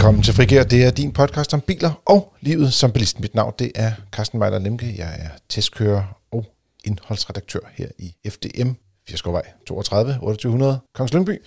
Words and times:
Velkommen 0.00 0.22
til 0.22 0.34
Frigær. 0.34 0.62
Det 0.62 0.84
er 0.84 0.90
din 0.90 1.12
podcast 1.12 1.54
om 1.54 1.60
biler 1.60 2.02
og 2.06 2.32
livet 2.40 2.72
som 2.72 2.92
bilist. 2.92 3.20
Mit 3.20 3.34
navn 3.34 3.54
det 3.58 3.72
er 3.74 3.92
Carsten 4.12 4.38
Mejler 4.38 4.58
Lemke. 4.58 4.94
Jeg 4.98 5.16
er 5.18 5.28
testkører 5.48 6.02
og 6.32 6.44
indholdsredaktør 6.84 7.60
her 7.74 7.86
i 7.98 8.14
FDM, 8.28 8.70
Fjerskovvej 9.08 9.42
32, 9.66 10.12
2800, 10.12 10.78
Kongens 10.94 11.12
Lyngby. 11.14 11.42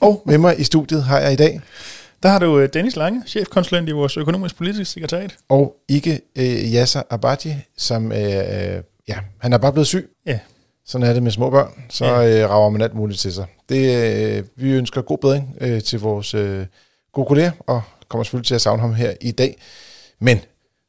Og 0.00 0.22
med 0.26 0.38
mig 0.38 0.60
i 0.60 0.64
studiet 0.64 1.04
har 1.04 1.18
jeg 1.18 1.32
i 1.32 1.36
dag... 1.36 1.60
Der 2.22 2.28
har 2.28 2.38
du 2.38 2.58
øh, 2.58 2.68
Dennis 2.74 2.96
Lange, 2.96 3.22
chefkonsulent 3.26 3.88
i 3.88 3.92
vores 3.92 4.16
økonomisk 4.16 4.56
politiske 4.56 4.84
sekretariat. 4.84 5.36
Og 5.48 5.76
ikke 5.88 6.20
øh, 6.36 6.74
Yasser 6.74 7.02
Abadji, 7.10 7.54
som... 7.76 8.12
Øh, 8.12 8.18
øh, 8.18 8.82
ja, 9.08 9.18
han 9.38 9.52
er 9.52 9.58
bare 9.58 9.72
blevet 9.72 9.86
syg. 9.86 10.10
Ja. 10.26 10.38
Sådan 10.86 11.06
er 11.06 11.12
det 11.12 11.22
med 11.22 11.30
små 11.30 11.50
børn. 11.50 11.84
Så 11.90 12.04
ja. 12.04 12.42
øh, 12.42 12.50
rager 12.50 12.70
man 12.70 12.82
alt 12.82 12.94
muligt 12.94 13.20
til 13.20 13.32
sig. 13.32 13.46
Det, 13.68 14.12
øh, 14.38 14.44
vi 14.56 14.70
ønsker 14.72 15.02
god 15.02 15.18
bedring 15.18 15.56
øh, 15.60 15.82
til 15.82 16.00
vores 16.00 16.34
øh, 16.34 16.66
gode 17.12 17.26
kolleger, 17.26 17.52
og 17.60 17.82
kommer 18.12 18.24
selvfølgelig 18.24 18.46
til 18.46 18.54
at 18.54 18.60
savne 18.60 18.82
ham 18.82 18.94
her 18.94 19.14
i 19.20 19.30
dag. 19.30 19.56
Men 20.18 20.40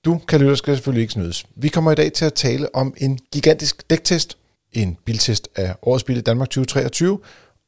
du, 0.05 0.22
kan 0.27 0.40
lytte, 0.40 0.55
skal 0.55 0.76
selvfølgelig 0.76 1.02
ikke 1.02 1.14
snydes. 1.14 1.45
Vi 1.55 1.68
kommer 1.68 1.91
i 1.91 1.95
dag 1.95 2.14
til 2.14 2.26
at 2.26 2.34
tale 2.34 2.76
om 2.76 2.94
en 2.98 3.20
gigantisk 3.31 3.90
dæktest, 3.90 4.38
en 4.72 4.98
biltest 5.05 5.50
af 5.55 5.76
årets 5.81 6.04
bil 6.04 6.17
i 6.17 6.22
Danmark 6.22 6.50
2023, 6.50 7.20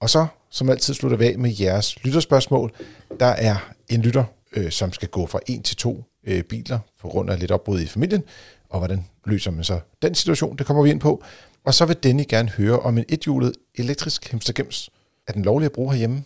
og 0.02 0.10
så, 0.10 0.28
som 0.50 0.70
altid, 0.70 0.94
slutter 0.94 1.18
vi 1.18 1.26
af 1.26 1.40
med 1.40 1.54
jeres 1.60 2.04
lytterspørgsmål. 2.04 2.72
Der 3.20 3.26
er 3.26 3.56
en 3.90 4.02
lytter, 4.02 4.24
øh, 4.56 4.72
som 4.72 4.94
skal 4.94 5.08
gå 5.08 5.28
fra 5.28 5.40
en 5.48 5.64
til 5.64 5.78
to 5.78 6.04
øh, 6.28 6.44
biler 6.44 6.80
på 7.02 7.08
grund 7.08 7.30
af 7.30 7.40
lidt 7.40 7.52
opbrud 7.52 7.82
i 7.82 7.88
familien, 7.88 8.24
og 8.70 8.80
hvordan 8.80 9.06
løser 9.26 9.52
man 9.52 9.64
så 9.64 9.80
den 10.02 10.16
situation, 10.16 10.58
det 10.58 10.66
kommer 10.66 10.84
vi 10.84 10.90
ind 10.90 11.00
på. 11.00 11.24
Og 11.66 11.74
så 11.74 11.86
vil 11.86 11.98
Denny 12.04 12.24
gerne 12.30 12.50
høre 12.50 12.80
om 12.80 12.98
en 12.98 13.06
ethjulet 13.10 13.54
elektrisk 13.76 14.32
hemstergems. 14.32 14.90
Er 15.28 15.34
den 15.34 15.44
lovlig 15.44 15.66
at 15.66 15.72
bruge 15.72 15.92
herhjemme? 15.92 16.24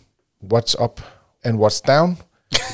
What's 0.54 0.82
up 0.82 1.00
and 1.44 1.64
what's 1.64 1.80
down? 1.86 2.18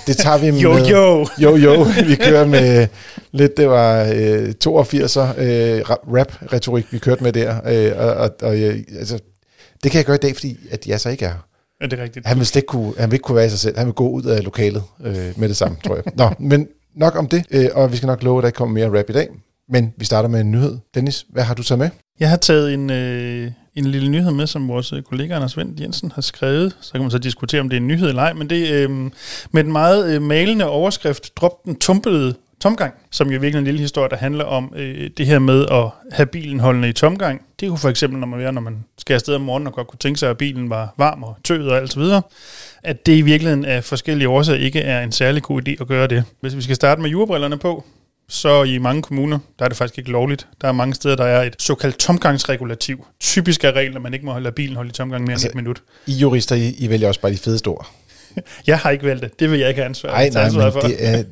Det 0.06 0.16
tager 0.16 0.38
vi 0.38 0.50
med... 0.50 0.60
jo, 0.60 0.76
jo. 0.76 1.26
Jo, 1.38 1.56
jo. 1.56 1.86
Vi 2.06 2.14
kører 2.14 2.46
med 2.46 2.86
lidt, 3.32 3.56
det 3.56 3.68
var 3.68 4.02
øh, 4.02 4.48
82'er 4.66 5.40
øh, 5.40 5.80
rap-retorik, 5.90 6.92
vi 6.92 6.98
kørte 6.98 7.22
med 7.22 7.32
der. 7.32 7.56
Øh, 7.66 7.92
og, 7.98 8.14
og, 8.14 8.30
og 8.42 8.58
øh, 8.60 8.78
altså, 8.98 9.18
det 9.82 9.90
kan 9.90 9.98
jeg 9.98 10.04
gøre 10.04 10.16
i 10.16 10.18
dag, 10.22 10.34
fordi 10.34 10.56
at 10.70 10.86
jeg 10.86 11.00
så 11.00 11.08
ikke 11.08 11.24
er 11.24 11.28
her. 11.28 11.46
Er 11.80 11.86
det 11.86 11.98
rigtigt? 11.98 12.26
Han 12.26 12.38
vil, 12.38 12.46
slet 12.46 12.56
ikke 12.60 12.66
kunne, 12.66 12.92
han 12.98 13.10
vil 13.10 13.14
ikke 13.14 13.22
kunne 13.22 13.36
være 13.36 13.46
i 13.46 13.50
sig 13.50 13.58
selv. 13.58 13.78
Han 13.78 13.86
vil 13.86 13.94
gå 13.94 14.08
ud 14.08 14.22
af 14.22 14.44
lokalet 14.44 14.82
øh, 15.04 15.32
med 15.36 15.48
det 15.48 15.56
samme, 15.56 15.76
tror 15.86 15.94
jeg. 15.94 16.04
Nå, 16.16 16.30
men 16.38 16.68
nok 16.96 17.16
om 17.16 17.26
det, 17.28 17.44
øh, 17.50 17.68
og 17.74 17.92
vi 17.92 17.96
skal 17.96 18.06
nok 18.06 18.22
love, 18.22 18.38
at 18.38 18.44
der 18.44 18.50
kommer 18.50 18.74
mere 18.74 18.98
rap 18.98 19.10
i 19.10 19.12
dag. 19.12 19.28
Men 19.68 19.92
vi 19.96 20.04
starter 20.04 20.28
med 20.28 20.40
en 20.40 20.50
nyhed. 20.50 20.78
Dennis, 20.94 21.26
hvad 21.32 21.42
har 21.42 21.54
du 21.54 21.62
taget 21.62 21.78
med? 21.78 21.88
Jeg 22.20 22.30
har 22.30 22.36
taget 22.36 22.74
en, 22.74 22.90
øh, 22.90 23.50
en 23.76 23.86
lille 23.86 24.08
nyhed 24.08 24.30
med, 24.30 24.46
som 24.46 24.68
vores 24.68 24.92
øh, 24.92 25.02
kollega 25.02 25.34
Anders 25.34 25.56
Vendt 25.56 25.80
Jensen 25.80 26.12
har 26.14 26.22
skrevet. 26.22 26.76
Så 26.80 26.92
kan 26.92 27.00
man 27.00 27.10
så 27.10 27.18
diskutere, 27.18 27.60
om 27.60 27.68
det 27.68 27.76
er 27.76 27.80
en 27.80 27.86
nyhed 27.86 28.08
eller 28.08 28.22
ej, 28.22 28.32
men 28.32 28.50
det 28.50 28.70
øh, 28.70 28.90
med 29.50 29.64
en 29.64 29.72
meget 29.72 30.14
øh, 30.14 30.22
malende 30.22 30.68
overskrift, 30.68 31.36
Drop 31.36 31.64
den 31.64 31.76
tumpede 31.76 32.34
tomgang, 32.60 32.94
som 33.10 33.30
jo 33.30 33.40
virkelig 33.40 33.54
er 33.54 33.58
en 33.58 33.64
lille 33.64 33.80
historie, 33.80 34.08
der 34.10 34.16
handler 34.16 34.44
om 34.44 34.72
øh, 34.76 35.10
det 35.16 35.26
her 35.26 35.38
med 35.38 35.66
at 35.70 35.90
have 36.12 36.26
bilen 36.26 36.60
holdende 36.60 36.88
i 36.88 36.92
tomgang. 36.92 37.42
Det 37.60 37.68
kunne 37.68 37.78
for 37.78 37.88
eksempel, 37.88 38.20
når 38.20 38.26
man, 38.26 38.38
være, 38.38 38.52
når 38.52 38.60
man 38.60 38.84
skal 38.98 39.14
afsted 39.14 39.34
om 39.34 39.40
morgenen 39.40 39.66
og 39.66 39.72
godt 39.72 39.86
kunne 39.86 39.98
tænke 39.98 40.20
sig, 40.20 40.30
at 40.30 40.38
bilen 40.38 40.70
var 40.70 40.94
varm 40.98 41.22
og 41.22 41.36
tøet 41.44 41.70
og 41.70 41.76
alt 41.76 41.92
så 41.92 42.00
videre, 42.00 42.22
at 42.82 43.06
det 43.06 43.16
i 43.16 43.20
virkeligheden 43.20 43.64
af 43.64 43.84
forskellige 43.84 44.28
årsager 44.28 44.58
ikke 44.58 44.80
er 44.80 45.02
en 45.02 45.12
særlig 45.12 45.42
god 45.42 45.68
idé 45.68 45.70
at 45.80 45.86
gøre 45.86 46.06
det. 46.06 46.24
Hvis 46.40 46.56
vi 46.56 46.62
skal 46.62 46.76
starte 46.76 47.00
med 47.00 47.10
jurabrillerne 47.10 47.58
på, 47.58 47.84
så 48.28 48.62
i 48.62 48.78
mange 48.78 49.02
kommuner, 49.02 49.38
der 49.58 49.64
er 49.64 49.68
det 49.68 49.76
faktisk 49.76 49.98
ikke 49.98 50.10
lovligt. 50.10 50.46
Der 50.60 50.68
er 50.68 50.72
mange 50.72 50.94
steder, 50.94 51.16
der 51.16 51.24
er 51.24 51.42
et 51.42 51.56
såkaldt 51.58 51.98
tomgangsregulativ. 51.98 53.06
Typisk 53.20 53.64
er 53.64 53.72
reglen, 53.72 53.96
at 53.96 54.02
man 54.02 54.14
ikke 54.14 54.26
må 54.26 54.32
holde 54.32 54.52
bilen 54.52 54.76
holde 54.76 54.88
i 54.88 54.92
tomgang 54.92 55.24
mere 55.24 55.32
altså, 55.32 55.46
end 55.46 55.52
et 55.52 55.56
minut. 55.56 55.82
I 56.06 56.12
jurister, 56.12 56.56
I, 56.56 56.74
I 56.78 56.90
vælger 56.90 57.08
også 57.08 57.20
bare 57.20 57.32
de 57.32 57.38
fedeste 57.38 57.68
ord. 57.68 57.90
jeg 58.66 58.78
har 58.78 58.90
ikke 58.90 59.04
valgt 59.04 59.22
det. 59.22 59.40
Det 59.40 59.50
vil 59.50 59.58
jeg 59.58 59.68
ikke 59.68 59.80
have 59.80 59.88
ansvar, 59.88 60.10
Ej, 60.10 60.28
nej, 60.28 60.42
ansvar 60.42 60.70
for. 60.70 60.80
det 60.80 60.96
er 60.98 61.22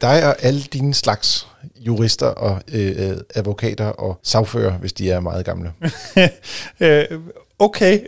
dig 0.00 0.26
og 0.26 0.36
alle 0.42 0.60
dine 0.60 0.94
slags 0.94 1.46
jurister 1.80 2.26
og 2.26 2.62
øh, 2.72 3.16
advokater 3.34 3.86
og 3.86 4.20
sagfører, 4.22 4.72
hvis 4.72 4.92
de 4.92 5.10
er 5.10 5.20
meget 5.20 5.44
gamle. 5.44 5.72
øh, 6.80 7.04
okay. 7.58 8.00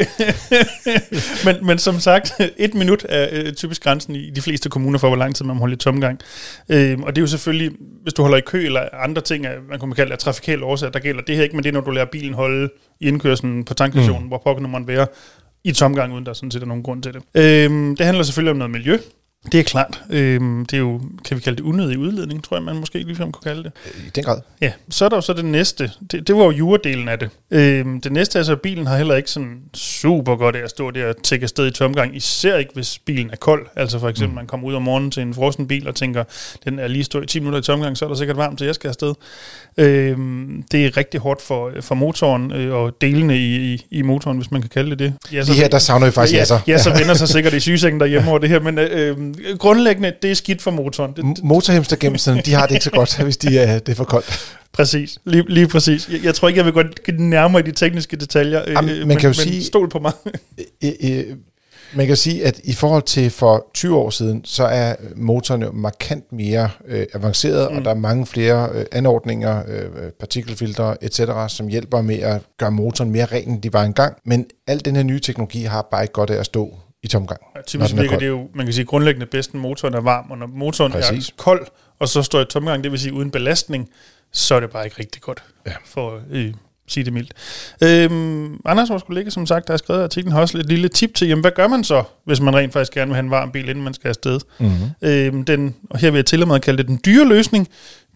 men, 1.44 1.66
men 1.66 1.78
som 1.78 2.00
sagt, 2.00 2.32
et 2.56 2.74
minut 2.74 3.06
er 3.08 3.28
øh, 3.32 3.52
typisk 3.52 3.82
grænsen 3.82 4.16
i 4.16 4.30
de 4.30 4.42
fleste 4.42 4.68
kommuner 4.68 4.98
for, 4.98 5.08
hvor 5.08 5.16
lang 5.16 5.36
tid 5.36 5.44
man 5.44 5.56
må 5.56 5.60
holde 5.60 5.74
i 5.74 5.76
tomgang. 5.76 6.20
Øh, 6.68 6.98
og 7.00 7.16
det 7.16 7.20
er 7.20 7.22
jo 7.22 7.26
selvfølgelig, 7.26 7.72
hvis 8.02 8.14
du 8.14 8.22
holder 8.22 8.38
i 8.38 8.42
kø 8.46 8.64
eller 8.66 8.80
andre 8.92 9.22
ting, 9.22 9.46
man 9.68 9.78
kunne 9.78 9.94
kalde 9.94 10.10
det 10.10 10.18
trafikale 10.18 10.64
årsager, 10.64 10.90
der 10.90 10.98
gælder 10.98 11.22
det 11.22 11.36
her 11.36 11.42
ikke, 11.42 11.56
men 11.56 11.62
det 11.64 11.68
er, 11.68 11.72
når 11.72 11.80
du 11.80 11.90
lærer 11.90 12.06
bilen 12.12 12.34
holde 12.34 12.68
i 13.00 13.08
indkørselen 13.08 13.64
på 13.64 13.74
tankstationen, 13.74 14.22
mm. 14.22 14.28
hvor 14.28 14.40
pokker 14.44 14.68
man 14.68 14.88
være 14.88 15.06
i 15.64 15.72
tomgang, 15.72 16.12
uden 16.14 16.26
der 16.26 16.32
sådan 16.32 16.50
set 16.50 16.62
er 16.62 16.66
nogen 16.66 16.82
grund 16.82 17.02
til 17.02 17.14
det. 17.14 17.22
Øh, 17.34 17.70
det 17.98 18.06
handler 18.06 18.22
selvfølgelig 18.22 18.50
om 18.50 18.56
noget 18.56 18.70
miljø. 18.70 18.98
Det 19.52 19.60
er 19.60 19.64
klart. 19.64 20.02
Øhm, 20.10 20.66
det 20.66 20.76
er 20.76 20.80
jo, 20.80 21.00
kan 21.24 21.36
vi 21.36 21.42
kalde 21.42 21.56
det 21.56 21.62
unødig 21.62 21.98
udledning, 21.98 22.44
tror 22.44 22.56
jeg, 22.56 22.64
man 22.64 22.76
måske 22.76 22.98
ligefrem 22.98 23.32
kunne 23.32 23.52
kalde 23.52 23.62
det. 23.62 23.72
I 24.06 24.10
den 24.14 24.24
grad. 24.24 24.40
Ja, 24.60 24.72
så 24.90 25.04
er 25.04 25.08
der 25.08 25.16
jo 25.16 25.20
så 25.20 25.32
det 25.32 25.44
næste. 25.44 25.90
Det, 26.10 26.28
det 26.28 26.36
var 26.36 26.44
jo 26.44 26.50
juredelen 26.50 27.08
af 27.08 27.18
det. 27.18 27.30
Øhm, 27.50 28.00
det 28.00 28.12
næste 28.12 28.38
er 28.38 28.42
så, 28.42 28.52
at 28.52 28.60
bilen 28.60 28.86
har 28.86 28.96
heller 28.96 29.14
ikke 29.14 29.30
sådan 29.30 29.60
super 29.74 30.36
godt 30.36 30.56
af 30.56 30.60
at 30.64 30.70
stå 30.70 30.90
der 30.90 31.06
og 31.06 31.22
tække 31.22 31.44
afsted 31.44 31.66
i 31.66 31.70
tomgang, 31.70 32.16
især 32.16 32.56
ikke 32.56 32.70
hvis 32.74 32.98
bilen 32.98 33.30
er 33.30 33.36
kold. 33.36 33.66
Altså 33.76 33.98
for 33.98 34.08
eksempel, 34.08 34.30
mm. 34.30 34.34
man 34.34 34.46
kommer 34.46 34.66
ud 34.66 34.74
om 34.74 34.82
morgenen 34.82 35.10
til 35.10 35.22
en 35.22 35.34
frossen 35.34 35.68
bil 35.68 35.88
og 35.88 35.94
tænker, 35.94 36.24
den 36.64 36.78
er 36.78 36.88
lige 36.88 37.04
stået 37.04 37.24
i 37.24 37.26
10 37.26 37.38
minutter 37.38 37.58
i 37.58 37.62
tomgang, 37.62 37.96
så 37.96 38.04
er 38.04 38.08
der 38.08 38.16
sikkert 38.16 38.36
varmt, 38.36 38.58
til 38.58 38.64
jeg 38.64 38.74
skal 38.74 38.88
afsted. 38.88 39.14
Øhm, 39.76 40.64
det 40.72 40.86
er 40.86 40.96
rigtig 40.96 41.20
hårdt 41.20 41.42
for, 41.42 41.72
for 41.80 41.94
motoren 41.94 42.52
øh, 42.52 42.74
og 42.74 43.00
delene 43.00 43.38
i, 43.38 43.72
i, 43.72 43.86
i 43.90 44.02
motoren, 44.02 44.36
hvis 44.36 44.50
man 44.50 44.60
kan 44.60 44.70
kalde 44.70 44.90
det 44.90 44.98
det. 44.98 45.14
Ja, 45.32 45.42
så, 45.42 45.52
Lige 45.52 45.60
her, 45.60 45.68
der 45.68 45.78
savner 45.78 46.06
vi 46.06 46.12
faktisk 46.12 46.38
ja, 46.38 46.44
så. 46.44 46.60
Ja, 46.66 46.78
så 46.78 46.90
vender 47.00 47.14
sig 47.14 47.28
sikkert 47.28 47.52
i 47.54 47.60
sygesengen 47.60 48.00
derhjemme 48.00 48.30
over 48.30 48.38
det 48.38 48.48
her, 48.48 48.60
men 48.60 48.78
øh, 48.78 49.29
grundlæggende, 49.58 50.12
det 50.22 50.30
er 50.30 50.34
skidt 50.34 50.62
for 50.62 50.70
motoren. 50.70 51.12
Det, 51.16 51.44
de 52.46 52.52
har 52.52 52.66
det 52.66 52.74
ikke 52.74 52.84
så 52.84 52.90
godt, 52.90 53.18
hvis 53.22 53.36
de 53.36 53.58
er, 53.58 53.78
det 53.78 53.92
er 53.92 53.96
for 53.96 54.04
koldt. 54.04 54.56
Præcis, 54.72 55.18
lige, 55.24 55.44
lige 55.48 55.68
præcis. 55.68 56.08
Jeg, 56.08 56.24
jeg 56.24 56.34
tror 56.34 56.48
ikke, 56.48 56.58
jeg 56.58 56.64
vil 56.64 56.72
gå 56.72 56.82
nærmere 57.18 57.62
i 57.62 57.66
de 57.66 57.72
tekniske 57.72 58.16
detaljer, 58.16 58.62
Jamen, 58.66 58.90
øh, 58.90 58.98
man 58.98 59.08
men, 59.08 59.16
kan 59.16 59.22
jo 59.22 59.28
men 59.28 59.52
sige, 59.52 59.64
stol 59.64 59.88
på 59.88 59.98
mig. 59.98 60.12
øh, 60.84 60.92
øh, 61.02 61.24
man 61.94 62.06
kan 62.06 62.16
sige, 62.16 62.46
at 62.46 62.60
i 62.64 62.72
forhold 62.72 63.02
til 63.02 63.30
for 63.30 63.66
20 63.74 63.96
år 63.96 64.10
siden, 64.10 64.44
så 64.44 64.64
er 64.64 64.94
motorerne 65.16 65.68
markant 65.72 66.32
mere 66.32 66.70
øh, 66.86 67.06
avanceret, 67.14 67.70
mm. 67.70 67.78
og 67.78 67.84
der 67.84 67.90
er 67.90 67.94
mange 67.94 68.26
flere 68.26 68.68
øh, 68.74 68.84
anordninger, 68.92 69.62
øh, 69.68 70.10
partikelfiltre 70.20 71.04
etc., 71.04 71.20
som 71.48 71.68
hjælper 71.68 72.00
med 72.00 72.18
at 72.18 72.42
gøre 72.58 72.70
motoren 72.70 73.10
mere 73.10 73.24
ren, 73.24 73.48
end 73.48 73.62
de 73.62 73.72
var 73.72 73.84
engang. 73.84 74.16
Men 74.24 74.46
al 74.66 74.84
den 74.84 74.96
her 74.96 75.02
nye 75.02 75.20
teknologi 75.20 75.62
har 75.62 75.88
bare 75.90 76.02
ikke 76.02 76.12
godt 76.12 76.30
af 76.30 76.36
at 76.36 76.46
stå 76.46 76.74
i 77.02 77.08
tomgang. 77.08 77.40
Ja, 77.56 77.62
typisk 77.62 77.96
virker 77.96 78.18
det 78.18 78.28
jo, 78.28 78.48
man 78.54 78.66
kan 78.66 78.72
sige, 78.72 78.84
grundlæggende 78.84 79.26
bedst, 79.26 79.54
når 79.54 79.60
motoren 79.60 79.94
er 79.94 80.00
varm, 80.00 80.30
og 80.30 80.38
når 80.38 80.46
motoren 80.46 80.92
Præcis. 80.92 81.28
er 81.28 81.32
kold, 81.36 81.66
og 81.98 82.08
så 82.08 82.22
står 82.22 82.40
i 82.40 82.44
tomgang, 82.44 82.84
det 82.84 82.92
vil 82.92 83.00
sige 83.00 83.12
uden 83.12 83.30
belastning, 83.30 83.88
så 84.32 84.54
er 84.54 84.60
det 84.60 84.70
bare 84.70 84.84
ikke 84.84 84.96
rigtig 84.98 85.22
godt, 85.22 85.42
ja. 85.66 85.72
for 85.84 86.20
øh, 86.30 86.54
sige 86.88 87.04
det 87.04 87.12
mildt. 87.12 87.32
Øhm, 87.82 88.60
Anders, 88.64 88.90
vores 88.90 89.02
kollega, 89.02 89.30
som 89.30 89.46
sagt, 89.46 89.66
der 89.66 89.72
har 89.72 89.78
skrevet 89.78 90.02
artiklen, 90.02 90.32
har 90.32 90.40
også 90.40 90.58
et 90.58 90.66
lille 90.66 90.88
tip 90.88 91.14
til, 91.14 91.28
jamen, 91.28 91.40
hvad 91.40 91.50
gør 91.50 91.68
man 91.68 91.84
så, 91.84 92.02
hvis 92.24 92.40
man 92.40 92.56
rent 92.56 92.72
faktisk 92.72 92.92
gerne 92.92 93.08
vil 93.08 93.14
have 93.14 93.24
en 93.24 93.30
varm 93.30 93.52
bil, 93.52 93.68
inden 93.68 93.84
man 93.84 93.94
skal 93.94 94.08
afsted? 94.08 94.40
Mm-hmm. 94.58 95.08
Øhm, 95.08 95.44
den, 95.44 95.74
og 95.90 95.98
her 95.98 96.10
vil 96.10 96.18
jeg 96.18 96.26
tillade 96.26 96.46
mig 96.46 96.56
at 96.56 96.62
kalde 96.62 96.78
det 96.78 96.88
den 96.88 97.00
dyre 97.04 97.28
løsning, 97.28 97.68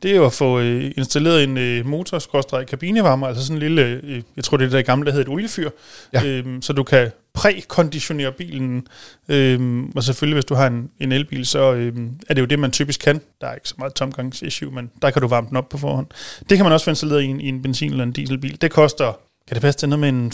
det 0.02 0.10
er 0.10 0.16
jo 0.16 0.26
at 0.26 0.32
få 0.32 0.60
øh, 0.60 0.92
installeret 0.96 1.44
en 1.44 1.56
øh, 1.56 1.86
motor 1.86 2.64
kabinevarmer, 2.68 3.26
altså 3.26 3.46
sådan 3.46 3.56
en 3.56 3.62
lille, 3.62 3.82
øh, 3.82 4.22
jeg 4.36 4.44
tror 4.44 4.56
det 4.56 4.64
er 4.64 4.68
det 4.68 4.76
der 4.76 4.82
gamle, 4.82 5.06
der 5.06 5.12
hedder 5.12 5.26
et 5.26 5.32
oliefyr, 5.32 5.70
ja. 6.12 6.24
øhm, 6.24 6.62
så 6.62 6.72
du 6.72 6.82
kan 6.82 7.10
prækonditionere 7.34 8.32
bilen, 8.32 8.86
øhm, 9.28 9.90
og 9.96 10.04
selvfølgelig 10.04 10.34
hvis 10.34 10.44
du 10.44 10.54
har 10.54 10.66
en, 10.66 10.90
en 11.00 11.12
elbil, 11.12 11.46
så 11.46 11.72
øhm, 11.72 12.20
er 12.28 12.34
det 12.34 12.40
jo 12.40 12.46
det, 12.46 12.58
man 12.58 12.70
typisk 12.70 13.00
kan. 13.00 13.20
Der 13.40 13.46
er 13.46 13.54
ikke 13.54 13.68
så 13.68 13.74
meget 13.78 13.94
tomgangsissue, 13.94 14.70
men 14.70 14.90
der 15.02 15.10
kan 15.10 15.22
du 15.22 15.28
varme 15.28 15.48
den 15.48 15.56
op 15.56 15.68
på 15.68 15.78
forhånd. 15.78 16.06
Det 16.48 16.58
kan 16.58 16.64
man 16.64 16.72
også 16.72 16.84
få 16.84 16.90
installeret 16.90 17.22
i 17.22 17.26
en, 17.26 17.40
i 17.40 17.48
en 17.48 17.62
benzin- 17.62 17.90
eller 17.90 18.04
en 18.04 18.12
dieselbil. 18.12 18.60
Det 18.60 18.70
koster 18.70 19.12
kan 19.48 19.54
det 19.54 19.62
passe 19.62 19.78
til 19.78 19.88
noget 19.88 20.00
med 20.00 20.08
en 20.08 20.32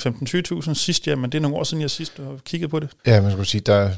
15-20.000 0.61 0.75
sidst, 0.75 1.07
ja, 1.07 1.15
men 1.15 1.33
det 1.33 1.39
er 1.39 1.43
nogle 1.43 1.57
år 1.57 1.65
siden, 1.65 1.81
jeg 1.81 1.91
sidst 1.91 2.17
har 2.17 2.37
kigget 2.45 2.71
på 2.71 2.81
det. 2.81 2.89
Ja, 3.07 3.21
man 3.21 3.31
skulle 3.31 3.47
sige, 3.47 3.61
der 3.61 3.91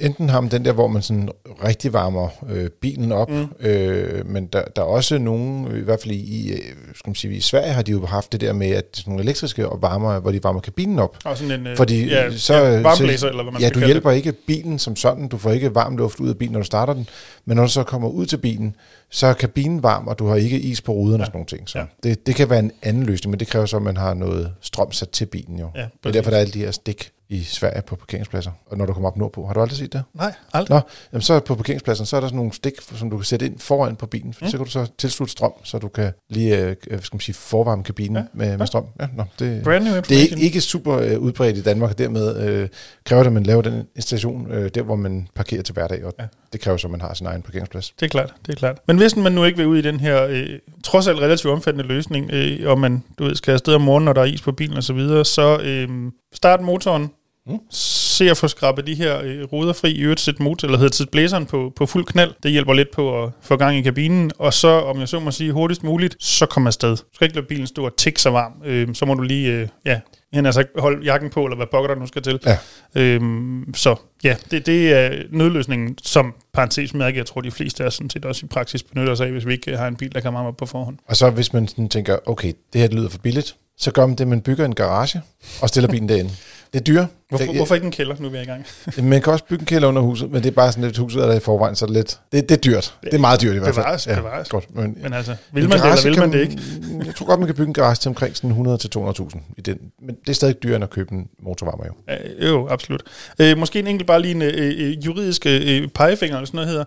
enten 0.00 0.28
har 0.28 0.40
man 0.40 0.50
den 0.50 0.64
der, 0.64 0.72
hvor 0.72 0.86
man 0.86 1.02
sådan 1.02 1.28
rigtig 1.64 1.92
varmer 1.92 2.28
øh, 2.50 2.70
bilen 2.70 3.12
op, 3.12 3.30
mm. 3.30 3.46
øh, 3.60 4.26
men 4.26 4.46
der, 4.46 4.62
der 4.76 4.82
er 4.82 4.86
også 4.86 5.18
nogen, 5.18 5.76
i 5.76 5.80
hvert 5.80 6.00
fald 6.02 6.14
i, 6.14 6.52
øh, 6.52 6.58
skal 6.94 7.08
man 7.08 7.14
sige, 7.14 7.34
i 7.34 7.40
Sverige 7.40 7.72
har 7.72 7.82
de 7.82 7.90
jo 7.90 8.06
haft 8.06 8.32
det 8.32 8.40
der 8.40 8.52
med, 8.52 8.70
at 8.70 8.84
sådan 8.92 9.10
nogle 9.10 9.24
elektriske 9.24 9.62
varmer, 9.80 10.20
hvor 10.20 10.30
de 10.30 10.44
varmer 10.44 10.60
kabinen 10.60 10.98
op. 10.98 11.16
Og 11.24 11.36
sådan 11.36 11.60
en 11.60 11.66
øh, 11.66 11.76
Fordi, 11.76 12.06
ja, 12.06 12.36
så, 12.36 12.54
ja, 12.54 12.80
varmblæser, 12.80 13.28
eller 13.28 13.42
hvad 13.42 13.52
man 13.52 13.62
Ja, 13.62 13.68
du 13.68 13.78
hjælper 13.78 14.10
det. 14.10 14.16
ikke 14.16 14.32
bilen 14.32 14.78
som 14.78 14.96
sådan, 14.96 15.28
du 15.28 15.38
får 15.38 15.50
ikke 15.50 15.74
varm 15.74 15.96
luft 15.96 16.20
ud 16.20 16.28
af 16.28 16.36
bilen, 16.36 16.52
når 16.52 16.60
du 16.60 16.66
starter 16.66 16.94
den, 16.94 17.08
men 17.44 17.56
når 17.56 17.62
du 17.62 17.72
så 17.72 17.82
kommer 17.82 18.08
ud 18.08 18.26
til 18.26 18.36
bilen, 18.36 18.76
så 19.10 19.26
er 19.26 19.32
kabinen 19.32 19.82
varm, 19.82 20.08
og 20.08 20.18
du 20.18 20.26
har 20.26 20.36
ikke 20.36 20.60
is 20.60 20.80
på 20.80 20.92
ruderne 20.92 21.16
ja. 21.16 21.22
og 21.22 21.26
sådan 21.26 21.36
nogle 21.36 21.46
ting. 21.46 21.68
Så 21.68 21.78
ja. 21.78 21.84
det, 22.02 22.26
det 22.26 22.34
kan 22.34 22.50
være 22.50 22.58
en 22.58 22.72
anden 22.82 23.02
løsning, 23.02 23.30
men 23.30 23.40
det 23.40 23.48
kræver 23.48 23.66
så, 23.66 23.76
at 23.76 23.82
man 23.82 23.96
har 23.96 24.14
noget 24.14 24.52
strøm 24.66 24.92
sat 24.92 25.10
til 25.10 25.26
bilen 25.26 25.58
jo. 25.58 25.70
Ja, 25.74 25.88
det 26.02 26.08
er 26.08 26.12
derfor, 26.12 26.30
der 26.30 26.36
er 26.36 26.40
alle 26.40 26.52
de 26.52 26.58
her 26.58 26.70
stik 26.70 27.10
i 27.28 27.44
Sverige 27.44 27.82
på 27.82 27.96
parkeringspladser, 27.96 28.50
og 28.66 28.78
når 28.78 28.86
du 28.86 28.92
kommer 28.92 29.08
op 29.08 29.16
nordpå. 29.16 29.46
Har 29.46 29.54
du 29.54 29.60
aldrig 29.60 29.78
set 29.78 29.92
det? 29.92 30.02
Nej, 30.14 30.34
aldrig. 30.52 30.74
Nå, 30.74 30.80
jamen 31.12 31.22
så 31.22 31.40
på 31.40 31.54
parkeringspladsen, 31.54 32.06
så 32.06 32.16
er 32.16 32.20
der 32.20 32.28
sådan 32.28 32.36
nogle 32.36 32.52
stik, 32.52 32.72
som 32.94 33.10
du 33.10 33.16
kan 33.16 33.24
sætte 33.24 33.46
ind 33.46 33.58
foran 33.58 33.96
på 33.96 34.06
bilen, 34.06 34.34
for 34.34 34.44
mm. 34.44 34.50
så 34.50 34.56
kan 34.56 34.64
du 34.64 34.70
så 34.70 34.86
tilslutte 34.98 35.32
strøm, 35.32 35.52
så 35.64 35.78
du 35.78 35.88
kan 35.88 36.12
lige 36.30 36.66
øh, 36.66 36.76
skal 36.76 37.14
man 37.16 37.20
sige, 37.20 37.34
forvarme 37.34 37.82
kabinen 37.82 38.16
ja. 38.16 38.22
med, 38.32 38.56
med 38.56 38.66
strøm. 38.66 38.84
Ja, 39.00 39.06
nå, 39.16 39.24
det, 39.38 39.62
Brand 39.64 39.84
new 39.84 39.94
det 39.94 40.10
er 40.10 40.20
ikke, 40.20 40.40
ikke 40.40 40.60
super 40.60 40.98
øh, 40.98 41.18
udbredt 41.18 41.56
i 41.56 41.62
Danmark, 41.62 41.90
og 41.90 41.98
dermed 41.98 42.48
øh, 42.48 42.68
kræver 43.04 43.22
det, 43.22 43.26
at 43.26 43.32
man 43.32 43.42
laver 43.42 43.62
den 43.62 43.86
installation 43.96 44.50
øh, 44.50 44.70
der, 44.74 44.82
hvor 44.82 44.96
man 44.96 45.28
parkerer 45.34 45.62
til 45.62 45.72
hverdag, 45.72 46.04
og 46.04 46.14
ja. 46.18 46.24
det 46.52 46.60
kræver 46.60 46.76
så, 46.76 46.86
at 46.86 46.90
man 46.90 47.00
har 47.00 47.14
sin 47.14 47.26
egen 47.26 47.42
parkeringsplads. 47.42 47.90
Det 48.00 48.06
er 48.06 48.10
klart, 48.10 48.34
det 48.46 48.52
er 48.52 48.56
klart. 48.56 48.78
Men 48.86 48.96
hvis 48.96 49.16
man 49.16 49.32
nu 49.32 49.44
ikke 49.44 49.58
vil 49.58 49.66
ud 49.66 49.78
i 49.78 49.82
den 49.82 50.00
her, 50.00 50.26
øh, 50.26 50.48
trods 50.84 51.06
alt 51.06 51.18
relativt 51.18 51.52
omfattende 51.52 51.88
løsning, 51.88 52.30
øh, 52.32 52.70
og 52.70 52.78
man 52.78 53.02
du 53.18 53.24
ved, 53.24 53.34
skal 53.34 53.52
afsted 53.52 53.74
om 53.74 53.80
morgenen, 53.80 54.04
når 54.04 54.12
der 54.12 54.20
er 54.20 54.24
is 54.24 54.42
på 54.42 54.52
bilen 54.52 54.76
osv., 54.76 54.82
så, 54.82 54.92
videre, 54.92 55.24
så 55.24 55.60
øh, 55.60 55.88
start 56.36 56.60
motoren, 56.60 57.10
Mm. 57.48 57.58
Se 57.70 58.30
at 58.30 58.36
få 58.36 58.48
skrabet 58.48 58.86
de 58.86 58.94
her 58.94 59.20
øh, 59.24 59.44
ruder 59.44 59.72
fri, 59.72 59.90
i 59.90 60.00
øvrigt 60.00 60.20
sætte 60.20 60.42
motor, 60.42 60.68
eller 60.68 60.78
hedder 60.78 61.04
blæseren 61.12 61.46
på, 61.46 61.72
på 61.76 61.86
fuld 61.86 62.04
knald. 62.04 62.32
Det 62.42 62.50
hjælper 62.50 62.72
lidt 62.72 62.88
på 62.94 63.22
at 63.24 63.30
få 63.42 63.56
gang 63.56 63.76
i 63.76 63.82
kabinen. 63.82 64.30
Og 64.38 64.54
så, 64.54 64.68
om 64.68 65.00
jeg 65.00 65.08
så 65.08 65.20
må 65.20 65.30
sige, 65.30 65.52
hurtigst 65.52 65.84
muligt, 65.84 66.16
så 66.20 66.46
kommer 66.46 66.68
afsted. 66.68 66.96
Du 66.96 67.04
skal 67.14 67.24
ikke 67.24 67.36
lade 67.36 67.46
bilen 67.46 67.66
stå 67.66 67.84
og 67.84 67.96
tikke 67.96 68.22
så 68.22 68.30
varm. 68.30 68.52
Øh, 68.64 68.94
så 68.94 69.06
må 69.06 69.14
du 69.14 69.22
lige, 69.22 69.52
øh, 69.52 69.68
ja, 69.84 70.00
han 70.34 70.46
altså 70.46 70.64
holde 70.78 71.04
jakken 71.04 71.30
på, 71.30 71.44
eller 71.44 71.56
hvad 71.56 71.66
pokker 71.66 71.94
der 71.94 72.00
nu 72.00 72.06
skal 72.06 72.22
til. 72.22 72.40
Ja. 72.46 72.58
Øhm, 72.94 73.74
så 73.74 73.96
ja, 74.24 74.36
det, 74.50 74.66
det 74.66 74.92
er 74.92 75.22
nødløsningen, 75.30 75.98
som 76.02 76.34
parentes 76.52 76.94
mærke, 76.94 77.18
jeg 77.18 77.26
tror, 77.26 77.40
de 77.40 77.50
fleste 77.50 77.84
er 77.84 77.90
sådan 77.90 78.10
set 78.10 78.24
også 78.24 78.46
i 78.46 78.48
praksis 78.48 78.82
benytter 78.82 79.14
sig 79.14 79.26
af, 79.26 79.32
hvis 79.32 79.46
vi 79.46 79.52
ikke 79.52 79.76
har 79.76 79.88
en 79.88 79.96
bil, 79.96 80.14
der 80.14 80.20
kan 80.20 80.34
varme 80.34 80.48
op 80.48 80.56
på 80.56 80.66
forhånd. 80.66 80.98
Og 81.08 81.16
så 81.16 81.30
hvis 81.30 81.52
man 81.52 81.68
sådan 81.68 81.88
tænker, 81.88 82.18
okay, 82.26 82.52
det 82.72 82.80
her 82.80 82.88
det 82.88 82.96
lyder 82.96 83.08
for 83.08 83.18
billigt, 83.18 83.56
så 83.78 83.90
gør 83.90 84.06
man 84.06 84.16
det, 84.16 84.28
man 84.28 84.40
bygger 84.40 84.64
en 84.64 84.74
garage 84.74 85.22
og 85.62 85.68
stiller 85.68 85.90
bilen 85.90 86.08
derinde. 86.08 86.30
Det 86.72 86.80
er 86.80 86.84
dyre. 86.84 87.06
Hvorfor, 87.28 87.44
jeg, 87.44 87.56
hvorfor 87.56 87.74
ikke 87.74 87.84
en 87.84 87.90
kælder, 87.92 88.16
nu 88.18 88.26
er 88.26 88.30
vi 88.30 88.38
i 88.38 88.44
gang? 88.44 88.66
man 89.02 89.22
kan 89.22 89.32
også 89.32 89.44
bygge 89.44 89.62
en 89.62 89.66
kælder 89.66 89.88
under 89.88 90.02
huset, 90.02 90.30
men 90.30 90.42
det 90.42 90.48
er 90.48 90.54
bare 90.54 90.72
sådan 90.72 90.84
et 90.84 90.96
hus, 90.96 91.14
der 91.14 91.26
er 91.26 91.36
i 91.36 91.40
forvejen, 91.40 91.76
så 91.76 91.86
det 91.86 91.90
er 91.90 91.94
lidt... 91.94 92.18
Det, 92.32 92.48
det 92.48 92.56
er 92.56 92.60
dyrt. 92.60 92.94
Det 93.04 93.14
er 93.14 93.18
meget 93.18 93.42
dyrt 93.42 93.56
i 93.56 93.58
hvert 93.58 93.74
fald. 93.74 93.84
Bevares, 93.84 94.06
ja, 94.06 94.14
bevares. 94.14 94.48
Godt, 94.48 94.74
men, 94.74 94.98
men 95.02 95.12
altså, 95.12 95.36
vil 95.52 95.68
man 95.68 95.78
det, 95.78 95.84
eller 95.84 96.02
vil 96.02 96.18
man 96.18 96.32
det 96.32 96.40
ikke? 96.40 96.58
jeg 97.06 97.14
tror 97.14 97.26
godt, 97.26 97.40
man 97.40 97.46
kan 97.46 97.54
bygge 97.54 97.68
en 97.68 97.74
garage 97.74 97.96
til 97.96 98.08
omkring 98.08 98.36
sådan 98.36 98.78
100-200.000 99.26 99.40
i 99.58 99.60
den. 99.60 99.78
Men 100.02 100.14
det 100.14 100.28
er 100.28 100.32
stadig 100.32 100.62
dyrere 100.62 100.76
end 100.76 100.84
at 100.84 100.90
købe 100.90 101.12
en 101.12 101.28
motorvarmer 101.42 101.84
jo. 101.86 101.92
Ja, 102.08 102.48
jo, 102.48 102.68
absolut. 102.68 103.02
Øh, 103.38 103.58
måske 103.58 103.78
en 103.78 103.86
enkelt 103.86 104.06
bare 104.06 104.22
lige 104.22 104.34
en 104.34 104.42
øh, 104.42 104.52
øh 104.56 105.06
juridisk 105.06 105.46
øh, 105.46 105.88
pegefinger, 105.88 106.36
eller 106.36 106.46
sådan 106.46 106.56
noget 106.56 106.68
hedder. 106.68 106.84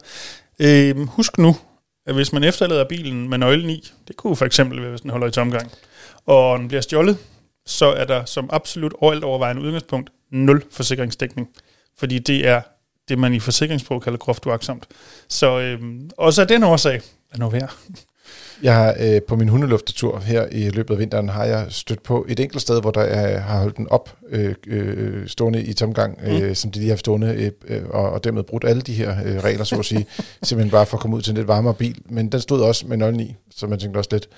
Øh, 0.59 1.07
husk 1.07 1.37
nu, 1.37 1.55
at 2.07 2.15
hvis 2.15 2.33
man 2.33 2.43
efterlader 2.43 2.83
bilen 2.83 3.29
med 3.29 3.37
nøglen 3.37 3.69
i, 3.69 3.91
det 4.07 4.15
kunne 4.15 4.35
for 4.35 4.45
eksempel 4.45 4.81
være, 4.81 4.89
hvis 4.89 5.01
den 5.01 5.09
holder 5.09 5.27
i 5.27 5.31
tomgang, 5.31 5.71
og 6.25 6.59
den 6.59 6.67
bliver 6.67 6.81
stjålet, 6.81 7.17
så 7.69 7.85
er 7.85 8.05
der 8.05 8.25
som 8.25 8.49
absolut 8.51 8.93
alt 9.01 9.23
overvejende 9.23 9.61
udgangspunkt 9.61 10.09
nul 10.31 10.63
forsikringsdækning. 10.71 11.47
Fordi 11.97 12.19
det 12.19 12.47
er 12.47 12.61
det, 13.09 13.19
man 13.19 13.33
i 13.33 13.39
forsikringssprog 13.39 14.01
kalder 14.01 14.17
groft 14.17 14.45
uaksomt. 14.45 14.87
Så 15.27 15.59
øhm, 15.59 16.09
også 16.17 16.41
af 16.41 16.47
den 16.47 16.63
årsag 16.63 17.01
er 17.31 17.37
nu 17.37 17.49
værd. 17.49 17.73
Jeg 18.63 18.75
har 18.75 18.95
øh, 18.99 19.21
på 19.21 19.35
min 19.35 19.49
hundeluftetur 19.49 20.19
her 20.19 20.47
i 20.51 20.69
løbet 20.69 20.93
af 20.93 20.99
vinteren, 20.99 21.29
har 21.29 21.45
jeg 21.45 21.65
stødt 21.69 22.03
på 22.03 22.25
et 22.29 22.39
enkelt 22.39 22.61
sted, 22.61 22.81
hvor 22.81 22.91
der 22.91 23.01
er, 23.01 23.39
har 23.39 23.59
holdt 23.59 23.77
den 23.77 23.87
op 23.89 24.17
øh, 24.29 24.55
øh, 24.67 25.27
stående 25.27 25.63
i 25.63 25.73
tomgang, 25.73 26.19
øh, 26.23 26.47
mm. 26.47 26.55
som 26.55 26.71
de 26.71 26.79
lige 26.79 26.89
har 26.89 26.97
stående, 26.97 27.51
øh, 27.67 27.81
og, 27.89 28.09
og 28.09 28.23
dermed 28.23 28.43
brudt 28.43 28.63
alle 28.63 28.81
de 28.81 28.93
her 28.93 29.11
øh, 29.25 29.43
regler, 29.43 29.63
så 29.63 29.79
at 29.79 29.85
sige, 29.85 30.05
simpelthen 30.43 30.71
bare 30.71 30.85
for 30.85 30.97
at 30.97 31.01
komme 31.01 31.17
ud 31.17 31.21
til 31.21 31.31
en 31.31 31.37
lidt 31.37 31.47
varmere 31.47 31.73
bil. 31.73 32.01
Men 32.09 32.29
den 32.31 32.41
stod 32.41 32.61
også 32.61 32.87
med 32.87 32.97
nøglen 32.97 33.19
i, 33.19 33.35
så 33.55 33.67
man 33.67 33.79
tænkte 33.79 33.97
også 33.97 34.09
lidt, 34.11 34.29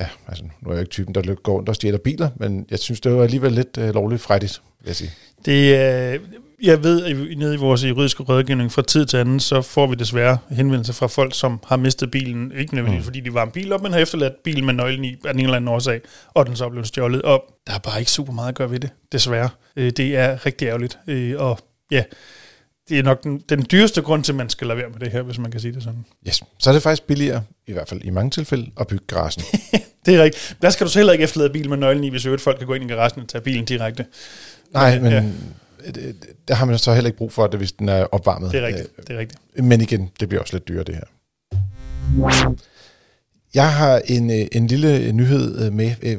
ja, 0.00 0.06
altså 0.28 0.44
nu 0.60 0.70
er 0.70 0.74
jeg 0.74 0.80
ikke 0.80 0.90
typen, 0.90 1.14
der 1.14 1.34
går 1.34 1.52
rundt 1.52 1.68
og 1.68 1.74
stjæler 1.74 1.98
biler, 1.98 2.30
men 2.36 2.66
jeg 2.70 2.78
synes, 2.78 3.00
det 3.00 3.12
var 3.12 3.22
alligevel 3.22 3.52
lidt 3.52 3.78
øh, 3.78 3.94
lovligt 3.94 4.22
frejdigt, 4.22 4.62
vil 4.80 4.86
jeg 4.86 4.96
sige. 4.96 5.10
Det, 5.44 5.76
øh, 6.14 6.20
jeg 6.62 6.82
ved, 6.82 7.04
at 7.04 7.38
nede 7.38 7.54
i 7.54 7.56
vores 7.56 7.84
juridiske 7.84 8.22
rådgivning 8.22 8.72
fra 8.72 8.82
tid 8.82 9.06
til 9.06 9.16
anden, 9.16 9.40
så 9.40 9.62
får 9.62 9.86
vi 9.86 9.94
desværre 9.94 10.38
henvendelser 10.50 10.92
fra 10.92 11.06
folk, 11.06 11.34
som 11.34 11.60
har 11.66 11.76
mistet 11.76 12.10
bilen, 12.10 12.52
ikke 12.56 12.74
nødvendigvis 12.74 13.02
mm. 13.02 13.04
fordi 13.04 13.20
de 13.20 13.34
var 13.34 13.42
en 13.42 13.50
bil 13.50 13.72
op, 13.72 13.82
men 13.82 13.92
har 13.92 14.00
efterladt 14.00 14.42
bilen 14.44 14.66
med 14.66 14.74
nøglen 14.74 15.04
i 15.04 15.16
af 15.24 15.30
en 15.30 15.40
eller 15.40 15.56
anden 15.56 15.68
årsag, 15.68 16.00
og 16.28 16.46
den 16.46 16.56
så 16.56 16.68
blev 16.68 16.84
stjålet. 16.84 17.22
Og 17.22 17.44
der 17.66 17.74
er 17.74 17.78
bare 17.78 17.98
ikke 17.98 18.10
super 18.10 18.32
meget 18.32 18.48
at 18.48 18.54
gøre 18.54 18.70
ved 18.70 18.80
det, 18.80 18.90
desværre. 19.12 19.48
Øh, 19.76 19.90
det 19.90 20.16
er 20.16 20.46
rigtig 20.46 20.66
ærgerligt. 20.66 20.98
Øh, 21.06 21.34
og 21.38 21.58
ja, 21.90 22.02
det 22.88 22.98
er 22.98 23.02
nok 23.02 23.22
den, 23.22 23.42
den 23.48 23.66
dyreste 23.72 24.02
grund 24.02 24.24
til, 24.24 24.32
at 24.32 24.36
man 24.36 24.48
skal 24.48 24.66
lade 24.66 24.78
være 24.78 24.88
med 24.88 25.00
det 25.00 25.10
her, 25.10 25.22
hvis 25.22 25.38
man 25.38 25.50
kan 25.50 25.60
sige 25.60 25.72
det 25.72 25.82
sådan. 25.82 26.04
Yes. 26.28 26.42
Så 26.58 26.70
er 26.70 26.74
det 26.74 26.82
faktisk 26.82 27.02
billigere, 27.02 27.42
i 27.66 27.72
hvert 27.72 27.88
fald 27.88 28.00
i 28.04 28.10
mange 28.10 28.30
tilfælde, 28.30 28.70
at 28.80 28.86
bygge 28.86 29.04
garagen. 29.06 29.44
det 30.06 30.14
er 30.14 30.22
rigtigt. 30.22 30.56
Der 30.62 30.70
skal 30.70 30.86
du 30.86 30.90
så 30.92 30.98
heller 30.98 31.12
ikke 31.12 31.22
efterlade 31.22 31.50
bil 31.50 31.68
med 31.68 31.76
nøglen 31.76 32.04
i, 32.04 32.08
hvis 32.08 32.26
øvrigt 32.26 32.42
folk 32.42 32.58
kan 32.58 32.66
gå 32.66 32.74
ind 32.74 32.84
i 32.84 32.86
garagen 32.86 33.22
og 33.22 33.28
tage 33.28 33.42
bilen 33.42 33.64
direkte. 33.64 34.06
Nej, 34.72 35.00
men 35.00 35.12
ja. 35.12 35.24
det 36.48 36.56
har 36.56 36.64
man 36.64 36.78
så 36.78 36.94
heller 36.94 37.08
ikke 37.08 37.18
brug 37.18 37.32
for, 37.32 37.46
det, 37.46 37.58
hvis 37.58 37.72
den 37.72 37.88
er 37.88 38.04
opvarmet. 38.04 38.52
Det 38.52 38.60
er 38.62 38.66
rigtigt. 38.66 38.96
Det 38.96 39.14
er 39.14 39.18
rigtigt. 39.18 39.40
Men 39.64 39.80
igen, 39.80 40.10
det 40.20 40.28
bliver 40.28 40.42
også 40.42 40.54
lidt 40.54 40.68
dyrere, 40.68 40.84
det 40.84 40.94
her. 40.94 41.04
Jeg 43.54 43.72
har 43.72 44.02
en, 44.04 44.30
øh, 44.30 44.46
en 44.52 44.66
lille 44.66 45.12
nyhed 45.12 45.66
øh, 45.66 45.72
med. 45.72 45.94
Øh, 46.02 46.16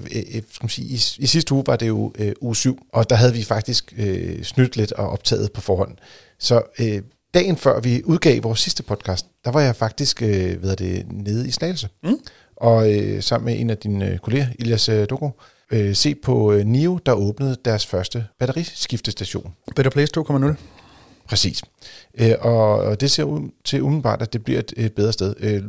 man 0.61 0.69
sige, 0.69 0.87
i, 0.87 1.23
I 1.23 1.25
sidste 1.25 1.53
uge 1.53 1.63
var 1.67 1.75
det 1.75 1.87
jo 1.87 2.13
uge 2.41 2.55
7, 2.55 2.87
og 2.93 3.09
der 3.09 3.15
havde 3.15 3.33
vi 3.33 3.43
faktisk 3.43 3.93
øh, 3.97 4.43
snydt 4.43 4.77
lidt 4.77 4.91
og 4.91 5.09
optaget 5.09 5.51
på 5.51 5.61
forhånd. 5.61 5.97
Så 6.39 6.61
øh, 6.79 7.01
dagen 7.33 7.57
før 7.57 7.79
vi 7.79 8.01
udgav 8.05 8.43
vores 8.43 8.59
sidste 8.59 8.83
podcast, 8.83 9.25
der 9.45 9.51
var 9.51 9.61
jeg 9.61 9.75
faktisk 9.75 10.21
øh, 10.21 10.63
ved 10.63 10.75
det, 10.75 11.05
nede 11.11 11.47
i 11.47 11.51
Slagelse. 11.51 11.89
Mm. 12.03 12.19
Og 12.55 12.93
øh, 12.93 13.23
sammen 13.23 13.45
med 13.45 13.59
en 13.59 13.69
af 13.69 13.77
dine 13.77 14.11
øh, 14.11 14.17
kolleger, 14.17 14.47
Ilias 14.59 14.89
øh, 14.89 15.07
Doko, 15.09 15.31
øh, 15.71 15.95
se 15.95 16.15
på 16.15 16.51
øh, 16.51 16.65
NIO, 16.65 16.99
der 17.05 17.13
åbnede 17.13 17.57
deres 17.65 17.85
første 17.85 18.25
batteriskiftestation. 18.39 19.53
Better 19.75 19.91
Place 19.91 20.13
2.0. 20.19 20.53
Præcis. 21.27 21.61
Øh, 22.19 22.33
og, 22.39 23.01
det 23.01 23.11
ser 23.11 23.23
ud 23.23 23.49
til 23.63 23.81
umiddelbart, 23.81 24.21
at 24.21 24.33
det 24.33 24.43
bliver 24.43 24.59
et, 24.59 24.73
et 24.77 24.93
bedre 24.93 25.13
sted. 25.13 25.35
Øh, 25.39 25.63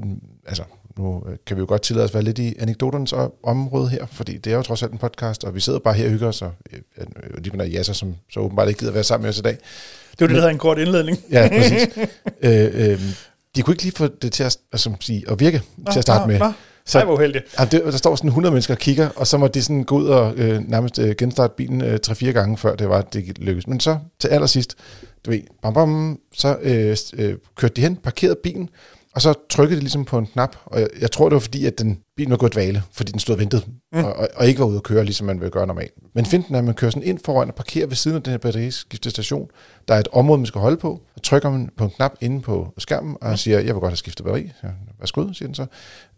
altså, 0.46 0.62
nu 0.98 1.22
øh, 1.28 1.36
kan 1.46 1.56
vi 1.56 1.60
jo 1.60 1.66
godt 1.68 1.82
tillade 1.82 2.04
os 2.04 2.10
at 2.10 2.14
være 2.14 2.22
lidt 2.22 2.38
i 2.38 2.54
anekdoternes 2.58 3.14
område 3.42 3.88
her, 3.88 4.06
fordi 4.06 4.38
det 4.38 4.52
er 4.52 4.56
jo 4.56 4.62
trods 4.62 4.82
alt 4.82 4.92
en 4.92 4.98
podcast, 4.98 5.44
og 5.44 5.54
vi 5.54 5.60
sidder 5.60 5.78
bare 5.78 5.94
her 5.94 6.04
og 6.04 6.10
hygger 6.10 6.28
os, 6.28 6.42
og 6.42 6.52
øh, 6.72 7.06
lige 7.38 7.56
med 7.56 7.64
der 7.64 7.70
Jasser, 7.70 7.92
som 7.92 8.14
så 8.30 8.40
åbenbart 8.40 8.68
ikke 8.68 8.80
gider 8.80 8.92
være 8.92 9.04
sammen 9.04 9.22
med 9.22 9.30
os 9.30 9.38
i 9.38 9.42
dag. 9.42 9.58
Det 10.18 10.20
var 10.20 10.26
det, 10.26 10.34
der 10.34 10.40
hedder 10.40 10.52
en 10.52 10.58
kort 10.58 10.78
indledning. 10.78 11.18
ja, 11.30 11.48
præcis. 11.48 11.88
øh, 12.42 12.90
øh, 12.90 13.00
de 13.56 13.62
kunne 13.62 13.74
ikke 13.74 13.82
lige 13.82 13.94
få 13.96 14.06
det 14.06 14.32
til 14.32 14.44
at, 14.44 14.58
altså, 14.72 14.92
sige, 15.00 15.24
at 15.28 15.40
virke 15.40 15.62
ah, 15.86 15.92
til 15.92 15.98
at 15.98 16.02
starte 16.02 16.22
ah, 16.22 16.28
med. 16.28 16.40
Ah. 16.40 16.52
Så, 16.86 16.98
Ej, 16.98 17.04
hvor 17.04 17.14
uheldigt. 17.14 17.44
Ja, 17.58 17.64
det, 17.64 17.82
der 17.84 17.90
står 17.90 18.16
sådan 18.16 18.28
100 18.28 18.52
mennesker 18.52 18.74
og 18.74 18.78
kigger, 18.78 19.08
og 19.16 19.26
så 19.26 19.38
må 19.38 19.48
de 19.48 19.62
sådan 19.62 19.84
gå 19.84 19.96
ud 19.96 20.06
og 20.06 20.34
øh, 20.36 20.68
nærmest 20.68 20.98
øh, 20.98 21.14
genstarte 21.18 21.54
bilen 21.56 21.82
øh, 21.82 21.98
3-4 22.06 22.30
gange, 22.30 22.56
før 22.56 22.76
det 22.76 22.88
var, 22.88 23.02
det 23.02 23.38
lykkedes. 23.38 23.66
Men 23.66 23.80
så 23.80 23.98
til 24.20 24.28
allersidst, 24.28 24.74
du 25.26 25.30
ved, 25.30 25.40
bam, 25.62 25.74
bam, 25.74 26.18
så 26.34 26.56
øh, 26.62 26.96
øh, 27.16 27.34
kørte 27.56 27.74
de 27.74 27.80
hen, 27.80 27.96
parkerede 27.96 28.36
bilen, 28.42 28.68
og 29.14 29.22
så 29.22 29.34
trykkede 29.50 29.76
de 29.76 29.80
ligesom 29.80 30.04
på 30.04 30.18
en 30.18 30.26
knap, 30.26 30.56
og 30.64 30.80
jeg, 30.80 30.88
jeg 31.00 31.10
tror, 31.10 31.28
det 31.28 31.34
var 31.34 31.40
fordi, 31.40 31.66
at 31.66 31.78
den 31.78 31.98
bilen 32.16 32.30
var 32.30 32.36
gået 32.36 32.54
dvale, 32.54 32.82
fordi 32.92 33.12
den 33.12 33.20
stod 33.20 33.34
og 33.34 33.40
ventede, 33.40 33.62
mm. 33.92 34.04
og, 34.04 34.28
og, 34.34 34.46
ikke 34.46 34.60
var 34.60 34.66
ude 34.66 34.76
at 34.76 34.82
køre, 34.82 35.04
ligesom 35.04 35.26
man 35.26 35.40
vil 35.40 35.50
gøre 35.50 35.66
normalt. 35.66 35.92
Men 36.14 36.26
finden 36.26 36.54
er, 36.54 36.58
at 36.58 36.64
man 36.64 36.74
kører 36.74 36.90
sådan 36.90 37.08
ind 37.08 37.18
foran 37.24 37.48
og 37.48 37.54
parkerer 37.54 37.86
ved 37.86 37.96
siden 37.96 38.16
af 38.16 38.22
den 38.22 38.30
her 38.30 38.38
batteriskiftestation. 38.38 39.48
Der 39.88 39.94
er 39.94 39.98
et 39.98 40.08
område, 40.12 40.38
man 40.38 40.46
skal 40.46 40.60
holde 40.60 40.76
på, 40.76 41.02
og 41.16 41.22
trykker 41.22 41.50
man 41.50 41.70
på 41.76 41.84
en 41.84 41.90
knap 41.90 42.14
inde 42.20 42.42
på 42.42 42.74
skærmen, 42.78 43.16
og 43.20 43.30
mm. 43.30 43.36
siger, 43.36 43.58
jeg 43.58 43.74
vil 43.74 43.80
godt 43.80 43.90
have 43.90 43.96
skiftet 43.96 44.24
batteri. 44.24 44.52
Ja, 44.62 44.68
værsgo, 44.98 45.32
siger 45.32 45.48
den 45.48 45.54
så. 45.54 45.66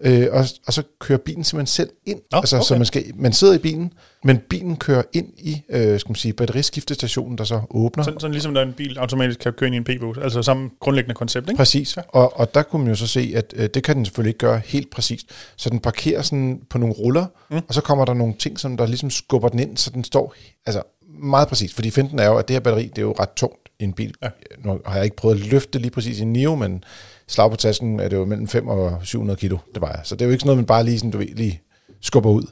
Øh, 0.00 0.26
og, 0.30 0.44
og 0.66 0.72
så 0.72 0.82
kører 0.98 1.18
bilen 1.18 1.44
simpelthen 1.44 1.66
selv 1.66 1.90
ind. 2.06 2.20
Oh, 2.32 2.38
altså, 2.38 2.56
okay. 2.56 2.64
Så 2.64 2.76
man, 2.76 2.86
skal, 2.86 3.04
man 3.14 3.32
sidder 3.32 3.54
i 3.54 3.58
bilen, 3.58 3.92
men 4.24 4.38
bilen 4.38 4.76
kører 4.76 5.02
ind 5.12 5.26
i 5.38 5.62
øh, 5.68 6.00
skal 6.00 6.10
man 6.10 6.16
sige, 6.16 6.32
batteriskiftestationen, 6.32 7.38
der 7.38 7.44
så 7.44 7.60
åbner. 7.70 8.04
Sådan, 8.04 8.20
sådan 8.20 8.32
ligesom 8.32 8.52
når 8.52 8.62
en 8.62 8.72
bil 8.72 8.98
automatisk 8.98 9.38
kan 9.38 9.52
køre 9.52 9.66
ind 9.66 9.74
i 9.74 9.78
en 9.78 9.84
p-bus, 9.84 10.18
altså 10.18 10.42
samme 10.42 10.70
grundlæggende 10.80 11.14
koncept, 11.14 11.48
ikke? 11.48 11.56
Præcis, 11.56 11.96
ja. 11.96 12.02
og, 12.08 12.40
og 12.40 12.54
der 12.54 12.62
kunne 12.62 12.82
man 12.82 12.88
jo 12.88 12.96
så 12.96 13.06
se, 13.06 13.32
at 13.34 13.54
øh, 13.56 13.68
det 13.74 13.84
kan 13.84 13.96
den 13.96 14.04
selvfølgelig 14.04 14.30
ikke 14.30 14.38
gøre 14.38 14.60
helt 14.64 14.90
præcist. 14.90 15.26
Så 15.56 15.70
den 15.70 15.80
parkerer 15.88 16.22
sådan 16.22 16.60
på 16.70 16.78
nogle 16.78 16.94
ruller, 16.94 17.26
mm. 17.50 17.60
og 17.68 17.74
så 17.74 17.80
kommer 17.80 18.04
der 18.04 18.14
nogle 18.14 18.34
ting, 18.38 18.60
som 18.60 18.76
der 18.76 18.86
ligesom 18.86 19.10
skubber 19.10 19.48
den 19.48 19.58
ind, 19.58 19.76
så 19.76 19.90
den 19.90 20.04
står 20.04 20.34
altså 20.66 20.82
meget 21.20 21.48
præcis. 21.48 21.74
Fordi 21.74 21.90
finden 21.90 22.18
er 22.18 22.26
jo, 22.26 22.36
at 22.36 22.48
det 22.48 22.54
her 22.54 22.60
batteri, 22.60 22.86
det 22.86 22.98
er 22.98 23.02
jo 23.02 23.14
ret 23.18 23.28
tungt 23.36 23.68
i 23.80 23.84
en 23.84 23.92
bil. 23.92 24.14
Ja. 24.22 24.28
Nu 24.64 24.80
har 24.86 24.96
jeg 24.96 25.04
ikke 25.04 25.16
prøvet 25.16 25.40
at 25.40 25.46
løfte 25.46 25.78
lige 25.78 25.90
præcis 25.90 26.18
i 26.18 26.22
en 26.22 26.32
Nio, 26.32 26.54
men 26.54 26.84
slag 27.28 27.50
på 27.50 27.56
tasken 27.56 28.00
er 28.00 28.08
det 28.08 28.16
jo 28.16 28.24
mellem 28.24 28.48
5 28.48 28.68
og 28.68 28.98
700 29.02 29.40
kilo, 29.40 29.58
det 29.74 29.82
var 29.82 29.88
jeg. 29.88 30.00
Så 30.04 30.14
det 30.14 30.22
er 30.22 30.26
jo 30.26 30.32
ikke 30.32 30.40
sådan 30.40 30.48
noget, 30.48 30.58
man 30.58 30.66
bare 30.66 30.84
lige, 30.84 30.98
sådan, 30.98 31.10
du 31.10 31.18
ved, 31.18 31.26
lige 31.26 31.60
skubber 32.00 32.30
ud. 32.30 32.42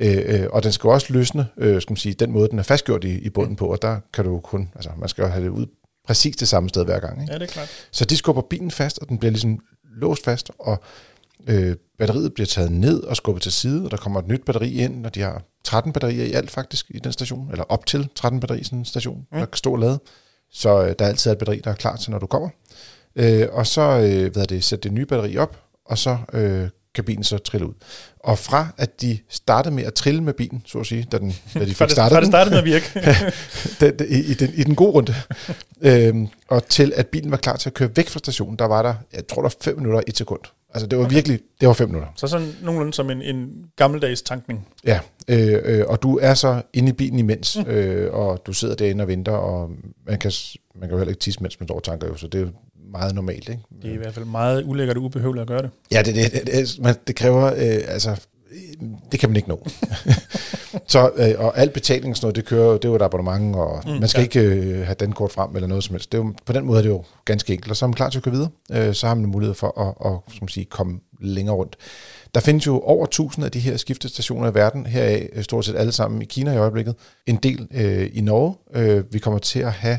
Øh, 0.00 0.22
øh, 0.26 0.46
og 0.50 0.62
den 0.62 0.72
skal 0.72 0.90
også 0.90 1.12
løsne, 1.12 1.46
øh, 1.56 1.82
skal 1.82 1.92
man 1.92 1.96
sige, 1.96 2.14
den 2.14 2.32
måde, 2.32 2.48
den 2.48 2.58
er 2.58 2.62
fastgjort 2.62 3.04
i, 3.04 3.18
i 3.18 3.30
bunden 3.30 3.56
på, 3.56 3.66
og 3.66 3.82
der 3.82 4.00
kan 4.14 4.24
du 4.24 4.40
kun, 4.40 4.70
altså 4.74 4.90
man 4.98 5.08
skal 5.08 5.22
jo 5.22 5.28
have 5.28 5.44
det 5.44 5.50
ud 5.50 5.66
præcis 6.06 6.36
det 6.36 6.48
samme 6.48 6.68
sted 6.68 6.84
hver 6.84 7.00
gang. 7.00 7.20
Ikke? 7.20 7.32
Ja, 7.32 7.38
det 7.38 7.48
er 7.48 7.52
klart. 7.52 7.68
Så 7.90 8.04
de 8.04 8.16
skubber 8.16 8.42
bilen 8.42 8.70
fast, 8.70 8.98
og 8.98 9.08
den 9.08 9.18
bliver 9.18 9.32
ligesom 9.32 9.58
låst 9.84 10.24
fast, 10.24 10.50
og 10.58 10.82
øh, 11.46 11.76
batteriet 11.98 12.34
bliver 12.34 12.46
taget 12.46 12.72
ned 12.72 13.02
og 13.02 13.16
skubbet 13.16 13.42
til 13.42 13.52
side, 13.52 13.84
og 13.84 13.90
der 13.90 13.96
kommer 13.96 14.20
et 14.20 14.28
nyt 14.28 14.44
batteri 14.44 14.72
ind, 14.72 15.06
og 15.06 15.14
de 15.14 15.20
har 15.20 15.42
13 15.64 15.92
batterier 15.92 16.24
i 16.24 16.32
alt 16.32 16.50
faktisk 16.50 16.86
i 16.90 16.98
den 16.98 17.12
station, 17.12 17.50
eller 17.50 17.64
op 17.64 17.86
til 17.86 18.08
13 18.14 18.40
batterier 18.40 18.60
i 18.60 18.64
sådan 18.64 18.78
en 18.78 18.84
station, 18.84 19.26
mm. 19.32 19.38
der 19.38 19.46
kan 19.46 19.56
stå 19.56 19.72
og 19.72 19.78
lade. 19.78 20.00
Så 20.52 20.82
øh, 20.84 20.94
der 20.98 21.04
er 21.04 21.08
altid 21.08 21.30
et 21.30 21.38
batteri, 21.38 21.60
der 21.64 21.70
er 21.70 21.74
klar 21.74 21.96
til, 21.96 22.10
når 22.10 22.18
du 22.18 22.26
kommer. 22.26 22.48
Øh, 23.16 23.48
og 23.52 23.66
så 23.66 23.80
øh, 23.80 24.32
hvad 24.32 24.46
det, 24.46 24.64
sætte 24.64 24.82
det 24.82 24.92
nye 24.92 25.06
batteri 25.06 25.36
op, 25.36 25.56
og 25.84 25.98
så 25.98 26.18
øh, 26.32 26.68
kan 26.94 27.04
bilen 27.04 27.24
så 27.24 27.38
trille 27.38 27.66
ud. 27.66 27.74
Og 28.18 28.38
fra 28.38 28.68
at 28.76 29.00
de 29.00 29.18
startede 29.28 29.74
med 29.74 29.84
at 29.84 29.94
trille 29.94 30.22
med 30.22 30.34
bilen, 30.34 30.62
så 30.66 30.78
at 30.78 30.86
sige, 30.86 31.06
da, 31.12 31.18
den, 31.18 31.34
da 31.54 31.64
de 31.64 31.74
fik 31.74 31.90
startet 31.90 32.16
den, 32.16 32.22
det 32.22 32.26
startede 32.26 32.50
med 32.50 32.58
at 32.58 32.64
virke. 32.64 33.16
den, 33.98 34.08
i, 34.08 34.18
i, 34.18 34.34
den, 34.34 34.52
i 34.54 34.64
den 34.64 34.74
gode 34.74 34.90
runde, 34.90 35.14
øhm, 35.80 36.28
og 36.48 36.68
til 36.68 36.92
at 36.96 37.06
bilen 37.06 37.30
var 37.30 37.36
klar 37.36 37.56
til 37.56 37.68
at 37.68 37.74
køre 37.74 37.90
væk 37.96 38.08
fra 38.08 38.18
stationen, 38.18 38.58
der 38.58 38.64
var 38.64 38.82
der, 38.82 38.94
jeg 39.12 39.26
tror 39.26 39.42
der 39.42 39.42
var 39.42 39.54
fem 39.60 39.76
minutter 39.76 39.98
og 39.98 40.04
et 40.06 40.16
sekund. 40.16 40.40
Altså 40.74 40.86
det 40.86 40.98
var 40.98 41.04
okay. 41.04 41.14
virkelig, 41.14 41.40
det 41.60 41.68
var 41.68 41.74
fem 41.74 41.88
minutter. 41.88 42.08
Så 42.16 42.26
sådan 42.26 42.48
nogenlunde 42.62 42.94
som 42.94 43.10
en, 43.10 43.22
en 43.22 43.64
gammeldags 43.76 44.22
tankning. 44.22 44.68
Ja, 44.84 45.00
øh, 45.28 45.58
øh, 45.64 45.84
og 45.86 46.02
du 46.02 46.18
er 46.18 46.34
så 46.34 46.62
inde 46.72 46.88
i 46.88 46.92
bilen 46.92 47.18
imens, 47.18 47.58
mm. 47.58 47.70
øh, 47.70 48.14
og 48.14 48.42
du 48.46 48.52
sidder 48.52 48.74
derinde 48.74 49.02
og 49.02 49.08
venter, 49.08 49.32
og 49.32 49.70
man 50.06 50.18
kan, 50.18 50.32
man 50.74 50.88
kan 50.88 50.90
jo 50.90 50.98
heller 50.98 51.10
ikke 51.10 51.20
tisse, 51.20 51.42
mens 51.42 51.60
man 51.60 51.66
står 51.66 51.76
og 51.76 51.82
tanker 51.82 52.08
jo, 52.08 52.16
så 52.16 52.26
det 52.26 52.40
er 52.40 52.46
meget 52.92 53.14
normalt. 53.14 53.48
Ikke? 53.48 53.62
Det 53.82 53.90
er 53.90 53.94
i 53.94 53.96
hvert 53.96 54.14
fald 54.14 54.24
meget 54.24 54.64
ulækkert 54.64 54.96
og 54.96 55.02
ubehøveligt 55.02 55.42
at 55.42 55.48
gøre 55.48 55.62
det. 55.62 55.70
Ja, 55.92 56.02
det, 56.02 56.14
det, 56.14 56.32
det, 56.32 56.46
det, 56.46 56.78
man, 56.82 56.94
det 57.06 57.16
kræver, 57.16 57.46
øh, 57.46 57.80
altså, 57.88 58.20
det 59.12 59.20
kan 59.20 59.28
man 59.28 59.36
ikke 59.36 59.48
nå. 59.48 59.66
så, 60.86 61.10
øh, 61.16 61.34
og 61.38 61.58
alt 61.58 61.72
betaling 61.72 62.10
og 62.10 62.16
sådan 62.16 62.26
noget, 62.26 62.36
det 62.36 62.44
kører 62.44 62.72
det 62.72 62.84
er 62.84 62.88
jo 62.88 62.94
et 62.94 63.02
abonnement, 63.02 63.56
og 63.56 63.82
mm, 63.86 63.92
man 63.92 64.08
skal 64.08 64.20
ja. 64.20 64.24
ikke 64.24 64.40
øh, 64.40 64.86
have 64.86 64.96
den 65.00 65.12
kort 65.12 65.32
frem 65.32 65.56
eller 65.56 65.68
noget 65.68 65.84
som 65.84 65.94
helst. 65.94 66.12
Det 66.12 66.18
er 66.18 66.22
jo, 66.22 66.32
på 66.46 66.52
den 66.52 66.64
måde 66.64 66.78
er 66.78 66.82
det 66.82 66.88
jo 66.88 67.04
ganske 67.24 67.52
enkelt, 67.52 67.70
og 67.70 67.76
så 67.76 67.84
er 67.84 67.86
man 67.86 67.94
klar 67.94 68.10
til 68.10 68.18
at 68.18 68.22
køre 68.22 68.34
videre. 68.34 68.50
Øh, 68.72 68.94
så 68.94 69.06
har 69.06 69.14
man 69.14 69.26
mulighed 69.26 69.54
for 69.54 69.80
at, 69.80 70.12
at 70.12 70.34
som 70.38 70.48
sige, 70.48 70.64
komme 70.64 71.00
længere 71.20 71.56
rundt. 71.56 71.76
Der 72.34 72.40
findes 72.40 72.66
jo 72.66 72.80
over 72.80 73.04
1000 73.04 73.44
af 73.44 73.50
de 73.50 73.58
her 73.58 73.76
skiftestationer 73.76 74.50
i 74.50 74.54
verden, 74.54 74.86
heraf 74.86 75.28
øh, 75.32 75.44
stort 75.44 75.64
set 75.64 75.76
alle 75.76 75.92
sammen 75.92 76.22
i 76.22 76.24
Kina 76.24 76.52
i 76.52 76.56
øjeblikket. 76.56 76.94
En 77.26 77.36
del 77.36 77.68
øh, 77.70 78.10
i 78.12 78.20
Norge. 78.20 78.54
Øh, 78.74 79.04
vi 79.12 79.18
kommer 79.18 79.38
til 79.38 79.60
at 79.60 79.72
have 79.72 79.98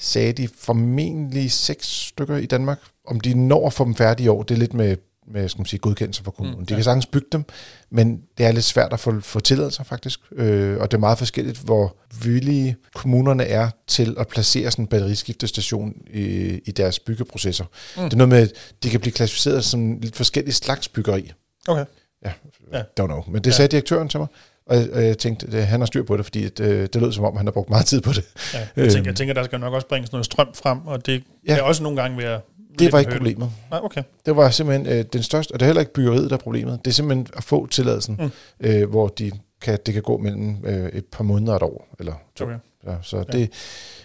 sagde 0.00 0.32
de 0.32 0.48
formentlig 0.58 1.52
seks 1.52 1.86
stykker 1.86 2.36
i 2.36 2.46
Danmark. 2.46 2.78
Om 3.06 3.20
de 3.20 3.34
når 3.34 3.66
at 3.66 3.72
få 3.72 3.84
dem 3.84 3.94
færdige 3.94 4.24
i 4.24 4.28
år, 4.28 4.42
det 4.42 4.54
er 4.54 4.58
lidt 4.58 4.74
med, 4.74 4.96
med 5.32 5.48
skal 5.48 5.60
man 5.60 5.66
sige, 5.66 5.80
godkendelse 5.80 6.22
for 6.22 6.30
kommunen. 6.30 6.58
Mm, 6.58 6.64
ja. 6.64 6.68
De 6.68 6.74
kan 6.74 6.84
sagtens 6.84 7.06
bygge 7.06 7.26
dem, 7.32 7.44
men 7.90 8.22
det 8.38 8.46
er 8.46 8.52
lidt 8.52 8.64
svært 8.64 8.92
at 8.92 9.00
få, 9.00 9.20
få 9.20 9.40
tilladelser 9.40 9.84
faktisk. 9.84 10.20
Øh, 10.32 10.78
og 10.80 10.90
det 10.90 10.96
er 10.96 11.00
meget 11.00 11.18
forskelligt, 11.18 11.58
hvor 11.58 11.96
villige 12.22 12.76
kommunerne 12.94 13.44
er 13.44 13.70
til 13.86 14.16
at 14.18 14.28
placere 14.28 14.70
sådan 14.70 14.82
en 14.82 14.88
batteriskiftestation 14.88 15.94
i, 16.12 16.24
i 16.64 16.70
deres 16.70 16.98
byggeprocesser. 16.98 17.64
Mm. 17.96 18.02
Det 18.02 18.12
er 18.12 18.16
noget 18.16 18.28
med, 18.28 18.38
at 18.38 18.52
de 18.82 18.90
kan 18.90 19.00
blive 19.00 19.12
klassificeret 19.12 19.64
som 19.64 19.98
lidt 20.00 20.16
forskellige 20.16 20.54
slags 20.54 20.88
byggeri. 20.88 21.32
Okay. 21.68 21.84
Ja, 22.24 22.32
ja. 22.72 22.82
don't 23.00 23.06
know. 23.06 23.24
Men 23.28 23.44
det 23.44 23.54
sagde 23.54 23.68
direktøren 23.68 24.08
til 24.08 24.20
mig. 24.20 24.28
Og 24.66 24.76
jeg, 24.76 24.90
og 24.92 25.04
jeg 25.04 25.18
tænkte, 25.18 25.58
at 25.58 25.66
han 25.66 25.80
har 25.80 25.86
styr 25.86 26.02
på 26.02 26.16
det, 26.16 26.24
fordi 26.26 26.48
det, 26.48 26.60
øh, 26.60 26.88
det 26.92 27.02
lød 27.02 27.12
som 27.12 27.24
om, 27.24 27.36
han 27.36 27.46
har 27.46 27.52
brugt 27.52 27.68
meget 27.70 27.86
tid 27.86 28.00
på 28.00 28.12
det. 28.12 28.24
Ja, 28.54 28.58
jeg, 28.58 28.68
tænker, 28.76 28.94
jeg 28.96 29.06
øhm. 29.06 29.14
tænker, 29.14 29.34
der 29.34 29.44
skal 29.44 29.60
nok 29.60 29.74
også 29.74 29.86
bringes 29.86 30.12
noget 30.12 30.24
strøm 30.24 30.54
frem, 30.54 30.86
og 30.86 31.06
det 31.06 31.22
ja. 31.46 31.54
kan 31.54 31.64
også 31.64 31.82
nogle 31.82 32.02
gange 32.02 32.18
være... 32.18 32.40
Det 32.78 32.92
var 32.92 32.98
ikke 32.98 33.12
problemet. 33.12 33.50
Nej, 33.70 33.80
okay. 33.82 34.02
Det 34.26 34.36
var 34.36 34.50
simpelthen 34.50 34.98
øh, 34.98 35.04
den 35.12 35.22
største, 35.22 35.52
og 35.52 35.60
det 35.60 35.66
er 35.66 35.68
heller 35.68 35.80
ikke 35.80 35.92
byggeriet, 35.92 36.30
der 36.30 36.36
er 36.36 36.40
problemet. 36.40 36.80
Det 36.84 36.90
er 36.90 36.94
simpelthen 36.94 37.26
at 37.36 37.44
få 37.44 37.66
tilladelsen, 37.66 38.20
mm. 38.20 38.30
øh, 38.60 38.90
hvor 38.90 39.08
de 39.08 39.32
kan, 39.60 39.78
det 39.86 39.94
kan 39.94 40.02
gå 40.02 40.18
mellem 40.18 40.56
øh, 40.64 40.88
et 40.88 41.04
par 41.04 41.24
måneder 41.24 41.52
og 41.52 41.56
et 41.56 41.62
år, 41.62 41.94
eller 41.98 42.14
to. 42.34 42.44
Okay. 42.44 42.56
Ja, 42.86 42.94
så 43.02 43.16
ja. 43.16 43.22
det, 43.22 43.50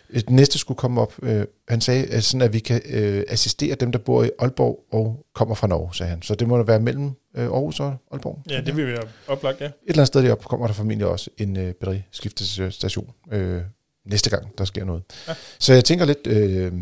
et 0.09 0.29
næste 0.29 0.57
skulle 0.57 0.77
komme 0.77 1.01
op. 1.01 1.13
Øh, 1.21 1.45
han 1.67 1.81
sagde, 1.81 2.05
at, 2.05 2.23
sådan, 2.23 2.41
at 2.41 2.53
vi 2.53 2.59
kan 2.59 2.81
øh, 2.85 3.23
assistere 3.27 3.75
dem, 3.75 3.91
der 3.91 3.99
bor 3.99 4.23
i 4.23 4.29
Aalborg 4.39 4.79
og 4.91 5.25
kommer 5.33 5.55
fra 5.55 5.67
Norge, 5.67 5.95
sagde 5.95 6.09
han. 6.09 6.21
Så 6.21 6.35
det 6.35 6.47
må 6.47 6.57
da 6.57 6.63
være 6.63 6.79
mellem 6.79 7.11
øh, 7.35 7.43
Aarhus 7.43 7.79
og 7.79 7.95
Aalborg. 8.11 8.41
Ja, 8.49 8.61
det 8.61 8.77
vil 8.77 8.87
være 8.87 9.03
oplagt, 9.27 9.61
ja. 9.61 9.65
Et 9.65 9.73
eller 9.87 9.97
andet 9.97 10.07
sted 10.07 10.23
deroppe 10.23 10.43
kommer 10.43 10.67
der 10.67 10.73
formentlig 10.73 11.07
også 11.07 11.29
en 11.37 11.57
øh, 11.57 11.73
batteriskiftestation 11.73 13.11
øh, 13.31 13.61
næste 14.05 14.29
gang, 14.29 14.57
der 14.57 14.65
sker 14.65 14.85
noget. 14.85 15.03
Ja. 15.27 15.33
Så 15.59 15.73
jeg 15.73 15.85
tænker 15.85 16.05
lidt... 16.05 16.27
Øh, 16.27 16.73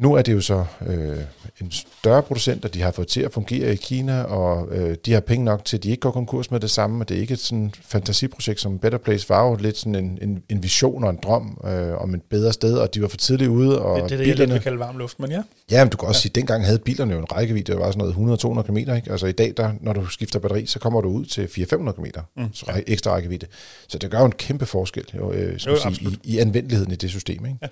nu 0.00 0.14
er 0.14 0.22
det 0.22 0.32
jo 0.32 0.40
så 0.40 0.64
øh, 0.86 1.18
en 1.60 1.70
større 1.70 2.22
producent, 2.22 2.64
og 2.64 2.74
de 2.74 2.82
har 2.82 2.90
fået 2.90 3.08
til 3.08 3.20
at 3.20 3.32
fungere 3.32 3.72
i 3.72 3.76
Kina, 3.76 4.22
og 4.22 4.68
øh, 4.76 4.96
de 5.06 5.12
har 5.12 5.20
penge 5.20 5.44
nok 5.44 5.64
til, 5.64 5.76
at 5.76 5.82
de 5.82 5.90
ikke 5.90 6.00
går 6.00 6.10
konkurs 6.10 6.50
med 6.50 6.60
det 6.60 6.70
samme, 6.70 7.04
og 7.04 7.08
det 7.08 7.16
er 7.16 7.20
ikke 7.20 7.34
et 7.34 7.40
sådan 7.40 7.72
fantasiprojekt 7.82 8.60
som 8.60 8.78
Better 8.78 8.98
Place 8.98 9.28
var 9.28 9.48
jo 9.48 9.56
lidt 9.56 9.78
sådan 9.78 9.94
en, 9.94 10.18
en, 10.22 10.42
en 10.48 10.62
vision 10.62 11.04
og 11.04 11.10
en 11.10 11.18
drøm 11.22 11.58
øh, 11.64 12.02
om 12.02 12.14
et 12.14 12.22
bedre 12.22 12.52
sted, 12.52 12.78
og 12.78 12.94
de 12.94 13.02
var 13.02 13.08
for 13.08 13.16
tidligt 13.16 13.50
ude. 13.50 13.82
Og 13.82 13.96
det 13.96 14.02
er 14.02 14.08
det, 14.08 14.18
bilerne, 14.18 14.28
jeg 14.28 14.38
lidt 14.38 14.52
vil 14.52 14.60
kalde 14.60 14.78
varm 14.78 14.96
luft, 14.96 15.20
men 15.20 15.30
ja. 15.30 15.42
Ja, 15.70 15.84
men 15.84 15.90
du 15.90 15.96
kan 15.96 16.08
også 16.08 16.18
ja. 16.18 16.22
sige, 16.22 16.30
at 16.30 16.34
dengang 16.34 16.64
havde 16.64 16.78
bilerne 16.78 17.12
jo 17.12 17.18
en 17.18 17.32
rækkevidde, 17.32 17.72
det 17.72 17.80
var 17.80 17.90
sådan 17.90 18.14
noget 18.16 18.44
100-200 18.44 18.62
km, 18.62 18.76
ikke? 18.76 19.02
Altså 19.10 19.26
i 19.26 19.32
dag, 19.32 19.54
der, 19.56 19.72
når 19.80 19.92
du 19.92 20.06
skifter 20.06 20.38
batteri, 20.38 20.66
så 20.66 20.78
kommer 20.78 21.00
du 21.00 21.08
ud 21.08 21.24
til 21.24 21.46
400-500 21.46 21.92
km, 21.92 22.04
mm, 22.36 22.52
så 22.52 22.66
ja. 22.68 22.80
ekstra 22.86 23.10
rækkevidde. 23.10 23.46
Så 23.88 23.98
det 23.98 24.10
gør 24.10 24.18
jo 24.18 24.26
en 24.26 24.32
kæmpe 24.32 24.66
forskel 24.66 25.04
jo, 25.16 25.32
øh, 25.32 25.66
jo, 25.66 25.76
sige, 25.76 26.08
i, 26.24 26.34
i 26.34 26.38
anvendeligheden 26.38 26.92
i 26.92 26.96
det 26.96 27.10
system, 27.10 27.46
ikke? 27.46 27.58
Ja. 27.62 27.68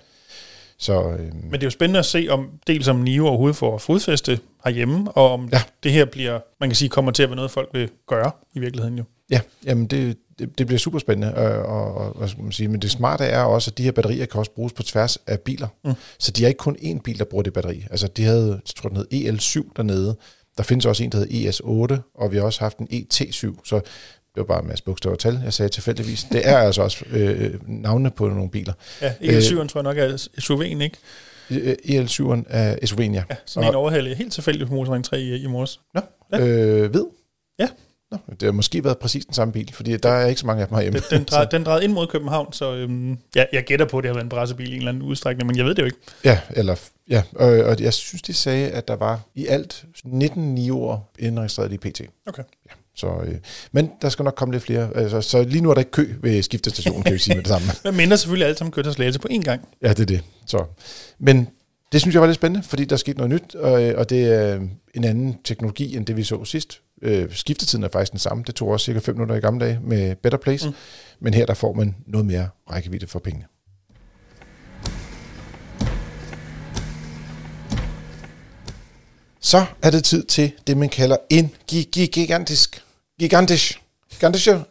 Så, 0.79 1.03
øh, 1.03 1.19
Men 1.19 1.51
det 1.51 1.59
er 1.59 1.65
jo 1.65 1.69
spændende 1.69 1.99
at 1.99 2.05
se, 2.05 2.27
om 2.29 2.49
dels 2.67 2.87
om 2.87 2.95
NIO 2.95 3.27
overhovedet 3.27 3.55
får 3.55 3.77
fodfæste 3.77 4.39
herhjemme, 4.63 5.11
og 5.11 5.31
om 5.31 5.49
ja. 5.51 5.61
det 5.83 5.91
her 5.91 6.05
bliver, 6.05 6.39
man 6.59 6.69
kan 6.69 6.75
sige, 6.75 6.89
kommer 6.89 7.11
til 7.11 7.23
at 7.23 7.29
være 7.29 7.35
noget, 7.35 7.51
folk 7.51 7.69
vil 7.73 7.89
gøre 8.07 8.31
i 8.55 8.59
virkeligheden 8.59 8.97
jo. 8.97 9.03
Ja, 9.31 9.41
jamen 9.65 9.87
det, 9.87 10.17
det, 10.39 10.57
det 10.57 10.67
bliver 10.67 10.79
super 10.79 10.99
spændende, 10.99 11.35
og, 11.35 11.65
og, 11.65 11.93
og 11.95 12.17
hvad 12.17 12.27
skal 12.27 12.43
man 12.43 12.51
sige, 12.51 12.67
men 12.67 12.81
det 12.81 12.91
smarte 12.91 13.23
er 13.23 13.41
også, 13.41 13.71
at 13.71 13.77
de 13.77 13.83
her 13.83 13.91
batterier 13.91 14.25
kan 14.25 14.39
også 14.39 14.51
bruges 14.51 14.73
på 14.73 14.83
tværs 14.83 15.17
af 15.27 15.39
biler. 15.39 15.67
Mm. 15.85 15.93
Så 16.19 16.31
de 16.31 16.43
er 16.43 16.47
ikke 16.47 16.57
kun 16.57 16.77
én 16.81 17.01
bil, 17.01 17.19
der 17.19 17.25
bruger 17.25 17.43
det 17.43 17.53
batteri. 17.53 17.85
Altså 17.91 18.07
de 18.07 18.23
havde, 18.23 18.49
jeg 18.49 18.75
tror 18.75 18.89
den 18.89 18.97
hed 18.97 19.07
EL7 19.11 19.71
dernede, 19.75 20.17
der 20.57 20.63
findes 20.63 20.85
også 20.85 21.03
en, 21.03 21.11
der 21.11 21.17
hedder 21.17 21.51
ES8, 21.51 22.11
og 22.15 22.31
vi 22.31 22.37
har 22.37 22.43
også 22.43 22.59
haft 22.59 22.77
en 22.77 22.87
ET7, 22.91 23.55
så 23.65 23.81
det 24.39 24.47
var 24.47 24.53
bare 24.53 24.63
en 24.63 24.67
masse 24.67 24.83
bogstaver 24.83 25.13
og 25.15 25.19
tal, 25.19 25.41
jeg 25.43 25.53
sagde 25.53 25.69
tilfældigvis. 25.69 26.23
Det 26.31 26.47
er 26.47 26.57
altså 26.57 26.81
også 26.81 27.05
øh, 27.11 27.53
navne 27.67 28.11
på 28.11 28.27
nogle 28.27 28.49
biler. 28.49 28.73
Ja, 29.01 29.09
EL7'eren 29.09 29.67
tror 29.67 29.79
jeg 29.79 29.83
nok 29.83 29.97
er 29.97 30.27
SUV'en, 30.39 30.83
ikke? 30.83 30.97
EL7'eren 31.99 32.43
er 32.47 32.75
SUV'en, 32.85 33.13
ja. 33.13 33.23
ja 33.29 33.35
sådan 33.45 33.69
en 33.69 33.75
overhælde 33.75 34.15
helt 34.15 34.33
tilfældig 34.33 34.67
på 34.67 34.73
Motorring 34.73 35.05
3 35.05 35.21
i, 35.21 35.35
i 35.35 35.47
morges. 35.47 35.79
Nå, 35.93 36.01
ja. 36.33 36.39
øh, 36.39 36.93
ved? 36.93 37.05
Ja. 37.59 37.67
Nå, 38.11 38.17
det 38.29 38.43
har 38.43 38.51
måske 38.51 38.83
været 38.83 38.97
præcis 38.97 39.25
den 39.25 39.33
samme 39.33 39.51
bil, 39.51 39.73
fordi 39.73 39.97
der 39.97 40.09
er 40.09 40.27
ikke 40.27 40.41
så 40.41 40.47
mange 40.47 40.61
af 40.61 40.67
dem 40.67 40.75
herhjemme. 40.75 40.99
Den, 40.99 41.17
den, 41.17 41.23
drejede, 41.23 41.49
den 41.57 41.63
drejede 41.63 41.83
ind 41.83 41.93
mod 41.93 42.07
København, 42.07 42.53
så 42.53 42.75
øhm, 42.75 43.17
ja, 43.35 43.45
jeg 43.53 43.63
gætter 43.63 43.85
på, 43.85 43.97
at 43.97 44.03
det 44.03 44.09
har 44.09 44.13
været 44.13 44.23
en 44.23 44.29
brassebil 44.29 44.67
i 44.67 44.71
en 44.71 44.77
eller 44.77 44.91
anden 44.91 45.03
udstrækning, 45.03 45.47
men 45.47 45.57
jeg 45.57 45.65
ved 45.65 45.75
det 45.75 45.81
jo 45.81 45.85
ikke. 45.85 45.97
Ja, 46.25 46.39
eller, 46.49 46.75
ja 47.09 47.23
og, 47.35 47.47
og 47.47 47.79
jeg 47.79 47.93
synes, 47.93 48.21
de 48.21 48.33
sagde, 48.33 48.69
at 48.69 48.87
der 48.87 48.95
var 48.95 49.19
i 49.35 49.47
alt 49.47 49.85
19 50.05 50.55
nioer 50.55 50.97
indregistreret 51.19 51.73
i 51.73 51.77
PT. 51.77 52.01
Okay. 52.27 52.43
Ja. 52.69 52.73
Så, 52.99 53.07
øh, 53.07 53.35
men 53.71 53.91
der 54.01 54.09
skal 54.09 54.25
nok 54.25 54.35
komme 54.35 54.53
lidt 54.53 54.63
flere. 54.63 54.89
Altså, 54.95 55.21
så 55.21 55.43
lige 55.43 55.61
nu 55.61 55.69
er 55.69 55.73
der 55.73 55.81
ikke 55.81 55.91
kø 55.91 56.13
ved 56.21 56.43
skiftestationen, 56.43 57.03
kan 57.03 57.13
vi 57.13 57.17
sige 57.17 57.35
med 57.35 57.43
det 57.43 57.49
samme. 57.49 57.67
Men 57.83 57.97
minder 57.97 58.15
selvfølgelig 58.15 58.45
alle 58.45 58.57
sammen 58.57 58.71
kører 58.71 58.83
til 58.83 58.93
Slagelse 58.93 59.19
på 59.19 59.27
én 59.31 59.41
gang. 59.41 59.67
Ja, 59.81 59.89
det 59.89 59.99
er 59.99 60.05
det. 60.05 60.23
Så. 60.45 60.65
Men 61.19 61.47
det 61.91 62.01
synes 62.01 62.13
jeg 62.13 62.21
var 62.21 62.27
lidt 62.27 62.35
spændende, 62.35 62.67
fordi 62.67 62.85
der 62.85 62.95
skete 62.95 63.17
noget 63.17 63.31
nyt, 63.31 63.55
og, 63.55 63.71
og 63.71 64.09
det 64.09 64.33
er 64.33 64.59
en 64.93 65.03
anden 65.03 65.37
teknologi, 65.43 65.97
end 65.97 66.05
det 66.05 66.17
vi 66.17 66.23
så 66.23 66.45
sidst. 66.45 66.81
Øh, 67.01 67.27
skiftetiden 67.31 67.83
er 67.83 67.89
faktisk 67.93 68.11
den 68.11 68.19
samme. 68.19 68.43
Det 68.47 68.55
tog 68.55 68.67
også 68.67 68.85
cirka 68.85 68.99
5 68.99 69.15
minutter 69.15 69.35
i 69.35 69.39
gamle 69.39 69.65
dage 69.65 69.79
med 69.83 70.15
Better 70.15 70.39
Place. 70.39 70.67
Mm. 70.67 70.75
Men 71.19 71.33
her 71.33 71.45
der 71.45 71.53
får 71.53 71.73
man 71.73 71.95
noget 72.07 72.25
mere 72.27 72.49
rækkevidde 72.71 73.07
for 73.07 73.19
pengene. 73.19 73.45
Så 79.39 79.65
er 79.81 79.91
det 79.91 80.03
tid 80.03 80.23
til 80.23 80.51
det, 80.67 80.77
man 80.77 80.89
kalder 80.89 81.17
en 81.29 81.51
gigantisk 81.67 82.83
gigantisk, 83.19 83.81
gigantische 84.11 84.51
øh, 84.53 84.63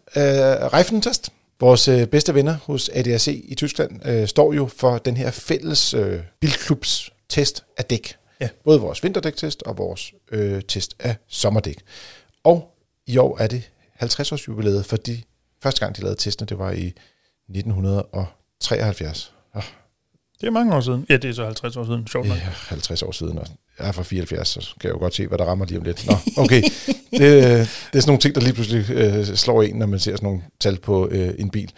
Reifentest. 0.72 1.32
Vores 1.60 1.88
øh, 1.88 2.06
bedste 2.06 2.34
venner 2.34 2.56
hos 2.64 2.88
ADAC 2.88 3.28
i 3.44 3.54
Tyskland 3.54 4.06
øh, 4.06 4.28
står 4.28 4.52
jo 4.52 4.66
for 4.66 4.98
den 4.98 5.16
her 5.16 5.30
fælles 5.30 5.94
øh, 5.94 6.20
bilklubs 6.40 7.12
test 7.28 7.64
af 7.76 7.84
dæk. 7.84 8.16
Ja. 8.40 8.48
Både 8.64 8.80
vores 8.80 9.02
vinterdæktest 9.02 9.62
og 9.62 9.78
vores 9.78 10.12
øh, 10.32 10.62
test 10.68 10.96
af 10.98 11.16
sommerdæk. 11.28 11.78
Og 12.44 12.74
i 13.06 13.16
år 13.16 13.38
er 13.38 13.46
det 13.46 13.70
50 13.92 14.32
års 14.32 14.48
jubilæet, 14.48 14.86
fordi 14.86 15.24
første 15.62 15.80
gang 15.80 15.96
de 15.96 16.00
lavede 16.00 16.18
testene, 16.18 16.46
det 16.46 16.58
var 16.58 16.70
i 16.70 16.86
1973. 17.48 19.32
Det 20.40 20.46
er 20.46 20.50
mange 20.50 20.74
år 20.74 20.80
siden. 20.80 21.06
Ja, 21.08 21.16
det 21.16 21.30
er 21.30 21.34
så 21.34 21.44
50 21.44 21.76
år 21.76 21.84
siden, 21.84 22.06
sjovt 22.06 22.28
nok. 22.28 22.36
Ja, 22.36 22.42
50 22.68 23.02
år 23.02 23.12
siden, 23.12 23.38
og 23.38 23.46
jeg 23.78 23.88
er 23.88 23.92
fra 23.92 24.02
74, 24.02 24.48
så 24.48 24.74
kan 24.80 24.88
jeg 24.88 24.94
jo 24.94 24.98
godt 24.98 25.14
se, 25.14 25.26
hvad 25.26 25.38
der 25.38 25.44
rammer 25.44 25.66
lige 25.66 25.78
om 25.78 25.84
lidt. 25.84 26.06
Nå, 26.06 26.14
okay. 26.36 26.62
det, 27.10 27.20
øh, 27.20 27.42
det 27.42 27.60
er 27.60 27.64
sådan 27.64 28.02
nogle 28.06 28.20
ting, 28.20 28.34
der 28.34 28.40
lige 28.40 28.52
pludselig 28.52 28.90
øh, 28.90 29.24
slår 29.24 29.62
en, 29.62 29.76
når 29.76 29.86
man 29.86 29.98
ser 29.98 30.16
sådan 30.16 30.26
nogle 30.26 30.42
tal 30.60 30.78
på 30.78 31.08
øh, 31.08 31.34
en 31.38 31.50
bil. 31.50 31.72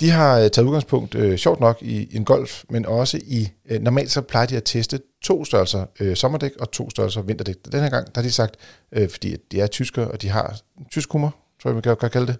De 0.00 0.10
har 0.10 0.38
øh, 0.38 0.50
taget 0.50 0.66
udgangspunkt, 0.66 1.14
øh, 1.14 1.38
sjovt 1.38 1.60
nok, 1.60 1.78
i 1.80 2.16
en 2.16 2.24
Golf, 2.24 2.64
men 2.70 2.86
også 2.86 3.20
i, 3.26 3.48
øh, 3.70 3.80
normalt 3.80 4.10
så 4.10 4.20
plejer 4.20 4.46
de 4.46 4.56
at 4.56 4.62
teste 4.64 5.00
to 5.22 5.44
størrelser 5.44 5.84
øh, 6.00 6.16
sommerdæk 6.16 6.52
og 6.60 6.70
to 6.70 6.90
størrelser 6.90 7.22
vinterdæk. 7.22 7.56
Den 7.72 7.80
her 7.80 7.88
gang, 7.88 8.06
der 8.06 8.20
har 8.20 8.22
de 8.22 8.32
sagt, 8.32 8.56
øh, 8.92 9.10
fordi 9.10 9.36
de 9.52 9.60
er 9.60 9.66
tyskere, 9.66 10.08
og 10.08 10.22
de 10.22 10.28
har 10.28 10.60
tysk 10.90 11.12
humor, 11.12 11.36
tror 11.62 11.70
jeg, 11.70 11.74
man 11.74 11.82
kan, 11.82 11.96
kan 11.96 12.10
kalde 12.10 12.26
det, 12.26 12.36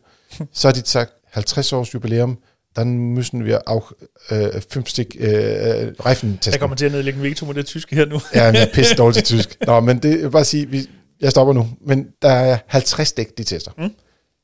så 0.53 0.69
har 0.69 0.73
de 0.73 0.83
sagt 0.85 1.13
50 1.31 1.73
års 1.73 1.95
jubilæum, 1.95 2.39
dann 2.77 2.99
müssen 2.99 3.45
wir 3.45 3.69
auch 3.69 3.93
äh, 4.29 4.61
50 4.61 5.21
äh, 5.21 5.93
Reifen 6.01 6.39
testen. 6.41 6.53
Jeg 6.53 6.61
kommer 6.61 6.77
til 6.77 6.87
at 6.87 6.93
nedlægge 6.93 7.19
en 7.19 7.25
veto 7.25 7.47
med 7.47 7.55
det 7.55 7.67
tyske 7.67 7.97
her 7.97 8.07
nu. 8.07 8.21
ja, 8.35 8.45
jeg 8.45 8.63
er 8.63 8.73
pisse 8.75 8.95
dårlig 9.03 9.15
til 9.15 9.39
tysk. 9.39 9.57
Nå, 9.67 9.81
men 9.81 9.99
det 9.99 10.11
jeg 10.11 10.23
vil 10.23 10.31
bare 10.31 10.45
sige, 10.45 10.69
vi, 10.69 10.89
jeg 11.21 11.31
stopper 11.31 11.55
nu. 11.55 11.69
Men 11.87 12.07
der 12.23 12.29
er 12.29 12.59
50 12.67 13.13
dæk, 13.13 13.39
de 13.39 13.45
tester. 13.45 13.71
Mm. 13.79 13.91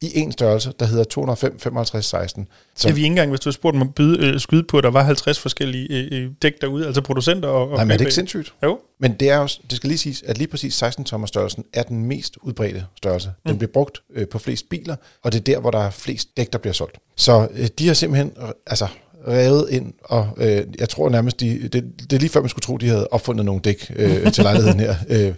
I 0.01 0.19
en 0.19 0.33
størrelse, 0.33 0.73
der 0.81 0.87
hedder 0.87 1.05
205 1.05 1.59
55 1.59 2.07
16. 2.07 2.49
Så 2.77 2.89
vi 2.89 2.95
ikke 2.95 3.07
engang, 3.07 3.31
hvis 3.31 3.41
du 3.41 3.49
har 3.49 3.53
spurgt 3.53 3.75
dem 3.75 3.83
at 3.83 3.95
byde, 3.95 4.27
øh, 4.27 4.41
skyde 4.41 4.63
på, 4.63 4.79
at 4.79 4.85
der 4.85 4.91
var 4.91 5.03
50 5.03 5.39
forskellige 5.39 5.89
øh, 5.91 6.23
øh, 6.23 6.31
dæk 6.43 6.61
derude, 6.61 6.87
altså 6.87 7.01
producenter 7.01 7.49
og... 7.49 7.69
Nej, 7.69 7.85
men 7.85 7.91
er 7.91 7.97
det 7.97 8.01
ikke 8.01 8.15
sindssygt? 8.15 8.55
Jo. 8.63 8.79
Men 9.01 9.13
det, 9.13 9.31
er 9.31 9.39
også, 9.39 9.61
det 9.71 9.77
skal 9.77 9.89
lige 9.89 9.99
siges, 9.99 10.23
at 10.23 10.39
lige 10.39 10.49
præcis 10.49 10.75
16 10.75 11.05
tommer 11.05 11.27
størrelsen 11.27 11.65
er 11.73 11.83
den 11.83 12.05
mest 12.05 12.37
udbredte 12.43 12.85
størrelse. 12.97 13.31
Den 13.47 13.53
mm. 13.53 13.59
bliver 13.59 13.73
brugt 13.73 14.03
øh, 14.15 14.29
på 14.29 14.39
flest 14.39 14.69
biler, 14.69 14.97
og 15.23 15.33
det 15.33 15.39
er 15.39 15.45
der, 15.45 15.61
hvor 15.61 15.71
der 15.71 15.79
er 15.79 15.91
flest 15.91 16.37
dæk, 16.37 16.53
der 16.53 16.59
bliver 16.59 16.75
solgt. 16.75 16.99
Så 17.17 17.49
øh, 17.55 17.69
de 17.79 17.87
har 17.87 17.95
simpelthen 17.95 18.33
altså, 18.67 18.87
revet 19.29 19.67
ind, 19.71 19.93
og 20.05 20.29
øh, 20.37 20.65
jeg 20.79 20.89
tror 20.89 21.09
nærmest, 21.09 21.41
de, 21.41 21.69
det, 21.69 21.73
det 22.01 22.13
er 22.13 22.19
lige 22.19 22.31
før 22.31 22.41
man 22.41 22.49
skulle 22.49 22.63
tro, 22.63 22.77
de 22.77 22.89
havde 22.89 23.09
opfundet 23.11 23.45
nogle 23.47 23.61
dæk 23.61 23.93
øh, 23.97 24.33
til 24.33 24.45
lejligheden 24.45 24.81
her. 24.81 24.95
Øh, 25.09 25.35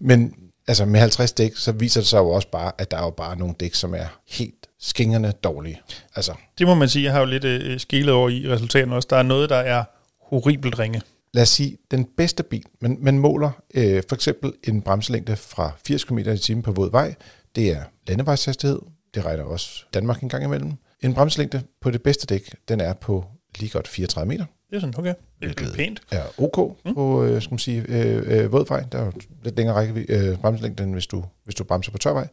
men 0.00 0.34
altså 0.68 0.84
med 0.84 1.00
50 1.00 1.32
dæk, 1.32 1.56
så 1.56 1.72
viser 1.72 2.00
det 2.00 2.08
sig 2.08 2.18
jo 2.18 2.30
også 2.30 2.48
bare, 2.50 2.72
at 2.78 2.90
der 2.90 2.96
er 2.96 3.02
jo 3.02 3.10
bare 3.10 3.38
nogle 3.38 3.54
dæk, 3.60 3.74
som 3.74 3.94
er 3.94 4.20
helt 4.28 4.66
skingerne 4.80 5.32
dårlige. 5.32 5.80
Altså. 6.14 6.34
Det 6.58 6.66
må 6.66 6.74
man 6.74 6.88
sige, 6.88 7.04
jeg 7.04 7.12
har 7.12 7.20
jo 7.20 7.26
lidt 7.26 7.44
øh, 7.44 7.80
skilet 7.80 8.14
over 8.14 8.28
i 8.28 8.48
resultaterne 8.48 8.94
også. 8.94 9.08
Der 9.10 9.16
er 9.16 9.22
noget, 9.22 9.50
der 9.50 9.56
er 9.56 9.84
horribelt 10.20 10.78
ringe. 10.78 11.02
Lad 11.32 11.42
os 11.42 11.48
sige, 11.48 11.76
den 11.90 12.04
bedste 12.16 12.42
bil, 12.42 12.64
man, 12.80 12.98
man 13.00 13.18
måler 13.18 13.50
øh, 13.74 14.02
for 14.08 14.14
eksempel 14.14 14.52
en 14.64 14.82
bremselængde 14.82 15.36
fra 15.36 15.70
80 15.86 16.04
km 16.04 16.18
i 16.18 16.38
timen 16.38 16.62
på 16.62 16.72
våd 16.72 16.90
vej, 16.90 17.14
det 17.56 17.70
er 17.70 17.82
landevejshastighed, 18.06 18.78
det 19.14 19.24
regner 19.24 19.44
også 19.44 19.84
Danmark 19.94 20.20
en 20.22 20.28
gang 20.28 20.44
imellem. 20.44 20.72
En 21.00 21.14
bremselængde 21.14 21.62
på 21.80 21.90
det 21.90 22.02
bedste 22.02 22.26
dæk, 22.26 22.54
den 22.68 22.80
er 22.80 22.92
på 22.92 23.24
lige 23.58 23.70
godt 23.70 23.88
34 23.88 24.28
meter. 24.28 24.44
Det 24.76 24.82
er 24.82 24.86
sådan, 24.86 24.98
okay. 24.98 25.14
Det 25.42 25.60
er 25.60 25.74
pænt. 25.74 26.00
Er 26.10 26.22
ok 26.38 26.76
mm. 26.84 26.94
på, 26.94 27.24
øh, 27.24 27.42
skal 27.42 27.52
man 27.52 27.58
sige, 27.58 27.84
øh, 27.88 28.22
øh, 28.26 28.52
vådvej. 28.52 28.84
Der 28.92 28.98
er 28.98 29.04
jo 29.04 29.12
lidt 29.42 29.56
længere 29.56 29.76
række, 29.76 30.06
øh, 30.08 30.38
bremselængde, 30.38 30.82
end 30.82 30.92
hvis 30.92 31.06
du, 31.06 31.24
hvis 31.44 31.54
du 31.54 31.64
bremser 31.64 31.92
på 31.92 31.98
tørvej. 31.98 32.28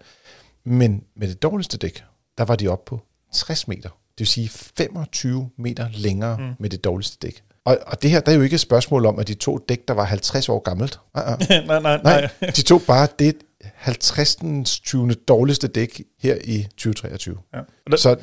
Men 0.65 1.03
med 1.15 1.27
det 1.27 1.43
dårligste 1.43 1.77
dæk, 1.77 2.03
der 2.37 2.45
var 2.45 2.55
de 2.55 2.67
op 2.67 2.85
på 2.85 3.01
60 3.33 3.67
meter. 3.67 3.89
Det 3.89 4.19
vil 4.19 4.27
sige 4.27 4.49
25 4.49 5.49
meter 5.57 5.87
længere 5.93 6.37
mm. 6.37 6.53
med 6.59 6.69
det 6.69 6.83
dårligste 6.83 7.17
dæk. 7.27 7.43
Og, 7.65 7.77
og 7.87 8.01
det 8.01 8.11
her, 8.11 8.19
der 8.19 8.31
er 8.31 8.35
jo 8.35 8.41
ikke 8.41 8.53
et 8.53 8.59
spørgsmål 8.59 9.05
om, 9.05 9.19
at 9.19 9.27
de 9.27 9.33
to 9.33 9.57
dæk, 9.69 9.87
der 9.87 9.93
var 9.93 10.03
50 10.03 10.49
år 10.49 10.59
gammelt. 10.59 10.99
Uh-uh. 11.17 11.65
nej, 11.67 11.79
nej, 11.79 12.01
nej. 12.03 12.29
De 12.41 12.61
tog 12.61 12.81
bare 12.87 13.07
det 13.19 13.35
50. 13.75 14.35
20. 14.79 15.13
dårligste 15.13 15.67
dæk 15.67 16.01
her 16.19 16.37
i 16.43 16.63
2023. 16.63 17.37
Ja. 17.53 17.59
Der, 17.91 17.97
så, 17.97 18.15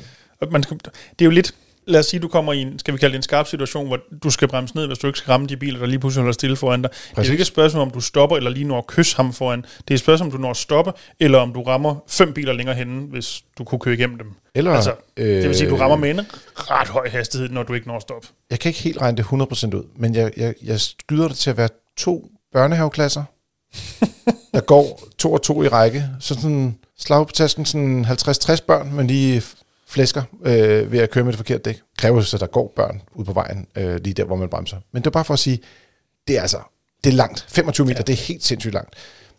man 0.51 0.63
skal, 0.63 0.77
det 0.83 1.21
er 1.21 1.25
jo 1.25 1.31
lidt, 1.31 1.55
lad 1.87 1.99
os 1.99 2.05
sige, 2.05 2.19
du 2.19 2.27
kommer 2.27 2.53
i 2.53 2.61
en, 2.61 2.79
skal 2.79 2.93
vi 2.93 2.99
kalde 2.99 3.11
det 3.11 3.17
en 3.17 3.23
skarp 3.23 3.47
situation, 3.47 3.87
hvor 3.87 3.99
du 4.23 4.29
skal 4.29 4.47
bremse 4.47 4.75
ned, 4.75 4.87
hvis 4.87 4.97
du 4.97 5.07
ikke 5.07 5.19
skal 5.19 5.31
ramme 5.31 5.47
de 5.47 5.57
biler, 5.57 5.79
der 5.79 5.85
lige 5.85 5.99
pludselig 5.99 6.21
holder 6.21 6.33
stille 6.33 6.55
foran 6.55 6.81
dig. 6.81 6.91
Præcis. 6.91 7.15
Det 7.15 7.27
er 7.27 7.31
ikke 7.31 7.41
et 7.41 7.47
spørgsmål, 7.47 7.81
om 7.81 7.91
du 7.91 7.99
stopper, 7.99 8.37
eller 8.37 8.49
lige 8.49 8.65
når 8.65 8.77
at 8.77 8.87
kysse 8.87 9.15
ham 9.15 9.33
foran. 9.33 9.61
Det 9.61 9.91
er 9.91 9.93
et 9.93 9.99
spørgsmål, 9.99 10.27
om 10.27 10.31
du 10.31 10.37
når 10.37 10.49
at 10.49 10.57
stoppe, 10.57 10.91
eller 11.19 11.39
om 11.39 11.53
du 11.53 11.63
rammer 11.63 11.95
fem 12.07 12.33
biler 12.33 12.53
længere 12.53 12.75
henne, 12.75 13.07
hvis 13.07 13.43
du 13.57 13.63
kunne 13.63 13.79
køre 13.79 13.93
igennem 13.93 14.17
dem. 14.17 14.27
Eller, 14.55 14.71
altså, 14.71 14.93
øh, 15.17 15.25
det 15.25 15.47
vil 15.47 15.55
sige, 15.55 15.67
at 15.67 15.71
du 15.71 15.77
rammer 15.77 15.97
med 15.97 16.09
en 16.09 16.21
ret 16.55 16.87
høj 16.87 17.09
hastighed, 17.09 17.49
når 17.49 17.63
du 17.63 17.73
ikke 17.73 17.87
når 17.87 17.95
at 17.95 18.01
stoppe. 18.01 18.27
Jeg 18.49 18.59
kan 18.59 18.69
ikke 18.69 18.81
helt 18.81 19.01
regne 19.01 19.17
det 19.17 19.23
100% 19.23 19.75
ud, 19.75 19.83
men 19.95 20.15
jeg, 20.15 20.31
jeg, 20.37 20.53
jeg 20.63 20.79
skyder 20.79 21.27
det 21.27 21.37
til 21.37 21.49
at 21.49 21.57
være 21.57 21.69
to 21.97 22.27
børnehaveklasser, 22.53 23.23
der 24.53 24.61
går 24.61 25.03
to 25.17 25.33
og 25.33 25.41
to 25.41 25.63
i 25.63 25.67
række. 25.67 26.05
Så 26.19 26.33
sådan 26.33 26.77
slag 26.99 27.27
på 27.27 27.33
tasken 27.33 27.65
sådan 27.65 28.05
50-60 28.05 28.65
børn, 28.67 28.93
men 28.93 29.07
lige 29.07 29.43
flæsker 29.91 30.23
øh, 30.45 30.91
ved 30.91 30.99
at 30.99 31.09
køre 31.09 31.23
med 31.23 31.31
det 31.31 31.37
forkerte 31.37 31.63
dæk. 31.63 31.81
Kræver 31.97 32.21
så, 32.21 32.37
at 32.37 32.41
der 32.41 32.47
går 32.47 32.73
børn 32.75 33.01
ud 33.15 33.25
på 33.25 33.33
vejen, 33.33 33.67
øh, 33.75 33.95
lige 33.95 34.13
der, 34.13 34.23
hvor 34.23 34.35
man 34.35 34.49
bremser. 34.49 34.77
Men 34.91 35.01
det 35.01 35.07
er 35.07 35.11
bare 35.11 35.25
for 35.25 35.33
at 35.33 35.39
sige, 35.39 35.59
det 36.27 36.37
er 36.37 36.41
altså, 36.41 36.59
det 37.03 37.09
er 37.09 37.15
langt. 37.15 37.45
25 37.49 37.85
meter, 37.87 37.99
ja. 37.99 38.03
det 38.03 38.13
er 38.13 38.25
helt 38.27 38.43
sindssygt 38.43 38.73
langt. 38.73 38.95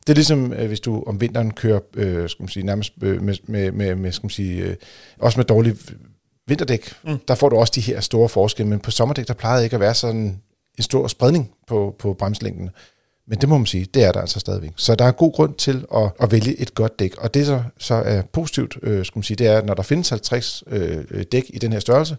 Det 0.06 0.12
er 0.12 0.14
ligesom, 0.14 0.52
øh, 0.52 0.66
hvis 0.66 0.80
du 0.80 1.02
om 1.06 1.20
vinteren 1.20 1.50
kører, 1.50 1.80
øh, 1.94 2.28
skal 2.28 2.42
man 2.42 2.48
sige, 2.48 2.66
nærmest 2.66 2.92
øh, 3.02 3.22
med, 3.22 3.34
med, 3.46 3.72
med, 3.72 3.94
med, 3.94 4.12
skal 4.12 4.24
man 4.24 4.30
sige, 4.30 4.62
øh, 4.62 4.76
også 5.18 5.38
med 5.38 5.44
dårlige 5.44 5.76
vinterdæk, 6.46 6.92
mm. 7.04 7.18
der 7.28 7.34
får 7.34 7.48
du 7.48 7.56
også 7.56 7.72
de 7.76 7.80
her 7.80 8.00
store 8.00 8.28
forskelle, 8.28 8.70
men 8.70 8.80
på 8.80 8.90
sommerdæk, 8.90 9.28
der 9.28 9.34
plejede 9.34 9.64
ikke 9.64 9.74
at 9.74 9.80
være 9.80 9.94
sådan 9.94 10.40
en 10.78 10.82
stor 10.82 11.08
spredning 11.08 11.50
på, 11.66 11.96
på 11.98 12.14
bremslængden. 12.14 12.70
Men 13.28 13.40
det 13.40 13.48
må 13.48 13.58
man 13.58 13.66
sige, 13.66 13.84
det 13.84 14.04
er 14.04 14.12
der 14.12 14.20
altså 14.20 14.40
stadigvæk. 14.40 14.70
Så 14.76 14.94
der 14.94 15.04
er 15.04 15.12
god 15.12 15.32
grund 15.32 15.54
til 15.54 15.84
at, 15.94 16.10
at 16.20 16.32
vælge 16.32 16.60
et 16.60 16.74
godt 16.74 16.98
dæk. 16.98 17.16
Og 17.18 17.34
det, 17.34 17.46
så, 17.46 17.62
så 17.78 17.94
er 17.94 18.22
positivt, 18.22 18.78
øh, 18.82 19.04
skal 19.04 19.18
man 19.18 19.22
sige, 19.22 19.36
det 19.36 19.46
er, 19.46 19.58
at 19.58 19.66
når 19.66 19.74
der 19.74 19.82
findes 19.82 20.08
50 20.08 20.64
øh, 20.66 21.24
dæk 21.32 21.44
i 21.48 21.58
den 21.58 21.72
her 21.72 21.80
størrelse, 21.80 22.16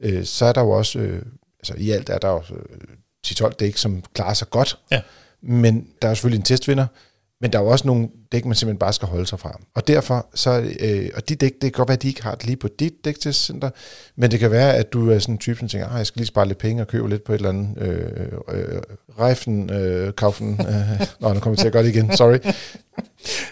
øh, 0.00 0.24
så 0.24 0.44
er 0.44 0.52
der 0.52 0.60
jo 0.60 0.70
også, 0.70 0.98
øh, 0.98 1.22
altså 1.60 1.74
i 1.76 1.90
alt 1.90 2.08
er 2.08 2.18
der 2.18 2.28
jo 2.28 2.42
øh, 2.50 2.96
10-12 3.26 3.48
dæk, 3.50 3.76
som 3.76 4.02
klarer 4.14 4.34
sig 4.34 4.50
godt. 4.50 4.78
Ja. 4.90 5.00
Men 5.42 5.88
der 6.02 6.08
er 6.08 6.14
selvfølgelig 6.14 6.38
en 6.38 6.44
testvinder, 6.44 6.86
men 7.40 7.52
der 7.52 7.58
er 7.58 7.62
jo 7.62 7.68
også 7.68 7.86
nogle 7.86 8.08
dæk, 8.32 8.44
man 8.44 8.54
simpelthen 8.54 8.78
bare 8.78 8.92
skal 8.92 9.08
holde 9.08 9.26
sig 9.26 9.40
fra. 9.40 9.60
Og 9.74 9.88
derfor, 9.88 10.26
så, 10.34 10.72
øh, 10.80 11.08
og 11.14 11.28
de 11.28 11.34
dæk, 11.34 11.52
det 11.52 11.60
kan 11.60 11.70
godt 11.72 11.88
være, 11.88 11.96
at 11.96 12.02
de 12.02 12.08
ikke 12.08 12.22
har 12.22 12.34
det 12.34 12.46
lige 12.46 12.56
på 12.56 12.68
dit 12.78 12.92
dæktestcenter, 13.04 13.70
men 14.16 14.30
det 14.30 14.40
kan 14.40 14.50
være, 14.50 14.74
at 14.74 14.92
du 14.92 15.10
er 15.10 15.18
sådan 15.18 15.34
en 15.34 15.38
type, 15.38 15.58
som 15.58 15.68
tænker, 15.68 15.88
ah, 15.88 15.98
jeg 15.98 16.06
skal 16.06 16.20
lige 16.20 16.26
spare 16.26 16.46
lidt 16.46 16.58
penge 16.58 16.82
og 16.82 16.88
købe 16.88 17.08
lidt 17.08 17.24
på 17.24 17.32
et 17.32 17.36
eller 17.36 17.48
andet 17.48 17.78
øh, 17.78 17.98
øh, 18.48 18.80
rejfen, 19.18 19.70
øh, 19.70 20.12
kaufen. 20.12 20.60
Øh, 20.60 21.06
nå, 21.20 21.32
nu 21.32 21.40
kommer 21.40 21.50
vi 21.50 21.56
til 21.56 21.66
at 21.66 21.72
gøre 21.72 21.82
det 21.82 21.94
igen, 21.94 22.16
sorry. 22.16 22.38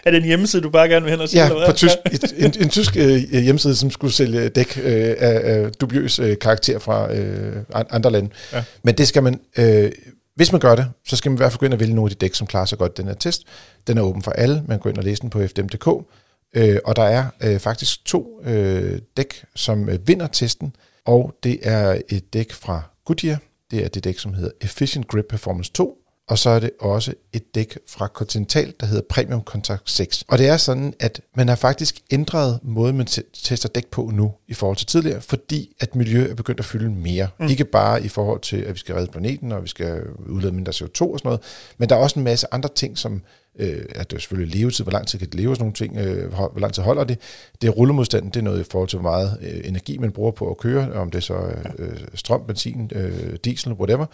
Er 0.04 0.10
det 0.10 0.18
en 0.18 0.24
hjemmeside, 0.24 0.62
du 0.62 0.70
bare 0.70 0.88
gerne 0.88 1.04
vil 1.04 1.10
hen 1.10 1.20
og 1.20 1.28
sige? 1.28 1.44
Ja, 1.44 1.66
på 1.66 1.72
tysk, 1.72 1.96
en, 2.36 2.52
en 2.60 2.68
tysk 2.68 2.96
øh, 2.96 3.16
hjemmeside, 3.16 3.76
som 3.76 3.90
skulle 3.90 4.12
sælge 4.12 4.48
dæk 4.48 4.78
øh, 4.82 5.14
af, 5.18 5.40
af 5.44 5.72
dubiøs 5.72 6.18
øh, 6.18 6.38
karakter 6.38 6.78
fra 6.78 7.14
øh, 7.14 7.56
andre 7.90 8.10
lande. 8.10 8.30
Ja. 8.52 8.64
Men 8.82 8.94
det 8.94 9.08
skal 9.08 9.22
man... 9.22 9.40
Øh, 9.58 9.92
hvis 10.34 10.52
man 10.52 10.60
gør 10.60 10.74
det, 10.74 10.90
så 11.06 11.16
skal 11.16 11.30
man 11.30 11.36
i 11.36 11.40
hvert 11.40 11.52
fald 11.52 11.58
gå 11.58 11.66
ind 11.66 11.72
og 11.72 11.80
vælge 11.80 11.94
nogle 11.94 12.10
af 12.10 12.16
de 12.16 12.20
dæk, 12.26 12.34
som 12.34 12.46
klarer 12.46 12.64
sig 12.64 12.78
godt 12.78 12.96
den 12.96 13.06
her 13.06 13.14
test. 13.14 13.42
Den 13.86 13.98
er 13.98 14.02
åben 14.02 14.22
for 14.22 14.30
alle. 14.30 14.64
Man 14.68 14.78
går 14.78 14.90
ind 14.90 14.98
og 14.98 15.04
læser 15.04 15.20
den 15.20 15.30
på 15.30 15.46
fdm.dk. 15.46 16.06
Øh, 16.54 16.78
og 16.84 16.96
der 16.96 17.02
er 17.02 17.26
øh, 17.42 17.58
faktisk 17.60 18.04
to 18.04 18.40
øh, 18.44 18.98
dæk, 19.16 19.44
som 19.54 19.88
øh, 19.88 20.08
vinder 20.08 20.26
testen. 20.26 20.76
Og 21.04 21.34
det 21.42 21.58
er 21.62 22.00
et 22.08 22.32
dæk 22.32 22.52
fra 22.52 22.82
Goodyear. 23.04 23.38
Det 23.70 23.84
er 23.84 23.88
det 23.88 24.04
dæk, 24.04 24.18
som 24.18 24.34
hedder 24.34 24.50
Efficient 24.60 25.08
Grip 25.08 25.24
Performance 25.28 25.72
2 25.72 26.03
og 26.28 26.38
så 26.38 26.50
er 26.50 26.58
det 26.60 26.70
også 26.80 27.14
et 27.32 27.54
dæk 27.54 27.78
fra 27.88 28.06
Continental, 28.06 28.74
der 28.80 28.86
hedder 28.86 29.02
Premium 29.08 29.42
Contact 29.42 29.90
6. 29.90 30.24
Og 30.28 30.38
det 30.38 30.48
er 30.48 30.56
sådan, 30.56 30.94
at 31.00 31.20
man 31.36 31.48
har 31.48 31.56
faktisk 31.56 32.00
ændret 32.10 32.58
måden, 32.62 32.96
man 32.96 33.06
tester 33.32 33.68
dæk 33.68 33.86
på 33.86 34.10
nu 34.14 34.32
i 34.48 34.54
forhold 34.54 34.76
til 34.76 34.86
tidligere, 34.86 35.20
fordi 35.20 35.76
at 35.80 35.96
miljø 35.96 36.30
er 36.30 36.34
begyndt 36.34 36.60
at 36.60 36.66
fylde 36.66 36.90
mere. 36.90 37.28
Mm. 37.40 37.46
Ikke 37.46 37.64
bare 37.64 38.04
i 38.04 38.08
forhold 38.08 38.40
til, 38.40 38.56
at 38.56 38.74
vi 38.74 38.78
skal 38.78 38.94
redde 38.94 39.12
planeten, 39.12 39.52
og 39.52 39.62
vi 39.62 39.68
skal 39.68 40.02
udlede 40.28 40.52
mindre 40.52 40.72
CO2 40.72 41.02
og 41.02 41.18
sådan 41.18 41.20
noget, 41.24 41.40
men 41.78 41.88
der 41.88 41.94
er 41.94 42.00
også 42.00 42.18
en 42.18 42.24
masse 42.24 42.46
andre 42.54 42.68
ting, 42.74 42.98
som 42.98 43.22
øh, 43.58 43.84
at 43.94 44.10
det 44.10 44.16
er 44.16 44.20
selvfølgelig 44.20 44.60
levetid, 44.60 44.84
hvor 44.84 44.92
lang 44.92 45.06
tid 45.06 45.18
kan 45.18 45.28
det 45.28 45.34
leve, 45.34 45.50
og 45.50 45.56
sådan 45.56 45.62
nogle 45.64 45.74
ting, 45.74 45.96
øh, 45.96 46.32
hvor 46.32 46.60
lang 46.60 46.72
tid 46.72 46.82
holder 46.82 47.04
det. 47.04 47.18
Det 47.60 47.68
er 47.68 47.72
rullemodstanden, 47.72 48.30
det 48.30 48.36
er 48.36 48.44
noget 48.44 48.60
i 48.60 48.64
forhold 48.70 48.88
til, 48.88 48.98
hvor 48.98 49.10
meget 49.10 49.38
øh, 49.42 49.68
energi 49.68 49.98
man 49.98 50.12
bruger 50.12 50.30
på 50.30 50.50
at 50.50 50.58
køre, 50.58 50.92
om 50.92 51.10
det 51.10 51.18
er 51.18 51.22
så 51.22 51.34
øh, 51.78 51.98
strøm, 52.14 52.46
benzin, 52.46 52.90
øh, 52.94 53.36
diesel, 53.44 53.72
whatever. 53.72 54.06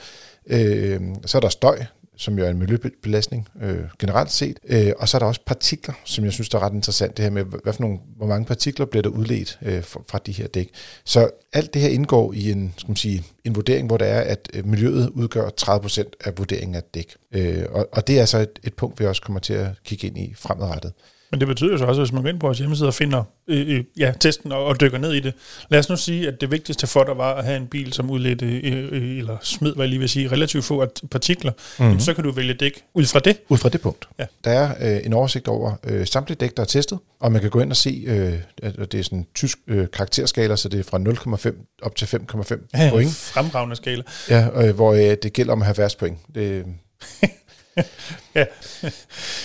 Øh, 0.47 1.01
så 1.27 1.39
er 1.39 1.41
der 1.41 1.49
støj, 1.49 1.85
som 2.21 2.39
jo 2.39 2.45
er 2.45 2.51
en 2.51 2.59
miljøbelastning 2.59 3.49
øh, 3.63 3.79
generelt 3.99 4.31
set. 4.31 4.59
Øh, 4.65 4.93
og 4.99 5.09
så 5.09 5.17
er 5.17 5.19
der 5.19 5.27
også 5.27 5.41
partikler, 5.47 5.95
som 6.05 6.25
jeg 6.25 6.33
synes 6.33 6.49
der 6.49 6.59
er 6.59 6.63
ret 6.63 6.73
interessant, 6.73 7.17
det 7.17 7.23
her 7.23 7.31
med, 7.31 7.45
hvad 7.45 7.73
for 7.73 7.83
nogle, 7.83 7.99
hvor 8.17 8.27
mange 8.27 8.47
partikler 8.47 8.87
bliver 8.87 9.03
der 9.03 9.11
udledt 9.11 9.59
øh, 9.63 9.83
fra 9.83 10.21
de 10.27 10.33
her 10.33 10.47
dæk. 10.47 10.71
Så 11.05 11.31
alt 11.53 11.75
det 11.75 11.83
her 11.83 11.89
indgår 11.89 12.33
i 12.33 12.51
en, 12.51 12.75
skal 12.77 12.91
man 12.91 12.97
sige, 12.97 13.25
en 13.45 13.55
vurdering, 13.55 13.87
hvor 13.87 13.97
der 13.97 14.07
er, 14.07 14.21
at 14.21 14.51
øh, 14.55 14.67
miljøet 14.67 15.09
udgør 15.09 15.49
30% 15.61 16.11
af 16.25 16.39
vurderingen 16.39 16.75
af 16.75 16.83
dæk. 16.95 17.15
Øh, 17.35 17.65
og, 17.71 17.89
og 17.93 18.07
det 18.07 18.17
er 18.17 18.21
altså 18.21 18.39
et, 18.39 18.59
et 18.65 18.75
punkt, 18.75 19.01
vi 19.01 19.07
også 19.07 19.23
kommer 19.23 19.41
til 19.41 19.55
at 19.55 19.69
kigge 19.85 20.07
ind 20.07 20.19
i 20.19 20.35
fremadrettet. 20.37 20.93
Men 21.31 21.41
det 21.41 21.49
betyder 21.49 21.71
jo 21.71 21.79
så 21.79 21.85
også, 21.85 22.01
at 22.01 22.07
hvis 22.07 22.13
man 22.13 22.23
går 22.23 22.29
ind 22.29 22.41
på 22.41 22.47
vores 22.47 22.59
hjemmeside 22.59 22.89
og 22.89 22.95
finder 22.95 23.25
øh, 23.49 23.77
øh, 23.77 23.85
ja, 23.99 24.13
testen 24.21 24.53
og, 24.53 24.65
og 24.65 24.81
dykker 24.81 24.99
ned 24.99 25.13
i 25.13 25.21
det. 25.21 25.35
Lad 25.69 25.79
os 25.79 25.89
nu 25.89 25.97
sige, 25.97 26.29
at 26.29 26.41
det 26.41 26.51
vigtigste 26.51 26.87
for 26.87 27.05
dig 27.05 27.17
var 27.17 27.35
at 27.35 27.45
have 27.45 27.57
en 27.57 27.67
bil, 27.67 27.93
som 27.93 28.11
udledte, 28.11 28.47
øh, 28.47 28.89
øh, 28.93 29.19
eller 29.19 29.37
smed, 29.43 29.75
hvad 29.75 29.85
jeg 29.85 29.89
lige 29.89 30.01
vil 30.01 30.09
sige, 30.09 30.29
relativt 30.29 30.65
få 30.65 30.87
partikler. 31.11 31.53
Mm-hmm. 31.79 32.01
Så 32.01 32.15
kan 32.15 32.25
du 32.25 32.31
vælge 32.31 32.55
dæk 32.55 32.83
ud 32.95 33.05
fra 33.05 33.19
det. 33.19 33.37
Ud 33.49 33.59
fra 33.59 33.69
det 33.69 33.81
punkt. 33.81 34.09
Ja. 34.19 34.25
Der 34.45 34.51
er 34.51 34.97
øh, 34.97 35.07
en 35.07 35.13
oversigt 35.13 35.49
over 35.49 35.73
øh, 35.85 36.07
samtlige 36.07 36.37
dæk, 36.41 36.57
der 36.57 36.63
er 36.63 36.67
testet, 36.67 36.99
og 37.21 37.33
man 37.33 37.41
kan 37.41 37.51
gå 37.51 37.61
ind 37.61 37.71
og 37.71 37.77
se, 37.77 38.05
øh, 38.07 38.35
at 38.63 38.93
det 38.93 39.01
er 39.01 39.05
sådan 39.05 39.19
en 39.19 39.27
tysk 39.35 39.59
øh, 39.67 39.87
karakterskala, 39.93 40.57
så 40.57 40.69
det 40.69 40.81
er 40.81 40.85
fra 40.85 40.99
0,5 40.99 41.77
op 41.83 41.97
til 41.97 42.07
5,5 42.07 42.69
ja, 42.75 42.91
point. 42.91 43.11
Fremragende 43.11 43.77
skala. 43.77 44.03
Ja, 44.29 44.67
øh, 44.67 44.75
hvor 44.75 44.93
øh, 44.93 45.17
det 45.23 45.33
gælder 45.33 45.53
om 45.53 45.63
at 45.63 45.67
have 45.67 45.79
værst 45.79 45.99
point. 45.99 46.19
Det, 46.35 46.65
ja, 48.35 48.45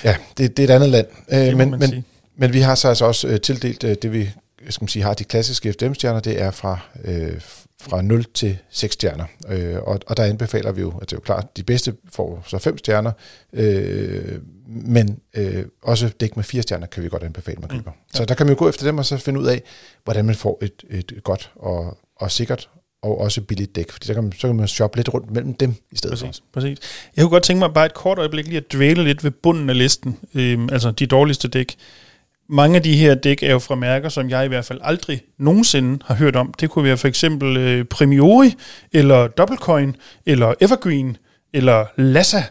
ja 0.03 0.15
det, 0.37 0.57
det 0.57 0.59
er 0.59 0.63
et 0.63 0.75
andet 0.75 0.89
land. 0.89 1.07
Øh, 1.31 1.57
men, 1.57 1.71
men, 1.79 2.05
men 2.35 2.53
vi 2.53 2.59
har 2.59 2.75
så 2.75 2.87
altså 2.87 3.05
også 3.05 3.27
øh, 3.27 3.41
tildelt 3.41 3.83
øh, 3.83 3.95
det, 4.01 4.13
vi 4.13 4.29
skal 4.69 4.83
man 4.83 4.87
sige, 4.87 5.03
har 5.03 5.13
de 5.13 5.23
klassiske 5.23 5.73
FDM-stjerner, 5.73 6.19
det 6.19 6.41
er 6.41 6.51
fra, 6.51 6.79
øh, 7.03 7.41
fra 7.81 8.01
0 8.01 8.23
til 8.23 8.57
6 8.69 8.93
stjerner. 8.93 9.25
Øh, 9.47 9.81
og, 9.81 9.99
og 10.07 10.17
der 10.17 10.23
anbefaler 10.23 10.71
vi 10.71 10.81
jo, 10.81 10.97
at 10.97 11.09
det 11.09 11.15
er 11.15 11.17
jo 11.17 11.21
klart, 11.21 11.57
de 11.57 11.63
bedste 11.63 11.95
får 12.13 12.43
så 12.47 12.57
5 12.57 12.77
stjerner, 12.77 13.11
øh, 13.53 14.39
men 14.67 15.19
øh, 15.33 15.65
også 15.81 16.09
dæk 16.19 16.35
med 16.35 16.43
4 16.43 16.61
stjerner 16.61 16.87
kan 16.87 17.03
vi 17.03 17.09
godt 17.09 17.23
anbefale, 17.23 17.57
man 17.59 17.69
køber. 17.69 17.91
Mm, 17.91 17.97
ja. 18.13 18.17
Så 18.17 18.25
der 18.25 18.35
kan 18.35 18.45
man 18.45 18.55
jo 18.55 18.59
gå 18.59 18.69
efter 18.69 18.85
dem 18.85 18.97
og 18.97 19.05
så 19.05 19.17
finde 19.17 19.39
ud 19.39 19.45
af, 19.45 19.63
hvordan 20.03 20.25
man 20.25 20.35
får 20.35 20.59
et, 20.61 20.83
et 20.89 21.23
godt 21.23 21.51
og, 21.55 21.97
og 22.15 22.31
sikkert 22.31 22.69
og 23.05 23.19
også 23.21 23.41
billigt 23.41 23.75
dæk, 23.75 23.91
fordi 23.91 24.07
så 24.07 24.13
kan, 24.13 24.23
man, 24.23 24.31
så 24.31 24.47
kan 24.47 24.55
man 24.55 24.67
shoppe 24.67 24.97
lidt 24.97 25.13
rundt 25.13 25.31
mellem 25.31 25.53
dem 25.53 25.75
i 25.91 25.97
stedet 25.97 26.19
præcis, 26.19 26.37
for. 26.37 26.45
Præcis. 26.53 26.77
Jeg 27.15 27.23
kunne 27.23 27.29
godt 27.29 27.43
tænke 27.43 27.59
mig 27.59 27.73
bare 27.73 27.85
et 27.85 27.93
kort 27.93 28.19
øjeblik 28.19 28.47
lige 28.47 28.57
at 28.57 28.73
dvæle 28.73 29.03
lidt 29.03 29.23
ved 29.23 29.31
bunden 29.31 29.69
af 29.69 29.77
listen, 29.77 30.17
øhm, 30.33 30.69
altså 30.71 30.91
de 30.91 31.05
dårligste 31.05 31.47
dæk. 31.47 31.75
mange 32.49 32.75
af 32.75 32.83
de 32.83 32.95
her 32.95 33.15
dæk 33.15 33.43
er 33.43 33.51
jo 33.51 33.59
fra 33.59 33.75
mærker, 33.75 34.09
som 34.09 34.29
jeg 34.29 34.45
i 34.45 34.47
hvert 34.47 34.65
fald 34.65 34.79
aldrig 34.83 35.21
nogensinde 35.37 35.99
har 36.05 36.15
hørt 36.15 36.35
om. 36.35 36.53
Det 36.59 36.69
kunne 36.69 36.85
være 36.85 36.97
for 36.97 37.07
eksempel 37.07 37.57
øh, 37.57 37.85
Premiori, 37.85 38.55
eller 38.93 39.27
Doublecoin, 39.27 39.95
eller 40.25 40.53
Evergreen, 40.61 41.17
eller 41.53 41.85
Lassa. 41.97 42.43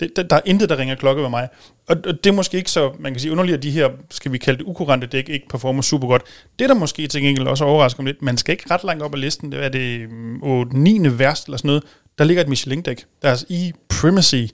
Det, 0.00 0.16
der, 0.16 0.22
der 0.22 0.36
er 0.36 0.40
intet, 0.44 0.68
der 0.68 0.78
ringer 0.78 0.94
klokke 0.94 1.22
ved 1.22 1.30
mig. 1.30 1.48
Og, 1.88 1.96
og 2.06 2.24
det 2.24 2.26
er 2.26 2.32
måske 2.32 2.56
ikke 2.56 2.70
så, 2.70 2.92
man 2.98 3.12
kan 3.12 3.20
sige, 3.20 3.32
underligt, 3.32 3.56
at 3.56 3.62
de 3.62 3.70
her, 3.70 3.90
skal 4.10 4.32
vi 4.32 4.38
kalde 4.38 4.58
det 4.58 4.64
ukurante 4.64 5.06
dæk, 5.06 5.28
ikke 5.28 5.48
performer 5.48 5.82
super 5.82 6.08
godt. 6.08 6.22
Det, 6.58 6.68
der 6.68 6.74
måske 6.74 7.06
til 7.06 7.22
gengæld 7.22 7.46
også 7.46 7.64
overrasker 7.64 8.02
mig 8.02 8.12
lidt, 8.12 8.22
man 8.22 8.36
skal 8.36 8.52
ikke 8.52 8.70
ret 8.70 8.84
langt 8.84 9.02
op 9.02 9.14
ad 9.14 9.18
listen, 9.18 9.52
det 9.52 9.64
er 9.64 9.68
det 9.68 10.10
mm, 10.10 10.42
8, 10.42 10.78
9. 10.78 11.18
værst 11.18 11.46
eller 11.46 11.58
sådan 11.58 11.66
noget, 11.66 11.84
der 12.18 12.24
ligger 12.24 12.42
et 12.42 12.48
Michelin-dæk. 12.48 13.04
Deres 13.22 13.42
e-primacy. 13.42 14.46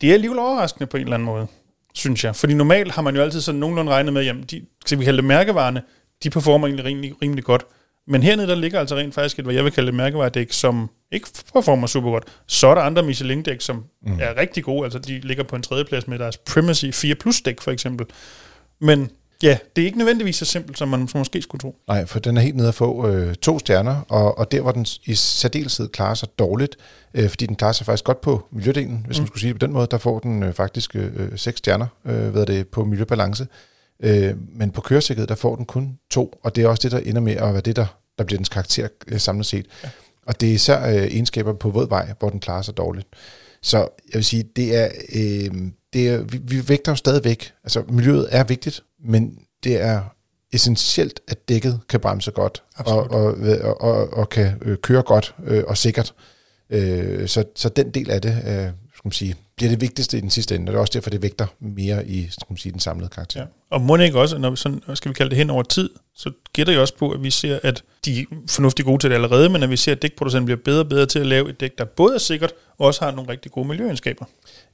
Det 0.00 0.08
er 0.08 0.14
alligevel 0.14 0.38
overraskende 0.38 0.86
på 0.86 0.96
en 0.96 1.02
eller 1.02 1.14
anden 1.14 1.26
måde 1.26 1.46
synes 1.94 2.24
jeg. 2.24 2.36
Fordi 2.36 2.54
normalt 2.54 2.92
har 2.92 3.02
man 3.02 3.16
jo 3.16 3.22
altid 3.22 3.40
sådan 3.40 3.60
nogenlunde 3.60 3.92
regnet 3.92 4.12
med, 4.12 4.22
jamen, 4.22 4.42
de, 4.42 4.62
skal 4.86 4.98
vi 4.98 5.04
kalde 5.04 5.16
det 5.16 5.24
mærkevarerne, 5.24 5.82
de 6.22 6.30
performer 6.30 6.66
egentlig 6.66 6.84
rimelig, 6.84 7.22
rimelig 7.22 7.44
godt. 7.44 7.66
Men 8.06 8.22
hernede, 8.22 8.48
der 8.48 8.54
ligger 8.54 8.80
altså 8.80 8.96
rent 8.96 9.14
faktisk 9.14 9.38
et, 9.38 9.44
hvad 9.44 9.54
jeg 9.54 9.64
vil 9.64 9.72
kalde 9.72 9.88
et 9.88 9.94
mærkevaredæk, 9.94 10.52
som 10.52 10.90
ikke 11.12 11.28
performer 11.52 11.86
super 11.86 12.10
godt. 12.10 12.24
Så 12.46 12.66
er 12.66 12.74
der 12.74 12.82
andre 12.82 13.02
Michelin-dæk, 13.02 13.60
som 13.60 13.84
mm. 14.02 14.18
er 14.20 14.36
rigtig 14.36 14.64
gode. 14.64 14.84
Altså, 14.84 14.98
de 14.98 15.20
ligger 15.20 15.44
på 15.44 15.56
en 15.56 15.62
tredjeplads 15.62 16.08
med 16.08 16.18
deres 16.18 16.36
Primacy 16.36 16.90
4 16.92 17.14
Plus 17.14 17.40
dæk, 17.40 17.60
for 17.60 17.70
eksempel. 17.70 18.06
Men 18.80 19.10
Ja, 19.42 19.58
det 19.76 19.82
er 19.82 19.86
ikke 19.86 19.98
nødvendigvis 19.98 20.36
så 20.36 20.44
simpelt, 20.44 20.78
som 20.78 20.88
man 20.88 21.08
måske 21.14 21.42
skulle 21.42 21.60
tro. 21.60 21.76
Nej, 21.88 22.06
for 22.06 22.18
den 22.18 22.36
er 22.36 22.40
helt 22.40 22.56
nede 22.56 22.68
at 22.68 22.74
få 22.74 23.08
øh, 23.08 23.34
to 23.34 23.58
stjerner, 23.58 24.00
og, 24.08 24.38
og 24.38 24.52
der, 24.52 24.60
hvor 24.60 24.72
den 24.72 24.86
i 25.04 25.14
særdeleshed 25.14 25.88
klarer 25.88 26.14
sig 26.14 26.28
dårligt, 26.38 26.76
øh, 27.14 27.28
fordi 27.28 27.46
den 27.46 27.56
klarer 27.56 27.72
sig 27.72 27.86
faktisk 27.86 28.04
godt 28.04 28.20
på 28.20 28.46
miljødelen, 28.52 29.04
hvis 29.06 29.18
mm. 29.18 29.22
man 29.22 29.26
skulle 29.26 29.40
sige 29.40 29.52
det 29.52 29.60
på 29.60 29.66
den 29.66 29.72
måde, 29.72 29.86
der 29.90 29.98
får 29.98 30.18
den 30.18 30.42
øh, 30.42 30.52
faktisk 30.52 30.96
øh, 30.96 31.10
seks 31.36 31.58
stjerner 31.58 31.86
øh, 32.04 32.34
ved 32.34 32.46
det, 32.46 32.68
på 32.68 32.84
miljøbalance. 32.84 33.46
Øh, 34.02 34.34
men 34.56 34.70
på 34.70 34.80
køresikkerhed, 34.80 35.26
der 35.26 35.34
får 35.34 35.56
den 35.56 35.64
kun 35.64 35.98
to, 36.10 36.40
og 36.44 36.56
det 36.56 36.64
er 36.64 36.68
også 36.68 36.82
det, 36.82 36.92
der 36.92 37.10
ender 37.10 37.20
med 37.20 37.36
at 37.36 37.52
være 37.52 37.60
det, 37.60 37.76
der, 37.76 37.86
der 38.18 38.24
bliver 38.24 38.38
dens 38.38 38.48
karakter 38.48 38.88
øh, 39.08 39.20
samlet 39.20 39.46
set. 39.46 39.66
Ja. 39.84 39.88
Og 40.30 40.40
det 40.40 40.48
er 40.48 40.54
især 40.54 40.86
øh, 40.86 40.94
egenskaber 40.94 41.52
på 41.52 41.70
våd 41.70 41.88
vej, 41.88 42.12
hvor 42.18 42.30
den 42.30 42.40
klarer 42.40 42.62
sig 42.62 42.76
dårligt. 42.76 43.08
Så 43.62 43.78
jeg 43.78 44.14
vil 44.14 44.24
sige, 44.24 44.44
det 44.56 44.76
er, 44.76 44.88
øh, 45.14 45.50
det 45.92 46.08
er 46.08 46.22
vi, 46.22 46.38
vi 46.44 46.68
vægter 46.68 46.92
jo 46.92 46.96
stadigvæk, 46.96 47.52
altså 47.64 47.82
miljøet 47.88 48.28
er 48.30 48.44
vigtigt, 48.44 48.82
men 49.04 49.38
det 49.64 49.80
er 49.80 50.02
essentielt, 50.52 51.20
at 51.28 51.48
dækket 51.48 51.80
kan 51.88 52.00
bremse 52.00 52.30
godt, 52.30 52.62
og, 52.76 53.10
og, 53.10 53.24
og, 53.62 53.80
og, 53.80 54.12
og 54.12 54.28
kan 54.28 54.52
øh, 54.62 54.76
køre 54.76 55.02
godt 55.02 55.34
øh, 55.46 55.64
og 55.66 55.76
sikkert. 55.76 56.14
Øh, 56.70 57.28
så, 57.28 57.44
så 57.56 57.68
den 57.68 57.90
del 57.90 58.10
af 58.10 58.22
det, 58.22 58.30
øh, 58.30 58.72
skal 58.94 59.04
man 59.04 59.12
sige, 59.12 59.34
bliver 59.60 59.70
det 59.70 59.80
vigtigste 59.80 60.18
i 60.18 60.20
den 60.20 60.30
sidste 60.30 60.54
ende, 60.54 60.64
og 60.64 60.72
det 60.72 60.76
er 60.76 60.80
også 60.80 60.90
derfor, 60.94 61.10
det 61.10 61.22
vægter 61.22 61.46
mere 61.60 62.06
i 62.06 62.28
skal 62.30 62.46
man 62.48 62.56
sige, 62.56 62.72
den 62.72 62.80
samlede 62.80 63.08
karakter. 63.08 63.40
Ja. 63.40 63.46
Og 63.70 63.80
må 63.80 63.96
ikke 63.96 64.20
også, 64.20 64.38
når 64.38 64.50
vi 64.50 64.56
sådan, 64.56 64.82
skal 64.94 65.08
vi 65.08 65.14
kalde 65.14 65.30
det 65.30 65.38
hen 65.38 65.50
over 65.50 65.62
tid, 65.62 65.90
så 66.14 66.30
gætter 66.52 66.72
jeg 66.72 66.82
også 66.82 66.96
på, 66.96 67.10
at 67.10 67.22
vi 67.22 67.30
ser, 67.30 67.58
at 67.62 67.82
de 68.04 68.20
er 68.20 68.24
fornuftigt 68.48 68.86
gode 68.86 68.98
til 68.98 69.10
det 69.10 69.14
allerede, 69.14 69.48
men 69.48 69.62
at 69.62 69.70
vi 69.70 69.76
ser, 69.76 69.92
at 69.92 70.02
dækproducenten 70.02 70.44
bliver 70.44 70.58
bedre 70.64 70.80
og 70.80 70.88
bedre 70.88 71.06
til 71.06 71.18
at 71.18 71.26
lave 71.26 71.50
et 71.50 71.60
dæk, 71.60 71.78
der 71.78 71.84
både 71.84 72.14
er 72.14 72.18
sikkert, 72.18 72.52
og 72.78 72.86
også 72.86 73.04
har 73.04 73.10
nogle 73.10 73.30
rigtig 73.30 73.52
gode 73.52 73.68
miljøegenskaber. 73.68 74.24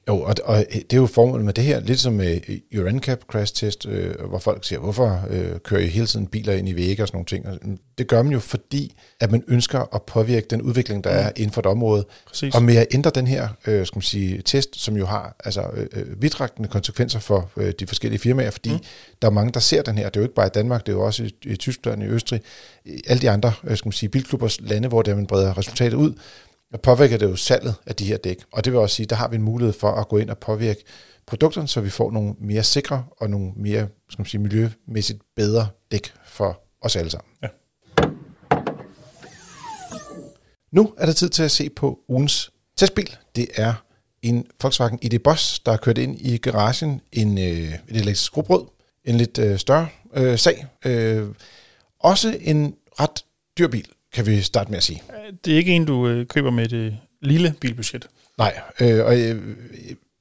Jo, 0.09 0.21
og, 0.21 0.35
og 0.45 0.65
det 0.73 0.93
er 0.93 0.97
jo 0.97 1.07
formålet 1.07 1.45
med 1.45 1.53
det 1.53 1.65
her, 1.65 1.81
lidt 1.81 2.01
som 2.01 2.13
med 2.13 2.41
Euro 2.73 2.91
NCAP 2.91 3.21
crash 3.31 3.55
test, 3.55 3.87
øh, 3.87 4.15
hvor 4.29 4.39
folk 4.39 4.65
siger, 4.65 4.79
hvorfor 4.79 5.21
øh, 5.31 5.61
kører 5.65 5.81
I 5.81 5.87
hele 5.87 6.07
tiden 6.07 6.27
biler 6.27 6.53
ind 6.53 6.69
i 6.69 6.77
vægge 6.77 7.03
og 7.03 7.09
sådan 7.09 7.17
nogle 7.17 7.27
ting. 7.27 7.47
Og 7.49 7.79
det 7.99 8.09
gør 8.09 8.23
man 8.23 8.33
jo, 8.33 8.39
fordi 8.39 8.95
at 9.21 9.31
man 9.31 9.45
ønsker 9.49 9.95
at 9.95 10.03
påvirke 10.03 10.47
den 10.51 10.63
udvikling, 10.63 11.05
der 11.05 11.11
mm. 11.11 11.27
er 11.27 11.31
inden 11.37 11.53
for 11.53 11.61
et 11.61 11.67
område. 11.67 12.07
Præcis. 12.27 12.55
Og 12.55 12.63
med 12.63 12.77
at 12.77 12.87
ændre 12.91 13.11
den 13.15 13.27
her 13.27 13.49
øh, 13.67 13.87
skal 13.87 13.97
man 13.97 14.03
sige, 14.03 14.43
test, 14.43 14.76
som 14.77 14.97
jo 14.97 15.07
har 15.07 15.37
altså, 15.45 15.71
øh, 15.73 15.87
øh 15.93 16.23
vidtrækkende 16.23 16.69
konsekvenser 16.69 17.19
for 17.19 17.51
øh, 17.57 17.73
de 17.81 17.87
forskellige 17.87 18.21
firmaer, 18.21 18.51
fordi 18.51 18.73
mm. 18.73 18.79
der 19.23 19.29
er 19.29 19.33
mange, 19.33 19.53
der 19.53 19.61
ser 19.61 19.83
den 19.83 19.99
her. 19.99 20.09
Det 20.09 20.17
er 20.17 20.21
jo 20.21 20.25
ikke 20.25 20.35
bare 20.35 20.47
i 20.47 20.55
Danmark, 20.55 20.87
det 20.87 20.93
er 20.93 20.97
jo 20.97 21.05
også 21.05 21.25
i, 21.25 21.35
i 21.45 21.57
Tyskland, 21.57 22.03
i 22.03 22.07
Østrig, 22.07 22.41
i 22.85 23.03
alle 23.07 23.23
de 23.23 23.31
andre 23.31 23.53
øh, 23.65 23.77
skal 23.77 23.87
man 23.87 23.93
sige, 23.93 24.09
bilklubbers 24.09 24.61
lande, 24.61 24.89
hvor 24.89 25.03
der 25.03 25.15
man 25.15 25.27
breder 25.27 25.59
resultatet 25.59 25.97
ud 25.97 26.15
påvirker 26.83 27.19
det 27.19 27.27
jo 27.27 27.37
salget 27.37 27.75
af 27.87 27.95
de 27.97 28.05
her 28.05 28.17
dæk. 28.17 28.45
Og 28.53 28.65
det 28.65 28.73
vil 28.73 28.81
også 28.81 28.97
sige, 28.97 29.07
der 29.07 29.17
har 29.17 29.29
vi 29.29 29.37
en 29.37 29.43
mulighed 29.43 29.73
for 29.73 29.93
at 29.93 30.09
gå 30.09 30.19
ind 30.19 30.31
og 30.31 30.39
påvirke 30.39 30.85
produkterne, 31.27 31.69
så 31.69 31.81
vi 31.81 31.91
får 31.91 32.11
nogle 32.11 32.35
mere 32.41 32.63
sikre 32.63 33.05
og 33.17 33.31
nogle 33.31 33.53
mere 33.57 33.89
skal 34.11 34.23
man 34.23 34.27
sige, 34.27 34.41
miljømæssigt 34.41 35.23
bedre 35.37 35.69
dæk 35.93 36.13
for 36.27 36.63
os 36.81 36.97
alle 36.97 37.11
sammen. 37.11 37.31
Ja. 37.43 37.49
Nu 40.73 40.95
er 40.99 41.07
det 41.07 41.17
tid 41.17 41.29
til 41.29 41.43
at 41.43 41.51
se 41.51 41.71
på 41.71 41.99
ugens 42.09 42.51
testbil. 42.77 43.17
Det 43.37 43.49
er 43.55 43.86
en 44.29 44.47
Volkswagen 44.63 44.99
ID 45.03 45.19
Boss, 45.19 45.59
der 45.59 45.73
er 45.73 45.77
kørt 45.77 45.99
ind 45.99 46.21
i 46.21 46.37
garagen 46.37 47.01
en, 47.13 47.39
øh, 47.39 47.45
et 47.45 47.81
elektrisk 47.89 48.25
skrubrød. 48.25 48.65
En 49.05 49.17
lidt 49.17 49.39
øh, 49.39 49.59
større 49.59 49.89
øh, 50.15 50.39
sag. 50.39 50.67
Øh, 50.85 51.27
også 52.01 52.39
en 52.41 52.75
ret 53.01 53.25
dyr 53.59 53.69
bil 53.69 53.87
kan 54.13 54.27
vi 54.27 54.41
starte 54.41 54.71
med 54.71 54.77
at 54.77 54.85
sige. 54.85 55.03
Det 55.45 55.53
er 55.53 55.57
ikke 55.57 55.73
en, 55.73 55.85
du 55.85 56.09
øh, 56.09 56.27
køber 56.27 56.51
med 56.51 56.73
et 56.73 56.97
lille 57.23 57.55
bilbudget. 57.61 58.09
Nej, 58.39 58.61
øh, 58.81 59.05
og 59.05 59.19
øh, 59.19 59.57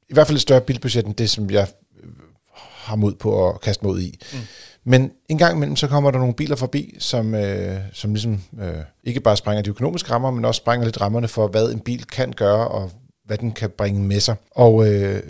i 0.09 0.13
hvert 0.13 0.27
fald 0.27 0.35
et 0.35 0.41
større 0.41 0.61
bilbudget 0.61 1.05
end 1.05 1.15
det, 1.15 1.29
som 1.29 1.49
jeg 1.49 1.67
øh, 2.03 2.09
har 2.55 2.95
mod 2.95 3.13
på 3.13 3.49
at 3.49 3.61
kaste 3.61 3.85
mod 3.85 3.99
i. 3.99 4.19
Mm. 4.33 4.39
Men 4.83 5.11
en 5.29 5.37
gang 5.37 5.55
imellem, 5.55 5.75
så 5.75 5.87
kommer 5.87 6.11
der 6.11 6.19
nogle 6.19 6.33
biler 6.33 6.55
forbi, 6.55 6.95
som, 6.99 7.35
øh, 7.35 7.79
som 7.93 8.13
ligesom 8.13 8.41
øh, 8.61 8.75
ikke 9.03 9.19
bare 9.19 9.37
sprænger 9.37 9.61
de 9.61 9.69
økonomiske 9.69 10.11
rammer, 10.11 10.31
men 10.31 10.45
også 10.45 10.57
sprænger 10.57 10.85
lidt 10.85 11.01
rammerne 11.01 11.27
for, 11.27 11.47
hvad 11.47 11.71
en 11.71 11.79
bil 11.79 12.05
kan 12.05 12.31
gøre, 12.31 12.67
og 12.67 12.91
hvad 13.25 13.37
den 13.37 13.51
kan 13.51 13.69
bringe 13.69 14.01
med 14.01 14.19
sig. 14.19 14.35
Og 14.51 14.93
øh, 14.93 15.23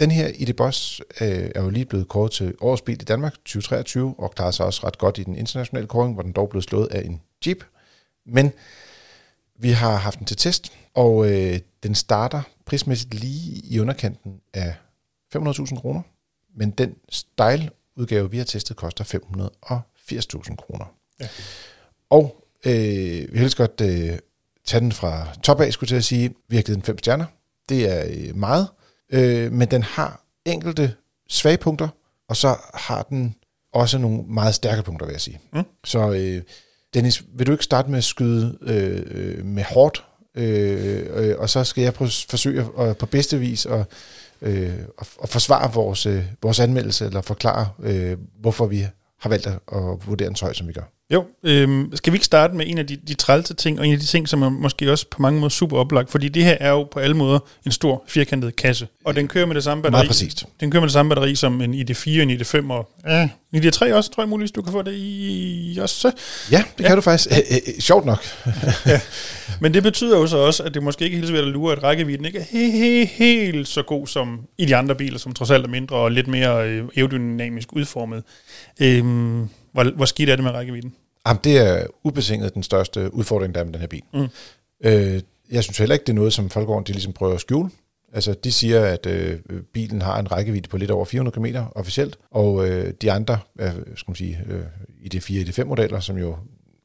den 0.00 0.10
her 0.10 0.28
ID 0.34 0.52
Boss 0.52 1.02
øh, 1.20 1.50
er 1.54 1.62
jo 1.62 1.70
lige 1.70 1.84
blevet 1.84 2.08
kåret 2.08 2.32
til 2.32 2.54
årets 2.60 2.82
bil 2.82 3.02
i 3.02 3.04
Danmark 3.04 3.32
2023, 3.32 4.14
og 4.18 4.30
klarer 4.30 4.50
sig 4.50 4.66
også 4.66 4.86
ret 4.86 4.98
godt 4.98 5.18
i 5.18 5.22
den 5.22 5.36
internationale 5.36 5.86
kåring, 5.86 6.14
hvor 6.14 6.22
den 6.22 6.32
dog 6.32 6.48
blev 6.48 6.62
slået 6.62 6.86
af 6.86 7.04
en 7.04 7.20
Jeep. 7.46 7.64
Men 8.26 8.52
vi 9.58 9.70
har 9.70 9.96
haft 9.96 10.18
den 10.18 10.26
til 10.26 10.36
test, 10.36 10.72
og 10.94 11.30
øh, 11.32 11.58
den 11.82 11.94
starter 11.94 12.42
prismæssigt 12.66 13.14
lige 13.14 13.60
i 13.64 13.80
underkanten 13.80 14.40
af 14.54 14.74
500.000 15.36 15.80
kroner, 15.80 16.02
men 16.56 16.70
den 16.70 16.94
style 17.08 17.70
udgave, 17.96 18.30
vi 18.30 18.38
har 18.38 18.44
testet, 18.44 18.76
koster 18.76 19.04
580.000 19.04 20.56
kroner. 20.56 20.84
Ja. 21.20 21.28
Og 22.10 22.44
øh, 22.66 23.32
vi 23.32 23.38
har 23.38 23.56
godt 23.56 23.80
øh, 23.80 24.18
tage 24.64 24.80
den 24.80 24.92
fra 24.92 25.34
top 25.42 25.60
af, 25.60 25.72
skulle 25.72 25.88
til 25.88 25.96
at 25.96 26.04
sige. 26.04 26.34
Vi 26.48 26.56
har 26.56 26.62
givet 26.62 26.76
den 26.76 26.82
5 26.82 26.98
stjerner. 26.98 27.24
Det 27.68 27.90
er 27.90 28.04
øh, 28.08 28.36
meget, 28.36 28.68
øh, 29.12 29.52
men 29.52 29.70
den 29.70 29.82
har 29.82 30.24
enkelte 30.44 30.94
svage 31.28 31.56
punkter, 31.56 31.88
og 32.28 32.36
så 32.36 32.56
har 32.74 33.02
den 33.02 33.34
også 33.72 33.98
nogle 33.98 34.22
meget 34.28 34.54
stærke 34.54 34.82
punkter, 34.82 35.06
vil 35.06 35.12
jeg 35.12 35.20
sige. 35.20 35.40
Mm. 35.52 35.64
Så 35.84 36.12
øh, 36.12 36.42
Dennis, 36.94 37.24
vil 37.34 37.46
du 37.46 37.52
ikke 37.52 37.64
starte 37.64 37.90
med 37.90 37.98
at 37.98 38.04
skyde 38.04 38.58
øh, 38.62 39.02
øh, 39.10 39.44
med 39.44 39.64
hårdt, 39.64 40.04
øh, 40.34 41.06
øh, 41.14 41.38
og 41.38 41.50
så 41.50 41.64
skal 41.64 41.82
jeg 41.82 41.94
prøve, 41.94 42.10
forsøge 42.28 42.66
at, 42.78 42.98
på 42.98 43.06
bedste 43.06 43.38
vis 43.38 43.66
at, 43.66 43.86
øh, 44.42 44.78
at 45.22 45.28
forsvare 45.28 45.72
vores, 45.72 46.06
øh, 46.06 46.24
vores 46.42 46.60
anmeldelse, 46.60 47.06
eller 47.06 47.20
forklare, 47.20 47.68
øh, 47.82 48.18
hvorfor 48.40 48.66
vi 48.66 48.86
har 49.20 49.28
valgt 49.28 49.46
at 49.46 49.60
vurdere 50.06 50.28
den 50.28 50.36
så 50.36 50.44
højt, 50.44 50.56
som 50.56 50.68
vi 50.68 50.72
gør. 50.72 50.92
Jo, 51.10 51.24
øhm, 51.42 51.90
skal 51.94 52.12
vi 52.12 52.16
ikke 52.16 52.24
starte 52.24 52.54
med 52.54 52.66
en 52.68 52.78
af 52.78 52.86
de, 52.86 52.96
de 52.96 53.14
trælse 53.14 53.54
ting, 53.54 53.80
og 53.80 53.86
en 53.86 53.92
af 53.92 53.98
de 53.98 54.06
ting, 54.06 54.28
som 54.28 54.42
er 54.42 54.48
måske 54.48 54.92
også 54.92 55.06
på 55.10 55.22
mange 55.22 55.40
måder 55.40 55.48
super 55.48 55.76
oplagt, 55.76 56.10
fordi 56.10 56.28
det 56.28 56.44
her 56.44 56.56
er 56.60 56.70
jo 56.70 56.84
på 56.84 57.00
alle 57.00 57.16
måder 57.16 57.38
en 57.66 57.72
stor 57.72 58.04
firkantet 58.08 58.56
kasse, 58.56 58.88
og 59.04 59.16
den 59.16 59.28
kører 59.28 59.46
med 59.46 59.54
det 59.54 59.64
samme 59.64 59.82
batteri. 59.82 59.98
Meget 59.98 60.08
præcist. 60.08 60.44
Den 60.60 60.70
kører 60.70 60.80
med 60.80 60.88
det 60.88 60.92
samme 60.92 61.08
batteri 61.08 61.34
som 61.34 61.60
en 61.60 61.74
ID4, 61.74 62.10
en 62.10 62.30
ID5 62.30 62.72
og 62.72 62.90
ja, 63.06 63.28
en 63.52 63.64
ID3 63.64 63.92
også, 63.92 64.10
tror 64.10 64.22
jeg 64.22 64.28
muligvis, 64.28 64.50
du 64.50 64.62
kan 64.62 64.72
få 64.72 64.82
det 64.82 64.94
i 64.94 65.78
også. 65.82 66.12
Ja, 66.50 66.62
det 66.78 66.84
ja. 66.84 66.88
kan 66.88 66.96
du 66.96 67.00
faktisk. 67.00 67.32
Æ, 67.32 67.40
æ, 67.50 67.80
sjovt 67.80 68.06
nok. 68.06 68.24
ja. 68.86 69.00
Men 69.60 69.74
det 69.74 69.82
betyder 69.82 70.18
jo 70.18 70.26
så 70.26 70.36
også, 70.36 70.62
at 70.62 70.74
det 70.74 70.82
måske 70.82 71.04
ikke 71.04 71.16
helt 71.16 71.28
svært 71.28 71.44
at 71.44 71.50
lure, 71.50 71.72
at 71.72 71.82
rækkevidden 71.82 72.24
ikke 72.24 72.38
er 72.38 72.44
he, 72.50 72.70
he, 72.70 73.04
helt 73.04 73.68
så 73.68 73.82
god 73.82 74.06
som 74.06 74.40
i 74.58 74.64
de 74.64 74.76
andre 74.76 74.94
biler, 74.94 75.18
som 75.18 75.32
trods 75.34 75.50
alt 75.50 75.64
er 75.64 75.68
mindre 75.68 75.96
og 75.96 76.12
lidt 76.12 76.28
mere 76.28 76.68
øh, 76.68 76.84
aerodynamisk 76.96 77.72
udformet. 77.72 78.22
Øhm, 78.80 79.48
hvor, 79.82 79.96
hvor 79.96 80.04
skidt 80.04 80.30
er 80.30 80.36
det 80.36 80.44
med 80.44 80.52
rækkevidden? 80.52 80.94
Jamen, 81.26 81.40
det 81.44 81.58
er 81.58 81.86
ubetinget 82.02 82.54
den 82.54 82.62
største 82.62 83.14
udfordring, 83.14 83.54
der 83.54 83.60
er 83.60 83.64
med 83.64 83.72
den 83.72 83.80
her 83.80 83.88
bil. 83.88 84.02
Mm. 84.14 84.28
Øh, 84.84 85.20
jeg 85.50 85.64
synes 85.64 85.78
heller 85.78 85.94
ikke, 85.94 86.04
det 86.04 86.12
er 86.12 86.14
noget, 86.14 86.32
som 86.32 86.50
Folkevogn 86.50 86.84
de 86.84 86.92
ligesom 86.92 87.12
prøver 87.12 87.34
at 87.34 87.40
skjule. 87.40 87.70
Altså, 88.12 88.32
de 88.32 88.52
siger, 88.52 88.84
at 88.84 89.06
øh, 89.06 89.38
bilen 89.72 90.02
har 90.02 90.18
en 90.18 90.32
rækkevidde 90.32 90.68
på 90.68 90.76
lidt 90.76 90.90
over 90.90 91.04
400 91.04 91.34
km 91.34 91.46
officielt, 91.74 92.18
og 92.30 92.68
øh, 92.68 92.92
de 93.02 93.12
andre, 93.12 93.38
øh, 93.60 93.70
skal 93.72 94.10
man 94.10 94.14
sige, 94.14 94.40
øh, 94.48 94.62
i 95.02 95.08
de 95.08 95.20
4 95.20 95.40
i 95.40 95.44
de 95.44 95.52
5 95.52 95.66
modeller, 95.66 96.00
som 96.00 96.18
jo 96.18 96.36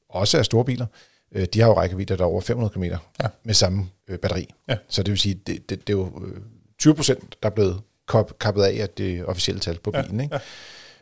også 0.10 0.38
er 0.38 0.44
store 0.44 0.66
biler, 0.66 0.86
øh, 1.32 1.46
de 1.54 1.60
har 1.60 1.68
jo 1.68 1.74
rækkevidde, 1.74 2.18
der 2.18 2.24
er 2.24 2.28
over 2.28 2.42
500 2.42 2.74
km 2.74 2.84
ja. 2.84 2.98
med 3.44 3.54
samme 3.54 3.86
øh, 4.08 4.20
batteri. 4.20 4.48
Ja. 4.70 4.78
Så 4.90 5.04
det 5.04 5.12
vil 5.12 5.20
sige, 5.20 5.36
det, 5.48 5.70
det, 5.70 5.88
det 5.88 5.94
er 5.94 5.98
jo 5.98 6.12
20 6.80 6.92
øh, 6.92 6.96
procent, 6.96 7.36
der 7.44 7.50
er 7.50 7.54
blevet 7.54 7.82
kappet 8.40 8.64
af, 8.64 8.76
at 8.84 8.98
det 8.98 9.26
officielle 9.26 9.60
tal 9.60 9.80
på 9.80 9.92
bilen. 9.92 10.18
Ja. 10.18 10.24
Ikke? 10.24 10.36
Ja. 10.36 10.42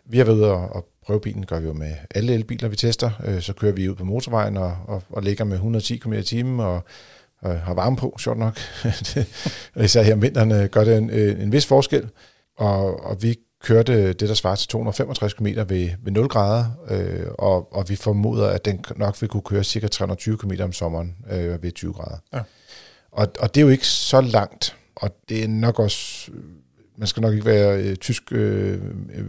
Vi 0.06 0.17
har 0.17 0.25
været 0.25 0.36
ude 0.36 0.51
og, 0.51 0.75
og 0.75 0.90
prøve 1.05 1.21
bilen, 1.21 1.45
gør 1.45 1.59
vi 1.59 1.67
jo 1.67 1.73
med 1.73 1.93
alle 2.15 2.33
elbiler, 2.33 2.69
vi 2.69 2.75
tester. 2.75 3.11
Øh, 3.25 3.41
så 3.41 3.53
kører 3.53 3.71
vi 3.71 3.89
ud 3.89 3.95
på 3.95 4.03
motorvejen 4.03 4.57
og, 4.57 4.77
og, 4.87 5.03
og 5.09 5.23
ligger 5.23 5.45
med 5.45 5.53
110 5.53 5.97
km 5.97 6.13
i 6.13 6.23
timen 6.23 6.59
og, 6.59 6.83
og 7.41 7.59
har 7.59 7.73
varme 7.73 7.97
på, 7.97 8.15
sjovt 8.19 8.39
nok. 8.39 8.59
Især 9.83 10.01
her 10.01 10.13
om 10.13 10.21
vinteren 10.21 10.69
gør 10.69 10.83
det 10.83 10.97
en, 10.97 11.09
en 11.09 11.51
vis 11.51 11.65
forskel. 11.65 12.09
Og, 12.57 13.05
og 13.05 13.23
vi 13.23 13.35
kørte 13.63 14.07
det, 14.07 14.29
der 14.29 14.33
svarer 14.33 14.55
til 14.55 14.67
265 14.67 15.33
km 15.33 15.45
ved, 15.45 15.89
ved 16.03 16.11
0 16.11 16.27
grader, 16.27 16.65
øh, 16.89 17.27
og, 17.37 17.73
og 17.73 17.89
vi 17.89 17.95
formoder, 17.95 18.47
at 18.47 18.65
den 18.65 18.85
nok 18.95 19.21
vil 19.21 19.29
kunne 19.29 19.41
køre 19.41 19.63
cirka 19.63 19.87
320 19.87 20.37
km 20.37 20.51
om 20.61 20.73
sommeren 20.73 21.15
øh, 21.31 21.63
ved 21.63 21.71
20 21.71 21.93
grader. 21.93 22.17
Ja. 22.33 22.41
Og, 23.11 23.27
og 23.39 23.55
det 23.55 23.61
er 23.61 23.65
jo 23.65 23.71
ikke 23.71 23.87
så 23.87 24.21
langt, 24.21 24.77
og 24.95 25.15
det 25.29 25.43
er 25.43 25.47
nok 25.47 25.79
også, 25.79 26.31
man 26.97 27.07
skal 27.07 27.21
nok 27.21 27.33
ikke 27.33 27.45
være 27.45 27.81
øh, 27.83 27.95
tysk 27.95 28.23
øh, 28.31 28.81
øh 29.13 29.25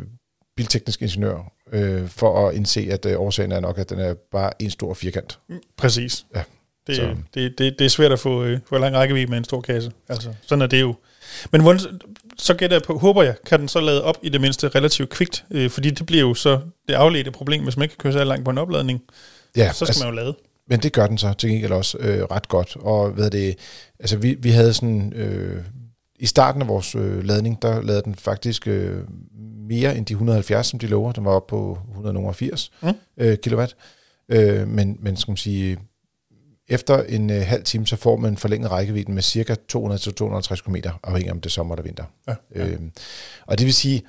bilteknisk 0.57 1.03
ingeniør 1.03 1.53
øh, 1.73 2.09
for 2.09 2.49
at 2.49 2.55
indse, 2.55 2.89
at 2.91 3.07
øh, 3.07 3.21
årsagen 3.21 3.53
er 3.53 3.61
nok, 3.61 3.79
at 3.79 3.91
den 3.91 3.99
er 3.99 4.15
bare 4.33 4.63
en 4.63 4.71
stor 4.71 4.95
firkant. 4.95 5.39
Mm, 5.49 5.61
præcis. 5.77 6.27
Ja. 6.37 6.43
Det, 6.87 7.17
det, 7.35 7.59
det, 7.59 7.79
det 7.79 7.85
er 7.85 7.89
svært 7.89 8.13
at 8.13 8.19
få, 8.19 8.45
øh, 8.45 8.59
få 8.67 8.79
lang 8.79 8.97
rækkevidde 8.97 9.31
med 9.31 9.39
en 9.39 9.45
stor 9.45 9.61
kasse. 9.61 9.93
Altså, 10.09 10.35
sådan 10.47 10.63
er 10.63 10.67
det 10.67 10.81
jo. 10.81 10.95
Men 11.53 11.61
hvordan, 11.61 11.81
så 12.39 12.55
gætter 12.55 12.77
jeg 12.77 12.83
på, 12.83 12.99
håber 12.99 13.23
jeg, 13.23 13.35
kan 13.47 13.61
den 13.61 13.69
så 13.69 13.81
lade 13.81 14.05
op 14.05 14.19
i 14.23 14.29
det 14.29 14.41
mindste 14.41 14.69
relativt 14.69 15.11
kvikt, 15.11 15.45
øh, 15.51 15.71
fordi 15.71 15.91
det 15.91 16.07
bliver 16.07 16.23
jo 16.23 16.35
så 16.35 16.61
det 16.89 16.95
afledte 16.95 17.31
problem, 17.31 17.63
hvis 17.63 17.77
man 17.77 17.85
ikke 17.85 17.97
kan 17.97 18.03
køre 18.03 18.13
så 18.13 18.25
langt 18.25 18.45
på 18.45 18.51
en 18.51 18.59
opladning. 18.59 19.03
Ja, 19.57 19.73
så 19.73 19.77
skal 19.77 19.89
altså, 19.89 20.05
man 20.05 20.15
jo 20.15 20.21
lade. 20.21 20.37
Men 20.69 20.81
det 20.81 20.93
gør 20.93 21.07
den 21.07 21.19
så 21.19 21.33
til 21.33 21.51
gengæld 21.51 21.73
også 21.73 21.99
øh, 21.99 22.23
ret 22.23 22.49
godt. 22.49 22.77
Og 22.81 23.11
hvad 23.11 23.31
det, 23.31 23.59
altså 24.01 24.17
vi, 24.17 24.35
vi 24.39 24.51
havde 24.51 24.75
sådan, 24.75 25.13
øh, 25.13 25.63
i 26.19 26.27
starten 26.27 26.63
af 26.63 26.69
vores 26.69 26.95
øh, 26.95 27.25
ladning, 27.25 27.63
der 27.63 27.83
lavede 27.83 28.03
den 28.03 28.15
faktisk 28.15 28.69
øh, 28.69 28.97
mere 29.75 29.97
end 29.97 30.07
de 30.07 30.13
170, 30.13 30.67
som 30.67 30.79
de 30.79 30.87
lover. 30.87 31.13
Den 31.13 31.25
var 31.25 31.31
oppe 31.31 31.51
på 31.51 31.79
180 31.91 32.73
mm. 32.83 32.89
øh, 33.17 33.39
kilowatt. 33.39 33.77
Øh, 34.29 34.69
men, 34.69 34.97
men 35.01 35.17
skal 35.17 35.31
man 35.31 35.37
sige, 35.37 35.79
efter 36.69 37.03
en 37.03 37.31
øh, 37.31 37.43
halv 37.47 37.65
time, 37.65 37.87
så 37.87 37.97
får 37.97 38.17
man 38.17 38.37
forlænget 38.37 38.71
rækkevidden 38.71 39.15
med 39.15 39.23
cirka 39.23 39.55
200-250 39.75 40.63
km, 40.63 40.77
afhængig 41.03 41.33
om 41.33 41.41
det 41.41 41.47
er 41.47 41.51
sommer 41.51 41.75
eller 41.75 41.83
vinter. 41.83 42.05
Ja, 42.29 42.35
ja. 42.55 42.67
Øh, 42.67 42.81
og 43.47 43.59
det 43.59 43.65
vil 43.65 43.75
sige, 43.75 44.03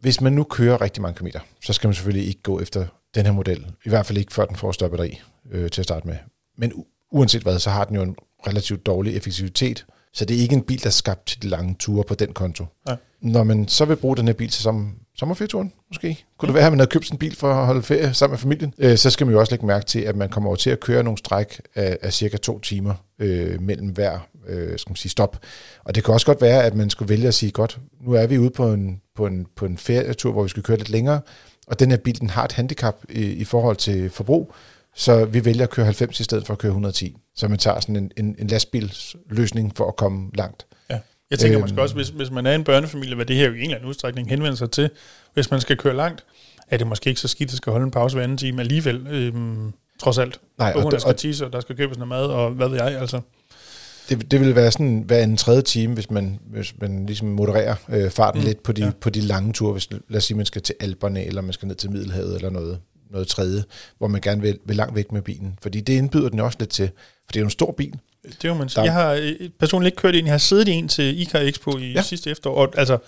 hvis 0.00 0.20
man 0.20 0.32
nu 0.32 0.44
kører 0.44 0.80
rigtig 0.80 1.02
mange 1.02 1.16
kilometer, 1.16 1.40
så 1.62 1.72
skal 1.72 1.88
man 1.88 1.94
selvfølgelig 1.94 2.28
ikke 2.28 2.42
gå 2.42 2.60
efter 2.60 2.86
den 3.14 3.26
her 3.26 3.32
model. 3.32 3.66
I 3.84 3.88
hvert 3.88 4.06
fald 4.06 4.18
ikke, 4.18 4.32
før 4.32 4.44
den 4.44 4.56
får 4.56 4.72
større 4.72 4.90
batteri 4.90 5.20
øh, 5.50 5.70
til 5.70 5.80
at 5.80 5.84
starte 5.84 6.06
med. 6.06 6.16
Men 6.58 6.72
uanset 7.10 7.42
hvad, 7.42 7.58
så 7.58 7.70
har 7.70 7.84
den 7.84 7.96
jo 7.96 8.02
en 8.02 8.16
relativt 8.46 8.86
dårlig 8.86 9.16
effektivitet, 9.16 9.86
så 10.12 10.24
det 10.24 10.36
er 10.36 10.40
ikke 10.40 10.54
en 10.54 10.62
bil, 10.62 10.80
der 10.80 10.86
er 10.86 10.90
skabt 10.90 11.26
til 11.26 11.42
de 11.42 11.48
lange 11.48 11.76
ture 11.78 12.04
på 12.04 12.14
den 12.14 12.32
konto. 12.32 12.66
Ja. 12.88 12.96
Når 13.20 13.44
man 13.44 13.68
så 13.68 13.84
vil 13.84 13.96
bruge 13.96 14.16
den 14.16 14.26
her 14.26 14.34
bil 14.34 14.48
til 14.48 14.62
som, 14.62 14.96
sommerferieturen, 15.20 15.72
måske, 15.88 16.24
kunne 16.38 16.46
det 16.46 16.54
være, 16.54 16.66
at 16.66 16.72
man 16.72 16.78
havde 16.78 16.90
købt 16.90 17.10
en 17.10 17.18
bil 17.18 17.36
for 17.36 17.50
at 17.50 17.66
holde 17.66 17.82
ferie 17.82 18.14
sammen 18.14 18.32
med 18.32 18.38
familien, 18.38 18.74
øh, 18.78 18.96
så 18.96 19.10
skal 19.10 19.26
man 19.26 19.34
jo 19.34 19.40
også 19.40 19.52
lægge 19.52 19.66
mærke 19.66 19.86
til, 19.86 20.00
at 20.00 20.16
man 20.16 20.28
kommer 20.28 20.48
over 20.48 20.56
til 20.56 20.70
at 20.70 20.80
køre 20.80 21.02
nogle 21.02 21.18
stræk 21.18 21.60
af, 21.74 21.98
af 22.02 22.12
cirka 22.12 22.36
to 22.36 22.58
timer 22.58 22.94
øh, 23.18 23.62
mellem 23.62 23.88
hver 23.88 24.18
øh, 24.48 24.78
skal 24.78 24.90
man 24.90 24.96
sige, 24.96 25.10
stop. 25.10 25.38
Og 25.84 25.94
det 25.94 26.04
kan 26.04 26.14
også 26.14 26.26
godt 26.26 26.40
være, 26.40 26.64
at 26.64 26.74
man 26.74 26.90
skulle 26.90 27.08
vælge 27.08 27.28
at 27.28 27.34
sige, 27.34 27.52
godt, 27.52 27.78
nu 28.00 28.12
er 28.12 28.26
vi 28.26 28.38
ude 28.38 28.50
på 28.50 28.72
en, 28.72 29.00
på 29.16 29.26
en, 29.26 29.46
på 29.56 29.66
en 29.66 29.78
ferietur, 29.78 30.32
hvor 30.32 30.42
vi 30.42 30.48
skal 30.48 30.62
køre 30.62 30.76
lidt 30.76 30.90
længere, 30.90 31.20
og 31.66 31.80
den 31.80 31.90
her 31.90 31.98
bil 31.98 32.20
den 32.20 32.30
har 32.30 32.44
et 32.44 32.52
handicap 32.52 32.96
i, 33.08 33.22
i 33.22 33.44
forhold 33.44 33.76
til 33.76 34.10
forbrug, 34.10 34.54
så 34.94 35.24
vi 35.24 35.44
vælger 35.44 35.62
at 35.62 35.70
køre 35.70 35.84
90 35.84 36.20
i 36.20 36.24
stedet 36.24 36.46
for 36.46 36.52
at 36.52 36.58
køre 36.58 36.70
110. 36.70 37.16
Så 37.34 37.48
man 37.48 37.58
tager 37.58 37.80
sådan 37.80 37.96
en, 37.96 38.10
en, 38.16 38.36
en 38.38 38.46
lastbilsløsning 38.46 39.76
for 39.76 39.88
at 39.88 39.96
komme 39.96 40.30
langt. 40.34 40.66
Ja. 40.90 40.98
Jeg 41.30 41.38
tænker 41.38 41.58
øhm, 41.58 41.62
måske 41.62 41.82
også, 41.82 41.94
hvis, 41.94 42.08
hvis 42.08 42.30
man 42.30 42.46
er 42.46 42.54
en 42.54 42.64
børnefamilie, 42.64 43.14
hvad 43.14 43.26
det 43.26 43.36
her 43.36 43.46
jo 43.46 43.52
i 43.52 43.56
en 43.56 43.62
eller 43.62 43.76
anden 43.76 43.88
udstrækning 43.88 44.28
henvender 44.28 44.56
sig 44.56 44.70
til, 44.70 44.90
hvis 45.34 45.50
man 45.50 45.60
skal 45.60 45.76
køre 45.76 45.96
langt, 45.96 46.24
er 46.68 46.76
det 46.76 46.86
måske 46.86 47.08
ikke 47.08 47.20
så 47.20 47.28
skidt, 47.28 47.50
at 47.50 47.56
skal 47.56 47.70
holde 47.70 47.84
en 47.84 47.90
pause 47.90 48.16
hver 48.16 48.24
anden 48.24 48.38
time 48.38 48.60
alligevel, 48.60 49.06
øhm, 49.10 49.72
trods 50.00 50.18
alt. 50.18 50.40
Nej, 50.58 50.72
og, 50.76 50.92
der 50.92 50.98
skal 50.98 51.14
tisse, 51.14 51.46
og 51.46 51.52
der 51.52 51.60
skal 51.60 51.76
købes 51.76 51.98
noget 51.98 52.08
mad, 52.08 52.24
og 52.24 52.50
hvad 52.50 52.68
ved 52.68 52.76
jeg, 52.76 53.00
altså. 53.00 53.20
Det, 54.08 54.30
det 54.30 54.40
vil 54.40 54.54
være 54.54 54.72
sådan 54.72 55.04
hver 55.06 55.24
en 55.24 55.36
tredje 55.36 55.62
time, 55.62 55.94
hvis 55.94 56.10
man, 56.10 56.38
hvis 56.46 56.74
man 56.80 57.06
ligesom 57.06 57.28
modererer 57.28 57.74
øh, 57.88 58.10
farten 58.10 58.40
mm, 58.40 58.46
lidt 58.46 58.62
på 58.62 58.72
de, 58.72 58.84
ja. 58.84 58.90
på 59.00 59.10
de 59.10 59.20
lange 59.20 59.52
ture. 59.52 59.72
Hvis, 59.72 59.88
lad 59.90 60.16
os 60.16 60.24
sige, 60.24 60.36
man 60.36 60.46
skal 60.46 60.62
til 60.62 60.74
Alperne, 60.80 61.24
eller 61.24 61.42
man 61.42 61.52
skal 61.52 61.68
ned 61.68 61.76
til 61.76 61.90
Middelhavet, 61.90 62.34
eller 62.34 62.50
noget 62.50 62.78
noget 63.10 63.28
tredje, 63.28 63.64
hvor 63.98 64.08
man 64.08 64.20
gerne 64.20 64.42
vil, 64.42 64.58
vil 64.64 64.76
langt 64.76 64.94
væk 64.94 65.12
med 65.12 65.22
bilen. 65.22 65.58
Fordi 65.62 65.80
det 65.80 65.92
indbyder 65.92 66.28
den 66.28 66.40
også 66.40 66.56
lidt 66.60 66.70
til, 66.70 66.90
for 66.96 67.32
det 67.32 67.36
er 67.36 67.40
jo 67.40 67.46
en 67.46 67.50
stor 67.50 67.72
bil. 67.72 67.98
Det 68.24 68.44
er 68.50 68.54
man 68.54 68.68
sige. 68.68 68.82
Jeg 68.82 68.92
har 68.92 69.12
øh, 69.12 69.48
personligt 69.58 69.86
ikke 69.86 70.02
kørt 70.02 70.14
ind. 70.14 70.26
Jeg 70.26 70.32
har 70.32 70.38
siddet 70.38 70.68
i 70.68 70.72
en 70.72 70.88
til 70.88 71.20
IK 71.20 71.34
Expo 71.34 71.78
i 71.78 71.92
ja. 71.92 72.02
sidste 72.02 72.30
efterår, 72.30 72.66
og 72.66 72.78
altså, 72.78 72.98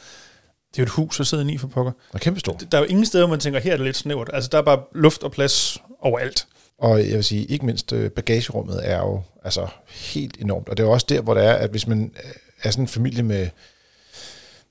det 0.70 0.78
er 0.78 0.82
jo 0.82 0.84
et 0.84 0.90
hus 0.90 1.20
at 1.20 1.26
sidde 1.26 1.52
i 1.52 1.58
for 1.58 1.66
pokker. 1.66 1.92
Det 1.92 2.14
er 2.14 2.18
kæmpe 2.18 2.40
stort. 2.40 2.64
Der 2.72 2.78
er 2.78 2.82
jo 2.82 2.88
ingen 2.88 3.06
steder, 3.06 3.26
hvor 3.26 3.32
man 3.32 3.40
tænker, 3.40 3.60
her 3.60 3.72
er 3.72 3.76
det 3.76 3.84
lidt 3.84 3.96
snævert. 3.96 4.30
Altså, 4.32 4.48
der 4.52 4.58
er 4.58 4.62
bare 4.62 4.80
luft 4.94 5.22
og 5.22 5.32
plads 5.32 5.78
overalt. 6.00 6.46
Og 6.78 6.98
jeg 7.08 7.14
vil 7.14 7.24
sige, 7.24 7.44
ikke 7.44 7.66
mindst 7.66 7.92
øh, 7.92 8.10
bagagerummet 8.10 8.80
er 8.82 8.98
jo 8.98 9.22
altså 9.44 9.66
helt 9.88 10.36
enormt. 10.40 10.68
Og 10.68 10.76
det 10.76 10.82
er 10.82 10.86
jo 10.86 10.92
også 10.92 11.06
der, 11.08 11.20
hvor 11.20 11.34
det 11.34 11.44
er, 11.44 11.52
at 11.52 11.70
hvis 11.70 11.86
man 11.86 12.12
er 12.62 12.70
sådan 12.70 12.84
en 12.84 12.88
familie 12.88 13.22
med 13.22 13.48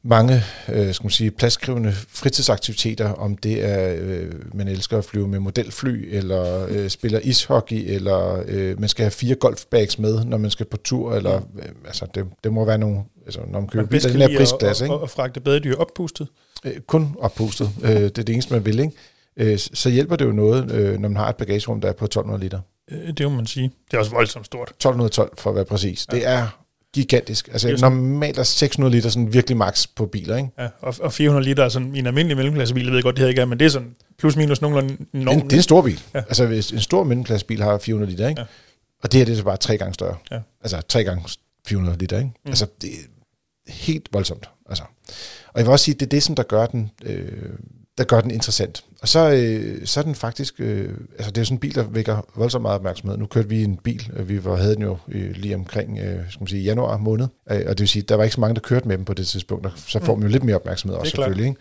mange 0.03 0.43
øh, 0.69 0.93
skal 0.93 1.03
man 1.03 1.11
sige, 1.11 1.31
pladskrævende 1.31 1.93
fritidsaktiviteter, 1.93 3.09
om 3.09 3.37
det 3.37 3.65
er, 3.65 3.95
øh, 3.99 4.31
man 4.53 4.67
elsker 4.67 4.97
at 4.97 5.05
flyve 5.05 5.27
med 5.27 5.39
modelfly, 5.39 6.15
eller 6.15 6.67
øh, 6.69 6.89
spiller 6.89 7.19
ishockey, 7.19 7.95
eller 7.95 8.43
øh, 8.47 8.79
man 8.79 8.89
skal 8.89 9.03
have 9.03 9.11
fire 9.11 9.35
golfbags 9.35 9.99
med, 9.99 10.25
når 10.25 10.37
man 10.37 10.51
skal 10.51 10.65
på 10.65 10.77
tur, 10.77 11.15
eller 11.15 11.35
øh, 11.35 11.69
altså, 11.85 12.07
det, 12.15 12.25
det 12.43 12.53
må 12.53 12.65
være 12.65 12.77
nogle, 12.77 13.03
altså, 13.25 13.39
når 13.47 13.59
man 13.59 13.69
køber 13.69 13.87
biler, 13.87 14.09
den 14.11 14.21
her 14.21 14.37
prisklasse. 14.37 14.85
Og, 14.85 14.95
og, 14.95 15.01
og 15.01 15.09
fragte 15.09 15.39
badedyr 15.39 15.75
oppustet? 15.75 16.27
Øh, 16.65 16.79
kun 16.87 17.15
oppustet. 17.19 17.69
øh, 17.83 17.89
det 17.89 18.03
er 18.03 18.23
det 18.23 18.29
eneste, 18.29 18.53
man 18.53 18.65
vil, 18.65 18.79
ikke? 18.79 18.93
Øh, 19.37 19.57
så 19.57 19.89
hjælper 19.89 20.15
det 20.15 20.25
jo 20.25 20.31
noget, 20.31 20.71
øh, 20.71 20.99
når 20.99 21.09
man 21.09 21.17
har 21.17 21.29
et 21.29 21.35
bagagerum, 21.35 21.81
der 21.81 21.89
er 21.89 21.93
på 21.93 22.05
1200 22.05 22.43
liter. 22.43 22.59
Øh, 22.91 23.13
det 23.17 23.31
må 23.31 23.35
man 23.35 23.45
sige. 23.45 23.71
Det 23.91 23.93
er 23.93 23.99
også 23.99 24.11
voldsomt 24.11 24.45
stort. 24.45 24.69
1212 24.69 25.31
for 25.37 25.49
at 25.49 25.55
være 25.55 25.65
præcis. 25.65 26.07
Ja. 26.11 26.17
Det 26.17 26.27
er 26.27 26.60
gigantisk. 26.93 27.47
Altså 27.47 27.67
det 27.67 27.83
er 27.83 27.89
normalt 27.89 28.37
er 28.37 28.43
600 28.43 28.95
liter 28.95 29.09
sådan 29.09 29.33
virkelig 29.33 29.57
max 29.57 29.87
på 29.95 30.05
biler, 30.05 30.37
ikke? 30.37 30.49
Ja, 30.59 30.67
og, 30.79 30.95
og 31.01 31.13
400 31.13 31.45
liter 31.45 31.63
er 31.63 31.69
sådan 31.69 31.95
en 31.95 32.07
almindelig 32.07 32.37
mellemklassebil, 32.37 32.83
jeg 32.85 32.93
ved 32.93 33.03
godt, 33.03 33.15
det 33.15 33.21
her 33.21 33.29
ikke 33.29 33.41
er, 33.41 33.45
men 33.45 33.59
det 33.59 33.65
er 33.65 33.69
sådan 33.69 33.95
plus 34.17 34.35
minus 34.35 34.61
nogenlunde 34.61 34.97
enormt. 35.13 35.41
Det, 35.41 35.49
det 35.49 35.53
er 35.53 35.59
en 35.59 35.63
stor 35.63 35.81
bil. 35.81 36.03
Ja. 36.13 36.19
Altså 36.19 36.45
hvis 36.45 36.71
en 36.71 36.79
stor 36.79 37.03
mellemklassebil 37.03 37.63
har 37.63 37.77
400 37.77 38.11
liter, 38.11 38.29
ikke? 38.29 38.41
Ja. 38.41 38.47
Og 39.03 39.11
det 39.11 39.17
her 39.17 39.25
det 39.25 39.31
er 39.31 39.37
så 39.37 39.43
bare 39.43 39.57
tre 39.57 39.77
gange 39.77 39.93
større. 39.93 40.15
Ja. 40.31 40.39
Altså 40.61 40.81
tre 40.81 41.03
gange 41.03 41.23
400 41.67 41.97
liter, 41.97 42.17
ikke? 42.17 42.29
Mm. 42.45 42.49
Altså 42.49 42.67
det 42.81 42.89
er 42.89 43.71
helt 43.71 44.09
voldsomt. 44.11 44.49
Altså. 44.69 44.83
Og 45.47 45.59
jeg 45.59 45.65
vil 45.65 45.71
også 45.71 45.85
sige, 45.85 45.95
det 45.95 46.05
er 46.05 46.09
det, 46.09 46.23
som 46.23 46.35
der 46.35 46.43
gør 46.43 46.65
den 46.65 46.91
øh, 47.03 47.49
der 48.01 48.07
gør 48.07 48.21
den 48.21 48.31
interessant. 48.31 48.83
Og 49.01 49.07
så, 49.07 49.31
øh, 49.31 49.85
så 49.85 49.99
er 49.99 50.03
den 50.03 50.15
faktisk, 50.15 50.53
øh, 50.59 50.89
altså 51.17 51.31
det 51.31 51.41
er 51.41 51.45
sådan 51.45 51.55
en 51.55 51.59
bil, 51.59 51.75
der 51.75 51.83
vækker 51.83 52.25
voldsomt 52.35 52.61
meget 52.61 52.75
opmærksomhed. 52.75 53.17
Nu 53.17 53.25
kørte 53.25 53.49
vi 53.49 53.63
en 53.63 53.77
bil, 53.77 54.11
øh, 54.15 54.29
vi 54.29 54.45
var, 54.45 54.55
havde 54.55 54.75
den 54.75 54.83
jo 54.83 54.97
øh, 55.07 55.31
lige 55.31 55.55
omkring 55.55 55.99
øh, 55.99 56.19
skal 56.29 56.41
man 56.41 56.47
sige, 56.47 56.63
januar 56.63 56.97
måned, 56.97 57.27
øh, 57.51 57.61
og 57.67 57.69
det 57.69 57.79
vil 57.79 57.87
sige, 57.87 58.03
der 58.03 58.15
var 58.15 58.23
ikke 58.23 58.33
så 58.33 58.41
mange, 58.41 58.55
der 58.55 58.61
kørte 58.61 58.87
med 58.87 58.97
dem 58.97 59.05
på 59.05 59.13
det 59.13 59.27
tidspunkt, 59.27 59.65
og 59.65 59.71
så 59.75 59.99
får 59.99 60.15
mm. 60.15 60.19
man 60.19 60.29
jo 60.29 60.31
lidt 60.31 60.43
mere 60.43 60.55
opmærksomhed 60.55 60.97
også 60.97 61.09
selvfølgelig. 61.09 61.55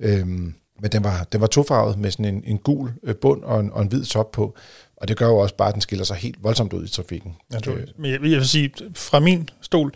Ikke? 0.00 0.18
Øhm, 0.20 0.54
men 0.80 0.92
den 0.92 1.04
var, 1.04 1.26
den 1.32 1.40
var 1.40 1.46
tofarvet 1.46 1.98
med 1.98 2.10
sådan 2.10 2.34
en, 2.34 2.42
en 2.46 2.58
gul 2.58 2.92
øh, 3.02 3.14
bund 3.14 3.42
og 3.42 3.60
en, 3.60 3.72
og 3.72 3.82
en 3.82 3.88
hvid 3.88 4.04
top 4.04 4.32
på, 4.32 4.56
og 4.96 5.08
det 5.08 5.16
gør 5.16 5.26
jo 5.26 5.36
også 5.36 5.54
bare, 5.54 5.68
at 5.68 5.74
den 5.74 5.80
skiller 5.80 6.04
sig 6.04 6.16
helt 6.16 6.36
voldsomt 6.42 6.72
ud 6.72 6.84
i 6.84 6.88
trafikken. 6.88 7.36
Ja, 7.52 7.58
du, 7.58 7.76
men 7.98 8.10
jeg, 8.10 8.20
jeg 8.22 8.30
vil 8.30 8.48
sige, 8.48 8.70
fra 8.94 9.20
min 9.20 9.48
stol, 9.60 9.92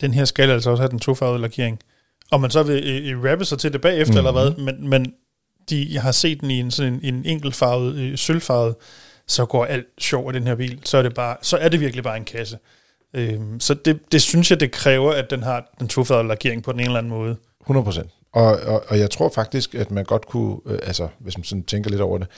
den 0.00 0.14
her 0.14 0.24
skal 0.24 0.50
altså 0.50 0.70
også 0.70 0.82
have 0.82 0.90
den 0.90 0.98
tofarvede 0.98 1.42
lakering. 1.42 1.78
Om 2.30 2.40
man 2.40 2.50
så 2.50 2.62
vil 2.62 3.04
øh, 3.12 3.24
rappe 3.24 3.44
sig 3.44 3.58
til 3.58 3.72
det 3.72 3.80
bagefter, 3.80 4.12
mm. 4.12 4.18
eller 4.18 4.32
hvad, 4.32 4.64
men, 4.64 4.88
men 4.88 5.14
de, 5.70 5.88
jeg 5.92 6.02
har 6.02 6.12
set 6.12 6.40
den 6.40 6.50
i 6.50 6.60
en 6.60 6.70
sådan 6.70 6.92
en, 6.92 7.14
en 7.14 7.24
enkeltfarvet, 7.24 7.94
øh, 7.94 8.18
sølvfarvet, 8.18 8.74
så 9.26 9.46
går 9.46 9.64
alt 9.64 9.86
sjov 9.98 10.26
af 10.26 10.32
den 10.32 10.46
her 10.46 10.54
bil. 10.54 10.80
Så 10.84 10.98
er 10.98 11.02
det, 11.02 11.14
bare, 11.14 11.36
så 11.42 11.56
er 11.56 11.68
det 11.68 11.80
virkelig 11.80 12.04
bare 12.04 12.16
en 12.16 12.24
kasse. 12.24 12.58
Øhm, 13.14 13.60
så 13.60 13.74
det, 13.74 14.12
det 14.12 14.22
synes 14.22 14.50
jeg, 14.50 14.60
det 14.60 14.72
kræver, 14.72 15.12
at 15.12 15.30
den 15.30 15.42
har 15.42 15.74
den 15.78 15.88
tofarvede 15.88 16.28
lakering 16.28 16.62
på 16.62 16.72
den 16.72 16.80
ene 16.80 16.86
eller 16.86 16.98
anden 16.98 17.10
måde. 17.10 17.36
100 17.60 17.84
procent. 17.84 18.10
Og, 18.32 18.44
og, 18.44 18.84
og 18.88 18.98
jeg 18.98 19.10
tror 19.10 19.30
faktisk, 19.34 19.74
at 19.74 19.90
man 19.90 20.04
godt 20.04 20.26
kunne, 20.26 20.56
øh, 20.66 20.78
altså 20.82 21.08
hvis 21.18 21.38
man 21.38 21.44
sådan 21.44 21.62
tænker 21.62 21.90
lidt 21.90 22.00
over 22.00 22.18
det, 22.18 22.28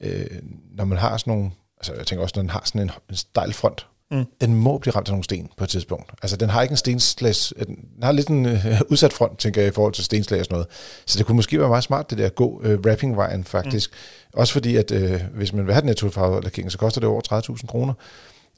øh, 0.00 0.26
når 0.74 0.84
man 0.84 0.98
har 0.98 1.16
sådan 1.16 1.32
nogle, 1.32 1.50
altså 1.78 1.94
jeg 1.94 2.06
tænker 2.06 2.22
også, 2.22 2.32
når 2.36 2.42
den 2.42 2.50
har 2.50 2.62
sådan 2.64 2.80
en, 2.80 2.90
en 3.10 3.16
stejl 3.16 3.52
front, 3.52 3.86
Mm. 4.10 4.24
Den 4.40 4.54
må 4.54 4.78
blive 4.78 4.94
ramt 4.94 5.08
af 5.08 5.12
nogle 5.12 5.24
sten 5.24 5.48
på 5.56 5.64
et 5.64 5.70
tidspunkt. 5.70 6.12
Altså, 6.22 6.36
den 6.36 6.50
har 6.50 6.62
ikke 6.62 6.72
en 6.72 6.76
stenslags... 6.76 7.54
Den 7.66 7.76
har 8.02 8.12
lidt 8.12 8.28
en 8.28 8.46
uh, 8.46 8.52
udsat 8.90 9.12
front, 9.12 9.38
tænker 9.38 9.60
jeg, 9.60 9.68
i 9.68 9.74
forhold 9.74 9.92
til 9.92 10.04
stenslag 10.04 10.40
og 10.40 10.44
sådan 10.44 10.54
noget. 10.54 10.68
Så 11.06 11.18
det 11.18 11.26
kunne 11.26 11.36
måske 11.36 11.60
være 11.60 11.68
meget 11.68 11.84
smart, 11.84 12.10
det 12.10 12.18
der 12.18 12.26
at 12.26 12.34
gå 12.34 12.62
uh, 12.64 12.72
wrapping-vejen, 12.72 13.44
faktisk. 13.44 13.90
Mm. 13.90 14.38
Også 14.40 14.52
fordi, 14.52 14.76
at 14.76 14.90
uh, 14.90 15.20
hvis 15.34 15.52
man 15.52 15.66
vil 15.66 15.74
have 15.74 15.80
den 15.80 15.88
her 15.88 16.40
lakering, 16.40 16.72
så 16.72 16.78
koster 16.78 17.00
det 17.00 17.08
over 17.08 17.52
30.000 17.60 17.66
kroner. 17.66 17.94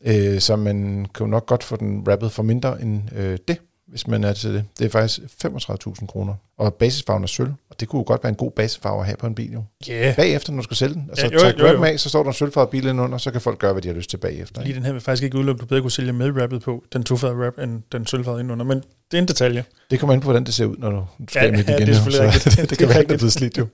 Uh, 0.07 0.39
så 0.39 0.57
man 0.57 1.07
kan 1.15 1.27
jo 1.27 1.31
nok 1.31 1.47
godt 1.47 1.65
få 1.65 1.77
den 1.77 2.03
wrappet 2.07 2.33
for 2.33 2.43
mindre 2.43 2.83
end 2.83 3.03
uh, 3.13 3.37
det 3.49 3.59
hvis 3.90 4.07
man 4.07 4.24
er 4.24 4.33
til 4.33 4.55
det. 4.55 4.64
Det 4.79 4.85
er 4.85 4.90
faktisk 4.90 5.20
35.000 5.44 6.07
kroner. 6.07 6.35
Og 6.59 6.74
basisfarven 6.74 7.22
er 7.22 7.26
sølv, 7.26 7.53
og 7.70 7.81
det 7.81 7.88
kunne 7.88 8.00
jo 8.00 8.05
godt 8.07 8.24
være 8.24 8.29
en 8.29 8.37
god 8.37 8.50
basisfarve 8.50 9.00
at 9.00 9.07
have 9.07 9.16
på 9.16 9.26
en 9.26 9.35
bil 9.35 9.53
jo. 9.53 9.64
Yeah. 9.90 10.16
Bagefter, 10.16 10.53
når 10.53 10.57
du 10.57 10.64
skal 10.64 10.76
sælge 10.76 10.94
den. 10.94 11.07
Altså, 11.09 11.26
ja, 11.26 11.48
jo, 11.48 11.66
jo, 11.68 11.76
jo. 11.76 11.85
af, 11.85 12.00
så 12.00 12.09
står 12.09 12.22
der 12.22 12.31
en 12.31 12.35
sølvfarvet 12.35 12.70
bil 12.70 12.88
under, 12.88 13.18
så 13.18 13.31
kan 13.31 13.40
folk 13.40 13.59
gøre, 13.59 13.72
hvad 13.72 13.83
de 13.83 13.88
har 13.88 13.94
lyst 13.94 14.11
til 14.11 14.16
bagefter. 14.16 14.62
Lige 14.62 14.74
den 14.74 14.85
her 14.85 14.92
vil 14.92 15.00
faktisk 15.00 15.24
ikke 15.24 15.37
udelukke, 15.37 15.61
du 15.61 15.66
bedre 15.66 15.83
kunne 15.83 15.90
sælge 15.90 16.12
med 16.12 16.31
wrappet 16.31 16.62
på, 16.62 16.85
den 16.92 17.05
tofarvede 17.05 17.38
wrap, 17.40 17.59
end 17.59 17.83
den 17.92 18.07
sølvfarvede 18.07 18.40
indenunder. 18.40 18.64
Men 18.64 18.79
det 19.11 19.18
er 19.18 19.18
en 19.18 19.29
detalje. 19.29 19.64
Det 19.90 20.00
kommer 20.00 20.14
ind 20.14 20.22
på, 20.22 20.26
hvordan 20.26 20.44
det 20.44 20.55
ser 20.55 20.64
ud, 20.64 20.76
når 20.79 20.90
du 20.90 21.05
skal 21.29 21.44
ja, 21.44 21.50
med 21.50 21.64
ja, 21.64 21.76
igen. 21.76 21.87
det 21.87 21.88
er 21.88 21.94
selvfølgelig 21.94 22.42
så, 22.42 22.50
det, 22.61 22.70
det, 22.70 22.79
kan 22.79 22.88
være, 22.88 22.98
at 22.98 23.09
det 23.09 23.14
er 23.14 23.18
blevet 23.18 23.33
slidt 23.33 23.59
jo. 23.59 23.66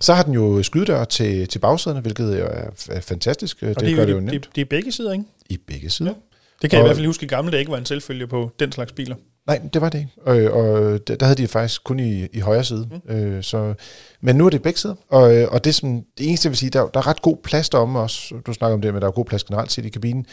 Så 0.00 0.14
har 0.14 0.22
den 0.22 0.34
jo 0.34 0.62
skydedør 0.62 1.04
til, 1.04 1.48
til 1.48 1.58
bagsæderne, 1.58 2.00
hvilket 2.00 2.40
er, 2.40 3.00
fantastisk. 3.00 3.62
Og 3.62 3.68
det, 3.68 3.80
det 3.80 3.96
gør 3.96 4.04
det 4.04 4.12
jo 4.12 4.20
nemt. 4.20 4.32
Det, 4.32 4.48
det 4.54 4.60
er 4.60 4.64
begge 4.64 4.92
sider, 4.92 5.12
ikke? 5.12 5.24
I 5.50 5.56
begge 5.56 5.90
sider. 5.90 6.10
Ja. 6.10 6.16
Det 6.62 6.70
kan 6.70 6.76
og, 6.76 6.78
jeg 6.78 6.84
i 6.84 6.88
hvert 6.88 6.96
fald 6.96 7.06
huske 7.06 7.24
i 7.24 7.28
gamle 7.28 7.50
dage 7.50 7.60
ikke 7.60 7.72
var 7.72 7.78
en 7.78 7.86
selvfølge 7.86 8.26
på 8.26 8.50
den 8.60 8.72
slags 8.72 8.92
biler. 8.92 9.16
Nej, 9.46 9.60
det 9.72 9.80
var 9.80 9.88
det 9.88 9.98
ikke. 9.98 10.12
Og, 10.22 10.36
og 10.36 11.08
der 11.08 11.24
havde 11.24 11.42
de 11.42 11.48
faktisk 11.48 11.84
kun 11.84 12.00
i, 12.00 12.26
i 12.26 12.40
højre 12.40 12.64
side. 12.64 12.88
Mm. 13.08 13.14
Øh, 13.14 13.42
så, 13.42 13.74
men 14.20 14.36
nu 14.36 14.46
er 14.46 14.50
det 14.50 14.62
begge 14.62 14.78
sider. 14.78 14.94
Og, 15.08 15.22
og 15.50 15.64
det, 15.64 15.74
som, 15.74 16.02
det 16.18 16.28
eneste, 16.28 16.46
jeg 16.46 16.50
vil 16.50 16.58
sige, 16.58 16.70
der, 16.70 16.88
der 16.88 17.00
er 17.00 17.06
ret 17.06 17.22
god 17.22 17.36
plads 17.44 17.68
deromme 17.68 17.98
også. 17.98 18.34
Du 18.46 18.52
snakker 18.52 18.74
om 18.74 18.80
det, 18.80 18.92
men 18.92 19.02
der 19.02 19.08
er 19.08 19.12
god 19.12 19.24
plads 19.24 19.44
generelt 19.44 19.72
set 19.72 19.84
i 19.84 19.88
kabinen. 19.88 20.26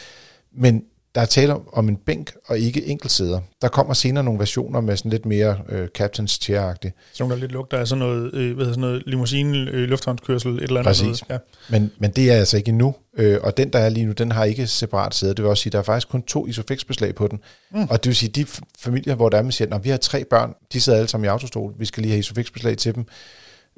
Men 0.58 0.84
der 1.16 1.22
er 1.22 1.26
tale 1.26 1.54
om 1.72 1.88
en 1.88 1.96
bænk 1.96 2.32
og 2.46 2.58
ikke 2.58 2.86
enkeltsæder. 2.86 3.40
Der 3.62 3.68
kommer 3.68 3.94
senere 3.94 4.24
nogle 4.24 4.38
versioner 4.38 4.80
med 4.80 4.96
sådan 4.96 5.10
lidt 5.10 5.26
mere 5.26 5.58
øh, 5.68 5.88
captain's 5.98 6.38
chair-agtigt. 6.42 7.12
Så 7.12 7.22
nogle, 7.22 7.34
der 7.34 7.40
lidt 7.40 7.52
lugter 7.52 7.78
af 7.78 7.88
sådan 7.88 7.98
noget, 7.98 8.34
øh, 8.34 8.56
hvad 8.56 8.66
sådan 8.66 8.80
noget 8.80 9.02
limousine, 9.06 9.58
øh, 9.58 9.88
lufthavnskørsel, 9.88 10.56
et 10.56 10.62
eller 10.62 10.80
andet. 10.80 10.86
Præcis. 10.86 11.28
Noget. 11.28 11.42
Ja. 11.70 11.78
Men, 11.78 11.90
men 11.98 12.10
det 12.10 12.30
er 12.30 12.36
altså 12.36 12.56
ikke 12.56 12.68
endnu. 12.68 12.94
Øh, 13.18 13.38
og 13.42 13.56
den, 13.56 13.72
der 13.72 13.78
er 13.78 13.88
lige 13.88 14.06
nu, 14.06 14.12
den 14.12 14.32
har 14.32 14.44
ikke 14.44 14.66
separat 14.66 15.14
sæde. 15.14 15.34
Det 15.34 15.42
vil 15.42 15.50
også 15.50 15.62
sige, 15.62 15.70
der 15.70 15.78
er 15.78 15.82
faktisk 15.82 16.08
kun 16.08 16.22
to 16.22 16.46
Isofix-beslag 16.46 17.14
på 17.14 17.28
den. 17.28 17.38
Mm. 17.70 17.86
Og 17.90 18.04
det 18.04 18.08
vil 18.08 18.16
sige, 18.16 18.30
de 18.30 18.46
familier, 18.78 19.14
hvor 19.14 19.28
der 19.28 19.38
er, 19.38 19.42
man 19.42 19.52
siger, 19.52 19.68
når 19.68 19.78
vi 19.78 19.88
har 19.88 19.96
tre 19.96 20.24
børn, 20.24 20.54
de 20.72 20.80
sidder 20.80 20.98
alle 20.98 21.08
sammen 21.08 21.24
i 21.24 21.28
autostol, 21.28 21.74
vi 21.78 21.84
skal 21.84 22.02
lige 22.02 22.12
have 22.12 22.18
Isofix-beslag 22.18 22.76
til 22.76 22.94
dem, 22.94 23.06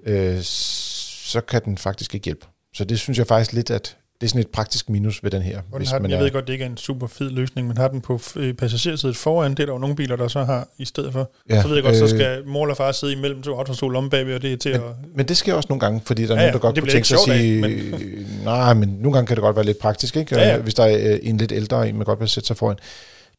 øh, 0.06 0.40
så 0.42 1.40
kan 1.40 1.64
den 1.64 1.78
faktisk 1.78 2.14
ikke 2.14 2.24
hjælpe. 2.24 2.46
Så 2.74 2.84
det 2.84 2.98
synes 2.98 3.18
jeg 3.18 3.26
faktisk 3.26 3.52
lidt, 3.52 3.70
at 3.70 3.96
det 4.20 4.26
er 4.26 4.28
sådan 4.28 4.40
et 4.40 4.48
praktisk 4.48 4.90
minus 4.90 5.24
ved 5.24 5.30
den 5.30 5.42
her. 5.42 5.60
Og 5.72 5.78
hvis 5.78 5.88
den, 5.88 6.02
man 6.02 6.10
jeg 6.10 6.18
er, 6.18 6.22
ved 6.22 6.30
godt, 6.30 6.46
det 6.46 6.52
ikke 6.52 6.64
er 6.64 6.68
en 6.68 6.76
super 6.76 7.06
fed 7.06 7.30
løsning, 7.30 7.68
men 7.68 7.76
har 7.76 7.88
den 7.88 8.00
på 8.00 8.20
øh, 8.36 8.54
passagersædet 8.54 9.16
foran, 9.16 9.50
det 9.50 9.60
er 9.60 9.66
der 9.66 9.72
jo 9.72 9.78
nogle 9.78 9.96
biler, 9.96 10.16
der 10.16 10.28
så 10.28 10.44
har 10.44 10.68
i 10.78 10.84
stedet 10.84 11.12
for. 11.12 11.30
Ja, 11.50 11.62
så 11.62 11.68
ved 11.68 11.76
jeg 11.76 11.84
godt, 11.84 11.94
øh, 11.94 11.98
så 11.98 12.08
skal 12.08 12.46
mor 12.46 12.64
eller 12.64 12.74
far 12.74 12.92
sidde 12.92 13.12
imellem 13.12 13.42
to 13.42 13.54
autostol 13.54 13.96
om 13.96 14.10
bagved, 14.10 14.34
og 14.34 14.42
det 14.42 14.52
er 14.52 14.56
til 14.56 14.72
men, 14.72 14.80
at... 14.80 14.94
Men 15.14 15.28
det 15.28 15.36
sker 15.36 15.54
også 15.54 15.66
nogle 15.68 15.80
gange, 15.80 16.02
fordi 16.04 16.26
der 16.26 16.34
er 16.34 16.34
ja, 16.34 16.40
nogen, 16.40 16.52
der 16.52 16.58
godt 16.58 16.78
kunne 16.78 16.90
tænke 16.90 17.08
sig 17.08 17.14
at 17.14 17.38
sige... 17.38 17.64
Af, 17.64 17.70
men... 17.70 18.26
nej, 18.44 18.74
men 18.74 18.88
nogle 18.88 19.12
gange 19.12 19.26
kan 19.26 19.36
det 19.36 19.42
godt 19.42 19.56
være 19.56 19.66
lidt 19.66 19.78
praktisk, 19.78 20.16
ikke? 20.16 20.36
Ja, 20.36 20.48
ja. 20.48 20.58
Hvis 20.58 20.74
der 20.74 20.84
er 20.84 21.12
øh, 21.12 21.18
en 21.22 21.36
lidt 21.36 21.52
ældre 21.52 21.88
en, 21.88 21.96
man 21.96 22.04
godt 22.04 22.20
vil 22.20 22.28
sætte 22.28 22.46
sig 22.46 22.56
foran. 22.56 22.76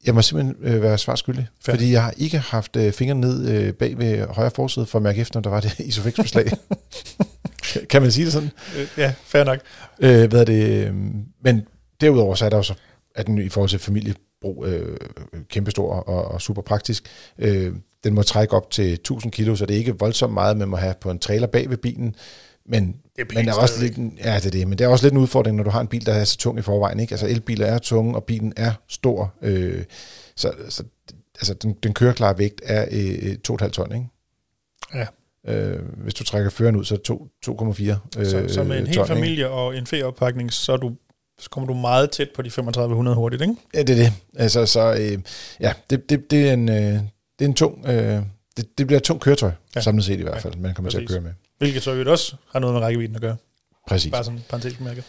Jeg 0.05 0.15
må 0.15 0.21
simpelthen 0.21 0.55
øh, 0.61 0.81
være 0.81 0.97
svarskyldig, 0.97 1.47
Fair. 1.65 1.75
fordi 1.75 1.91
jeg 1.91 2.03
har 2.03 2.13
ikke 2.17 2.37
haft 2.37 2.75
øh, 2.75 2.91
fingeren 2.91 3.21
ned 3.21 3.49
øh, 3.49 3.73
bag 3.73 3.97
ved 3.97 4.27
højre 4.27 4.51
forside 4.55 4.85
for 4.85 4.99
at 4.99 5.03
mærke 5.03 5.21
efter, 5.21 5.39
om 5.39 5.43
der 5.43 5.49
var 5.49 5.59
det 5.59 5.79
isofix-beslag. 5.89 6.51
kan 7.89 8.01
man 8.01 8.11
sige 8.11 8.25
det 8.25 8.33
sådan? 8.33 8.51
Øh, 8.77 8.87
ja, 8.97 9.13
fair 9.23 9.43
nok. 9.43 9.59
Øh, 9.99 10.29
hvad 10.29 10.41
er 10.41 10.45
det? 10.45 10.87
Øh, 10.87 10.93
men 11.43 11.67
derudover 12.01 12.35
så 12.35 12.45
er 12.45 12.49
der 12.49 12.57
jo 12.57 12.63
så, 12.63 12.73
at 13.15 13.27
den 13.27 13.37
i 13.37 13.49
forhold 13.49 13.69
til 13.69 13.79
familiebrug 13.79 14.65
øh, 14.67 14.97
kæmpestor 15.49 15.93
og, 15.93 16.25
og 16.25 16.41
super 16.41 16.61
praktisk. 16.61 17.03
Øh, 17.37 17.73
den 18.03 18.13
må 18.13 18.21
trække 18.21 18.53
op 18.53 18.71
til 18.71 18.93
1000 18.93 19.31
kilo, 19.31 19.55
så 19.55 19.65
det 19.65 19.73
er 19.73 19.77
ikke 19.77 19.99
voldsomt 19.99 20.33
meget, 20.33 20.57
man 20.57 20.67
må 20.67 20.77
have 20.77 20.93
på 21.01 21.11
en 21.11 21.19
trailer 21.19 21.47
bag 21.47 21.69
ved 21.69 21.77
bilen. 21.77 22.15
Men 22.65 22.95
det 23.15 23.21
er, 23.21 23.35
men 23.35 23.49
er 23.49 23.53
også 23.53 23.81
lidt, 23.81 23.97
ja, 23.97 24.35
det 24.35 24.45
er 24.45 24.49
det, 24.49 24.67
men 24.67 24.77
det 24.77 24.85
er 24.85 24.87
også 24.87 25.05
lidt 25.05 25.13
en 25.13 25.19
udfordring, 25.19 25.57
når 25.57 25.63
du 25.63 25.69
har 25.69 25.81
en 25.81 25.87
bil, 25.87 26.05
der 26.05 26.13
er 26.13 26.23
så 26.23 26.37
tung 26.37 26.59
i 26.59 26.61
forvejen. 26.61 26.99
Ikke? 26.99 27.13
Altså 27.13 27.27
elbiler 27.27 27.65
er 27.65 27.77
tunge, 27.77 28.15
og 28.15 28.23
bilen 28.23 28.53
er 28.57 28.71
stor. 28.87 29.33
Øh, 29.41 29.83
så 30.35 30.53
så 30.69 30.83
altså, 31.35 31.53
den, 31.53 31.75
den 31.83 31.93
køreklare 31.93 32.37
vægt 32.37 32.61
er 32.63 32.85
øh, 32.91 33.35
2,5 33.51 33.69
ton, 33.69 33.95
ikke? 33.95 34.07
Ja. 34.93 35.05
Øh, 35.47 35.79
hvis 35.97 36.13
du 36.13 36.23
trækker 36.23 36.49
føreren 36.49 36.75
ud, 36.75 36.85
så 36.85 36.95
er 36.95 36.97
det 36.97 37.09
2,4 37.47 38.19
øh, 38.19 38.25
så, 38.25 38.53
så 38.53 38.63
med 38.63 38.79
en 38.79 38.87
hel 38.87 39.05
familie 39.05 39.49
og 39.49 39.77
en 39.77 39.87
ferieoppakning, 39.87 40.53
så, 40.53 40.73
er 40.73 40.77
du, 40.77 40.95
så 41.39 41.49
kommer 41.49 41.67
du 41.67 41.73
meget 41.73 42.11
tæt 42.11 42.29
på 42.35 42.41
de 42.41 42.49
3500 42.49 43.15
hurtigt, 43.15 43.41
ikke? 43.41 43.55
Ja, 43.73 43.83
det 43.83 43.99
er 43.99 44.03
det. 44.03 44.13
Altså, 44.35 44.65
så, 44.65 44.93
øh, 44.93 45.19
ja, 45.59 45.73
det, 45.89 46.09
det, 46.09 46.31
det, 46.31 46.49
er 46.49 46.53
en, 46.53 46.69
øh, 46.69 46.75
det 46.75 47.01
er 47.39 47.45
en 47.45 47.53
tung... 47.53 47.85
Øh, 47.87 48.21
det, 48.57 48.77
det 48.77 48.87
bliver 48.87 48.97
et 48.99 49.03
tungt 49.03 49.23
køretøj, 49.23 49.51
ja. 49.75 49.81
samlet 49.81 50.05
set 50.05 50.19
i 50.19 50.23
hvert 50.23 50.41
fald, 50.41 50.53
ja, 50.53 50.59
man 50.59 50.73
kommer 50.73 50.91
præcis. 50.91 50.97
til 50.97 51.03
at 51.03 51.09
køre 51.09 51.21
med. 51.21 51.31
Hvilket 51.57 51.83
så 51.83 51.93
jo 51.93 52.11
også 52.11 52.35
har 52.51 52.59
noget 52.59 52.73
med 52.73 52.81
rækkevidden 52.81 53.15
at 53.15 53.21
gøre. 53.21 53.35
Præcis. 53.87 54.11
Bare 54.11 54.23
sådan 54.23 54.43
parentesmærke. 54.49 55.03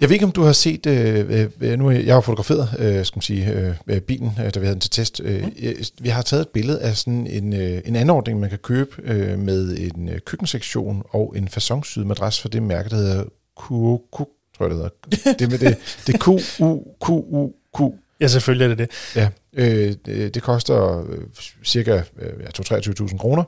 Jeg 0.00 0.08
ved 0.08 0.14
ikke, 0.14 0.26
om 0.26 0.32
du 0.32 0.42
har 0.42 0.52
set, 0.52 0.86
øh, 0.86 1.48
øh, 1.60 1.78
nu 1.78 1.90
jeg 1.90 2.14
har 2.14 2.20
fotograferet, 2.20 2.68
øh, 2.78 3.04
skal 3.04 3.16
man 3.16 3.22
sige, 3.22 3.74
øh, 3.86 4.00
bilen, 4.00 4.38
øh, 4.44 4.54
da 4.54 4.60
vi 4.60 4.66
havde 4.66 4.74
den 4.74 4.80
til 4.80 4.90
test. 4.90 5.20
Øh, 5.24 5.42
mm. 5.44 5.52
Vi 6.00 6.08
har 6.08 6.22
taget 6.22 6.40
et 6.40 6.48
billede 6.48 6.80
af 6.80 6.96
sådan 6.96 7.26
en, 7.26 7.52
øh, 7.52 7.82
en 7.84 7.96
anordning, 7.96 8.40
man 8.40 8.50
kan 8.50 8.58
købe 8.58 8.90
øh, 9.04 9.38
med 9.38 9.76
en 9.78 10.08
øh, 10.08 10.18
køkkensektion 10.26 11.02
og 11.10 11.34
en 11.36 11.48
fasonsyd 11.48 12.04
madras 12.04 12.40
for 12.40 12.48
det 12.48 12.62
mærke, 12.62 12.88
der 12.88 12.96
hedder 12.96 13.24
QQ, 13.60 14.28
tror 14.56 14.66
jeg 14.66 14.70
det 14.70 14.76
hedder. 14.76 15.34
det 15.38 15.50
med 15.50 15.58
det, 15.58 15.78
det 16.06 16.20
Q, 16.20 16.28
U, 16.60 16.82
Q, 17.04 17.08
U, 17.10 17.50
Q. 17.76 17.80
Ja, 18.22 18.28
selvfølgelig 18.28 18.64
er 18.64 18.68
det 18.74 18.78
det. 18.78 19.16
Ja, 19.16 19.28
øh, 19.52 19.94
det, 20.34 20.42
koster 20.42 21.00
øh, 21.10 21.18
cirka 21.64 22.02
øh, 22.18 22.32
ja, 22.40 22.78
23.000 22.78 23.18
kroner. 23.18 23.44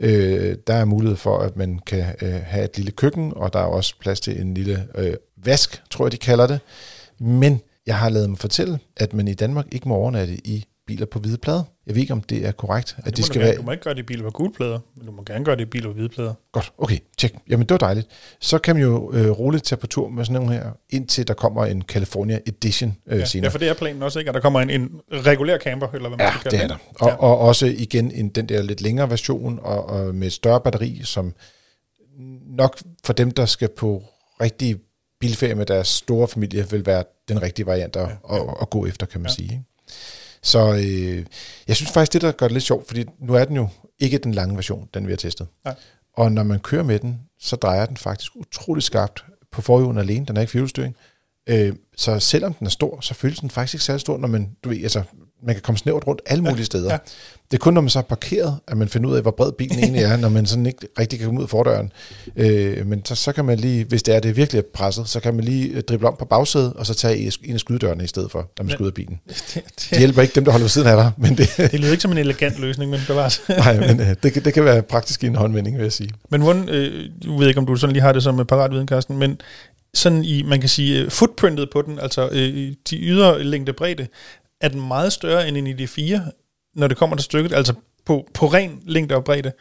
Øh, 0.00 0.56
der 0.66 0.74
er 0.74 0.84
mulighed 0.84 1.16
for, 1.16 1.38
at 1.38 1.56
man 1.56 1.78
kan 1.86 2.04
øh, 2.22 2.40
have 2.44 2.64
et 2.64 2.76
lille 2.76 2.90
køkken, 2.90 3.32
og 3.36 3.52
der 3.52 3.58
er 3.58 3.64
også 3.64 3.94
plads 4.00 4.20
til 4.20 4.40
en 4.40 4.54
lille 4.54 4.88
øh, 4.94 5.14
vask, 5.44 5.82
tror 5.90 6.04
jeg, 6.04 6.12
de 6.12 6.16
kalder 6.16 6.46
det. 6.46 6.60
Men 7.20 7.60
jeg 7.86 7.96
har 7.96 8.08
lavet 8.08 8.30
mig 8.30 8.38
fortælle, 8.38 8.78
at 8.96 9.12
man 9.12 9.28
i 9.28 9.34
Danmark 9.34 9.66
ikke 9.72 9.88
må 9.88 9.94
overnatte 9.94 10.34
i 10.34 10.64
biler 10.88 11.06
på 11.06 11.18
hvide 11.18 11.38
plader. 11.38 11.62
Jeg 11.86 11.94
ved 11.94 12.02
ikke, 12.02 12.12
om 12.12 12.20
det 12.20 12.46
er 12.46 12.52
korrekt. 12.52 12.94
Ja, 12.98 13.02
at 13.06 13.16
det 13.16 13.24
skal 13.24 13.40
du, 13.40 13.46
være... 13.46 13.56
du 13.56 13.62
må 13.62 13.72
ikke 13.72 13.84
gøre 13.84 13.94
det 13.94 14.00
i 14.00 14.02
biler 14.02 14.22
på 14.22 14.30
gule 14.30 14.52
plader, 14.52 14.78
men 14.96 15.06
du 15.06 15.12
må 15.12 15.22
gerne 15.22 15.44
gøre 15.44 15.56
det 15.56 15.62
i 15.62 15.64
biler 15.64 15.88
på 15.88 15.92
hvide 15.92 16.08
plader. 16.08 16.34
Godt, 16.52 16.72
okay, 16.78 16.98
tjek. 17.18 17.34
Jamen, 17.48 17.66
det 17.66 17.70
var 17.70 17.78
dejligt. 17.78 18.06
Så 18.40 18.58
kan 18.58 18.76
man 18.76 18.84
jo 18.84 19.12
øh, 19.12 19.30
roligt 19.30 19.64
tage 19.64 19.78
på 19.78 19.86
tur 19.86 20.08
med 20.08 20.24
sådan 20.24 20.42
nogle 20.42 20.54
her, 20.54 20.70
indtil 20.90 21.28
der 21.28 21.34
kommer 21.34 21.66
en 21.66 21.82
California 21.82 22.38
Edition 22.46 22.96
øh, 23.06 23.18
ja, 23.18 23.24
senere. 23.24 23.46
Ja, 23.46 23.52
for 23.52 23.58
det 23.58 23.68
er 23.68 23.74
planen 23.74 24.02
også, 24.02 24.18
ikke? 24.18 24.28
At 24.28 24.34
der 24.34 24.40
kommer 24.40 24.60
en, 24.60 24.70
en 24.70 25.00
regulær 25.12 25.58
camper, 25.58 25.88
eller 25.88 26.08
hvad 26.08 26.18
man 26.18 26.26
ja, 26.26 26.38
skal 26.40 26.50
kalde 26.50 26.56
det. 26.56 26.64
er 26.64 26.68
der. 26.68 26.76
Og, 26.94 27.08
ja. 27.08 27.14
og 27.14 27.38
også 27.38 27.66
igen 27.66 28.10
en, 28.10 28.28
den 28.28 28.48
der 28.48 28.62
lidt 28.62 28.80
længere 28.80 29.10
version, 29.10 29.58
og, 29.62 29.86
og 29.86 30.14
med 30.14 30.26
et 30.26 30.32
større 30.32 30.60
batteri, 30.60 31.00
som 31.04 31.34
nok 32.46 32.78
for 33.04 33.12
dem, 33.12 33.30
der 33.30 33.46
skal 33.46 33.68
på 33.68 34.02
rigtig 34.40 34.76
bilferie 35.20 35.54
med 35.54 35.66
deres 35.66 35.88
store 35.88 36.28
familie, 36.28 36.70
vil 36.70 36.86
være 36.86 37.04
den 37.28 37.42
rigtige 37.42 37.66
variant 37.66 37.96
at, 37.96 38.02
ja, 38.02 38.34
ja. 38.34 38.42
At, 38.42 38.54
at 38.60 38.70
gå 38.70 38.86
efter, 38.86 39.06
kan 39.06 39.20
man 39.20 39.28
ja. 39.28 39.34
sige. 39.34 39.52
Ikke? 39.52 39.62
Så 40.42 40.72
øh, 40.74 41.24
jeg 41.68 41.76
synes 41.76 41.92
faktisk, 41.92 42.12
det 42.12 42.22
der 42.22 42.32
gør 42.32 42.46
det 42.46 42.52
lidt 42.52 42.64
sjovt, 42.64 42.86
fordi 42.86 43.04
nu 43.18 43.34
er 43.34 43.44
den 43.44 43.56
jo 43.56 43.68
ikke 43.98 44.18
den 44.18 44.34
lange 44.34 44.54
version, 44.54 44.88
den 44.94 45.06
vi 45.06 45.12
har 45.12 45.16
testet. 45.16 45.46
Nej. 45.64 45.74
Og 46.12 46.32
når 46.32 46.42
man 46.42 46.60
kører 46.60 46.82
med 46.82 46.98
den, 46.98 47.20
så 47.38 47.56
drejer 47.56 47.86
den 47.86 47.96
faktisk 47.96 48.32
utrolig 48.36 48.82
skarpt 48.82 49.24
på 49.52 49.62
forhjulen 49.62 49.98
alene. 49.98 50.26
Den 50.26 50.36
er 50.36 50.40
ikke 50.40 50.50
fjolstyring. 50.50 50.96
Øh, 51.46 51.72
så 51.96 52.18
selvom 52.18 52.54
den 52.54 52.66
er 52.66 52.70
stor, 52.70 53.00
så 53.00 53.14
føles 53.14 53.38
den 53.38 53.50
faktisk 53.50 53.74
ikke 53.74 53.84
særlig 53.84 54.00
stor, 54.00 54.18
når 54.18 54.28
man, 54.28 54.56
du 54.64 54.68
ved, 54.68 54.82
altså, 54.82 55.02
man 55.42 55.54
kan 55.54 55.62
komme 55.62 55.78
snævert 55.78 56.06
rundt 56.06 56.22
alle 56.26 56.42
mulige 56.42 56.58
ja, 56.58 56.64
steder. 56.64 56.92
Ja. 56.92 56.98
Det 57.50 57.56
er 57.56 57.58
kun, 57.58 57.74
når 57.74 57.80
man 57.80 57.90
så 57.90 57.98
er 57.98 58.02
parkeret, 58.02 58.58
at 58.68 58.76
man 58.76 58.88
finder 58.88 59.10
ud 59.10 59.16
af, 59.16 59.22
hvor 59.22 59.30
bred 59.30 59.52
bilen 59.52 59.78
egentlig 59.78 60.02
er, 60.02 60.16
når 60.16 60.28
man 60.28 60.46
sådan 60.46 60.66
ikke 60.66 60.88
rigtig 60.98 61.18
kan 61.18 61.26
komme 61.26 61.40
ud 61.40 61.44
af 61.44 61.50
fordøren. 61.50 61.92
Øh, 62.36 62.86
men 62.86 63.04
så, 63.04 63.14
så 63.14 63.32
kan 63.32 63.44
man 63.44 63.58
lige, 63.58 63.84
hvis 63.84 64.02
det 64.02 64.14
er 64.14 64.20
det 64.20 64.36
virkelig 64.36 64.58
er 64.58 64.62
presset, 64.74 65.08
så 65.08 65.20
kan 65.20 65.34
man 65.34 65.44
lige 65.44 65.68
øh, 65.68 65.82
drible 65.82 66.08
om 66.08 66.16
på 66.18 66.24
bagsædet, 66.24 66.72
og 66.72 66.86
så 66.86 66.94
tage 66.94 67.30
en 67.44 67.54
af 67.54 67.60
skydedørene 67.60 68.04
i 68.04 68.06
stedet 68.06 68.30
for, 68.30 68.50
når 68.58 68.64
man 68.64 68.70
skal 68.70 68.82
ud 68.82 68.88
af 68.88 68.94
bilen. 68.94 69.20
Det, 69.28 69.54
det, 69.54 69.86
det 69.90 69.98
hjælper 69.98 70.22
ikke 70.22 70.34
dem, 70.34 70.44
der 70.44 70.52
holder 70.52 70.64
ved 70.64 70.68
siden 70.68 70.88
af 70.88 70.96
dig. 70.96 71.12
Men 71.16 71.36
det, 71.36 71.50
det 71.56 71.80
lyder 71.80 71.90
ikke 71.90 72.02
som 72.02 72.12
en 72.12 72.18
elegant 72.18 72.60
løsning, 72.60 72.90
men 72.90 73.00
bevares. 73.06 73.42
Nej, 73.48 73.80
men 73.80 74.00
øh, 74.00 74.14
det, 74.22 74.44
det 74.44 74.54
kan 74.54 74.64
være 74.64 74.82
praktisk 74.82 75.24
i 75.24 75.26
en 75.26 75.34
håndvending, 75.34 75.76
vil 75.76 75.82
jeg 75.82 75.92
sige. 75.92 76.10
Men 76.30 76.40
hvordan, 76.40 76.68
øh, 76.68 77.10
jeg 77.24 77.38
ved 77.38 77.48
ikke, 77.48 77.60
om 77.60 77.66
du 77.66 77.76
sådan 77.76 77.92
lige 77.92 78.02
har 78.02 78.12
det 78.12 78.22
som 78.22 78.46
paratviden, 78.46 78.88
Carsten, 78.88 79.18
men 79.18 79.40
sådan 79.94 80.24
i, 80.24 80.42
man 80.42 80.60
kan 80.60 80.68
sige, 80.68 81.02
øh, 81.02 81.10
footprintet 81.10 81.68
på 81.72 81.82
den, 81.82 81.98
altså 81.98 82.28
øh, 82.32 82.72
de 82.90 82.96
ydre 82.96 83.44
længde 83.44 83.72
bredde, 83.72 84.06
er 84.60 84.68
den 84.68 84.88
meget 84.88 85.12
større 85.12 85.48
end 85.48 85.56
en 85.56 85.66
ID4, 85.66 86.20
når 86.74 86.88
det 86.88 86.96
kommer 86.96 87.16
til 87.16 87.24
stykket, 87.24 87.52
altså 87.52 87.74
på, 88.04 88.28
på 88.34 88.46
ren 88.46 88.82
længde 88.86 89.14
og 89.14 89.24
bredde? 89.24 89.52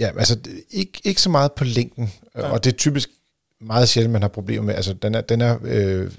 Ja, 0.00 0.10
altså 0.18 0.38
ikke, 0.70 1.00
ikke 1.04 1.22
så 1.22 1.30
meget 1.30 1.52
på 1.52 1.64
længden, 1.64 2.12
ja. 2.36 2.48
og 2.48 2.64
det 2.64 2.72
er 2.72 2.76
typisk 2.76 3.10
meget 3.60 3.88
sjældent, 3.88 4.12
man 4.12 4.22
har 4.22 4.28
problemer 4.28 4.62
med. 4.62 4.74
Altså, 4.74 4.92
den 4.92 5.14
er, 5.14 5.20
den 5.20 5.40
er 5.40 5.58
øh, 5.64 6.10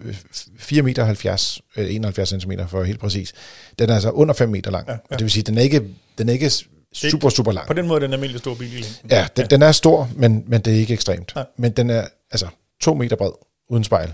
4 0.58 0.82
meter 0.82 1.06
70, 1.06 1.62
øh, 1.78 1.96
71 1.96 2.30
cm 2.30 2.52
for 2.68 2.84
helt 2.84 3.00
præcis. 3.00 3.34
Den 3.80 3.90
er 3.90 3.94
altså 3.94 4.10
under 4.10 4.34
5 4.34 4.50
meter 4.50 4.72
lang. 4.72 4.88
Ja, 4.88 4.94
ja. 4.94 5.16
Det 5.16 5.22
vil 5.24 5.32
sige, 5.32 5.44
den 5.44 5.58
er 5.58 5.62
ikke, 5.62 5.84
den 6.18 6.30
er 6.30 6.34
ikke 6.34 6.52
super, 6.94 7.30
super 7.30 7.52
lang. 7.52 7.68
På 7.68 7.74
den 7.74 7.88
måde 7.88 8.00
den 8.00 8.04
er 8.04 8.08
den 8.08 8.14
almindelig 8.14 8.40
stor 8.40 8.56
bil. 8.56 8.86
Ja, 9.12 9.28
den, 9.36 9.42
ja. 9.44 9.48
den 9.48 9.62
er 9.62 9.72
stor, 9.72 10.10
men, 10.16 10.44
men 10.48 10.62
det 10.62 10.74
er 10.76 10.78
ikke 10.78 10.94
ekstremt. 10.94 11.34
Ja. 11.36 11.44
Men 11.58 11.72
den 11.72 11.90
er 11.90 12.08
altså 12.32 12.48
2 12.82 12.94
meter 12.94 13.16
bred, 13.16 13.32
uden 13.70 13.84
spejl. 13.84 14.14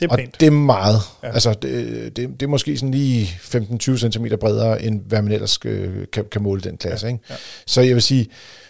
Det 0.00 0.12
er 0.12 0.16
pænt. 0.16 0.34
Og 0.34 0.40
det 0.40 0.46
er 0.46 0.50
meget. 0.50 1.00
Ja. 1.22 1.32
Altså, 1.32 1.54
det, 1.54 2.16
det, 2.16 2.40
det 2.40 2.42
er 2.42 2.46
måske 2.46 2.76
sådan 2.76 2.90
lige 2.90 3.24
15-20 3.24 3.96
cm 3.96 4.26
bredere, 4.40 4.82
end 4.82 5.00
hvad 5.06 5.22
man 5.22 5.32
ellers 5.32 5.58
øh, 5.64 6.06
kan, 6.12 6.24
kan 6.32 6.42
måle 6.42 6.60
den 6.60 6.76
klasse. 6.76 7.06
Ja. 7.06 7.12
Ikke? 7.12 7.24
Ja. 7.30 7.34
Så 7.66 7.80
jeg 7.80 7.94
vil 7.94 8.02
sige, 8.02 8.26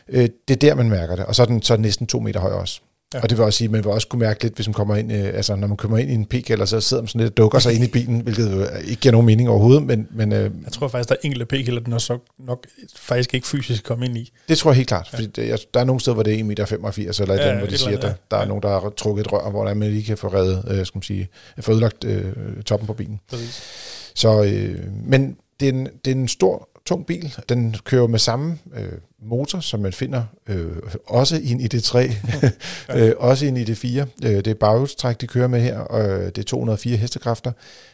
øh, 0.09 0.29
det 0.49 0.55
er 0.55 0.69
der, 0.69 0.75
man 0.75 0.89
mærker 0.89 1.17
det. 1.17 1.25
Og 1.25 1.35
så 1.35 1.43
er 1.43 1.47
den, 1.47 1.62
så 1.62 1.75
er 1.75 1.77
den 1.77 1.83
næsten 1.83 2.07
to 2.07 2.21
meter 2.21 2.41
høj 2.41 2.53
også. 2.53 2.81
Ja. 3.14 3.21
Og 3.23 3.31
det 3.31 3.38
vil 3.38 3.45
også 3.45 3.57
sige, 3.57 3.66
at 3.66 3.73
man 3.73 3.85
vil 3.85 3.92
også 3.92 4.09
kunne 4.09 4.21
mærke 4.21 4.42
lidt, 4.42 4.55
hvis 4.55 4.69
man 4.69 4.75
kommer 4.75 4.97
ind, 4.97 5.12
øh, 5.12 5.27
altså 5.35 5.57
når 5.57 5.66
man 5.66 5.77
kommer 5.77 5.99
ind 5.99 6.11
i 6.11 6.14
en 6.14 6.27
pik, 6.27 6.51
eller 6.51 6.64
så 6.64 6.81
sidder 6.81 7.03
man 7.03 7.09
sådan 7.09 7.21
lidt 7.21 7.31
og 7.31 7.37
dukker 7.37 7.59
sig 7.59 7.75
ind 7.75 7.85
i 7.85 7.88
bilen, 7.88 8.21
hvilket 8.21 8.53
jo 8.53 8.66
ikke 8.85 9.01
giver 9.01 9.12
nogen 9.12 9.27
mening 9.27 9.49
overhovedet. 9.49 9.83
Men, 9.83 10.09
men, 10.11 10.33
øh, 10.33 10.51
jeg 10.64 10.73
tror 10.73 10.88
faktisk, 10.88 11.09
der 11.09 11.14
er 11.14 11.19
enkelte 11.23 11.47
pik, 11.47 11.69
eller 11.69 11.81
den 11.81 12.01
så 12.01 12.19
nok 12.38 12.66
faktisk 12.97 13.35
ikke 13.35 13.47
fysisk 13.47 13.85
komme 13.85 14.07
ind 14.07 14.16
i. 14.16 14.33
Det 14.49 14.59
tror 14.59 14.71
jeg 14.71 14.77
helt 14.77 14.88
klart, 14.88 15.09
ja. 15.12 15.16
fordi 15.19 15.27
det, 15.27 15.66
der 15.75 15.81
er 15.81 15.85
nogle 15.85 16.01
steder, 16.01 16.14
hvor 16.14 16.23
det 16.23 16.33
er 16.33 16.37
1,85 16.38 16.42
meter, 16.42 17.19
eller 17.21 17.35
ja, 17.35 17.51
den, 17.51 17.59
hvor 17.59 17.66
de 17.66 17.79
siger, 17.79 17.97
at 17.97 18.03
der, 18.03 18.12
der 18.31 18.37
ja. 18.37 18.42
er 18.42 18.47
nogen, 18.49 18.62
der 18.62 18.69
har 18.69 18.92
trukket 18.97 19.27
et 19.27 19.33
rør, 19.33 19.51
hvor 19.51 19.75
man 19.75 19.90
lige 19.90 20.05
kan 20.05 20.19
få 20.19 20.29
reddet, 20.29 20.64
øh, 20.69 20.87
skal 20.87 20.97
man 20.97 21.03
sige, 21.03 21.29
få 21.61 21.73
ødelagt 21.73 22.05
øh, 22.05 22.33
toppen 22.66 22.87
på 22.87 22.92
bilen. 22.92 23.21
Præcis. 23.31 23.62
Så, 24.14 24.42
øh, 24.45 24.79
men 25.05 25.37
det 25.61 25.69
er, 25.69 25.73
en, 25.73 25.88
det 26.05 26.11
er 26.11 26.14
en 26.14 26.29
stor 26.29 26.69
tung 26.87 27.07
bil. 27.07 27.35
Den 27.49 27.77
kører 27.85 28.07
med 28.07 28.18
samme 28.18 28.59
øh, 28.77 28.92
motor, 29.22 29.61
som 29.61 29.81
man 29.81 29.92
finder 29.92 30.25
øh, 30.49 30.77
også 31.07 31.37
i 31.37 31.51
en 31.51 31.61
ID3, 31.61 31.99
øh, 32.99 33.12
også 33.18 33.46
i 33.46 33.49
en 33.49 33.57
ID4. 33.57 33.87
Øh, 34.26 34.37
det 34.37 34.47
er 34.47 34.55
baghjulstræk, 34.55 35.20
de 35.20 35.26
kører 35.26 35.49
med 35.49 35.61
her, 35.61 35.78
og 35.78 36.09
øh, 36.09 36.26
det 36.26 36.39
er 36.39 36.43
204 36.43 36.97
hestekræfter. 36.97 37.53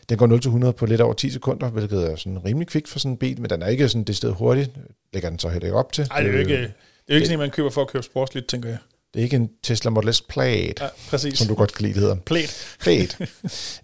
Den 0.08 0.18
går 0.18 0.66
0-100 0.68 0.70
på 0.70 0.86
lidt 0.86 1.00
over 1.00 1.14
10 1.14 1.30
sekunder, 1.30 1.70
hvilket 1.70 2.10
er 2.12 2.16
sådan 2.16 2.44
rimelig 2.44 2.68
kvikt 2.68 2.88
for 2.88 2.98
sådan 2.98 3.12
en 3.12 3.16
bil, 3.16 3.40
men 3.40 3.50
den 3.50 3.62
er 3.62 3.66
ikke 3.66 3.88
sådan 3.88 4.04
det 4.04 4.16
sted 4.16 4.30
hurtigt. 4.30 4.70
Lægger 5.12 5.30
den 5.30 5.38
så 5.38 5.48
heller 5.48 5.66
ikke 5.66 5.78
op 5.78 5.92
til. 5.92 6.06
Nej, 6.10 6.20
det 6.20 6.28
er 6.28 6.32
jo 6.32 6.38
ikke, 6.38 6.54
det 6.54 6.64
er 7.08 7.14
jo 7.14 7.14
ikke 7.14 7.26
sådan, 7.26 7.38
man 7.38 7.50
køber 7.50 7.70
for 7.70 7.80
at 7.80 7.88
købe 7.88 8.04
sportsligt, 8.04 8.48
tænker 8.48 8.68
jeg. 8.68 8.78
Det 9.14 9.20
er 9.20 9.24
ikke 9.24 9.36
en 9.36 9.50
Tesla 9.62 9.90
Model 9.90 10.14
S 10.14 10.20
Plaid, 10.20 10.72
ja, 10.80 10.86
præcis. 11.08 11.38
som 11.38 11.48
du 11.48 11.54
godt 11.54 11.74
kan 11.74 11.82
lide, 11.82 11.94
det 11.94 12.02
hedder. 12.02 12.16
Plaid. 12.16 12.48
Plaid. 12.80 13.08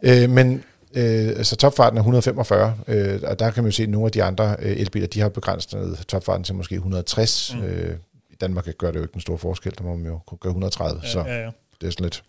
øh, 0.03 0.31
men 0.31 0.65
Øh, 0.95 1.29
altså 1.29 1.57
topfarten 1.57 1.97
er 1.97 2.01
145, 2.01 2.77
øh, 2.89 3.21
og 3.25 3.39
der 3.39 3.51
kan 3.51 3.63
man 3.63 3.71
jo 3.71 3.77
se, 3.77 3.83
at 3.83 3.89
nogle 3.89 4.07
af 4.07 4.13
de 4.13 4.23
andre 4.23 4.57
øh, 4.59 4.77
elbiler, 4.77 5.07
de 5.07 5.21
har 5.21 5.29
begrænset 5.29 6.05
topfarten 6.09 6.45
til 6.45 6.55
måske 6.55 6.75
160. 6.75 7.55
Mm. 7.55 7.63
Øh, 7.63 7.97
I 8.31 8.35
Danmark 8.41 8.69
gør 8.79 8.91
det 8.91 8.99
jo 8.99 9.03
ikke 9.03 9.15
en 9.15 9.21
stor 9.21 9.37
forskel, 9.37 9.75
der 9.79 9.85
må 9.85 9.97
man 9.97 10.07
jo 10.07 10.19
kunne 10.27 10.39
gøre 10.39 10.51
130, 10.51 11.01
ja, 11.03 11.09
så 11.09 11.19
ja, 11.19 11.43
ja. 11.45 11.51
det 11.81 11.87
er 11.87 11.91
sådan 11.91 12.05
lidt 12.05 12.23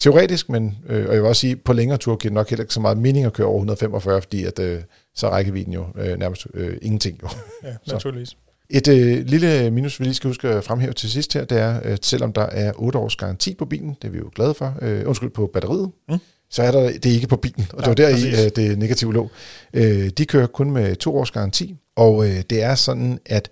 teoretisk, 0.00 0.48
men 0.48 0.78
øh, 0.88 1.08
og 1.08 1.14
jeg 1.14 1.22
vil 1.22 1.28
også 1.28 1.40
sige, 1.40 1.56
på 1.56 1.72
længere 1.72 1.98
tur 1.98 2.16
giver 2.16 2.30
det 2.30 2.34
nok 2.34 2.50
heller 2.50 2.62
ikke 2.62 2.74
så 2.74 2.80
meget 2.80 2.98
mening 2.98 3.26
at 3.26 3.32
køre 3.32 3.46
over 3.46 3.56
145, 3.56 4.22
fordi 4.22 4.44
at, 4.44 4.58
øh, 4.58 4.82
så 5.14 5.26
er 5.26 5.30
rækkevidden 5.30 5.72
jo 5.72 5.86
øh, 5.96 6.18
nærmest 6.18 6.46
øh, 6.54 6.76
ingenting. 6.82 7.20
Jo. 7.22 7.28
Ja, 7.64 7.76
naturligvis. 7.92 8.36
Et 8.70 8.88
øh, 8.88 9.26
lille 9.26 9.70
minus, 9.70 10.00
vi 10.00 10.04
lige 10.04 10.14
skal 10.14 10.28
huske 10.28 10.48
at 10.48 10.64
fremhæve 10.64 10.92
til 10.92 11.10
sidst 11.10 11.34
her, 11.34 11.44
det 11.44 11.58
er, 11.58 11.80
at 11.80 12.06
selvom 12.06 12.32
der 12.32 12.42
er 12.42 12.72
8 12.76 12.98
års 12.98 13.16
garanti 13.16 13.54
på 13.54 13.64
bilen, 13.64 13.96
det 14.02 14.08
er 14.08 14.12
vi 14.12 14.18
jo 14.18 14.30
glade 14.34 14.54
for, 14.54 14.78
øh, 14.82 15.02
undskyld, 15.06 15.30
på 15.30 15.50
batteriet, 15.52 15.90
mm 16.08 16.18
så 16.52 16.62
er 16.62 16.70
der 16.70 16.80
det 16.80 17.06
er 17.06 17.14
ikke 17.14 17.26
på 17.26 17.36
bilen, 17.36 17.66
og 17.72 17.78
det 17.78 17.88
var 17.88 17.94
der 17.94 18.08
i 18.08 18.44
øh, 18.44 18.50
det 18.56 18.78
negative 18.78 19.12
lå. 19.12 19.30
Øh, 19.74 20.08
de 20.08 20.26
kører 20.26 20.46
kun 20.46 20.70
med 20.70 20.96
to 20.96 21.16
års 21.16 21.30
garanti, 21.30 21.76
og 21.96 22.28
øh, 22.28 22.42
det 22.50 22.62
er 22.62 22.74
sådan, 22.74 23.18
at 23.26 23.48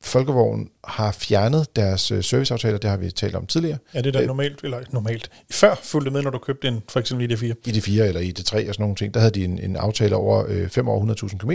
Folkevogn 0.00 0.68
har 0.84 1.12
fjernet 1.12 1.76
deres 1.76 2.00
serviceaftaler, 2.00 2.78
det 2.78 2.90
har 2.90 2.96
vi 2.96 3.10
talt 3.10 3.34
om 3.34 3.46
tidligere. 3.46 3.78
Ja, 3.94 4.00
det 4.00 4.16
er 4.16 4.20
da 4.20 4.26
normalt, 4.26 4.60
eller 4.64 4.78
normalt. 4.90 5.30
Før 5.50 5.74
fulgte 5.82 6.10
med, 6.10 6.22
når 6.22 6.30
du 6.30 6.38
købte 6.38 6.68
en, 6.68 6.82
for 6.88 7.00
eksempel 7.00 7.32
ID4. 7.32 7.54
ID4 7.68 8.02
eller 8.02 8.20
ID3 8.20 8.40
og 8.40 8.44
sådan 8.44 8.74
nogle 8.78 8.96
ting, 8.96 9.14
der 9.14 9.20
havde 9.20 9.34
de 9.34 9.44
en, 9.44 9.58
en 9.58 9.76
aftale 9.76 10.16
over 10.16 10.44
øh, 10.48 10.68
5 10.68 10.88
år 10.88 11.28
100.000 11.28 11.38
km. 11.38 11.50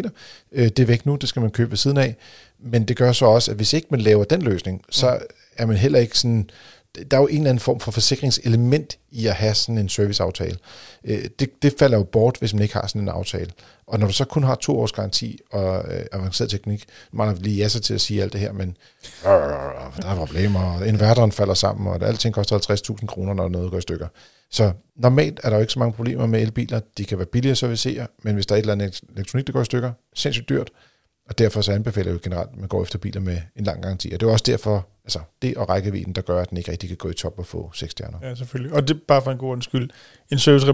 Øh, 0.51 0.63
det 0.65 0.79
er 0.79 0.85
væk 0.85 1.05
nu, 1.05 1.15
det 1.15 1.29
skal 1.29 1.41
man 1.41 1.51
købe 1.51 1.71
ved 1.71 1.77
siden 1.77 1.97
af. 1.97 2.15
Men 2.59 2.83
det 2.83 2.97
gør 2.97 3.11
så 3.11 3.25
også, 3.25 3.51
at 3.51 3.57
hvis 3.57 3.73
ikke 3.73 3.87
man 3.91 4.01
laver 4.01 4.23
den 4.23 4.41
løsning, 4.41 4.81
så 4.89 5.11
mm. 5.11 5.25
er 5.57 5.65
man 5.65 5.77
heller 5.77 5.99
ikke 5.99 6.19
sådan 6.19 6.49
der 7.11 7.17
er 7.17 7.21
jo 7.21 7.27
en 7.27 7.37
eller 7.37 7.49
anden 7.49 7.59
form 7.59 7.79
for 7.79 7.91
forsikringselement 7.91 8.97
i 9.11 9.27
at 9.27 9.33
have 9.33 9.53
sådan 9.53 9.77
en 9.77 9.89
serviceaftale. 9.89 10.57
Øh, 11.03 11.25
det, 11.39 11.49
det 11.61 11.73
falder 11.79 11.97
jo 11.97 12.03
bort, 12.03 12.37
hvis 12.39 12.53
man 12.53 12.63
ikke 12.63 12.73
har 12.73 12.87
sådan 12.87 13.01
en 13.01 13.09
aftale. 13.09 13.51
Og 13.87 13.99
når 13.99 14.07
du 14.07 14.13
så 14.13 14.25
kun 14.25 14.43
har 14.43 14.55
to 14.55 14.79
års 14.79 14.91
garanti 14.91 15.39
og 15.51 15.93
øh, 15.93 16.05
avanceret 16.11 16.49
teknik, 16.49 16.85
man 17.11 17.27
har 17.27 17.35
lige 17.35 17.57
jasser 17.57 17.79
til 17.79 17.93
at 17.93 18.01
sige 18.01 18.21
alt 18.21 18.33
det 18.33 18.41
her, 18.41 18.51
men 18.51 18.77
øh, 19.25 19.31
øh, 19.31 19.37
øh, 19.37 19.49
øh, 19.49 20.01
der 20.01 20.07
er 20.07 20.15
problemer, 20.15 20.59
og 20.59 20.87
inverteren 20.87 21.31
falder 21.31 21.53
sammen, 21.53 21.87
og 21.87 22.07
alting 22.07 22.33
koster 22.33 22.95
50.000 23.01 23.05
kroner, 23.05 23.33
når 23.33 23.49
noget 23.49 23.71
går 23.71 23.77
i 23.77 23.81
stykker. 23.81 24.07
Så 24.51 24.71
normalt 24.95 25.39
er 25.43 25.49
der 25.49 25.57
jo 25.57 25.61
ikke 25.61 25.73
så 25.73 25.79
mange 25.79 25.93
problemer 25.93 26.25
med 26.25 26.41
elbiler. 26.41 26.79
De 26.97 27.05
kan 27.05 27.17
være 27.17 27.27
billige 27.27 27.51
at 27.51 27.57
servicere, 27.57 28.07
men 28.23 28.33
hvis 28.33 28.45
der 28.45 28.55
er 28.55 28.59
et 28.59 28.61
eller 28.61 28.73
andet 28.73 29.01
elektronik, 29.15 29.47
der 29.47 29.53
går 29.53 29.61
i 29.61 29.65
stykker, 29.65 29.91
sindssygt 30.15 30.49
dyrt, 30.49 30.71
og 31.29 31.37
derfor 31.37 31.61
så 31.61 31.71
anbefaler 31.71 32.11
jeg 32.11 32.13
jo 32.13 32.19
generelt, 32.23 32.49
at 32.53 32.59
man 32.59 32.67
går 32.67 32.81
efter 32.81 32.99
biler 32.99 33.21
med 33.21 33.37
en 33.55 33.63
lang 33.63 33.83
garanti. 33.83 34.11
Og 34.13 34.19
det 34.19 34.27
er 34.27 34.31
også 34.31 34.45
derfor, 34.47 34.87
altså 35.05 35.19
det 35.41 35.57
og 35.57 35.69
rækkevidden, 35.69 36.13
der 36.13 36.21
gør, 36.21 36.41
at 36.41 36.49
den 36.49 36.57
ikke 36.57 36.71
rigtig 36.71 36.89
kan 36.89 36.97
gå 36.97 37.09
i 37.09 37.13
top 37.13 37.39
og 37.39 37.45
få 37.45 37.71
seks 37.73 37.91
stjerner. 37.91 38.17
Ja, 38.21 38.35
selvfølgelig. 38.35 38.73
Og 38.73 38.87
det 38.87 38.95
er 38.95 38.99
bare 39.07 39.21
for 39.21 39.31
en 39.31 39.37
god 39.37 39.51
undskyld. 39.51 39.89
En 40.31 40.39
service 40.39 40.67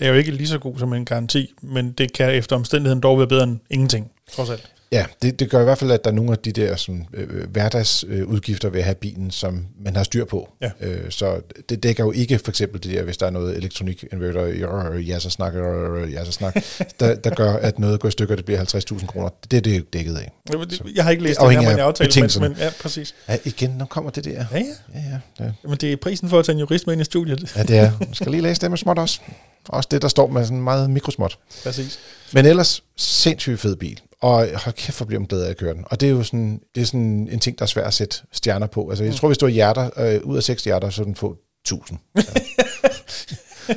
er 0.00 0.08
jo 0.08 0.14
ikke 0.14 0.30
lige 0.30 0.48
så 0.48 0.58
god 0.58 0.78
som 0.78 0.92
en 0.92 1.04
garanti, 1.04 1.54
men 1.62 1.92
det 1.92 2.12
kan 2.12 2.34
efter 2.34 2.56
omstændigheden 2.56 3.02
dog 3.02 3.18
være 3.18 3.26
bedre 3.26 3.42
end 3.42 3.60
ingenting, 3.70 4.12
trods 4.32 4.50
alt. 4.50 4.72
Ja, 4.92 5.04
det, 5.22 5.40
det 5.40 5.50
gør 5.50 5.60
i 5.60 5.64
hvert 5.64 5.78
fald, 5.78 5.90
at 5.90 6.04
der 6.04 6.10
er 6.10 6.14
nogle 6.14 6.32
af 6.32 6.38
de 6.38 6.52
der 6.52 6.76
sådan, 6.76 7.06
øh, 7.14 7.50
hverdagsudgifter 7.50 8.68
ved 8.68 8.78
at 8.78 8.84
have 8.84 8.94
bilen, 8.94 9.30
som 9.30 9.66
man 9.84 9.96
har 9.96 10.02
styr 10.02 10.24
på. 10.24 10.48
Ja. 10.60 10.70
Øh, 10.80 11.10
så 11.10 11.40
det 11.68 11.82
dækker 11.82 12.04
jo 12.04 12.12
ikke 12.12 12.38
for 12.38 12.50
eksempel 12.50 12.82
det 12.82 12.92
der, 12.92 13.02
hvis 13.02 13.16
der 13.16 13.26
er 13.26 13.30
noget 13.30 13.56
elektronik 13.56 14.04
inverter, 14.12 14.94
ja, 14.94 15.18
så 15.18 15.30
snakker, 15.30 16.06
ja, 16.06 16.24
så 16.24 16.32
snak, 16.32 16.54
der, 17.00 17.14
der 17.14 17.30
gør, 17.30 17.52
at 17.52 17.78
noget 17.78 18.00
går 18.00 18.08
i 18.08 18.12
stykker, 18.12 18.36
det 18.36 18.44
bliver 18.44 18.64
50.000 18.64 19.06
kroner. 19.06 19.28
Det 19.50 19.56
er 19.56 19.60
det 19.60 19.92
dækket 19.92 20.16
af. 20.16 20.32
Så, 20.50 20.84
jeg 20.94 21.04
har 21.04 21.10
ikke 21.10 21.22
læst 21.22 21.40
det, 21.40 21.48
det 21.48 21.56
her 21.56 21.62
med 21.62 21.74
en 21.74 21.80
aftale, 21.80 22.28
men, 22.40 22.50
men, 22.50 22.58
ja, 22.58 22.70
præcis. 22.82 23.14
Ja, 23.28 23.36
igen, 23.44 23.70
nu 23.70 23.84
kommer 23.84 24.10
det 24.10 24.24
der. 24.24 24.30
Ja, 24.30 24.44
ja. 24.52 24.58
ja, 24.94 25.00
ja, 25.40 25.44
ja. 25.44 25.50
Men 25.64 25.76
det 25.76 25.92
er 25.92 25.96
prisen 25.96 26.28
for 26.28 26.38
at 26.38 26.44
tage 26.44 26.54
en 26.54 26.60
jurist 26.60 26.86
med 26.86 26.94
ind 26.94 27.00
i 27.00 27.04
studiet. 27.04 27.56
Ja, 27.56 27.62
det 27.62 27.78
er. 27.78 27.92
Man 27.98 28.14
skal 28.14 28.32
lige 28.32 28.42
læse 28.42 28.60
det 28.60 28.70
med 28.70 28.78
småt 28.78 28.98
også. 28.98 29.20
Også 29.68 29.88
det, 29.90 30.02
der 30.02 30.08
står 30.08 30.26
med 30.26 30.44
sådan 30.44 30.62
meget 30.62 30.90
mikrosmåt. 30.90 31.38
Præcis. 31.64 31.98
Men 32.32 32.46
ellers, 32.46 32.82
sindssygt 32.96 33.60
fed 33.60 33.76
bil. 33.76 34.00
Og 34.20 34.48
hold 34.54 34.74
kæft, 34.74 34.96
hvor 34.96 35.06
bliver 35.06 35.20
man 35.20 35.26
glad 35.26 35.42
af 35.42 35.50
at 35.50 35.56
køre 35.56 35.74
den. 35.74 35.84
Og 35.86 36.00
det 36.00 36.06
er 36.06 36.10
jo 36.10 36.22
sådan, 36.22 36.60
det 36.74 36.80
er 36.80 36.84
sådan 36.84 37.28
en 37.32 37.40
ting, 37.40 37.58
der 37.58 37.62
er 37.62 37.66
svært 37.66 37.86
at 37.86 37.94
sætte 37.94 38.16
stjerner 38.32 38.66
på. 38.66 38.88
Altså, 38.88 39.04
jeg 39.04 39.10
mm. 39.10 39.16
tror, 39.16 39.28
hvis 39.28 39.38
du 39.38 39.46
har 39.46 39.50
hjerter, 39.50 39.90
øh, 39.96 40.20
ud 40.24 40.36
af 40.36 40.42
seks 40.42 40.64
hjerter, 40.64 40.90
så 40.90 41.04
den 41.04 41.14
få 41.14 41.36
1000. 41.64 41.98
Ja. 43.68 43.74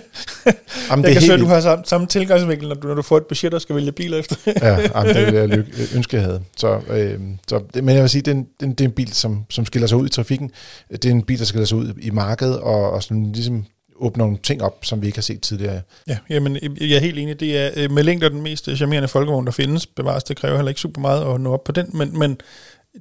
Jamen, 0.90 1.06
jeg 1.06 1.22
kan 1.22 1.32
at 1.32 1.40
du 1.40 1.46
har 1.46 1.62
samme, 1.62 1.86
samme 1.86 2.08
tilgangsvinkel, 2.08 2.68
når 2.68 2.76
du, 2.76 2.88
når 2.88 2.96
du 2.96 3.02
får 3.02 3.18
et 3.18 3.26
budget, 3.26 3.52
der 3.52 3.60
skal 3.60 3.76
vælge 3.76 3.92
biler 3.92 4.18
efter. 4.18 4.36
ja, 4.62 4.80
jamen, 4.96 5.16
det 5.16 5.28
er 5.28 5.48
jeg 5.48 5.66
ønske, 5.96 6.18
jeg 6.18 6.26
havde. 6.26 6.42
Så, 6.58 6.82
øh, 6.90 7.20
så, 7.48 7.62
men 7.74 7.90
jeg 7.90 8.02
vil 8.02 8.10
sige, 8.10 8.22
det 8.22 8.32
er, 8.32 8.36
en, 8.36 8.48
det 8.60 8.82
er 8.82 8.86
en 8.86 8.92
bil, 8.92 9.14
som, 9.14 9.46
som 9.50 9.66
skiller 9.66 9.88
sig 9.88 9.98
ud 9.98 10.06
i 10.06 10.10
trafikken. 10.10 10.52
Det 10.92 11.06
er 11.06 11.12
en 11.12 11.24
bil, 11.24 11.40
der 11.40 11.46
skiller 11.46 11.66
sig 11.66 11.78
ud 11.78 11.94
i 12.02 12.10
markedet, 12.10 12.60
og, 12.60 12.92
og 12.92 13.04
sådan, 13.04 13.32
ligesom 13.32 13.66
åbner 13.96 14.26
nogle 14.26 14.38
ting 14.44 14.64
op, 14.64 14.86
som 14.86 15.02
vi 15.02 15.08
ikke 15.08 15.18
har 15.18 15.22
set 15.22 15.42
tidligere. 15.42 15.82
Ja, 16.08 16.18
jamen, 16.30 16.58
jeg 16.82 16.96
er 16.96 17.00
helt 17.00 17.20
enig. 17.20 17.40
Det 17.40 17.58
er 17.58 17.72
øh, 17.76 17.92
med 17.92 18.04
længder 18.04 18.30
den 18.30 18.42
mest 18.42 18.70
charmerende 18.76 19.08
folkevogn, 19.08 19.46
der 19.46 19.52
findes. 19.52 19.88
Bevares, 19.88 20.24
det 20.24 20.38
kræver 20.38 20.56
heller 20.56 20.70
ikke 20.70 20.82
super 20.82 21.02
meget 21.02 21.34
at 21.34 21.42
nå 21.42 21.54
op 21.54 21.64
på 21.64 21.72
den, 21.72 21.90
men, 21.94 22.20
men 22.20 22.38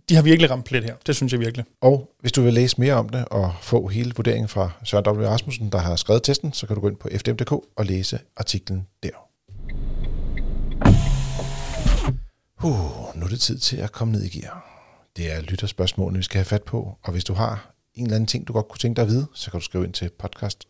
de 0.08 0.14
har 0.14 0.22
virkelig 0.22 0.50
ramt 0.50 0.64
plet 0.64 0.84
her. 0.84 0.94
Det 1.06 1.16
synes 1.16 1.32
jeg 1.32 1.40
virkelig. 1.40 1.64
Og 1.80 2.10
hvis 2.20 2.32
du 2.32 2.42
vil 2.42 2.54
læse 2.54 2.80
mere 2.80 2.94
om 2.94 3.08
det 3.08 3.24
og 3.24 3.54
få 3.62 3.88
hele 3.88 4.12
vurderingen 4.16 4.48
fra 4.48 4.70
Søren 4.84 5.18
W. 5.18 5.26
Rasmussen, 5.26 5.72
der 5.72 5.78
har 5.78 5.96
skrevet 5.96 6.22
testen, 6.22 6.52
så 6.52 6.66
kan 6.66 6.74
du 6.76 6.80
gå 6.80 6.88
ind 6.88 6.96
på 6.96 7.08
fdm.dk 7.16 7.52
og 7.52 7.84
læse 7.84 8.18
artiklen 8.36 8.86
der. 9.02 9.10
Uh, 12.64 13.16
nu 13.20 13.24
er 13.24 13.28
det 13.30 13.40
tid 13.40 13.58
til 13.58 13.76
at 13.76 13.92
komme 13.92 14.12
ned 14.12 14.22
i 14.22 14.28
gear. 14.28 14.70
Det 15.16 15.32
er 15.32 15.40
lytterspørgsmålene, 15.40 16.16
vi 16.16 16.22
skal 16.22 16.38
have 16.38 16.44
fat 16.44 16.62
på, 16.62 16.98
og 17.04 17.12
hvis 17.12 17.24
du 17.24 17.34
har 17.34 17.73
en 17.94 18.04
eller 18.04 18.16
anden 18.16 18.26
ting, 18.26 18.48
du 18.48 18.52
godt 18.52 18.68
kunne 18.68 18.78
tænke 18.78 18.96
dig 18.96 19.02
at 19.02 19.08
vide, 19.08 19.26
så 19.34 19.50
kan 19.50 19.60
du 19.60 19.64
skrive 19.64 19.84
ind 19.84 19.92
til 19.92 20.10
podcast 20.18 20.64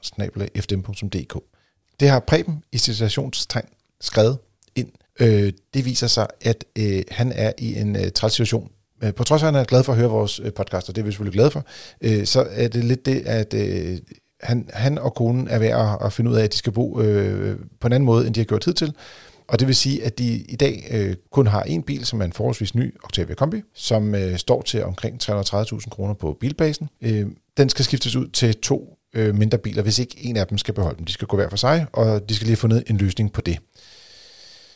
Det 2.01 2.09
har 2.09 2.20
Preben 2.20 2.62
i 2.72 2.79
situationstegn 2.79 3.68
skrevet 4.01 4.39
ind. 4.75 4.89
Øh, 5.20 5.53
det 5.75 5.85
viser 5.85 6.07
sig, 6.07 6.27
at 6.41 6.64
øh, 6.79 7.03
han 7.11 7.33
er 7.33 7.53
i 7.59 7.75
en 7.75 7.97
øh, 7.97 8.12
træls 8.12 8.33
situation. 8.33 8.70
Øh, 9.03 9.14
på 9.14 9.25
trods 9.25 9.43
af, 9.43 9.47
at 9.47 9.53
han 9.53 9.61
er 9.61 9.64
glad 9.64 9.85
for 9.85 9.93
at 9.93 9.99
høre 9.99 10.11
vores 10.11 10.41
øh, 10.41 10.53
podcast, 10.53 10.89
og 10.89 10.97
det 10.97 11.03
er 11.03 11.05
vi 11.05 11.11
selvfølgelig 11.11 11.35
glade 11.35 11.51
for, 11.51 11.64
øh, 12.01 12.27
så 12.27 12.47
er 12.51 12.68
det 12.68 12.85
lidt 12.85 13.07
det, 13.07 13.22
at 13.27 13.55
øh, 13.55 13.99
han, 14.41 14.68
han 14.72 14.99
og 14.99 15.14
konen 15.14 15.49
er 15.49 15.59
ved 15.59 15.68
at, 15.68 16.07
at 16.07 16.12
finde 16.12 16.31
ud 16.31 16.37
af, 16.37 16.45
at 16.45 16.53
de 16.53 16.59
skal 16.59 16.72
bo 16.72 17.01
øh, 17.01 17.59
på 17.81 17.87
en 17.87 17.93
anden 17.93 18.07
måde, 18.07 18.27
end 18.27 18.35
de 18.35 18.41
har 18.41 18.45
gjort 18.45 18.64
hidtil. 18.64 18.87
til. 18.87 18.97
Og 19.49 19.61
det 19.61 19.67
vil 19.67 19.77
sige, 19.77 20.05
at 20.05 20.19
de 20.19 20.35
i 20.35 20.57
dag 20.57 20.87
øh, 20.91 21.17
kun 21.33 21.47
har 21.47 21.63
en 21.63 21.83
bil, 21.83 22.07
som 22.07 22.21
er 22.21 22.25
en 22.25 22.33
forholdsvis 22.33 22.75
ny 22.75 22.95
Octavia 23.05 23.35
Kombi, 23.35 23.63
som 23.75 24.15
øh, 24.15 24.39
står 24.39 24.63
til 24.63 24.85
omkring 24.85 25.23
330.000 25.23 25.89
kroner 25.89 26.15
på 26.15 26.37
bilbasen. 26.41 26.89
Øh, 27.03 27.27
den 27.57 27.69
skal 27.69 27.85
skiftes 27.85 28.17
ud 28.17 28.29
til 28.29 28.55
to 28.55 28.99
øh, 29.15 29.35
mindre 29.35 29.59
biler, 29.59 29.83
hvis 29.83 29.99
ikke 29.99 30.17
en 30.21 30.37
af 30.37 30.47
dem 30.47 30.59
skal 30.59 30.75
beholde 30.75 30.97
dem. 30.97 31.05
De 31.05 31.13
skal 31.13 31.29
gå 31.29 31.37
hver 31.37 31.49
for 31.49 31.57
sig, 31.57 31.87
og 31.93 32.29
de 32.29 32.35
skal 32.35 32.45
lige 32.45 32.53
have 32.53 32.57
fundet 32.57 32.85
en 32.87 32.97
løsning 32.97 33.33
på 33.33 33.41
det. 33.41 33.59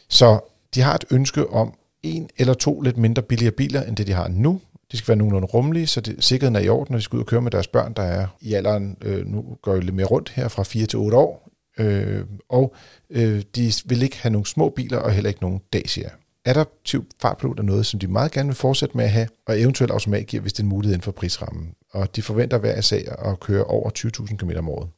Så 0.08 0.40
de 0.74 0.80
har 0.80 0.94
et 0.94 1.04
ønske 1.10 1.50
om 1.50 1.74
en 2.02 2.28
eller 2.38 2.54
to 2.54 2.80
lidt 2.80 2.96
mindre 2.96 3.22
billigere 3.22 3.52
biler, 3.52 3.82
end 3.82 3.96
det 3.96 4.06
de 4.06 4.12
har 4.12 4.28
nu. 4.28 4.60
De 4.92 4.96
skal 4.96 5.08
være 5.08 5.16
nogenlunde 5.16 5.46
rummelige, 5.46 5.86
så 5.86 6.00
det, 6.00 6.24
sikkerheden 6.24 6.56
er 6.56 6.60
i 6.60 6.68
orden, 6.68 6.92
når 6.92 6.98
de 6.98 7.02
skal 7.02 7.16
ud 7.16 7.20
og 7.20 7.26
køre 7.26 7.42
med 7.42 7.50
deres 7.50 7.66
børn, 7.66 7.92
der 7.92 8.02
er 8.02 8.26
i 8.40 8.54
alderen, 8.54 8.96
øh, 9.02 9.26
nu 9.26 9.44
går 9.62 9.74
jeg 9.74 9.84
lidt 9.84 9.94
mere 9.94 10.06
rundt 10.06 10.28
her, 10.28 10.48
fra 10.48 10.62
4 10.62 10.86
til 10.86 10.98
8 10.98 11.16
år. 11.16 11.47
Øh, 11.78 12.24
og 12.48 12.74
øh, 13.10 13.42
de 13.56 13.72
vil 13.84 14.02
ikke 14.02 14.18
have 14.18 14.32
nogle 14.32 14.46
små 14.46 14.68
biler, 14.68 14.98
og 14.98 15.12
heller 15.12 15.28
ikke 15.28 15.42
nogen 15.42 15.60
Dacia. 15.72 16.10
Adaptiv 16.44 17.06
fartpilot 17.20 17.58
er 17.58 17.62
noget, 17.62 17.86
som 17.86 18.00
de 18.00 18.06
meget 18.06 18.32
gerne 18.32 18.48
vil 18.48 18.56
fortsætte 18.56 18.96
med 18.96 19.04
at 19.04 19.10
have, 19.10 19.28
og 19.46 19.60
eventuelt 19.60 19.90
automatgear, 19.92 20.40
hvis 20.40 20.52
det 20.52 20.60
er 20.60 20.64
en 20.64 20.68
mulighed 20.68 20.94
inden 20.94 21.04
for 21.04 21.12
prisrammen. 21.12 21.74
Og 21.92 22.16
de 22.16 22.22
forventer 22.22 22.58
hver 22.58 22.80
sag 22.80 23.08
at 23.24 23.40
køre 23.40 23.64
over 23.64 23.90
20.000 23.98 24.36
km 24.36 24.50
om 24.58 24.68
året. 24.68 24.88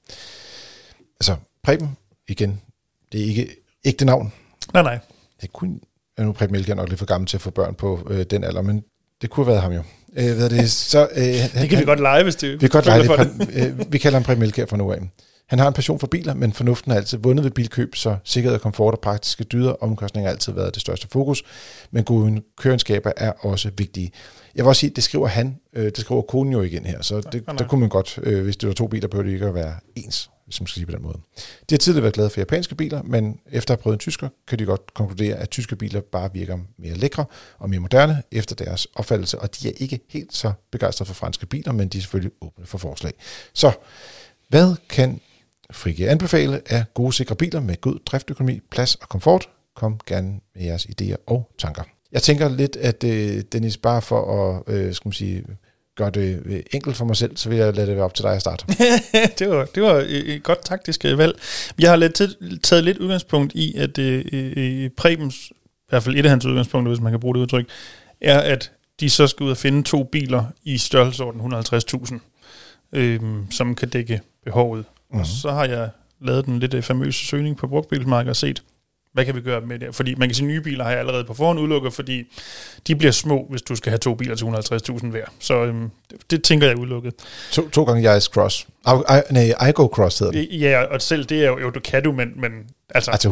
Altså, 1.21 1.37
Preben, 1.63 1.97
igen, 2.29 2.61
det 3.13 3.21
er 3.21 3.25
ikke 3.25 3.49
ægte 3.85 4.05
navn. 4.05 4.33
Nej, 4.75 4.83
nej. 4.83 4.99
Det 5.41 5.53
kunne, 5.53 5.79
nu 6.19 6.33
Preben 6.33 6.55
Elke 6.55 6.71
er 6.71 6.77
nok 6.77 6.89
lidt 6.89 6.99
for 6.99 7.07
gammel 7.07 7.27
til 7.27 7.37
at 7.37 7.41
få 7.41 7.51
børn 7.51 7.75
på 7.75 8.07
øh, 8.11 8.25
den 8.31 8.45
alder, 8.45 8.63
men 8.63 8.85
det 9.23 9.31
kunne 9.31 9.45
have 9.45 9.51
været 9.51 9.63
ham 9.63 9.73
jo. 9.73 9.83
Øh, 10.17 10.39
ved 10.39 10.51
det, 10.51 10.71
så, 10.71 11.09
øh, 11.17 11.25
det 11.25 11.51
kan 11.53 11.69
han, 11.69 11.79
vi 11.79 11.85
godt 11.85 12.01
lege, 12.01 12.23
hvis 12.23 12.37
det 12.37 12.53
Vi 12.53 12.59
kan 12.59 12.71
godt 12.71 12.87
lege 12.87 13.03
det. 13.03 13.49
Øh, 13.55 13.93
vi 13.93 13.99
kalder 13.99 14.19
ham 14.19 14.25
Preben 14.25 14.43
Elke 14.43 14.67
fra 14.67 14.77
nu 14.77 14.93
af. 14.93 14.99
Han 15.51 15.59
har 15.59 15.69
en 15.69 15.75
passion 15.75 15.99
for 15.99 16.07
biler, 16.07 16.35
men 16.35 16.53
fornuften 16.53 16.91
har 16.91 16.99
altid 16.99 17.19
vundet 17.19 17.45
ved 17.45 17.51
bilkøb, 17.51 17.95
så 17.95 18.17
sikkerhed 18.25 18.55
og 18.55 18.61
komfort 18.61 18.95
og 18.95 19.01
praktiske 19.01 19.45
dyder 19.45 19.71
og 19.71 19.83
omkostninger 19.83 20.29
har 20.29 20.33
altid 20.33 20.53
været 20.53 20.75
det 20.75 20.81
største 20.81 21.09
fokus. 21.13 21.43
Men 21.91 22.05
gode 22.05 22.43
køreskaber 22.57 23.13
er 23.17 23.33
også 23.33 23.71
vigtige. 23.77 24.13
Jeg 24.55 24.65
vil 24.65 24.69
også 24.69 24.81
sige, 24.81 24.91
det 24.91 25.05
skriver 25.05 25.27
han, 25.27 25.57
øh, 25.73 25.85
det 25.85 25.99
skriver 25.99 26.23
konen 26.23 26.53
jo 26.53 26.63
igen 26.63 26.87
her, 26.87 27.03
så 27.03 27.21
det, 27.33 27.47
der 27.59 27.69
kunne 27.69 27.81
man 27.81 27.89
godt, 27.89 28.19
øh, 28.23 28.45
hvis 28.45 28.57
det 28.57 28.67
var 28.67 28.75
to 28.75 28.87
biler, 28.87 29.09
burde 29.09 29.29
det 29.29 29.35
ikke 29.35 29.47
at 29.47 29.55
være 29.55 29.75
ens, 29.97 30.31
hvis 30.45 30.61
man 30.61 30.67
skal 30.67 30.75
sige 30.75 30.87
på 30.87 30.93
den 30.93 31.03
måde. 31.03 31.19
De 31.71 31.75
har 31.75 31.79
tidligere 31.79 32.03
været 32.03 32.15
glade 32.15 32.31
for 32.31 32.41
japanske 32.41 32.75
biler, 32.75 33.03
men 33.03 33.39
efter 33.53 33.75
at 33.75 33.79
have 33.79 33.83
prøvet 33.83 33.95
en 33.95 33.99
tysker, 33.99 34.29
kan 34.49 34.59
de 34.59 34.65
godt 34.65 34.95
konkludere, 34.95 35.37
at 35.37 35.51
tyske 35.51 35.77
biler 35.77 36.01
bare 36.13 36.31
virker 36.33 36.59
mere 36.79 36.95
lækre 36.95 37.25
og 37.59 37.71
mere 37.71 37.81
moderne 37.81 38.23
efter 38.33 38.55
deres 38.55 38.87
opfattelse, 38.95 39.39
og 39.39 39.61
de 39.61 39.69
er 39.69 39.73
ikke 39.77 40.01
helt 40.09 40.35
så 40.35 40.53
begejstrede 40.71 41.07
for 41.07 41.15
franske 41.15 41.47
biler, 41.47 41.73
men 41.73 41.89
de 41.89 41.99
er 41.99 42.03
selvfølgelig 42.03 42.33
åbne 42.41 42.67
for 42.67 42.79
forslag. 42.79 43.13
Så 43.53 43.73
hvad 44.49 44.75
kan 44.89 45.21
Frigge 45.73 46.09
anbefale 46.09 46.63
af 46.67 46.85
gode 46.95 47.13
sikre 47.13 47.37
biler 47.37 47.61
med 47.61 47.81
god 47.81 47.99
driftøkonomi, 48.07 48.61
plads 48.71 48.95
og 48.95 49.09
komfort? 49.09 49.49
Kom 49.77 50.01
gerne 50.07 50.41
med 50.55 50.65
jeres 50.65 50.87
idéer 50.87 51.17
og 51.27 51.51
tanker. 51.59 51.83
Jeg 52.13 52.23
tænker 52.23 52.49
lidt, 52.49 52.77
at 52.77 53.05
øh, 53.05 53.43
Dennis, 53.53 53.77
bare 53.77 54.03
for 54.03 54.49
at 54.67 54.75
øh, 54.75 54.95
skal 54.95 55.09
man 55.09 55.13
sige, 55.13 55.45
gøre 55.97 56.11
det 56.11 56.43
øh, 56.45 56.63
enkelt 56.73 56.97
for 56.97 57.05
mig 57.05 57.17
selv, 57.17 57.37
så 57.37 57.49
vil 57.49 57.59
jeg 57.59 57.75
lade 57.75 57.87
det 57.87 57.97
være 57.97 58.05
op 58.05 58.15
til 58.15 58.23
dig 58.23 58.33
at 58.33 58.41
starte. 58.41 58.67
det, 59.39 59.51
var, 59.51 59.65
det 59.65 59.83
var 59.83 59.95
øh, 59.95 60.07
et 60.07 60.43
godt 60.43 60.65
taktisk 60.65 61.05
øh, 61.05 61.19
valg. 61.19 61.39
Jeg 61.79 61.91
har 61.91 61.97
lidt 61.97 62.23
taget 62.63 62.85
lidt 62.85 62.99
udgangspunkt 62.99 63.53
i, 63.55 63.77
at 63.77 63.99
øh, 63.99 64.91
Prebens, 64.97 65.51
i 65.51 65.89
hvert 65.89 66.03
fald 66.03 66.17
et 66.17 66.25
af 66.25 66.31
hans 66.31 66.47
udgangspunkter, 66.47 66.91
hvis 66.91 67.03
man 67.03 67.13
kan 67.13 67.21
bruge 67.21 67.35
det 67.35 67.41
udtryk, 67.41 67.69
er, 68.21 68.41
at 68.41 68.73
de 69.01 69.11
så 69.11 69.27
skal 69.27 69.45
ud 69.45 69.51
og 69.51 69.57
finde 69.57 69.83
to 69.83 70.05
biler 70.05 70.45
i 70.65 70.79
størrelsesorden 70.79 71.41
150.000, 71.41 72.19
øh, 72.93 73.21
som 73.51 73.75
kan 73.75 73.89
dække 73.89 74.21
behovet. 74.45 74.85
Mm-hmm. 75.11 75.21
Og 75.21 75.27
mhm. 75.27 75.41
så 75.43 75.51
har 75.51 75.65
jeg 75.65 75.91
lavet 76.21 76.47
den 76.47 76.59
lidt 76.59 76.85
famøse 76.85 77.27
søgning 77.27 77.57
på 77.57 77.67
brugtbilsmarkedet 77.67 78.31
og 78.31 78.37
set, 78.37 78.63
hvad 79.13 79.25
kan 79.25 79.35
vi 79.35 79.41
gøre 79.41 79.61
med 79.61 79.79
det? 79.79 79.95
Fordi 79.95 80.15
man 80.15 80.29
kan 80.29 80.35
sige, 80.35 80.47
nye 80.47 80.61
biler 80.61 80.85
har 80.85 80.91
jeg 80.91 81.01
allerede 81.01 81.25
på 81.25 81.35
forhånd 81.35 81.61
udelukket, 81.61 81.93
fordi 81.93 82.25
de 82.87 82.97
bliver 82.97 83.13
små, 83.13 83.47
hvis 83.51 83.63
du 83.63 83.77
skal 83.77 83.91
have 83.91 83.99
to 83.99 84.15
biler 84.15 84.35
til 84.35 84.45
150.000 84.45 85.07
hver. 85.07 85.25
Så 85.39 85.65
øhm, 85.65 85.91
det, 86.11 86.31
det 86.31 86.43
tænker 86.43 86.67
jeg 86.67 86.75
er 86.75 86.79
udelukket. 86.79 87.15
To, 87.53 87.69
to 87.69 87.85
gange 87.85 88.05
Yaris 88.05 88.25
Cross. 88.25 88.67
I, 88.87 88.91
I, 88.91 89.21
nej, 89.31 89.69
I 89.69 89.73
Go 89.75 89.87
Cross 89.87 90.19
hedder 90.19 90.33
den. 90.33 90.45
Ja, 90.45 90.83
og 90.83 91.03
selv 91.03 91.25
det 91.25 91.45
er 91.45 91.49
jo, 91.49 91.59
jo 91.59 91.71
du 91.71 91.81
kan 91.81 92.03
du, 92.03 92.13
men... 92.13 92.29
men 92.37 92.53
altså, 92.95 93.11
altså 93.11 93.29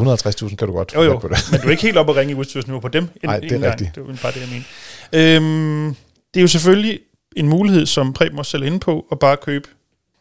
150.000 0.46 0.56
kan 0.56 0.68
du 0.68 0.74
godt 0.74 0.94
jo, 0.94 1.02
jo, 1.02 1.18
på 1.18 1.28
det. 1.28 1.38
men 1.50 1.60
du 1.60 1.66
er 1.66 1.70
ikke 1.70 1.82
helt 1.82 1.96
oppe 1.96 2.12
at 2.12 2.16
ringe 2.16 2.32
i 2.32 2.34
udstyrsniveau 2.34 2.80
på 2.80 2.88
dem. 2.88 3.08
Nej, 3.22 3.40
det 3.40 3.52
er 3.52 3.58
gang. 3.58 3.72
rigtigt. 3.72 3.94
Det 3.94 4.02
er 4.02 4.16
bare 4.22 4.32
det, 4.32 4.40
jeg 4.40 4.48
mener. 4.48 5.36
Øhm, 5.36 5.96
det 6.34 6.40
er 6.40 6.42
jo 6.42 6.48
selvfølgelig 6.48 7.00
en 7.36 7.48
mulighed, 7.48 7.86
som 7.86 8.12
Preben 8.12 8.38
også 8.38 8.50
selv 8.50 8.62
inde 8.62 8.78
på, 8.78 9.06
at 9.12 9.18
bare 9.18 9.36
købe 9.36 9.68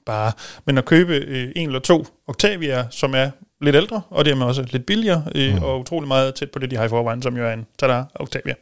bare, 0.07 0.31
men 0.65 0.77
at 0.77 0.85
købe 0.85 1.13
øh, 1.15 1.51
en 1.55 1.67
eller 1.69 1.79
to 1.79 2.05
Octavia, 2.27 2.87
som 2.91 3.15
er 3.15 3.29
lidt 3.61 3.75
ældre, 3.75 4.01
og 4.09 4.25
dermed 4.25 4.45
også 4.45 4.65
lidt 4.71 4.85
billigere, 4.85 5.23
øh, 5.35 5.55
mm. 5.55 5.63
og 5.63 5.79
utrolig 5.79 6.07
meget 6.07 6.35
tæt 6.35 6.51
på 6.51 6.59
det, 6.59 6.71
de 6.71 6.75
har 6.75 6.85
i 6.85 6.89
forvejen, 6.89 7.21
som 7.21 7.37
jo 7.37 7.47
er 7.47 7.53
en 7.53 7.65
tada 7.79 8.03
Octavia. 8.15 8.53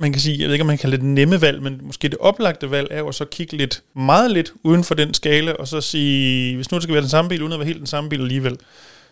Man 0.00 0.12
kan 0.12 0.20
sige, 0.20 0.38
jeg 0.40 0.46
ved 0.46 0.54
ikke, 0.54 0.62
om 0.62 0.66
man 0.66 0.78
kan 0.78 0.92
det 0.92 1.02
nemme 1.02 1.40
valg, 1.40 1.62
men 1.62 1.80
måske 1.82 2.08
det 2.08 2.18
oplagte 2.20 2.70
valg 2.70 2.88
er 2.90 2.98
jo 2.98 3.08
at 3.08 3.14
så 3.14 3.24
kigge 3.24 3.56
lidt, 3.56 3.82
meget 3.96 4.30
lidt 4.30 4.52
uden 4.62 4.84
for 4.84 4.94
den 4.94 5.14
skala, 5.14 5.52
og 5.52 5.68
så 5.68 5.80
sige, 5.80 6.56
hvis 6.56 6.70
nu 6.70 6.74
det 6.74 6.82
skal 6.82 6.92
være 6.92 7.02
den 7.02 7.10
samme 7.10 7.28
bil, 7.28 7.42
uden 7.42 7.52
at 7.52 7.58
være 7.58 7.66
helt 7.66 7.78
den 7.78 7.86
samme 7.86 8.10
bil 8.10 8.20
alligevel, 8.20 8.56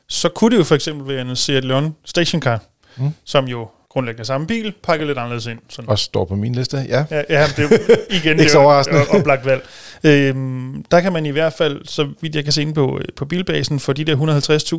så 0.08 0.28
kunne 0.28 0.50
det 0.50 0.58
jo 0.58 0.64
for 0.64 0.74
eksempel 0.74 1.08
være 1.08 1.20
en 1.20 1.36
Seat 1.36 1.64
Leon 1.64 1.96
Stationcar, 2.04 2.60
mm. 2.96 3.10
som 3.24 3.48
jo 3.48 3.68
grundlæggende 3.92 4.24
samme 4.24 4.46
bil, 4.46 4.74
pakket 4.82 5.06
lidt 5.06 5.18
anderledes 5.18 5.46
ind. 5.46 5.58
Sådan. 5.68 5.90
Og 5.90 5.98
står 5.98 6.24
på 6.24 6.36
min 6.36 6.54
liste, 6.54 6.76
ja. 6.88 7.04
Ja, 7.10 7.22
ja 7.30 7.46
det 7.56 7.64
er 7.64 7.96
igen 8.22 8.38
det 8.38 8.54
er 8.54 9.16
oplagt 9.18 9.46
valg. 9.46 9.62
Øhm, 10.04 10.84
der 10.90 11.00
kan 11.00 11.12
man 11.12 11.26
i 11.26 11.30
hvert 11.30 11.52
fald, 11.52 11.80
så 11.84 12.08
vidt 12.20 12.34
jeg 12.34 12.44
kan 12.44 12.52
se 12.52 12.62
ind 12.62 12.74
på, 12.74 12.98
øh, 12.98 13.04
på 13.16 13.24
bilbasen, 13.24 13.80
for 13.80 13.92
de 13.92 14.04
der 14.04 14.16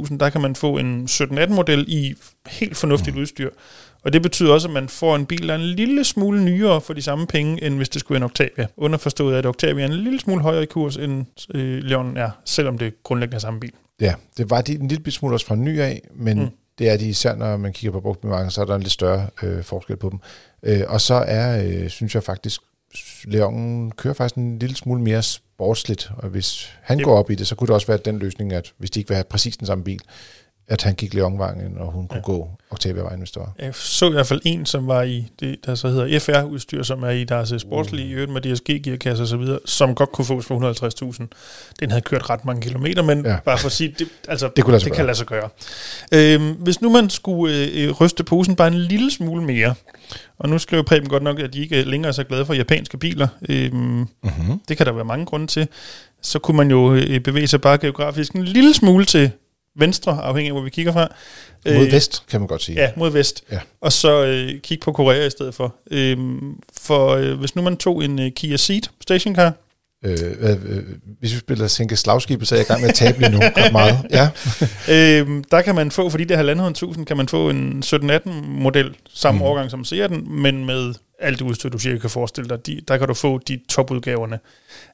150.000, 0.07 0.17
der 0.17 0.29
kan 0.29 0.41
man 0.41 0.55
få 0.55 0.77
en 0.77 1.07
17-18-model 1.11 1.85
i 1.87 2.13
helt 2.47 2.77
fornuftigt 2.77 3.15
mm. 3.15 3.21
udstyr. 3.21 3.49
Og 4.03 4.13
det 4.13 4.21
betyder 4.21 4.53
også, 4.53 4.67
at 4.67 4.73
man 4.73 4.89
får 4.89 5.15
en 5.15 5.25
bil, 5.25 5.47
der 5.47 5.53
er 5.53 5.57
en 5.57 5.65
lille 5.65 6.03
smule 6.03 6.43
nyere 6.43 6.81
for 6.81 6.93
de 6.93 7.01
samme 7.01 7.27
penge, 7.27 7.63
end 7.63 7.75
hvis 7.75 7.89
det 7.89 7.99
skulle 7.99 8.15
være 8.15 8.25
en 8.25 8.31
Octavia. 8.31 8.67
Underforstået, 8.77 9.35
at 9.35 9.45
Octavia 9.45 9.83
er 9.83 9.87
en 9.87 9.93
lille 9.93 10.19
smule 10.19 10.41
højere 10.41 10.63
i 10.63 10.65
kurs, 10.65 10.97
end 10.97 11.25
øh, 11.53 11.83
Leon 11.83 12.17
er, 12.17 12.29
selvom 12.45 12.77
det 12.77 12.87
er 12.87 12.91
grundlæggende 13.03 13.39
samme 13.39 13.59
bil. 13.59 13.71
Ja, 14.01 14.13
det 14.37 14.49
var 14.49 14.61
de 14.61 14.73
en 14.73 14.87
lille 14.87 15.11
smule 15.11 15.35
også 15.35 15.45
fra 15.45 15.55
ny 15.55 15.79
af, 15.79 16.01
men 16.15 16.39
mm 16.39 16.49
det 16.79 16.89
er 16.89 16.97
de 16.97 17.09
især, 17.09 17.35
når 17.35 17.57
man 17.57 17.73
kigger 17.73 17.91
på 17.91 17.99
brugtbilmarkedet, 17.99 18.53
så 18.53 18.61
er 18.61 18.65
der 18.65 18.75
en 18.75 18.81
lidt 18.81 18.93
større 18.93 19.27
øh, 19.43 19.63
forskel 19.63 19.97
på 19.97 20.09
dem. 20.09 20.19
Øh, 20.63 20.81
og 20.87 21.01
så 21.01 21.13
er, 21.13 21.63
øh, 21.65 21.89
synes 21.89 22.15
jeg 22.15 22.23
faktisk, 22.23 22.61
Leon 23.23 23.91
kører 23.91 24.13
faktisk 24.13 24.35
en 24.35 24.59
lille 24.59 24.75
smule 24.75 25.01
mere 25.01 25.23
sportsligt, 25.23 26.11
og 26.17 26.29
hvis 26.29 26.71
han 26.81 26.97
det. 26.97 27.05
går 27.05 27.17
op 27.17 27.29
i 27.29 27.35
det, 27.35 27.47
så 27.47 27.55
kunne 27.55 27.67
det 27.67 27.73
også 27.73 27.87
være 27.87 27.97
den 27.97 28.19
løsning, 28.19 28.53
at 28.53 28.73
hvis 28.77 28.91
de 28.91 28.99
ikke 28.99 29.07
vil 29.07 29.15
have 29.15 29.23
præcis 29.23 29.57
den 29.57 29.67
samme 29.67 29.83
bil, 29.83 30.01
at 30.67 30.83
han 30.83 30.95
gik 30.95 31.13
Leonvejen, 31.13 31.77
og 31.77 31.91
hun 31.91 32.07
kunne 32.07 32.17
ja. 32.17 32.23
gå 32.23 32.49
Octavia-vejen, 32.71 33.19
hvis 33.19 33.31
det 33.31 33.39
var. 33.39 33.53
Jeg 33.59 33.75
så 33.75 34.09
i 34.09 34.11
hvert 34.11 34.27
fald 34.27 34.41
en, 34.45 34.65
som 34.65 34.87
var 34.87 35.01
i 35.01 35.27
det, 35.39 35.65
der 35.65 35.75
så 35.75 35.87
hedder 35.87 36.19
FR-udstyr, 36.19 36.83
som 36.83 37.03
er 37.03 37.09
i 37.09 37.23
deres 37.23 37.53
sportslige, 37.61 38.23
uh. 38.23 38.33
med 38.33 38.41
DSG-gearkasse 38.41 39.23
og 39.23 39.27
så 39.27 39.37
videre, 39.37 39.59
som 39.65 39.95
godt 39.95 40.11
kunne 40.11 40.25
fås 40.25 40.45
for 40.45 41.13
150.000. 41.13 41.27
Den 41.79 41.91
havde 41.91 42.01
kørt 42.01 42.29
ret 42.29 42.45
mange 42.45 42.61
kilometer, 42.61 43.03
men 43.03 43.25
ja. 43.25 43.37
bare 43.45 43.57
for 43.57 43.65
at 43.65 43.71
sige, 43.71 43.95
det, 43.99 44.07
altså, 44.27 44.49
det, 44.55 44.63
kunne 44.63 44.79
det 44.79 44.93
kan 44.93 45.05
lade 45.05 45.17
sig 45.17 45.27
gøre. 45.27 45.49
Øhm, 46.11 46.51
hvis 46.51 46.81
nu 46.81 46.89
man 46.89 47.09
skulle 47.09 47.67
øh, 47.73 47.91
ryste 47.91 48.23
posen 48.23 48.55
bare 48.55 48.67
en 48.67 48.79
lille 48.79 49.11
smule 49.11 49.43
mere, 49.43 49.73
og 50.39 50.49
nu 50.49 50.57
skriver 50.57 50.83
Preben 50.83 51.09
godt 51.09 51.23
nok, 51.23 51.39
at 51.39 51.53
de 51.53 51.59
ikke 51.59 51.83
længere 51.83 52.07
er 52.07 52.13
så 52.13 52.23
glade 52.23 52.45
for 52.45 52.53
japanske 52.53 52.97
biler. 52.97 53.27
Øhm, 53.49 53.73
mm-hmm. 53.73 54.59
Det 54.67 54.77
kan 54.77 54.85
der 54.85 54.91
være 54.91 55.05
mange 55.05 55.25
grunde 55.25 55.47
til. 55.47 55.67
Så 56.21 56.39
kunne 56.39 56.57
man 56.57 56.71
jo 56.71 56.93
øh, 56.93 57.19
bevæge 57.19 57.47
sig 57.47 57.61
bare 57.61 57.77
geografisk 57.77 58.33
en 58.33 58.43
lille 58.43 58.73
smule 58.73 59.05
til 59.05 59.31
venstre, 59.75 60.21
afhængig 60.21 60.49
af, 60.49 60.53
hvor 60.53 60.63
vi 60.63 60.69
kigger 60.69 60.93
fra. 60.93 61.07
Mod 61.65 61.85
øh, 61.85 61.91
vest, 61.91 62.23
kan 62.29 62.39
man 62.39 62.47
godt 62.47 62.61
sige. 62.61 62.81
Ja, 62.81 62.91
mod 62.95 63.11
vest. 63.11 63.43
Ja. 63.51 63.59
Og 63.81 63.91
så 63.91 64.25
øh, 64.25 64.59
kigge 64.59 64.83
på 64.83 64.91
Korea 64.91 65.25
i 65.25 65.29
stedet 65.29 65.55
for. 65.55 65.75
Øhm, 65.91 66.59
for 66.81 67.09
øh, 67.09 67.39
hvis 67.39 67.55
nu 67.55 67.61
man 67.61 67.77
tog 67.77 68.03
en 68.03 68.19
øh, 68.19 68.31
Kia 68.31 68.57
Ceed 68.57 68.83
stationcar, 69.01 69.53
Øh, 70.05 70.17
øh, 70.39 70.57
hvis 71.19 71.33
vi 71.33 71.39
spiller 71.39 71.67
sænke 71.67 71.95
slagskibet, 71.95 72.47
så 72.47 72.55
er 72.55 72.59
jeg 72.59 72.65
i 72.65 72.67
gang 72.67 72.81
med 72.81 72.89
at 72.89 72.95
tabe 72.95 73.19
lige 73.19 73.31
nu 73.31 73.39
ret 73.39 73.71
meget. 73.71 73.97
Ja. 74.11 74.29
øhm, 75.19 75.43
der 75.43 75.61
kan 75.61 75.75
man 75.75 75.91
få, 75.91 76.09
fordi 76.09 76.23
det 76.23 76.37
er 76.37 76.73
1.500, 76.97 77.03
kan 77.03 77.17
man 77.17 77.27
få 77.27 77.49
en 77.49 77.83
17-18 77.85 78.29
model, 78.47 78.95
samme 79.13 79.37
mm. 79.37 79.45
årgang 79.45 79.71
som 79.71 79.85
ser 79.85 80.07
den, 80.07 80.41
men 80.41 80.65
med 80.65 80.93
alt 81.19 81.39
det 81.39 81.45
udstyr, 81.45 81.69
du 81.69 81.79
cirka 81.79 81.97
kan 81.97 82.09
forestille 82.09 82.49
dig, 82.49 82.65
de, 82.65 82.81
der 82.87 82.97
kan 82.97 83.07
du 83.07 83.13
få 83.13 83.37
de 83.37 83.59
topudgaverne. 83.69 84.39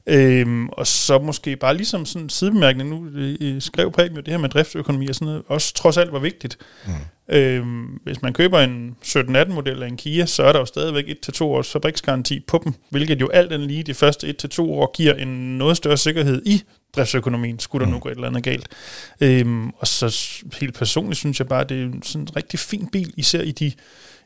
Øhm, 0.06 0.68
og 0.68 0.86
så 0.86 1.18
måske 1.18 1.56
bare 1.56 1.76
ligesom 1.76 2.06
sådan 2.06 2.28
sidebemærkning, 2.28 2.90
nu 2.90 3.06
øh, 3.14 3.62
skrev 3.62 3.92
Preben 3.92 4.16
jo 4.16 4.22
det 4.22 4.32
her 4.32 4.38
med 4.38 4.48
driftsøkonomi 4.48 5.08
og 5.08 5.14
sådan 5.14 5.26
noget, 5.26 5.42
også 5.46 5.74
trods 5.74 5.96
alt 5.96 6.12
var 6.12 6.18
vigtigt. 6.18 6.58
Mm. 6.86 6.92
Øhm, 7.34 7.84
hvis 7.84 8.22
man 8.22 8.32
køber 8.32 8.60
en 8.60 8.96
17-18 9.04 9.48
model 9.48 9.82
af 9.82 9.88
en 9.88 9.96
Kia, 9.96 10.26
så 10.26 10.42
er 10.42 10.52
der 10.52 10.58
jo 10.58 10.64
stadigvæk 10.64 11.04
1-2 11.04 11.44
års 11.44 11.70
fabriksgaranti 11.70 12.40
på 12.40 12.60
dem, 12.64 12.74
hvilket 12.90 13.20
jo 13.20 13.28
alt 13.28 13.50
den 13.50 13.60
lige 13.60 13.82
de 13.82 13.94
første 13.94 14.34
1-2 14.44 14.60
år 14.60 14.92
giver 14.92 15.14
en 15.14 15.58
noget 15.58 15.76
større 15.76 15.96
sikkerhed 15.96 16.42
i 16.46 16.62
driftsøkonomien, 16.96 17.58
skulle 17.58 17.80
der 17.80 17.86
mm. 17.86 17.92
nu 17.92 17.98
gå 17.98 18.08
et 18.08 18.14
eller 18.14 18.28
andet 18.28 18.42
galt. 18.42 18.68
Øhm, 19.20 19.68
og 19.68 19.86
så 19.86 20.18
helt 20.60 20.74
personligt 20.74 21.18
synes 21.18 21.38
jeg 21.38 21.48
bare, 21.48 21.64
det 21.64 21.82
er 21.82 21.90
sådan 22.02 22.22
en 22.22 22.36
rigtig 22.36 22.58
fin 22.58 22.88
bil, 22.92 23.12
især 23.16 23.40
i 23.40 23.50
de 23.50 23.72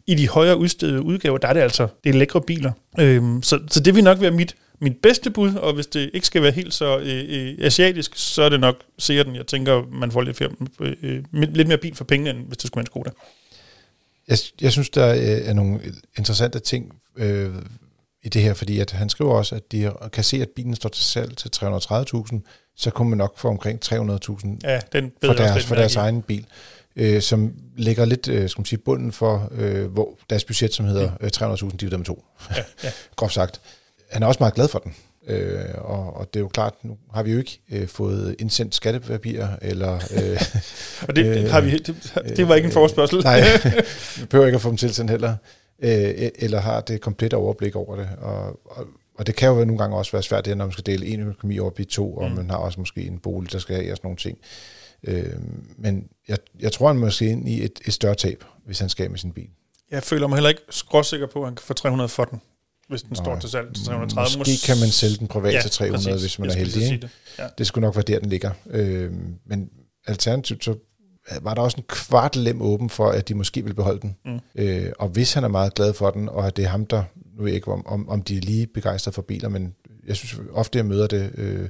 i 0.06 0.14
de 0.14 0.28
højere 0.28 0.56
udgaver, 0.58 1.38
der 1.38 1.48
er 1.48 1.52
det 1.52 1.60
altså, 1.60 1.88
det 2.04 2.10
er 2.10 2.14
lækre 2.14 2.40
biler. 2.40 2.72
Øhm, 2.98 3.42
så, 3.42 3.60
så 3.70 3.80
det 3.80 3.94
vil 3.94 4.04
nok 4.04 4.20
være 4.20 4.30
mit, 4.30 4.56
mit 4.80 4.96
bedste 5.02 5.30
bud, 5.30 5.54
og 5.54 5.74
hvis 5.74 5.86
det 5.86 6.10
ikke 6.14 6.26
skal 6.26 6.42
være 6.42 6.52
helt 6.52 6.74
så 6.74 6.98
øh, 6.98 7.24
øh, 7.28 7.54
asiatisk, 7.60 8.12
så 8.14 8.42
er 8.42 8.48
det 8.48 8.60
nok 8.60 8.76
den. 9.08 9.36
Jeg 9.36 9.46
tænker, 9.46 9.82
man 9.92 10.12
får 10.12 10.22
lidt, 10.22 10.42
øh, 10.80 10.96
øh, 11.02 11.24
lidt 11.32 11.68
mere 11.68 11.78
bil 11.78 11.94
for 11.94 12.04
pengene, 12.04 12.30
end 12.30 12.46
hvis 12.46 12.58
det 12.58 12.66
skulle 12.66 12.80
være 12.80 12.82
en 12.82 12.86
Skoda. 12.86 13.10
Jeg, 14.28 14.38
jeg 14.60 14.72
synes, 14.72 14.90
der 14.90 15.04
er 15.04 15.52
nogle 15.52 15.80
interessante 16.18 16.58
ting 16.58 16.92
øh, 17.16 17.54
i 18.22 18.28
det 18.28 18.42
her, 18.42 18.54
fordi 18.54 18.80
at 18.80 18.90
han 18.90 19.08
skriver 19.08 19.34
også, 19.34 19.54
at 19.54 19.72
de 19.72 19.92
kan 20.12 20.24
se, 20.24 20.42
at 20.42 20.48
bilen 20.48 20.74
står 20.74 20.88
til 20.88 21.04
salg 21.04 21.36
til 21.36 21.50
330.000, 21.56 22.40
så 22.76 22.90
kommer 22.90 23.08
man 23.08 23.18
nok 23.18 23.38
få 23.38 23.48
omkring 23.48 23.80
300.000 23.84 24.58
ja, 24.64 24.80
den 24.92 25.12
for 25.24 25.32
deres, 25.32 25.64
for 25.64 25.74
deres 25.74 25.96
egen 25.96 26.22
bil 26.22 26.46
øh, 26.96 27.22
som 27.22 27.54
lægger 27.76 28.04
lidt 28.04 28.28
øh, 28.28 28.48
skal 28.48 28.60
man 28.60 28.66
sige, 28.66 28.78
bunden 28.78 29.12
for 29.12 29.52
øh, 29.52 29.86
hvor 29.86 30.18
deres 30.30 30.44
budget, 30.44 30.74
som 30.74 30.86
hedder 30.86 31.10
øh, 31.20 31.30
300.000 31.36 31.76
divideret 31.76 32.00
med 32.00 32.06
to, 32.06 32.24
ja, 32.50 32.62
ja. 32.84 32.90
groft 33.16 33.34
sagt. 33.34 33.60
Han 34.10 34.22
er 34.22 34.26
også 34.26 34.38
meget 34.40 34.54
glad 34.54 34.68
for 34.68 34.78
den. 34.78 34.94
Øh, 35.26 35.64
og, 35.74 36.16
og 36.16 36.34
det 36.34 36.40
er 36.40 36.44
jo 36.44 36.48
klart, 36.48 36.74
nu 36.82 36.96
har 37.14 37.22
vi 37.22 37.32
jo 37.32 37.38
ikke 37.38 37.60
øh, 37.72 37.88
fået 37.88 38.36
indsendt 38.38 38.74
skattepapirer, 38.74 39.48
eller... 39.62 39.94
Øh, 39.94 40.40
og 41.08 41.16
det, 41.16 41.26
øh, 41.26 41.50
har 41.52 41.60
vi, 41.60 41.78
det, 41.78 42.36
det 42.36 42.48
var 42.48 42.54
ikke 42.54 42.66
en 42.66 42.72
forspørgsel. 42.72 43.22
nej, 43.24 43.40
vi 44.16 44.26
behøver 44.26 44.46
ikke 44.46 44.56
at 44.56 44.62
få 44.62 44.68
dem 44.68 44.76
tilsendt 44.76 45.10
heller. 45.10 45.36
Øh, 45.82 46.30
eller 46.38 46.60
har 46.60 46.80
det 46.80 47.00
komplet 47.00 47.34
overblik 47.34 47.76
over 47.76 47.96
det. 47.96 48.08
Og, 48.18 48.60
og, 48.64 48.86
og 49.18 49.26
det 49.26 49.36
kan 49.36 49.48
jo 49.48 49.54
nogle 49.54 49.78
gange 49.78 49.96
også 49.96 50.12
være 50.12 50.22
svært, 50.22 50.44
det, 50.44 50.56
når 50.56 50.64
man 50.64 50.72
skal 50.72 50.86
dele 50.86 51.06
en 51.06 51.20
økonomi 51.20 51.58
over 51.58 51.70
i 51.78 51.84
to, 51.84 52.16
og 52.16 52.30
mm. 52.30 52.36
man 52.36 52.50
har 52.50 52.56
også 52.56 52.80
måske 52.80 53.00
en 53.00 53.18
bolig, 53.18 53.52
der 53.52 53.58
skal 53.58 53.76
have 53.76 53.92
og 53.92 53.96
sådan 53.96 54.06
nogle 54.06 54.16
ting. 54.16 54.38
Øh, 55.06 55.32
men 55.78 56.08
jeg, 56.28 56.38
jeg 56.60 56.72
tror, 56.72 56.86
han 56.86 56.96
måske 56.96 57.26
ind 57.26 57.48
i 57.48 57.64
et, 57.64 57.80
et 57.86 57.92
større 57.92 58.14
tab, 58.14 58.44
hvis 58.66 58.78
han 58.78 58.88
skal 58.88 59.10
med 59.10 59.18
sin 59.18 59.32
bil. 59.32 59.48
Jeg 59.90 60.02
føler 60.02 60.26
mig 60.26 60.36
heller 60.36 60.48
ikke 60.50 60.62
skråsikker 60.70 61.26
på, 61.26 61.40
at 61.40 61.46
han 61.46 61.54
kan 61.54 61.64
få 61.66 61.74
300 61.74 62.08
for 62.08 62.24
den. 62.24 62.40
hvis 62.88 63.02
den 63.02 63.16
står 63.16 63.38
til 63.38 63.50
salg 63.50 63.74
til 63.74 63.84
330. 63.84 64.38
Måske 64.38 64.66
kan 64.66 64.80
man 64.80 64.88
sælge 64.88 65.16
den 65.16 65.28
privat 65.28 65.54
ja, 65.54 65.60
til 65.60 65.70
300, 65.70 66.10
præcis. 66.10 66.22
hvis 66.22 66.38
man 66.38 66.50
er 66.50 66.54
heldig. 66.54 66.82
Ikke? 66.82 67.02
Det. 67.02 67.10
Ja. 67.38 67.46
det 67.58 67.66
skulle 67.66 67.82
nok 67.82 67.96
være 67.96 68.04
der, 68.06 68.18
den 68.18 68.28
ligger. 68.28 68.50
Øh, 68.70 69.12
men 69.46 69.70
alternativt 70.06 70.64
så 70.64 70.74
var 71.42 71.54
der 71.54 71.62
også 71.62 71.76
en 71.76 71.84
kvart 71.88 72.36
lem 72.36 72.62
åben 72.62 72.90
for, 72.90 73.08
at 73.08 73.28
de 73.28 73.34
måske 73.34 73.64
vil 73.64 73.74
beholde 73.74 74.00
den. 74.00 74.16
Mm. 74.24 74.40
Øh, 74.54 74.92
og 74.98 75.08
hvis 75.08 75.32
han 75.32 75.44
er 75.44 75.48
meget 75.48 75.74
glad 75.74 75.94
for 75.94 76.10
den, 76.10 76.28
og 76.28 76.46
at 76.46 76.56
det 76.56 76.64
er 76.64 76.68
ham, 76.68 76.86
der, 76.86 77.02
nu 77.36 77.42
ved 77.42 77.50
jeg 77.50 77.56
ikke, 77.56 77.72
om, 77.72 77.86
om, 77.86 78.08
om 78.08 78.22
de 78.22 78.36
er 78.36 78.40
lige 78.40 78.66
begejstrede 78.66 79.14
for 79.14 79.22
biler, 79.22 79.48
men 79.48 79.74
jeg 80.06 80.16
synes 80.16 80.40
ofte, 80.52 80.76
jeg 80.76 80.86
møder 80.86 81.06
det, 81.06 81.30
øh, 81.34 81.68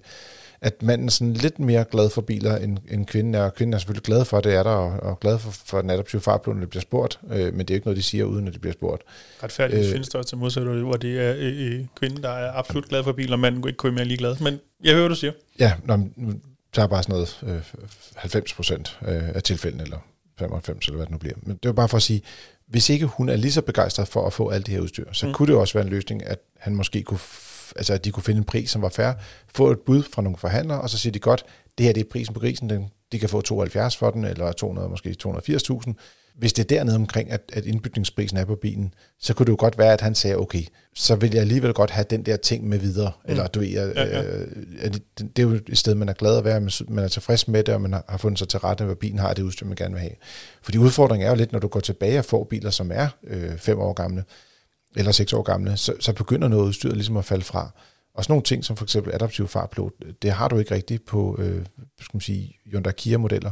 at 0.64 0.82
manden 0.82 1.06
er 1.06 1.10
sådan 1.10 1.32
lidt 1.32 1.58
mere 1.58 1.84
glad 1.90 2.10
for 2.10 2.20
biler, 2.20 2.56
end, 2.56 2.78
end 2.90 3.06
kvinden 3.06 3.34
er. 3.34 3.42
Og 3.42 3.54
kvinden 3.54 3.74
er 3.74 3.78
selvfølgelig 3.78 4.04
glad 4.04 4.24
for, 4.24 4.38
at 4.38 4.44
det 4.44 4.54
er 4.54 4.62
der, 4.62 4.70
og, 4.70 5.10
og 5.10 5.20
glad 5.20 5.38
for, 5.38 5.50
for 5.50 5.80
den 5.80 5.90
adaptive 5.90 6.22
farplån, 6.22 6.56
når 6.56 6.60
det 6.60 6.70
bliver 6.70 6.82
spurgt. 6.82 7.20
Øh, 7.30 7.54
men 7.54 7.58
det 7.58 7.70
er 7.70 7.74
ikke 7.74 7.86
noget, 7.86 7.96
de 7.96 8.02
siger, 8.02 8.24
uden 8.24 8.46
at 8.46 8.52
det 8.52 8.60
bliver 8.60 8.72
spurgt. 8.72 9.02
Retfærdigt 9.42 9.80
øh, 9.80 9.92
findes 9.92 10.08
der 10.08 10.18
også 10.18 10.28
til 10.28 10.38
modsat, 10.38 10.62
hvor 10.62 10.96
det 10.96 11.20
er 11.20 11.34
øh, 11.38 11.78
øh, 11.78 11.86
kvinden, 11.96 12.22
der 12.22 12.28
er 12.28 12.52
absolut 12.52 12.88
glad 12.88 13.04
for 13.04 13.12
biler, 13.12 13.32
og 13.32 13.40
manden 13.40 13.68
ikke 13.68 13.76
kunne 13.76 13.94
mere 13.94 14.04
ligeglad. 14.04 14.36
Men 14.40 14.60
jeg 14.84 14.92
hører, 14.92 15.02
hvad 15.02 15.08
du 15.08 15.14
siger. 15.14 15.32
Ja, 15.58 15.72
når, 15.84 16.08
nu 16.16 16.32
tager 16.72 16.88
bare 16.88 17.02
sådan 17.02 17.12
noget 17.12 17.38
øh, 17.46 17.62
90 18.16 18.54
procent 18.54 18.98
øh, 19.08 19.28
af 19.34 19.42
tilfældene, 19.42 19.82
eller 19.82 19.98
95, 20.38 20.86
eller 20.86 20.96
hvad 20.96 21.06
det 21.06 21.12
nu 21.12 21.18
bliver. 21.18 21.34
Men 21.42 21.58
det 21.62 21.68
var 21.68 21.72
bare 21.72 21.88
for 21.88 21.96
at 21.96 22.02
sige, 22.02 22.22
hvis 22.66 22.90
ikke 22.90 23.06
hun 23.06 23.28
er 23.28 23.36
lige 23.36 23.52
så 23.52 23.62
begejstret 23.62 24.08
for 24.08 24.26
at 24.26 24.32
få 24.32 24.48
alt 24.48 24.66
det 24.66 24.74
her 24.74 24.80
udstyr, 24.80 25.04
så 25.12 25.26
mm. 25.26 25.32
kunne 25.32 25.48
det 25.48 25.56
også 25.56 25.74
være 25.74 25.84
en 25.84 25.90
løsning, 25.90 26.26
at 26.26 26.38
han 26.58 26.74
måske 26.74 27.02
kunne 27.02 27.18
altså 27.76 27.92
at 27.92 28.04
de 28.04 28.10
kunne 28.10 28.22
finde 28.22 28.38
en 28.38 28.44
pris, 28.44 28.70
som 28.70 28.82
var 28.82 28.88
fair, 28.88 29.12
få 29.54 29.70
et 29.70 29.80
bud 29.80 30.02
fra 30.02 30.22
nogle 30.22 30.38
forhandlere, 30.38 30.80
og 30.80 30.90
så 30.90 30.98
siger 30.98 31.12
de 31.12 31.18
godt, 31.18 31.44
det 31.78 31.86
her 31.86 31.92
det 31.92 32.00
er 32.00 32.10
prisen 32.10 32.34
på 32.34 32.40
grisen, 32.40 32.70
den, 32.70 32.90
de 33.12 33.18
kan 33.18 33.28
få 33.28 33.40
72 33.40 33.96
for 33.96 34.10
den, 34.10 34.24
eller 34.24 34.52
200, 34.52 34.88
måske 34.88 35.16
280.000. 35.26 35.92
Hvis 36.34 36.52
det 36.52 36.62
er 36.62 36.76
dernede 36.76 36.96
omkring, 36.96 37.30
at, 37.30 37.40
at 37.52 37.66
indbytningsprisen 37.66 38.36
er 38.36 38.44
på 38.44 38.54
bilen, 38.54 38.94
så 39.20 39.34
kunne 39.34 39.46
det 39.46 39.52
jo 39.52 39.56
godt 39.58 39.78
være, 39.78 39.92
at 39.92 40.00
han 40.00 40.14
sagde, 40.14 40.36
okay, 40.36 40.62
så 40.94 41.14
vil 41.14 41.30
jeg 41.32 41.40
alligevel 41.40 41.74
godt 41.74 41.90
have 41.90 42.06
den 42.10 42.22
der 42.22 42.36
ting 42.36 42.68
med 42.68 42.78
videre. 42.78 43.12
Mm. 43.24 43.30
Eller 43.30 43.46
du 43.46 43.60
ved, 43.60 43.68
ja, 43.68 43.86
ja. 43.86 44.22
Øh, 44.22 44.46
det, 44.82 45.02
det 45.18 45.38
er 45.38 45.42
jo 45.42 45.50
et 45.50 45.78
sted, 45.78 45.94
man 45.94 46.08
er 46.08 46.12
glad 46.12 46.38
at 46.38 46.44
være, 46.44 46.68
man 46.88 47.04
er 47.04 47.08
tilfreds 47.08 47.48
med 47.48 47.64
det, 47.64 47.74
og 47.74 47.80
man 47.80 47.92
har, 47.92 48.04
har 48.08 48.18
fundet 48.18 48.38
sig 48.38 48.48
til 48.48 48.58
rette, 48.58 48.84
hvad 48.84 48.96
bilen 48.96 49.18
har 49.18 49.34
det 49.34 49.42
udstyr, 49.42 49.66
man 49.66 49.76
gerne 49.76 49.94
vil 49.94 50.00
have. 50.00 50.14
Fordi 50.62 50.78
udfordringen 50.78 51.26
er 51.26 51.30
jo 51.30 51.36
lidt, 51.36 51.52
når 51.52 51.58
du 51.58 51.68
går 51.68 51.80
tilbage 51.80 52.18
og 52.18 52.24
får 52.24 52.44
biler, 52.44 52.70
som 52.70 52.90
er 52.94 53.08
øh, 53.26 53.58
fem 53.58 53.78
år 53.78 53.92
gamle, 53.92 54.24
eller 54.96 55.12
seks 55.12 55.32
år 55.32 55.42
gamle, 55.42 55.76
så, 55.76 55.94
så 56.00 56.12
begynder 56.12 56.48
noget 56.48 56.66
udstyr 56.66 56.92
ligesom 56.92 57.16
at 57.16 57.24
falde 57.24 57.44
fra. 57.44 57.70
Og 58.14 58.24
sådan 58.24 58.32
nogle 58.32 58.42
ting 58.42 58.64
som 58.64 58.76
for 58.76 58.84
eksempel 58.84 59.14
adaptiv 59.14 59.48
farplot, 59.48 59.92
det 60.22 60.32
har 60.32 60.48
du 60.48 60.58
ikke 60.58 60.74
rigtigt 60.74 61.04
på 61.04 61.36
øh, 61.38 61.66
skal 62.00 62.16
man 62.16 62.20
sige, 62.20 62.56
Hyundai 62.66 62.92
Kia-modeller. 62.92 63.50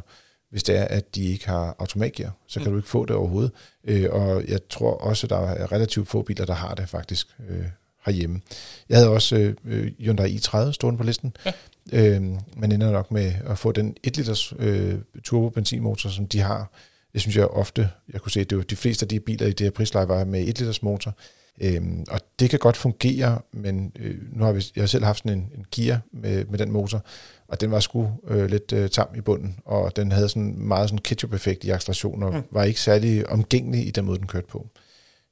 Hvis 0.51 0.63
det 0.63 0.79
er, 0.79 0.85
at 0.85 1.15
de 1.15 1.25
ikke 1.25 1.47
har 1.47 1.77
automatgear, 1.79 2.37
så 2.47 2.61
kan 2.61 2.69
mm. 2.69 2.73
du 2.73 2.79
ikke 2.79 2.89
få 2.89 3.05
det 3.05 3.17
overhovedet. 3.17 3.53
Øh, 3.85 4.07
og 4.11 4.45
jeg 4.49 4.61
tror 4.71 4.95
også, 4.95 5.27
at 5.27 5.31
der 5.31 5.39
er 5.39 5.73
relativt 5.73 6.09
få 6.09 6.23
biler, 6.23 6.45
der 6.45 6.55
har 6.55 6.75
det 6.75 6.89
faktisk 6.89 7.29
øh, 7.49 7.67
herhjemme. 8.07 8.41
Jeg 8.89 8.99
havde 8.99 9.11
også 9.11 9.55
øh, 9.65 9.93
Hyundai 9.99 10.37
i30 10.37 10.73
stående 10.73 10.99
på 10.99 11.05
listen, 11.05 11.37
ja. 11.47 11.53
øh, 11.93 12.23
men 12.57 12.73
ender 12.73 12.93
nok 12.93 13.11
med 13.11 13.33
at 13.45 13.59
få 13.59 13.73
den 13.73 13.97
1 14.03 14.17
liters 14.17 14.53
øh, 14.59 14.95
turbo 15.25 15.49
benzinmotor, 15.49 16.11
som 16.11 16.27
de 16.27 16.41
har, 16.41 16.71
det 17.13 17.21
synes 17.21 17.37
jeg 17.37 17.47
ofte, 17.47 17.89
jeg 18.13 18.21
kunne 18.21 18.33
se, 18.33 18.41
at 18.41 18.51
det 18.51 18.59
var 18.59 18.65
de 18.65 18.77
fleste 18.77 19.05
af 19.05 19.09
de 19.09 19.21
biler 19.21 19.47
i 19.47 19.53
det 19.53 19.65
her 19.65 19.71
prisleje 19.71 20.09
var 20.09 20.25
med 20.25 20.41
1 20.41 20.59
liters 20.59 20.83
motor. 20.83 21.15
Øhm, 21.61 22.05
og 22.11 22.21
det 22.39 22.51
kan 22.51 22.59
godt 22.59 22.77
fungere, 22.77 23.41
men 23.53 23.93
øh, 23.99 24.17
nu 24.33 24.45
har 24.45 24.53
vi, 24.53 24.65
jeg 24.77 24.83
har 24.83 24.87
selv 24.87 25.05
haft 25.05 25.19
sådan 25.19 25.39
en, 25.39 25.51
en 25.59 25.65
Kia 25.71 26.01
med, 26.13 26.45
med 26.45 26.59
den 26.59 26.71
motor, 26.71 27.05
og 27.49 27.61
den 27.61 27.71
var 27.71 27.81
sgu 27.81 28.11
øh, 28.29 28.51
lidt 28.51 28.73
øh, 28.73 28.91
tam 28.91 29.09
i 29.17 29.21
bunden, 29.21 29.59
og 29.65 29.97
den 29.97 30.13
havde 30.13 30.29
sådan 30.29 30.59
meget 30.59 30.89
sådan 30.89 31.03
ketchup-effekt 31.03 31.65
i 31.65 31.71
acceleration, 31.71 32.23
og 32.23 32.35
mm. 32.35 32.43
var 32.51 32.65
ikke 32.65 32.81
særlig 32.81 33.31
omgængelig 33.31 33.87
i 33.87 33.91
den 33.91 34.05
måde, 34.05 34.19
den 34.19 34.27
kørte 34.27 34.47
på. 34.47 34.69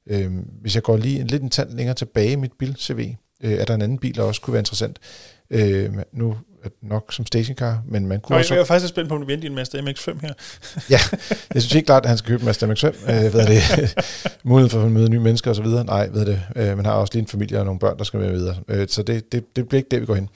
Øhm, 0.07 0.49
hvis 0.61 0.75
jeg 0.75 0.83
går 0.83 0.97
lige 0.97 1.19
en 1.19 1.27
lidt 1.27 1.43
en 1.43 1.49
tand 1.49 1.69
længere 1.69 1.95
tilbage 1.95 2.31
i 2.31 2.35
mit 2.35 2.53
bil-CV, 2.53 3.15
øh, 3.43 3.53
er 3.53 3.65
der 3.65 3.75
en 3.75 3.81
anden 3.81 3.97
bil, 3.97 4.15
der 4.15 4.23
også 4.23 4.41
kunne 4.41 4.53
være 4.53 4.61
interessant. 4.61 4.99
Øh, 5.49 5.89
nu 6.13 6.37
nok 6.81 7.13
som 7.13 7.25
stationcar, 7.25 7.83
men 7.87 8.07
man 8.07 8.19
kunne 8.19 8.33
Nå, 8.33 8.39
også... 8.39 8.53
Jeg 8.53 8.61
er 8.61 8.65
faktisk 8.65 8.89
spændt 8.89 9.09
på, 9.09 9.15
om 9.15 9.21
du 9.21 9.27
venter 9.27 9.49
en 9.49 9.55
Mazda 9.55 9.77
MX-5 9.77 10.21
her. 10.21 10.33
ja, 10.89 10.99
jeg 11.53 11.61
synes 11.61 11.75
ikke 11.75 11.85
klart, 11.85 12.03
at 12.03 12.09
han 12.09 12.17
skal 12.17 12.27
købe 12.27 12.41
en 12.41 12.45
Mazda 12.45 12.65
MX-5. 12.65 13.11
Øh, 13.11 13.33
ved 13.33 13.47
det, 13.47 13.95
mulighed 14.43 14.69
for 14.69 14.83
at 14.83 14.91
møde 14.91 15.09
nye 15.09 15.19
mennesker 15.19 15.51
osv. 15.51 15.65
Nej, 15.65 16.07
ved 16.07 16.25
det. 16.25 16.41
Øh, 16.55 16.75
man 16.75 16.85
har 16.85 16.93
også 16.93 17.13
lige 17.13 17.21
en 17.21 17.27
familie 17.27 17.59
og 17.59 17.65
nogle 17.65 17.79
børn, 17.79 17.97
der 17.97 18.03
skal 18.03 18.19
være 18.19 18.31
videre. 18.31 18.55
Øh, 18.67 18.87
så 18.87 19.03
det, 19.03 19.31
det, 19.31 19.55
det 19.55 19.67
bliver 19.67 19.79
ikke 19.79 19.89
der, 19.91 19.99
vi 19.99 20.05
går 20.05 20.15
hen. 20.15 20.29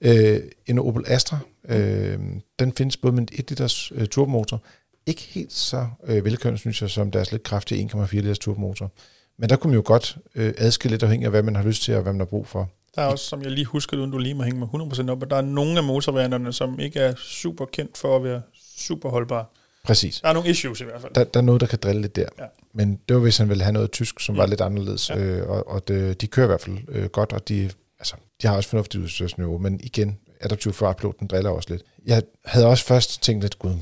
Øh, 0.00 0.40
en 0.66 0.78
Opel 0.78 1.04
Astra, 1.06 1.38
øh, 1.68 2.18
den 2.58 2.72
findes 2.72 2.96
både 2.96 3.12
med 3.14 3.22
en 3.22 3.28
1 3.32 3.50
liters 3.50 3.92
øh, 3.94 4.06
turbomotor, 4.06 4.62
ikke 5.06 5.22
helt 5.22 5.52
så 5.52 5.86
øh, 6.06 6.24
velkørende, 6.24 6.58
synes 6.58 6.82
jeg, 6.82 6.90
som 6.90 7.10
deres 7.10 7.32
lidt 7.32 7.42
kraftige 7.42 7.90
1,4 7.94 8.08
liters 8.12 8.38
turbomotor. 8.38 8.92
Men 9.38 9.50
der 9.50 9.56
kunne 9.56 9.70
man 9.70 9.76
jo 9.76 9.82
godt 9.86 10.16
øh, 10.34 10.54
adskille 10.58 10.92
lidt 10.92 11.02
afhængig 11.02 11.24
af, 11.24 11.30
hvad 11.30 11.42
man 11.42 11.56
har 11.56 11.62
lyst 11.62 11.82
til, 11.82 11.94
og 11.94 12.02
hvad 12.02 12.12
man 12.12 12.20
har 12.20 12.26
brug 12.26 12.46
for. 12.46 12.70
Der 12.94 13.02
er 13.02 13.06
også, 13.06 13.24
som 13.24 13.42
jeg 13.42 13.50
lige 13.50 13.64
husker, 13.64 13.96
uden 13.96 14.10
du 14.10 14.18
lige 14.18 14.34
må 14.34 14.42
hænge 14.42 14.60
med 14.60 14.68
100% 14.74 15.10
op, 15.10 15.22
at 15.22 15.30
der 15.30 15.36
er 15.36 15.40
nogle 15.40 15.78
af 15.78 15.84
motorvarianterne, 15.84 16.52
som 16.52 16.80
ikke 16.80 17.00
er 17.00 17.14
super 17.16 17.64
kendt 17.64 17.98
for 17.98 18.16
at 18.16 18.24
være 18.24 18.42
super 18.78 19.08
holdbare. 19.08 19.44
Præcis. 19.84 20.20
Der 20.20 20.28
er 20.28 20.32
nogle 20.32 20.48
issues 20.48 20.80
i 20.80 20.84
hvert 20.84 21.00
fald. 21.00 21.14
Der, 21.14 21.24
der 21.24 21.40
er 21.40 21.44
noget, 21.44 21.60
der 21.60 21.66
kan 21.66 21.78
drille 21.82 22.02
lidt 22.02 22.16
der. 22.16 22.28
Ja. 22.38 22.44
Men 22.72 23.00
det 23.08 23.14
var, 23.16 23.22
hvis 23.22 23.38
han 23.38 23.48
ville 23.48 23.64
have 23.64 23.72
noget 23.72 23.90
tysk, 23.90 24.20
som 24.20 24.34
ja. 24.34 24.40
var 24.40 24.46
lidt 24.46 24.60
anderledes. 24.60 25.10
Ja. 25.10 25.18
Øh, 25.18 25.48
og 25.48 25.68
og 25.68 25.88
det, 25.88 26.20
de 26.20 26.26
kører 26.26 26.46
i 26.46 26.48
hvert 26.48 26.60
fald 26.60 26.76
øh, 26.88 27.08
godt, 27.08 27.32
og 27.32 27.48
de, 27.48 27.70
altså, 27.98 28.14
de 28.42 28.46
har 28.46 28.56
også 28.56 28.68
fornuftigt 28.68 29.04
udstyrsniveau. 29.04 29.58
Men 29.58 29.80
igen, 29.82 30.18
adaptiv 30.40 30.72
fartplot, 30.72 31.20
den 31.20 31.26
driller 31.26 31.50
også 31.50 31.70
lidt. 31.70 31.82
Jeg 32.06 32.22
havde 32.44 32.66
også 32.66 32.84
først 32.84 33.22
tænkt 33.22 33.42
lidt, 33.42 33.58
gud, 33.58 33.72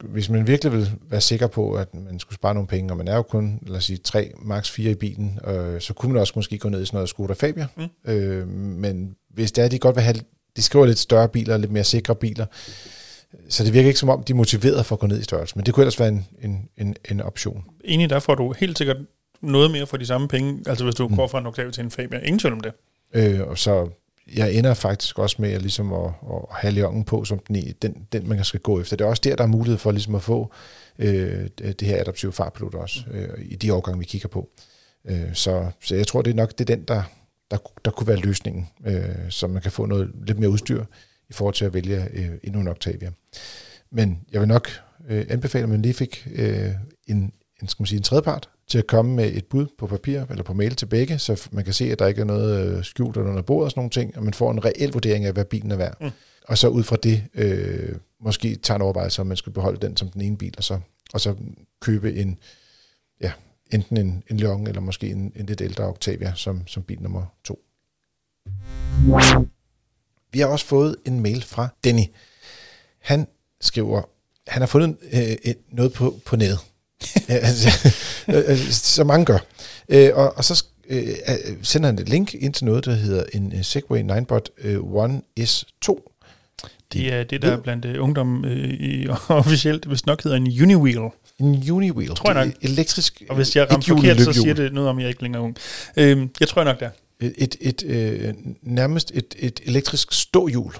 hvis 0.00 0.30
man 0.30 0.46
virkelig 0.46 0.72
vil 0.72 0.90
være 1.10 1.20
sikker 1.20 1.46
på, 1.46 1.72
at 1.72 1.94
man 1.94 2.18
skulle 2.18 2.34
spare 2.34 2.54
nogle 2.54 2.68
penge, 2.68 2.92
og 2.92 2.96
man 2.96 3.08
er 3.08 3.16
jo 3.16 3.22
kun, 3.22 3.60
lad 3.66 3.76
os 3.76 3.84
sige, 3.84 3.96
tre, 3.96 4.32
max 4.42 4.70
fire 4.70 4.90
i 4.90 4.94
bilen, 4.94 5.38
øh, 5.46 5.80
så 5.80 5.94
kunne 5.94 6.12
man 6.12 6.20
også 6.20 6.32
måske 6.36 6.58
gå 6.58 6.68
ned 6.68 6.82
i 6.82 6.86
sådan 6.86 6.96
noget 6.96 7.08
Skoda 7.08 7.32
Fabia. 7.32 7.66
Mm. 7.76 8.12
Øh, 8.12 8.48
men 8.48 9.16
hvis 9.30 9.52
det 9.52 9.64
er, 9.64 9.68
de 9.68 9.78
godt 9.78 9.96
vil 9.96 10.02
have, 10.02 10.16
de 10.56 10.62
skriver 10.62 10.86
lidt 10.86 10.98
større 10.98 11.28
biler, 11.28 11.56
lidt 11.56 11.72
mere 11.72 11.84
sikre 11.84 12.14
biler, 12.14 12.46
så 13.48 13.64
det 13.64 13.72
virker 13.72 13.88
ikke 13.88 14.00
som 14.00 14.08
om, 14.08 14.22
de 14.24 14.32
er 14.32 14.36
motiveret 14.36 14.86
for 14.86 14.96
at 14.96 15.00
gå 15.00 15.06
ned 15.06 15.20
i 15.20 15.24
størrelse, 15.24 15.56
men 15.56 15.66
det 15.66 15.74
kunne 15.74 15.82
ellers 15.82 16.00
være 16.00 16.08
en, 16.08 16.26
en, 16.42 16.68
en, 16.76 16.96
en 17.10 17.20
option. 17.20 17.64
Enig, 17.84 18.10
der 18.10 18.18
får 18.18 18.34
du 18.34 18.52
helt 18.52 18.78
sikkert 18.78 18.96
noget 19.40 19.70
mere 19.70 19.86
for 19.86 19.96
de 19.96 20.06
samme 20.06 20.28
penge, 20.28 20.62
altså 20.66 20.84
hvis 20.84 20.94
du 20.94 21.08
mm. 21.08 21.16
går 21.16 21.26
fra 21.26 21.38
en 21.38 21.46
Octavia 21.46 21.70
til 21.70 21.84
en 21.84 21.90
Fabia. 21.90 22.18
Ingen 22.18 22.38
tvivl 22.38 22.54
om 22.54 22.60
det. 22.60 22.72
Øh, 23.14 23.40
og 23.40 23.58
så 23.58 23.88
jeg 24.36 24.54
ender 24.54 24.74
faktisk 24.74 25.18
også 25.18 25.36
med 25.38 25.52
at, 25.52 25.62
ligesom 25.62 25.92
at, 25.92 26.06
at 26.06 26.40
have 26.50 26.74
Leonen 26.74 27.04
på 27.04 27.24
som 27.24 27.38
den, 27.38 27.74
den, 27.82 28.06
den, 28.12 28.28
man 28.28 28.44
skal 28.44 28.60
gå 28.60 28.80
efter. 28.80 28.96
Det 28.96 29.04
er 29.04 29.08
også 29.08 29.22
der, 29.24 29.36
der 29.36 29.44
er 29.44 29.48
mulighed 29.48 29.78
for 29.78 29.92
ligesom 29.92 30.14
at 30.14 30.22
få 30.22 30.52
øh, 30.98 31.48
det 31.58 31.82
her 31.82 32.00
adaptive 32.00 32.32
farpilot 32.32 32.74
også, 32.74 33.00
øh, 33.10 33.28
i 33.44 33.56
de 33.56 33.74
årgange, 33.74 33.98
vi 33.98 34.04
kigger 34.04 34.28
på. 34.28 34.48
Øh, 35.04 35.34
så, 35.34 35.70
så 35.80 35.94
jeg 35.94 36.06
tror, 36.06 36.22
det 36.22 36.30
er 36.30 36.34
nok 36.34 36.58
det 36.58 36.70
er 36.70 36.76
den, 36.76 36.84
der, 36.84 37.02
der, 37.50 37.56
der 37.84 37.90
kunne 37.90 38.06
være 38.06 38.16
løsningen, 38.16 38.68
øh, 38.86 39.30
så 39.30 39.46
man 39.46 39.62
kan 39.62 39.72
få 39.72 39.86
noget 39.86 40.10
lidt 40.26 40.38
mere 40.38 40.50
udstyr 40.50 40.84
i 41.30 41.32
forhold 41.32 41.54
til 41.54 41.64
at 41.64 41.74
vælge 41.74 42.08
øh, 42.12 42.30
endnu 42.44 42.60
en 42.60 42.68
Octavia. 42.68 43.10
Men 43.90 44.20
jeg 44.32 44.40
vil 44.40 44.48
nok 44.48 44.68
øh, 45.08 45.26
anbefale, 45.28 45.62
at 45.62 45.68
man 45.68 45.82
lige 45.82 45.94
fik 45.94 46.28
øh, 46.34 46.70
en, 47.06 47.32
en, 47.62 47.68
skal 47.68 47.82
man 47.82 47.86
sige, 47.86 47.96
en 47.96 48.02
tredjepart 48.02 48.48
til 48.68 48.78
at 48.78 48.86
komme 48.86 49.14
med 49.16 49.32
et 49.34 49.46
bud 49.46 49.66
på 49.78 49.86
papir 49.86 50.20
eller 50.30 50.42
på 50.42 50.54
mail 50.54 50.74
til 50.74 50.86
begge, 50.86 51.18
så 51.18 51.48
man 51.52 51.64
kan 51.64 51.74
se, 51.74 51.92
at 51.92 51.98
der 51.98 52.06
ikke 52.06 52.20
er 52.20 52.24
noget 52.24 52.76
øh, 52.76 52.84
skjult 52.84 53.16
under 53.16 53.42
bordet 53.42 53.64
og 53.64 53.70
sådan 53.70 53.80
nogle 53.80 53.90
ting, 53.90 54.16
og 54.16 54.24
man 54.24 54.34
får 54.34 54.50
en 54.50 54.64
reel 54.64 54.92
vurdering 54.92 55.24
af, 55.24 55.32
hvad 55.32 55.44
bilen 55.44 55.70
er 55.70 55.76
værd. 55.76 55.96
Mm. 56.00 56.10
Og 56.48 56.58
så 56.58 56.68
ud 56.68 56.82
fra 56.82 56.96
det 56.96 57.24
øh, 57.34 57.96
måske 58.20 58.56
tager 58.56 58.76
en 58.76 58.82
overvejelse, 58.82 59.20
om 59.20 59.26
man 59.26 59.36
skal 59.36 59.52
beholde 59.52 59.86
den 59.86 59.96
som 59.96 60.08
den 60.08 60.20
ene 60.20 60.36
bil, 60.36 60.54
og 60.56 60.64
så, 60.64 60.80
og 61.12 61.20
så 61.20 61.34
købe 61.80 62.14
en, 62.14 62.38
ja, 63.20 63.32
enten 63.70 63.96
en, 63.96 64.22
en 64.30 64.36
Leon 64.36 64.66
eller 64.66 64.80
måske 64.80 65.10
en, 65.10 65.32
en 65.36 65.46
lidt 65.46 65.60
ældre 65.60 65.84
Octavia 65.84 66.32
som, 66.34 66.66
som 66.66 66.82
bil 66.82 67.02
nummer 67.02 67.26
to. 67.44 67.60
Vi 70.32 70.38
har 70.38 70.46
også 70.46 70.66
fået 70.66 70.96
en 71.04 71.20
mail 71.20 71.42
fra 71.42 71.68
Denny. 71.84 72.04
Han 72.98 73.26
skriver, 73.60 74.02
han 74.46 74.62
har 74.62 74.66
fundet 74.66 74.96
øh, 75.12 75.54
noget 75.68 75.92
på, 75.92 76.14
på 76.26 76.36
nettet. 76.36 76.58
Altså, 77.28 77.90
øh, 78.28 78.44
øh, 78.46 78.58
så 78.70 79.04
mange 79.04 79.24
gør. 79.24 79.38
Øh, 79.88 80.10
og, 80.14 80.36
og 80.36 80.44
så 80.44 80.64
sender 81.62 81.88
han 81.88 81.98
et 81.98 82.08
link 82.08 82.34
ind 82.34 82.54
til 82.54 82.64
noget, 82.64 82.84
der 82.84 82.94
hedder 82.94 83.24
en 83.32 83.64
Segway 83.64 84.00
Ninebot 84.00 84.50
One 84.80 85.20
S2. 85.40 86.14
Det 86.92 87.12
er 87.12 87.24
det, 87.24 87.42
der 87.42 87.52
er 87.52 87.60
blandt 87.60 87.86
ungdom 87.86 88.44
i, 88.44 89.08
officielt, 89.28 89.84
hvis 89.84 90.06
nok 90.06 90.22
hedder 90.22 90.36
en 90.36 90.62
Uniwheel. 90.62 91.10
En 91.38 91.70
Uniwheel. 91.70 92.14
Tror 92.14 92.32
jeg 92.32 92.46
nok. 92.46 92.54
Elektrisk 92.62 93.22
Og 93.28 93.36
hvis 93.36 93.56
jeg 93.56 93.70
rammer 93.70 93.84
forkert, 93.88 94.20
så 94.20 94.32
siger 94.32 94.54
det 94.54 94.72
noget 94.72 94.90
om, 94.90 94.98
at 94.98 95.02
jeg 95.02 95.08
ikke 95.08 95.22
længere 95.22 95.42
ung. 95.42 95.56
Øhm, 95.96 96.30
jeg 96.40 96.48
tror 96.48 96.64
nok, 96.64 96.80
det 96.80 96.86
er. 96.86 96.90
Et, 97.20 97.56
et, 97.60 97.82
et, 97.82 98.36
nærmest 98.62 99.12
et, 99.14 99.34
et 99.38 99.60
elektrisk 99.64 100.12
ståhjul 100.12 100.74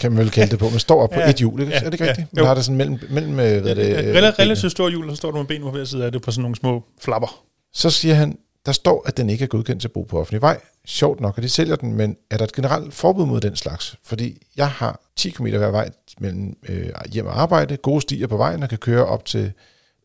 kan 0.00 0.12
man 0.12 0.18
vel 0.18 0.30
kalde 0.30 0.50
det 0.50 0.58
på. 0.58 0.68
Man 0.70 0.78
står 0.78 1.02
op 1.02 1.10
på 1.10 1.20
ja, 1.20 1.30
et 1.30 1.36
hjul, 1.36 1.60
ikke? 1.60 1.72
Ja, 1.72 1.78
er 1.78 1.84
det 1.84 1.92
ikke 1.92 2.04
ja, 2.04 2.10
rigtigt? 2.10 2.32
Man 2.32 2.42
jo. 2.42 2.46
har 2.46 2.54
det 2.54 2.64
sådan 2.64 2.76
mellem, 2.76 2.98
mellem 3.10 3.34
hvad 3.34 3.62
er 3.62 3.74
det, 3.74 3.88
ja, 3.88 4.20
relativt 4.38 4.72
stort 4.72 4.92
hjul, 4.92 5.04
og 5.04 5.10
så 5.10 5.16
står 5.16 5.30
du 5.30 5.36
med 5.36 5.46
benene 5.46 5.64
på 5.64 5.70
hver 5.70 5.84
side 5.84 6.04
af 6.04 6.12
det 6.12 6.22
på 6.22 6.30
sådan 6.30 6.42
nogle 6.42 6.56
små 6.56 6.84
flapper. 7.00 7.44
Så 7.72 7.90
siger 7.90 8.14
han, 8.14 8.38
der 8.66 8.72
står, 8.72 9.02
at 9.06 9.16
den 9.16 9.30
ikke 9.30 9.44
er 9.44 9.48
godkendt 9.48 9.80
til 9.80 9.88
brug 9.88 10.06
på 10.06 10.20
offentlig 10.20 10.42
vej. 10.42 10.60
Sjovt 10.86 11.20
nok, 11.20 11.38
at 11.38 11.42
de 11.42 11.48
sælger 11.48 11.76
den, 11.76 11.94
men 11.94 12.16
er 12.30 12.36
der 12.36 12.44
et 12.44 12.52
generelt 12.52 12.94
forbud 12.94 13.26
mod 13.26 13.40
den 13.40 13.56
slags? 13.56 13.96
Fordi 14.04 14.42
jeg 14.56 14.70
har 14.70 15.00
10 15.16 15.30
km 15.30 15.46
hver 15.46 15.70
vej 15.70 15.90
mellem 16.20 16.56
øh, 16.68 16.88
hjem 17.12 17.26
og 17.26 17.40
arbejde, 17.40 17.76
gode 17.76 18.00
stier 18.00 18.26
på 18.26 18.36
vejen, 18.36 18.62
og 18.62 18.68
kan 18.68 18.78
køre 18.78 19.06
op 19.06 19.24
til, 19.24 19.52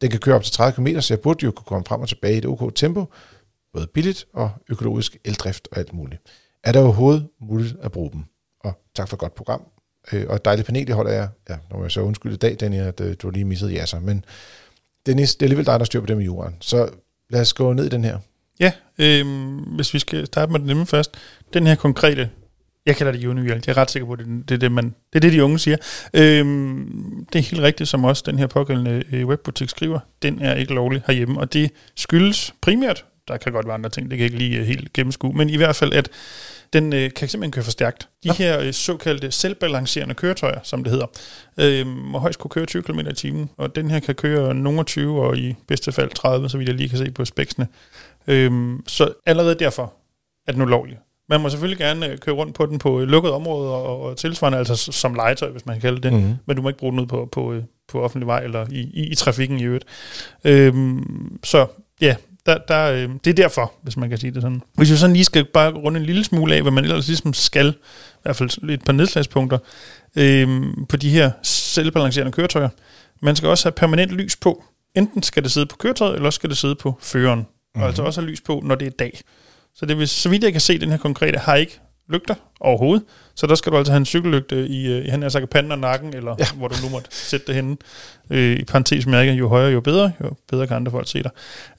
den 0.01 0.09
kan 0.09 0.20
køre 0.20 0.36
op 0.36 0.43
til 0.43 0.53
30 0.53 0.76
km, 0.76 0.99
så 0.99 1.14
jeg 1.14 1.20
burde 1.20 1.45
jo 1.45 1.51
kunne 1.51 1.66
komme 1.66 1.86
frem 1.86 2.01
og 2.01 2.07
tilbage 2.07 2.36
i 2.36 2.38
et 2.38 2.45
ok 2.45 2.76
tempo. 2.76 3.05
både 3.74 3.88
billigt 3.88 4.26
og 4.34 4.51
økologisk 4.70 5.18
eldrift 5.26 5.68
og 5.72 5.78
alt 5.78 5.93
muligt. 5.93 6.22
Er 6.64 6.72
der 6.72 6.82
overhovedet 6.82 7.28
muligt 7.41 7.76
at 7.82 7.91
bruge 7.91 8.12
dem? 8.12 8.24
Og 8.64 8.82
tak 8.95 9.09
for 9.09 9.16
et 9.16 9.20
godt 9.20 9.36
program. 9.36 9.64
Øh, 10.14 10.26
og 10.30 10.36
et 10.36 10.45
dejligt 10.45 10.66
panel, 10.66 10.88
det 10.88 10.95
holder 10.95 11.12
jeg. 11.12 11.30
Ja, 11.49 11.55
nu 11.72 11.78
må 11.78 11.84
jeg 11.84 11.91
så 11.91 12.01
undskylde 12.01 12.36
i 12.36 12.38
dag, 12.38 12.57
Daniel, 12.59 12.84
at 12.84 13.01
øh, 13.01 13.16
du 13.22 13.30
lige 13.30 13.45
misset 13.45 13.74
jasser. 13.74 13.99
Men 13.99 14.26
Dennis, 15.05 15.36
det 15.36 15.41
er 15.41 15.45
alligevel 15.45 15.66
dig, 15.66 15.80
der 15.80 15.86
styrer 15.86 16.01
på 16.01 16.07
det 16.07 16.18
med 16.18 16.26
jorden. 16.26 16.55
Så 16.59 16.89
lad 17.30 17.41
os 17.41 17.53
gå 17.53 17.74
ned 17.74 17.86
i 17.86 17.89
den 17.89 18.03
her. 18.03 18.20
Ja, 18.59 18.72
øh, 18.97 19.26
hvis 19.76 19.93
vi 19.93 19.99
skal 19.99 20.26
starte 20.26 20.51
med 20.51 20.59
den 20.59 20.68
nemme 20.68 20.86
først. 20.86 21.12
Den 21.53 21.68
her 21.68 21.76
konkrete 21.76 22.30
jeg 22.86 22.95
kalder 22.95 23.12
det 23.12 23.24
juniorhjælp. 23.24 23.68
Jeg 23.68 23.74
er 23.74 23.78
ret 23.78 23.91
sikker 23.91 24.07
på, 24.07 24.14
at 24.14 24.20
det, 24.20 24.49
det, 24.49 24.55
er 24.55 24.59
det, 24.59 24.72
man, 24.72 24.86
det 24.86 25.16
er 25.16 25.20
det, 25.20 25.34
de 25.34 25.43
unge 25.43 25.59
siger. 25.59 25.78
Øh, 26.14 26.45
det 27.34 27.39
er 27.39 27.49
helt 27.51 27.62
rigtigt, 27.62 27.89
som 27.89 28.03
også 28.03 28.24
den 28.26 28.39
her 28.39 28.47
pågældende 28.47 29.03
øh, 29.12 29.28
webbutik 29.28 29.70
skriver. 29.70 29.99
Den 30.22 30.41
er 30.41 30.55
ikke 30.55 30.74
lovlig 30.74 31.01
herhjemme, 31.07 31.39
og 31.39 31.53
det 31.53 31.72
skyldes 31.95 32.53
primært, 32.62 33.05
der 33.28 33.38
kan 33.38 33.51
godt 33.51 33.66
være 33.66 33.74
andre 33.74 33.89
ting, 33.89 34.12
det 34.12 34.18
kan 34.18 34.24
jeg 34.24 34.34
ikke 34.34 34.47
lige 34.47 34.59
øh, 34.59 34.66
helt 34.66 34.93
gennemskue, 34.93 35.34
men 35.34 35.49
i 35.49 35.57
hvert 35.57 35.76
fald, 35.76 35.93
at 35.93 36.09
den 36.74 36.94
øh, 36.94 37.14
kan 37.14 37.28
simpelthen 37.28 37.52
køre 37.52 37.64
for 37.64 37.72
stærkt. 37.72 38.10
De 38.24 38.28
ja. 38.28 38.34
her 38.34 38.60
øh, 38.60 38.74
såkaldte 38.74 39.32
selvbalancerende 39.32 40.16
køretøjer, 40.16 40.60
som 40.64 40.84
det 40.84 40.92
hedder, 40.92 41.08
øh, 41.58 41.88
må 41.88 42.20
højst 42.20 42.40
kunne 42.40 42.50
køre 42.50 42.66
20 42.66 42.84
km 42.84 43.00
i 43.00 43.14
timen, 43.14 43.50
og 43.58 43.76
den 43.76 43.92
her 43.92 44.00
kan 44.00 44.16
køre 44.16 44.54
nogle 44.54 44.84
20 44.84 45.22
og 45.22 45.38
i 45.38 45.56
bedste 45.68 45.92
fald 45.92 46.10
30, 46.10 46.50
så 46.50 46.58
vidt 46.58 46.70
jeg 46.70 46.76
lige 46.76 46.90
kan 46.90 46.98
se 46.98 47.12
på 47.12 47.26
spæksene. 47.26 47.68
Øh, 48.28 48.80
så 48.88 49.14
allerede 49.26 49.56
derfor 49.56 49.94
er 50.48 50.52
den 50.52 50.62
ulovlig. 50.62 50.98
Man 51.30 51.42
må 51.42 51.50
selvfølgelig 51.50 51.78
gerne 51.78 52.08
øh, 52.08 52.18
køre 52.18 52.36
rundt 52.36 52.56
på 52.56 52.66
den 52.66 52.80
på 52.80 53.00
lukkede 53.00 53.34
områder 53.34 53.72
og, 53.72 54.02
og 54.02 54.18
tilsvarende, 54.18 54.58
altså 54.58 54.76
som 54.76 55.14
legetøj, 55.14 55.50
hvis 55.50 55.66
man 55.66 55.76
kan 55.76 55.82
kalde 55.82 56.02
det, 56.02 56.14
mm-hmm. 56.14 56.36
men 56.46 56.56
du 56.56 56.62
må 56.62 56.70
ikke 56.70 56.80
bruge 56.80 56.92
den 56.92 57.00
ud 57.00 57.06
på, 57.06 57.30
på, 57.32 57.54
øh, 57.54 57.64
på 57.88 58.02
offentlig 58.02 58.28
vej 58.28 58.44
eller 58.44 58.66
i, 58.72 58.80
i, 58.94 59.12
i 59.12 59.16
trafikken 59.16 59.60
i 59.60 59.64
øvrigt. 59.64 59.86
Øhm, 60.44 61.40
så 61.44 61.68
ja, 62.02 62.16
der, 62.46 62.58
der, 62.68 62.92
øh, 62.92 63.10
det 63.24 63.28
er 63.28 63.34
derfor, 63.34 63.74
hvis 63.84 63.98
man 63.98 64.10
kan 64.10 64.18
sige 64.18 64.32
det 64.32 64.42
sådan. 64.42 64.62
Hvis 64.78 64.92
vi 64.92 64.96
sådan 64.96 65.14
lige 65.14 65.26
skal 65.26 65.46
bare 65.46 65.72
runde 65.72 66.00
en 66.00 66.06
lille 66.06 66.24
smule 66.24 66.56
af, 66.56 66.62
hvad 66.62 66.72
man 66.72 66.84
ellers 66.84 67.08
ligesom 67.08 67.34
skal, 67.34 67.68
i 67.68 68.22
hvert 68.22 68.36
fald 68.36 68.70
et 68.70 68.84
par 68.86 68.94
nedslagspunkter, 68.94 69.58
øh, 70.16 70.64
på 70.89 70.98
de 70.98 71.10
her 71.10 71.32
selvbalancerende 71.44 72.32
køretøjer. 72.32 72.70
Man 73.22 73.36
skal 73.36 73.50
også 73.50 73.66
have 73.66 73.72
permanent 73.72 74.12
lys 74.12 74.36
på. 74.36 74.64
Enten 74.96 75.24
skal 75.24 75.44
det 75.44 75.52
sidde 75.52 75.66
på 75.66 75.76
køretøjet, 75.76 76.16
eller 76.16 76.30
skal 76.30 76.50
det 76.50 76.58
sidde 76.58 76.76
på 76.76 76.98
føreren. 77.02 77.39
Mm-hmm. 77.39 77.82
Og 77.82 77.88
altså 77.88 78.04
også 78.04 78.22
have 78.22 78.30
lys 78.30 78.42
på, 78.42 78.62
når 78.66 78.76
det 78.76 78.88
er 78.88 78.92
dag. 78.92 79.20
Så 79.76 79.86
det 79.86 79.98
vil, 79.98 80.08
så 80.08 80.30
vidt 80.30 80.44
jeg 80.44 80.52
kan 80.52 80.62
se, 80.62 80.80
den 80.80 80.89
her 80.89 80.98
konkrete 80.98 81.38
har 81.38 81.56
ikke 81.56 81.80
lygter 82.10 82.36
overhovedet. 82.62 83.03
Så 83.36 83.47
der 83.47 83.55
skal 83.55 83.72
du 83.72 83.78
altså 83.78 83.91
have 83.91 83.97
en 83.97 84.05
cykellygte 84.05 84.68
i, 84.68 84.88
øh, 84.88 85.05
i 85.05 85.09
han 85.09 85.32
sagt 85.32 85.49
panden 85.49 85.72
og 85.72 85.80
nakken, 85.80 86.16
eller 86.16 86.36
ja. 86.39 86.45
hvor 86.57 86.68
du 86.68 86.76
nu 86.84 86.89
måtte 86.89 87.07
sætte 87.12 87.47
det 87.47 87.55
henne. 87.55 87.78
Øh, 88.30 88.59
I 88.59 88.64
parentes 88.64 89.05
mærke, 89.05 89.32
jo 89.32 89.47
højere, 89.47 89.72
jo 89.72 89.82
bedre, 89.82 90.12
jo 90.24 90.32
bedre 90.49 90.68
kan 90.68 90.76
andre 90.76 90.91
folk 90.91 91.07
se 91.07 91.24
dig. 91.24 91.32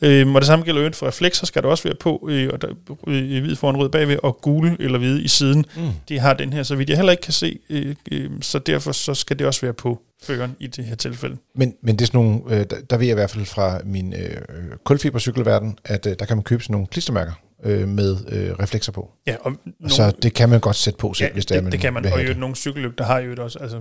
Øh, 0.03 0.35
og 0.35 0.41
det 0.41 0.47
samme 0.47 0.65
gælder 0.65 0.81
øvrigt 0.81 0.97
for 0.97 1.07
reflekser, 1.07 1.47
skal 1.47 1.63
du 1.63 1.69
også 1.69 1.85
være 1.85 1.95
på, 1.95 2.29
øh, 2.31 2.51
og 2.53 2.63
der, 2.63 2.69
øh, 3.07 3.43
hvid 3.43 3.57
foran 3.57 3.77
rød 3.77 3.89
bagved, 3.89 4.17
og 4.23 4.41
gule 4.41 4.77
eller 4.81 4.99
hvide 4.99 5.23
i 5.23 5.29
siden. 5.29 5.65
Mm. 5.77 5.83
De 6.09 6.19
har 6.19 6.35
den 6.35 6.53
her, 6.53 6.63
så 6.63 6.77
vidt 6.77 6.89
jeg 6.89 6.99
heller 6.99 7.13
ikke 7.13 7.23
kan 7.23 7.33
se, 7.33 7.59
øh, 7.71 7.95
øh, 8.13 8.31
så 8.41 8.59
derfor 8.59 8.93
så 8.93 9.15
skal 9.15 9.39
det 9.39 9.47
også 9.47 9.61
være 9.61 9.73
på 9.73 10.03
føreren 10.23 10.57
i 10.61 10.67
det 10.67 10.85
her 10.85 10.95
tilfælde. 10.95 11.37
Men, 11.55 11.75
men 11.83 11.97
det 11.97 12.03
er 12.03 12.07
sådan 12.07 12.21
nogle, 12.21 12.41
øh, 12.49 12.67
der, 12.71 12.77
der 12.91 12.97
ved 12.97 13.07
jeg 13.07 13.13
i 13.13 13.15
hvert 13.15 13.31
fald 13.31 13.45
fra 13.45 13.81
min 13.85 14.15
øh, 14.15 14.41
kulfibercykelverden, 14.85 15.79
at 15.85 16.07
øh, 16.07 16.17
der 16.19 16.25
kan 16.25 16.37
man 16.37 16.45
købe 16.45 16.63
sådan 16.63 16.73
nogle 16.73 16.87
klistermærker, 16.87 17.33
øh, 17.65 17.89
med 17.89 18.17
øh, 18.29 18.51
reflekser 18.51 18.93
på. 18.93 19.11
Ja, 19.27 19.37
og 19.41 19.53
nogle, 19.65 19.95
så 19.95 20.13
det 20.23 20.35
kan 20.35 20.49
man 20.49 20.61
godt 20.61 20.77
sætte 20.77 20.99
på 20.99 21.15
selv, 21.15 21.29
ja, 21.29 21.33
hvis 21.33 21.47
det, 21.47 21.57
er, 21.57 21.63
man 21.63 21.73
det 21.73 21.81
kan 21.81 21.93
man. 21.93 22.13
Og 22.13 22.29
jo, 22.29 22.35
nogle 22.35 22.57
cykellygter 22.57 23.05
har 23.05 23.19
jo 23.19 23.35
også, 23.39 23.59
altså, 23.59 23.77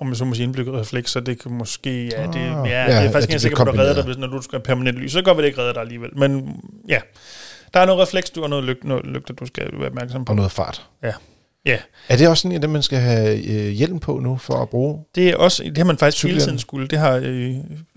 om 0.00 0.06
man 0.06 0.16
så 0.16 0.24
må 0.24 0.34
sige 0.34 0.44
indbygget 0.44 0.74
reflekser, 0.74 1.20
det 1.20 1.42
kan 1.42 1.52
måske, 1.52 2.06
ja, 2.06 2.26
det, 2.26 2.36
ah, 2.36 2.70
ja, 2.70 2.84
ja, 2.84 3.00
det 3.00 3.08
er 3.08 3.12
faktisk 3.12 3.30
ikke 3.30 3.40
sikker 3.40 3.64
på, 3.64 3.70
at 3.70 3.74
du 3.76 3.80
redder 3.80 3.94
dig, 3.94 4.04
hvis 4.04 4.18
når 4.18 4.26
du 4.26 4.42
skal 4.42 4.58
have 4.58 4.64
permanent 4.64 4.96
lys, 4.96 5.12
så 5.12 5.22
går 5.22 5.34
vi 5.34 5.42
det 5.42 5.46
ikke 5.46 5.60
redder 5.60 5.72
dig 5.72 5.82
alligevel. 5.82 6.18
Men 6.18 6.60
ja, 6.88 7.00
der 7.74 7.80
er 7.80 7.86
noget 7.86 8.02
refleks, 8.02 8.30
du 8.30 8.40
har 8.40 8.48
noget, 8.48 8.64
lyg, 8.64 8.78
noget 8.84 9.06
lygter, 9.06 9.34
du 9.34 9.46
skal 9.46 9.70
være 9.72 9.88
opmærksom 9.88 10.24
på. 10.24 10.32
Og 10.32 10.36
noget 10.36 10.52
fart. 10.52 10.86
Ja. 11.02 11.12
Ja. 11.66 11.78
Er 12.08 12.16
det 12.16 12.28
også 12.28 12.42
sådan, 12.42 12.64
at 12.64 12.70
man 12.70 12.82
skal 12.82 12.98
have 12.98 13.46
øh, 13.46 13.68
hjelm 13.68 13.98
på 13.98 14.18
nu 14.18 14.36
for 14.36 14.54
at 14.54 14.68
bruge? 14.68 15.04
Det 15.14 15.28
er 15.28 15.36
også, 15.36 15.62
det 15.64 15.78
har 15.78 15.84
man 15.84 15.98
faktisk 15.98 16.24
hele 16.24 16.40
tiden 16.40 16.58
skulle. 16.58 16.88
Det 16.88 16.98
har, 16.98 17.20
øh, 17.24 17.54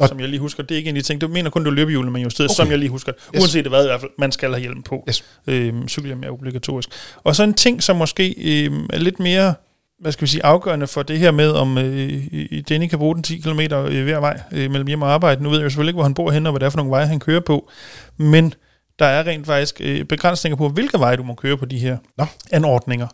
som 0.08 0.20
jeg 0.20 0.30
lige 0.30 0.40
husker, 0.40 0.64
det 0.64 0.76
er 0.76 0.78
ikke 0.78 0.90
en 0.90 0.96
af 0.96 1.04
de 1.04 1.08
ting. 1.08 1.22
Du 1.22 1.28
mener 1.28 1.50
kun, 1.50 1.64
du 1.64 1.70
løbehjulet, 1.70 2.12
men 2.12 2.22
justeret, 2.22 2.50
okay. 2.50 2.56
som 2.56 2.72
jeg 2.72 2.80
lige 2.80 2.90
husker. 2.90 3.12
Yes. 3.36 3.42
Uanset 3.42 3.68
hvad 3.68 3.84
i 3.84 3.88
hvert 3.88 4.00
fald, 4.00 4.12
man 4.18 4.32
skal 4.32 4.50
have 4.50 4.60
hjelm 4.60 4.84
på. 4.84 5.04
Yes. 5.10 5.24
Øh, 5.48 5.74
cykelhjelm 5.88 6.24
er 6.24 6.30
obligatorisk. 6.30 6.90
Og 7.24 7.36
så 7.36 7.44
en 7.44 7.54
ting, 7.54 7.84
som 7.84 7.96
måske 7.96 8.36
øh, 8.38 8.72
er 8.94 9.00
lidt 9.00 9.20
mere 9.20 9.54
hvad 10.02 10.12
skal 10.12 10.22
vi 10.22 10.28
sige, 10.28 10.46
afgørende 10.46 10.88
for 10.88 11.04
det 11.04 11.20
her 11.20 11.32
med, 11.32 11.52
om 11.52 11.78
øh, 11.78 12.24
Danny 12.70 12.88
kan 12.88 13.00
bruge 13.00 13.16
den 13.16 13.24
10 13.24 13.38
km 13.38 13.60
øh, 13.60 14.04
hver 14.04 14.20
vej 14.20 14.40
øh, 14.52 14.72
mellem 14.72 14.88
hjem 14.88 15.02
og 15.02 15.12
arbejde. 15.12 15.44
Nu 15.44 15.50
ved 15.50 15.58
jeg 15.58 15.64
jo 15.64 15.70
selvfølgelig 15.70 15.90
ikke, 15.90 15.98
hvor 15.98 16.04
han 16.04 16.14
bor 16.14 16.32
hen, 16.32 16.46
og 16.46 16.52
hvad 16.52 16.60
det 16.60 16.66
er 16.66 16.70
for 16.70 16.78
nogle 16.78 16.92
veje, 16.92 17.06
han 17.06 17.20
kører 17.20 17.40
på. 17.40 17.70
Men 18.18 18.54
der 19.00 19.06
er 19.06 19.28
rent 19.28 19.46
faktisk 19.46 19.82
øh, 19.84 20.06
begrænsninger 20.06 20.58
på, 20.58 20.70
hvilke 20.70 21.00
veje 21.00 21.18
du 21.18 21.24
må 21.24 21.34
køre 21.34 21.58
på 21.58 21.66
de 21.66 21.80
her 21.80 21.98
Nå. 22.18 22.26
anordninger. 22.52 23.08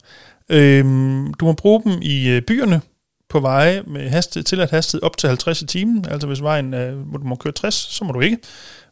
Øhm, 0.49 1.33
du 1.33 1.45
må 1.45 1.53
bruge 1.53 1.83
dem 1.83 1.99
i 2.01 2.29
øh, 2.29 2.41
byerne 2.41 2.81
på 3.29 3.39
veje 3.39 3.83
med 3.87 4.09
hastighed, 4.09 4.43
tilladt 4.43 4.71
hastighed 4.71 5.03
op 5.03 5.17
til 5.17 5.27
50 5.27 5.61
i 5.61 5.65
timen. 5.65 6.05
Altså 6.09 6.27
hvis 6.27 6.41
vejen 6.41 6.69
hvor 7.05 7.17
du 7.17 7.25
må 7.25 7.35
køre 7.35 7.53
60, 7.53 7.73
så 7.73 8.03
må 8.03 8.11
du 8.11 8.19
ikke. 8.19 8.37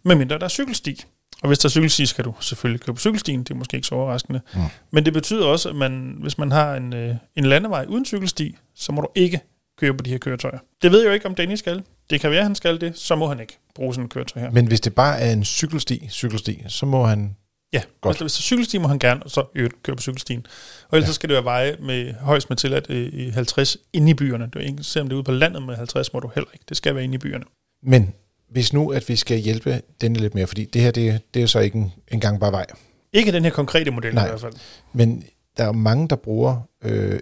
Medmindre 0.04 0.40
der 0.40 0.46
er 0.46 0.50
cykelsti. 0.50 1.06
Og 1.42 1.48
hvis 1.48 1.60
der 1.60 1.68
er 1.68 1.72
cykelsti, 1.72 2.06
skal 2.06 2.26
du 2.26 2.34
selvfølgelig 2.40 2.82
køre 2.82 2.94
på 2.94 3.00
cykelstien. 3.00 3.40
Det 3.40 3.52
er 3.52 3.56
måske 3.56 3.76
ikke 3.78 3.88
så 3.88 3.96
overraskende. 3.96 4.42
Mm. 4.54 4.60
Men 4.92 5.06
det 5.06 5.14
betyder 5.14 5.46
også, 5.46 5.70
at 5.70 5.76
man, 5.76 6.18
hvis 6.22 6.38
man 6.38 6.52
har 6.52 6.76
en, 6.76 6.94
øh, 6.94 7.16
en 7.36 7.46
landevej 7.46 7.86
uden 7.90 8.06
cykelsti, 8.06 8.56
så 8.76 8.92
må 8.92 9.02
du 9.02 9.08
ikke 9.16 9.40
køre 9.80 9.94
på 9.94 10.04
de 10.04 10.10
her 10.10 10.18
køretøjer. 10.18 10.60
Det 10.82 10.92
ved 10.92 11.00
jeg 11.00 11.08
jo 11.08 11.14
ikke, 11.14 11.26
om 11.26 11.36
Danny 11.36 11.56
skal. 11.56 11.84
Det 12.10 12.22
kan 12.22 12.32
være, 12.32 12.40
at 12.40 12.46
han 12.46 12.56
skal 12.56 12.82
det. 12.82 12.98
Så 12.98 13.16
må 13.16 13.28
han 13.28 13.40
ikke 13.40 13.58
bruge 13.76 13.94
sådan 13.94 14.06
en 14.06 14.10
køretøj 14.10 14.42
her. 14.42 14.52
Men 14.52 14.68
hvis 14.68 14.82
det 14.82 14.96
bare 14.96 15.20
er 15.20 15.32
en 15.32 15.46
cykelsti, 15.46 16.08
cykelsti 16.12 16.64
så 16.68 16.86
må 16.86 17.06
han 17.06 17.36
Ja, 17.74 17.82
Godt. 18.02 18.12
Altså, 18.12 18.24
hvis 18.24 18.34
der 18.34 18.40
er 18.40 18.42
cykelsti, 18.42 18.78
må 18.78 18.88
han 18.88 19.00
gerne, 19.00 19.22
så 19.28 19.46
køre 19.84 19.96
på 19.96 20.02
cykelstien. 20.02 20.46
Og 20.90 20.98
ellers 20.98 21.08
ja. 21.08 21.12
så 21.12 21.14
skal 21.14 21.30
det 21.30 21.34
være 21.34 21.44
veje 21.44 21.78
med 21.80 22.14
højst 22.14 22.50
med 22.50 22.58
tilladt 22.58 22.90
øh, 22.90 23.14
i 23.14 23.30
50 23.30 23.78
inde 23.94 24.12
i 24.12 24.14
byerne. 24.14 24.46
Det 24.54 24.56
er 24.56 24.60
ikke, 24.60 24.84
selvom 24.84 25.08
det 25.08 25.14
er 25.14 25.18
ude 25.18 25.24
på 25.24 25.32
landet 25.32 25.64
med 25.64 25.76
50, 25.76 26.14
må 26.14 26.20
du 26.20 26.32
heller 26.36 26.50
ikke. 26.54 26.66
Det 26.70 26.78
skal 26.78 26.96
være 26.96 27.04
inde 27.04 27.16
i 27.16 27.18
byerne. 27.18 27.46
Men 27.84 28.14
hvis 28.50 28.74
nu, 28.74 28.92
at 28.92 29.10
vi 29.10 29.16
skal 29.16 29.38
hjælpe 29.38 29.82
denne 30.02 30.20
lidt 30.20 30.36
mere, 30.36 30.48
fordi 30.48 30.66
det 30.66 30.82
her, 30.82 30.92
det, 30.92 31.22
det 31.34 31.40
er 31.40 31.42
jo 31.42 31.48
så 31.48 31.60
ikke 31.60 31.78
en, 31.78 31.92
en 32.12 32.20
gang 32.20 32.40
bare 32.40 32.52
vej. 32.52 32.66
Ikke 33.14 33.32
den 33.32 33.44
her 33.44 33.52
konkrete 33.52 33.92
model 33.92 34.16
Nej, 34.16 34.26
i 34.26 34.30
hvert 34.30 34.42
fald. 34.42 34.54
Men 34.94 35.24
der 35.58 35.64
er 35.64 35.72
mange, 35.72 36.08
der 36.08 36.16
bruger 36.16 36.62
øh, 36.84 37.20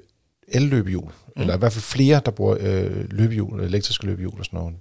el-løbehjul, 0.48 1.12
mm. 1.36 1.42
eller 1.42 1.56
i 1.56 1.60
hvert 1.60 1.74
fald 1.74 1.84
flere, 1.84 2.22
der 2.26 2.32
bruger 2.32 2.58
øh, 2.60 3.12
løbehjul, 3.12 3.60
elektriske 3.60 4.06
løbehjul 4.06 4.40
og 4.40 4.46
sådan 4.46 4.60
nogle 4.60 4.76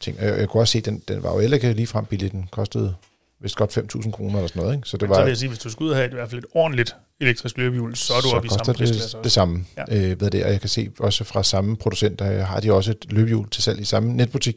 ting. 0.00 0.18
Jeg, 0.20 0.38
jeg 0.38 0.48
kunne 0.48 0.62
også 0.62 0.72
se, 0.72 0.80
den, 0.80 1.02
den 1.08 1.22
var 1.22 1.32
jo 1.32 1.40
heller 1.40 1.54
ikke 1.54 1.72
lige 1.72 1.86
frem 1.86 2.04
billig, 2.04 2.32
den 2.32 2.48
kostede 2.50 2.94
vist 3.40 3.56
godt 3.56 3.78
5.000 3.78 4.10
kroner 4.10 4.36
eller 4.36 4.48
sådan 4.48 4.62
noget. 4.62 4.76
Ikke? 4.76 4.88
Så, 4.88 4.96
det 4.96 5.08
var, 5.08 5.14
så 5.14 5.20
vil 5.20 5.30
jeg 5.30 5.36
sige, 5.36 5.48
hvis 5.48 5.58
du 5.58 5.70
skulle 5.70 5.94
have 5.94 6.06
et, 6.06 6.10
i 6.10 6.14
hvert 6.14 6.30
fald 6.30 6.38
et 6.38 6.50
ordentligt 6.54 6.96
elektrisk 7.20 7.58
løbehjul, 7.58 7.96
så 7.96 8.12
er 8.14 8.20
du 8.20 8.36
oppe 8.36 8.46
i 8.46 8.48
samme 8.48 8.86
det, 8.86 9.16
det 9.24 9.32
samme. 9.32 9.64
Ja. 9.76 10.10
Øh, 10.10 10.18
hvad 10.18 10.30
det 10.30 10.46
er. 10.46 10.50
Jeg 10.50 10.60
kan 10.60 10.68
se 10.68 10.90
også 11.00 11.24
fra 11.24 11.42
samme 11.42 11.76
producenter, 11.76 12.44
har 12.44 12.60
de 12.60 12.72
også 12.72 12.90
et 12.90 13.06
løbehjul 13.12 13.50
til 13.50 13.62
salg 13.62 13.80
i 13.80 13.84
samme 13.84 14.12
netbutik. 14.12 14.56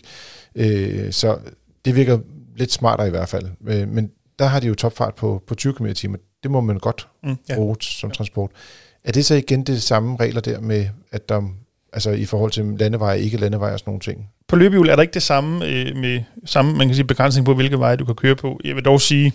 Øh, 0.56 1.12
så 1.12 1.38
det 1.86 1.96
virker 1.96 2.20
lidt 2.56 2.72
smartere 2.72 3.08
i 3.08 3.10
hvert 3.10 3.30
fald. 3.30 3.46
Øh, 3.68 3.88
men 3.88 4.12
der 4.40 4.46
har 4.46 4.60
de 4.60 4.68
jo 4.68 4.76
topfart 4.76 5.16
på, 5.16 5.44
på 5.48 5.56
20 5.56 5.74
km 5.74 5.86
i 5.86 5.94
timen. 5.94 6.20
Det 6.44 6.52
må 6.52 6.62
man 6.62 6.78
godt 6.78 7.08
mm, 7.24 7.38
ja. 7.50 7.56
bruge 7.56 7.76
som 7.82 8.10
ja. 8.10 8.14
transport. 8.14 8.52
Er 9.04 9.12
det 9.12 9.26
så 9.26 9.36
igen 9.36 9.64
det 9.64 9.82
samme 9.82 10.18
regler 10.20 10.42
der 10.42 10.60
med, 10.60 10.88
at 11.12 11.30
der 11.30 11.42
altså 11.94 12.12
i 12.12 12.26
forhold 12.26 12.52
til 12.52 12.66
landevej, 12.66 13.14
ikke 13.14 13.38
landevej 13.38 13.74
og 13.74 13.80
sådan 13.80 13.90
nogle 13.90 14.02
ting? 14.02 14.30
På 14.52 14.58
løbehjul 14.58 14.90
er 14.90 14.96
der 14.96 15.02
ikke 15.02 15.14
det 15.14 15.24
samme 15.24 15.66
øh, 15.66 15.96
med 15.96 16.24
samme 16.46 16.74
man 16.74 16.88
kan 16.88 16.96
sige, 16.96 17.06
begrænsning 17.06 17.46
på, 17.46 17.54
hvilke 17.54 17.80
veje 17.80 17.96
du 17.96 18.06
kan 18.06 18.16
køre 18.16 18.36
på. 18.36 18.60
Jeg 18.64 18.76
vil 18.76 18.86
dog 18.86 19.02
sige, 19.02 19.34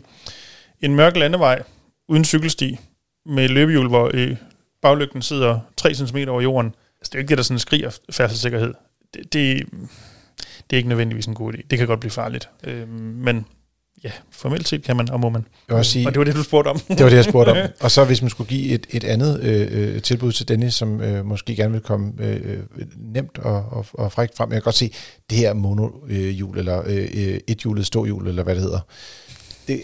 en 0.81 0.95
mørk 0.95 1.17
landevej 1.17 1.62
uden 2.09 2.25
cykelsti 2.25 2.79
med 3.27 3.49
løbehjul, 3.49 3.89
hvor 3.89 4.11
øh, 4.14 4.37
baglygten 4.83 5.23
sidder 5.23 5.61
3 5.77 5.95
cm 5.95 6.17
over 6.29 6.41
jorden, 6.41 6.75
altså, 7.01 7.11
det 7.11 7.14
er 7.14 7.19
jo 7.19 7.21
ikke 7.21 7.29
det, 7.29 7.39
der 7.39 7.45
sådan 7.45 7.59
skriger 7.59 7.99
færdselssikkerhed. 8.11 8.75
Det, 9.14 9.33
det, 9.33 9.67
det 10.71 10.73
er 10.73 10.77
ikke 10.77 10.89
nødvendigvis 10.89 11.27
en 11.27 11.35
god 11.35 11.55
idé. 11.55 11.61
Det 11.71 11.79
kan 11.79 11.87
godt 11.87 12.01
blive 12.01 12.11
farligt. 12.11 12.49
Øh, 12.64 12.89
men 12.99 13.47
ja, 14.05 14.11
formelt 14.30 14.68
set 14.68 14.82
kan 14.82 14.97
man, 14.97 15.11
og 15.11 15.20
må 15.20 15.28
man. 15.28 15.47
Jeg 15.68 15.76
også 15.76 15.90
sige, 15.90 16.07
og 16.07 16.12
det 16.12 16.18
var 16.18 16.24
det, 16.24 16.34
du 16.34 16.42
spurgte 16.42 16.68
om. 16.68 16.78
det 16.78 17.01
var 17.05 17.09
det, 17.09 17.16
jeg 17.16 17.24
spurgte 17.24 17.51
om. 17.51 17.57
Og 17.80 17.90
så 17.90 18.05
hvis 18.05 18.22
man 18.22 18.30
skulle 18.30 18.49
give 18.49 18.68
et, 18.68 18.86
et 18.90 19.05
andet 19.05 19.40
øh, 19.40 19.94
øh 19.94 20.03
tilbud 20.03 20.32
til 20.32 20.49
Dennis, 20.49 20.74
som 20.74 21.01
øh, 21.01 21.26
måske 21.26 21.57
gerne 21.57 21.72
vil 21.72 21.80
komme 21.80 22.12
øh, 22.18 22.59
øh, 22.76 22.86
nemt 22.97 23.38
og, 23.38 23.64
og, 23.70 23.86
og 23.92 24.12
frækt 24.12 24.36
frem. 24.36 24.51
Jeg 24.51 24.57
kan 24.57 24.62
godt 24.62 24.74
se, 24.74 24.92
det 25.30 25.38
her 25.38 25.55
monohjul, 25.55 26.59
eller 26.59 26.82
øh, 26.86 27.40
et 27.47 27.59
hjulet 27.59 27.86
ståhjul, 27.86 28.28
eller 28.28 28.42
hvad 28.42 28.55
det 28.55 28.62
hedder. 28.62 28.80
Det, 29.68 29.80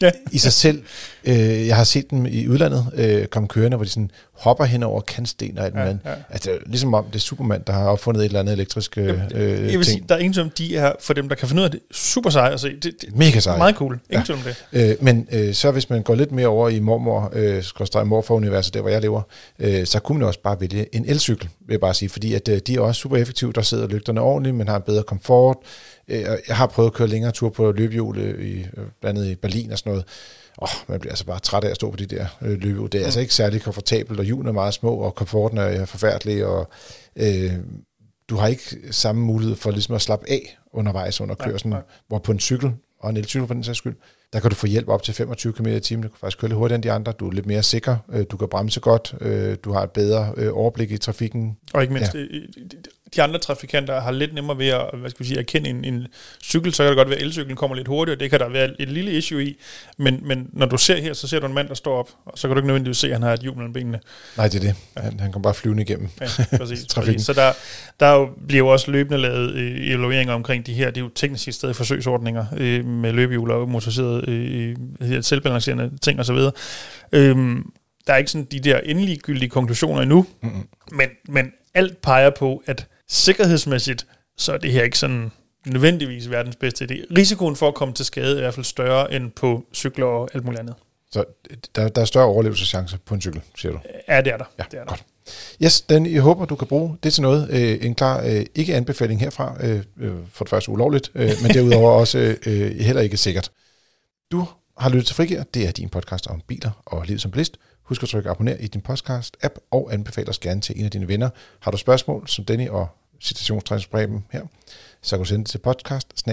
ja. 0.00 0.10
i 0.32 0.38
sig 0.38 0.52
selv. 0.52 0.82
Øh, 1.24 1.66
jeg 1.66 1.76
har 1.76 1.84
set 1.84 2.10
dem 2.10 2.26
i 2.26 2.48
udlandet 2.48 2.86
øh, 2.94 3.26
komme 3.26 3.48
kørende, 3.48 3.76
hvor 3.76 3.84
de 3.84 3.90
sådan 3.90 4.10
hopper 4.38 4.64
hen 4.64 4.82
over 4.82 5.00
kantsten 5.00 5.58
og 5.58 5.64
alt 5.64 5.74
ja, 5.74 5.86
ja. 5.86 5.94
Altså, 6.30 6.58
ligesom 6.66 6.94
om 6.94 7.04
det 7.04 7.14
er 7.14 7.18
Superman, 7.18 7.62
der 7.66 7.72
har 7.72 7.88
opfundet 7.88 8.20
et 8.20 8.26
eller 8.26 8.40
andet 8.40 8.52
elektrisk 8.52 8.98
øh, 8.98 9.06
jeg 9.06 9.18
vil 9.34 9.70
ting. 9.70 9.84
sige, 9.84 10.04
der 10.08 10.14
er 10.14 10.18
ingen 10.18 10.34
som 10.34 10.50
de 10.50 10.76
er, 10.76 10.92
for 11.00 11.14
dem, 11.14 11.28
der 11.28 11.36
kan 11.36 11.48
finde 11.48 11.60
ud 11.60 11.64
af 11.64 11.70
det, 11.70 11.80
super 11.90 12.30
seje 12.30 12.52
at 12.52 12.60
se. 12.60 12.68
Det, 12.68 12.82
det, 12.82 13.16
Mega 13.16 13.40
seje. 13.40 13.58
Meget 13.58 13.74
cool. 13.74 14.00
Ingen 14.10 14.26
ja. 14.28 14.34
om 14.34 14.40
det. 14.40 14.90
Øh, 14.90 14.96
men 15.00 15.28
øh, 15.32 15.54
så 15.54 15.70
hvis 15.70 15.90
man 15.90 16.02
går 16.02 16.14
lidt 16.14 16.32
mere 16.32 16.46
over 16.46 16.68
i 16.68 16.80
mormor, 16.80 17.32
øh, 17.32 18.06
morfar-universet, 18.06 18.74
der 18.74 18.80
hvor 18.80 18.90
jeg 18.90 19.00
lever, 19.00 19.22
øh, 19.58 19.86
så 19.86 20.00
kunne 20.00 20.18
man 20.18 20.28
også 20.28 20.40
bare 20.40 20.60
vælge 20.60 20.94
en 20.94 21.04
elcykel, 21.08 21.48
vil 21.66 21.72
jeg 21.72 21.80
bare 21.80 21.94
sige, 21.94 22.08
fordi 22.08 22.34
at, 22.34 22.48
øh, 22.48 22.60
de 22.66 22.74
er 22.74 22.80
også 22.80 23.00
super 23.00 23.16
effektive, 23.16 23.52
der 23.52 23.62
sidder 23.62 23.86
lygterne 23.86 24.20
ordentligt, 24.20 24.56
man 24.56 24.68
har 24.68 24.76
en 24.76 24.82
bedre 24.86 25.02
komfort, 25.02 25.56
Øh, 26.08 26.20
jeg 26.48 26.56
har 26.56 26.66
prøvet 26.66 26.90
at 26.90 26.92
køre 26.92 27.08
længere 27.08 27.32
tur 27.32 27.48
på 27.48 27.72
løbehjul 27.72 28.18
i, 28.18 28.66
blandt 29.00 29.20
andet 29.20 29.30
i 29.30 29.34
Berlin 29.34 29.72
og 29.72 29.78
sådan 29.78 29.90
noget. 29.90 30.04
Åh, 30.62 30.68
man 30.88 31.00
bliver 31.00 31.12
altså 31.12 31.26
bare 31.26 31.38
træt 31.38 31.64
af 31.64 31.70
at 31.70 31.76
stå 31.76 31.90
på 31.90 31.96
de 31.96 32.06
der 32.06 32.26
øh, 32.42 32.50
løbehjul. 32.50 32.88
Det 32.92 32.98
er 32.98 33.02
mm. 33.02 33.04
altså 33.04 33.20
ikke 33.20 33.34
særlig 33.34 33.62
komfortabelt, 33.62 34.18
og 34.18 34.24
hjulene 34.24 34.48
er 34.48 34.52
meget 34.52 34.74
små, 34.74 34.94
og 34.94 35.14
komforten 35.14 35.58
er 35.58 35.84
forfærdelig, 35.84 36.46
og 36.46 36.68
øh, 37.16 37.52
du 38.28 38.36
har 38.36 38.46
ikke 38.46 38.78
samme 38.90 39.22
mulighed 39.22 39.56
for 39.56 39.70
ligesom 39.70 39.94
at 39.94 40.02
slappe 40.02 40.30
af 40.30 40.58
undervejs 40.72 41.20
under 41.20 41.34
kørselen, 41.34 41.72
ja, 41.72 41.78
ja. 41.78 41.84
hvor 42.08 42.18
på 42.18 42.32
en 42.32 42.40
cykel, 42.40 42.72
og 43.00 43.10
en 43.10 43.16
elcykel 43.16 43.46
for 43.46 43.54
den 43.54 43.64
sags 43.64 43.78
skyld, 43.78 43.96
der 44.32 44.40
kan 44.40 44.50
du 44.50 44.56
få 44.56 44.66
hjælp 44.66 44.88
op 44.88 45.02
til 45.02 45.14
25 45.14 45.52
km 45.52 45.66
i 45.66 45.80
timen. 45.80 46.02
Du 46.02 46.08
kan 46.08 46.18
faktisk 46.20 46.38
køre 46.38 46.48
lidt 46.48 46.58
hurtigere 46.58 46.74
end 46.74 46.82
de 46.82 46.92
andre. 46.92 47.12
Du 47.12 47.28
er 47.28 47.32
lidt 47.32 47.46
mere 47.46 47.62
sikker. 47.62 47.96
Øh, 48.12 48.26
du 48.30 48.36
kan 48.36 48.48
bremse 48.48 48.80
godt. 48.80 49.14
Øh, 49.20 49.56
du 49.64 49.72
har 49.72 49.82
et 49.82 49.90
bedre 49.90 50.32
øh, 50.36 50.50
overblik 50.52 50.90
i 50.90 50.98
trafikken. 50.98 51.56
Og 51.74 51.82
ikke 51.82 51.94
mindst, 51.94 52.14
ja 52.14 52.20
de 53.14 53.22
andre 53.22 53.38
trafikanter 53.38 54.00
har 54.00 54.10
lidt 54.10 54.34
nemmere 54.34 54.58
ved 54.58 54.68
at, 54.68 54.90
hvad 54.94 55.10
skal 55.10 55.24
vi 55.24 55.28
sige, 55.28 55.38
at 55.38 55.46
kende 55.46 55.70
en, 55.70 55.84
en 55.84 56.06
cykel, 56.42 56.74
så 56.74 56.82
kan 56.82 56.88
det 56.88 56.96
godt 56.96 57.08
være, 57.08 57.18
at 57.18 57.24
elcyklen 57.24 57.56
kommer 57.56 57.76
lidt 57.76 57.88
hurtigere, 57.88 58.18
det 58.18 58.30
kan 58.30 58.40
der 58.40 58.48
være 58.48 58.80
et 58.80 58.88
lille 58.88 59.12
issue 59.12 59.44
i, 59.44 59.56
men, 59.98 60.20
men 60.22 60.48
når 60.52 60.66
du 60.66 60.76
ser 60.76 61.00
her, 61.00 61.12
så 61.12 61.28
ser 61.28 61.40
du 61.40 61.46
en 61.46 61.54
mand, 61.54 61.68
der 61.68 61.74
står 61.74 61.98
op, 61.98 62.10
og 62.24 62.38
så 62.38 62.48
kan 62.48 62.54
du 62.54 62.60
ikke 62.60 62.66
nødvendigvis 62.66 62.98
se, 62.98 63.06
at 63.06 63.12
han 63.12 63.22
har 63.22 63.32
et 63.32 63.40
hjul 63.40 63.56
mellem 63.56 63.72
benene. 63.72 64.00
Nej, 64.36 64.48
det 64.48 64.54
er 64.54 64.60
det. 64.60 64.74
Han, 64.96 65.20
han 65.20 65.32
kommer 65.32 65.42
bare 65.42 65.54
flyvende 65.54 65.82
igennem 65.82 66.08
ja, 66.20 66.26
præcis, 66.58 66.86
trafikken. 66.86 67.22
Så 67.22 67.32
der, 67.32 67.52
der 68.00 68.26
bliver 68.46 68.58
jo 68.58 68.68
også 68.68 68.90
løbende 68.90 69.18
lavet 69.18 69.52
evalueringer 69.92 70.34
omkring 70.34 70.66
de 70.66 70.74
her, 70.74 70.90
det 70.90 70.96
er 70.96 71.04
jo 71.04 71.10
teknisk 71.14 71.52
stadig 71.52 71.76
forsøgsordninger 71.76 72.46
øh, 72.56 72.84
med 72.84 73.12
løbehjul 73.12 73.50
og 73.50 73.68
motoriseret 73.68 74.25
øh, 74.26 74.76
selvbalancerende 75.22 75.90
ting 76.02 76.20
osv. 76.20 76.36
Øhm, 77.12 77.72
der 78.06 78.12
er 78.12 78.16
ikke 78.16 78.30
sådan 78.30 78.44
de 78.44 78.60
der 78.60 78.78
endelige 78.78 79.16
gyldige 79.16 79.50
konklusioner 79.50 80.02
endnu, 80.02 80.26
mm-hmm. 80.42 80.68
men, 80.92 81.08
men 81.28 81.52
alt 81.74 82.00
peger 82.02 82.30
på, 82.30 82.62
at 82.66 82.86
sikkerhedsmæssigt, 83.08 84.06
så 84.36 84.52
er 84.52 84.58
det 84.58 84.72
her 84.72 84.82
ikke 84.82 84.98
sådan 84.98 85.30
nødvendigvis 85.66 86.30
verdens 86.30 86.56
bedste 86.56 86.84
idé. 86.84 87.14
Risikoen 87.18 87.56
for 87.56 87.68
at 87.68 87.74
komme 87.74 87.94
til 87.94 88.04
skade 88.04 88.32
er 88.32 88.36
i 88.36 88.40
hvert 88.40 88.54
fald 88.54 88.64
større 88.64 89.12
end 89.12 89.30
på 89.30 89.66
cykler 89.74 90.06
og 90.06 90.28
alt 90.34 90.44
muligt 90.44 90.60
andet. 90.60 90.74
Så 91.10 91.24
der, 91.76 91.88
der 91.88 92.00
er 92.00 92.04
større 92.04 92.26
overlevelseschance 92.26 92.98
på 93.06 93.14
en 93.14 93.20
cykel, 93.20 93.40
siger 93.56 93.72
du? 93.72 93.78
Ja, 94.08 94.20
det 94.20 94.32
er 94.32 94.36
der. 94.36 94.44
Ja, 94.58 94.64
det 94.70 94.78
er 94.78 94.84
der. 94.84 94.88
godt. 94.88 95.04
Yes, 95.64 95.80
den, 95.80 96.06
jeg 96.06 96.22
håber, 96.22 96.44
du 96.44 96.56
kan 96.56 96.68
bruge 96.68 96.96
det 97.02 97.12
til 97.12 97.22
noget. 97.22 97.50
Øh, 97.50 97.78
en 97.86 97.94
klar 97.94 98.24
øh, 98.26 98.46
ikke-anbefaling 98.54 99.20
herfra. 99.20 99.56
Øh, 99.60 99.82
øh, 100.00 100.12
for 100.32 100.44
det 100.44 100.50
første 100.50 100.70
ulovligt, 100.70 101.10
øh, 101.14 101.30
men 101.42 101.50
derudover 101.54 101.90
også 102.00 102.36
øh, 102.46 102.80
heller 102.80 103.02
ikke 103.02 103.16
sikkert. 103.16 103.50
Du 104.32 104.46
har 104.78 104.90
lyttet 104.90 105.06
til 105.06 105.16
Frigir. 105.16 105.42
Det 105.42 105.68
er 105.68 105.72
din 105.72 105.88
podcast 105.88 106.26
om 106.26 106.40
biler 106.40 106.82
og 106.86 107.04
livet 107.06 107.20
som 107.20 107.30
bilist. 107.30 107.58
Husk 107.82 108.02
at 108.02 108.08
trykke 108.08 108.30
abonner 108.30 108.56
i 108.56 108.66
din 108.66 108.82
podcast-app 108.88 109.68
og 109.70 109.92
anbefale 109.92 110.28
os 110.28 110.38
gerne 110.38 110.60
til 110.60 110.78
en 110.78 110.84
af 110.84 110.90
dine 110.90 111.08
venner. 111.08 111.30
Har 111.60 111.70
du 111.70 111.76
spørgsmål, 111.76 112.28
som 112.28 112.44
Danny 112.44 112.68
og 112.68 112.88
citationstræningsbreven 113.20 114.24
her, 114.32 114.46
så 115.02 115.16
kan 115.16 115.24
du 115.24 115.28
sende 115.28 115.44
det 115.44 115.50
til 115.50 115.58
podcast 115.58 116.26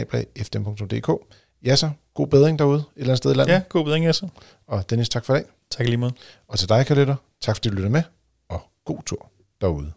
Ja 1.64 1.76
så, 1.76 1.90
god 2.14 2.28
bedring 2.28 2.60
derude 2.60 2.80
et 2.80 2.86
eller 2.96 3.10
andet 3.10 3.18
sted 3.18 3.32
i 3.32 3.34
landet. 3.34 3.54
Ja, 3.54 3.62
god 3.70 3.84
bedring, 3.84 4.06
ja 4.06 4.12
så. 4.12 4.28
Og 4.68 4.90
Dennis, 4.90 5.10
tak 5.10 5.26
for 5.26 5.36
i 5.36 5.38
dag. 5.38 5.46
Tak 5.70 5.86
lige 5.86 5.98
måde. 5.98 6.14
Og 6.48 6.60
til 6.60 6.70
dig, 6.70 6.86
Kalytter, 6.86 7.16
tak 7.42 7.56
fordi 7.56 7.70
du 7.70 7.76
lytter 7.76 7.90
med, 7.90 8.04
og 8.50 8.62
god 8.86 9.04
tur 9.06 9.30
derude. 9.62 9.92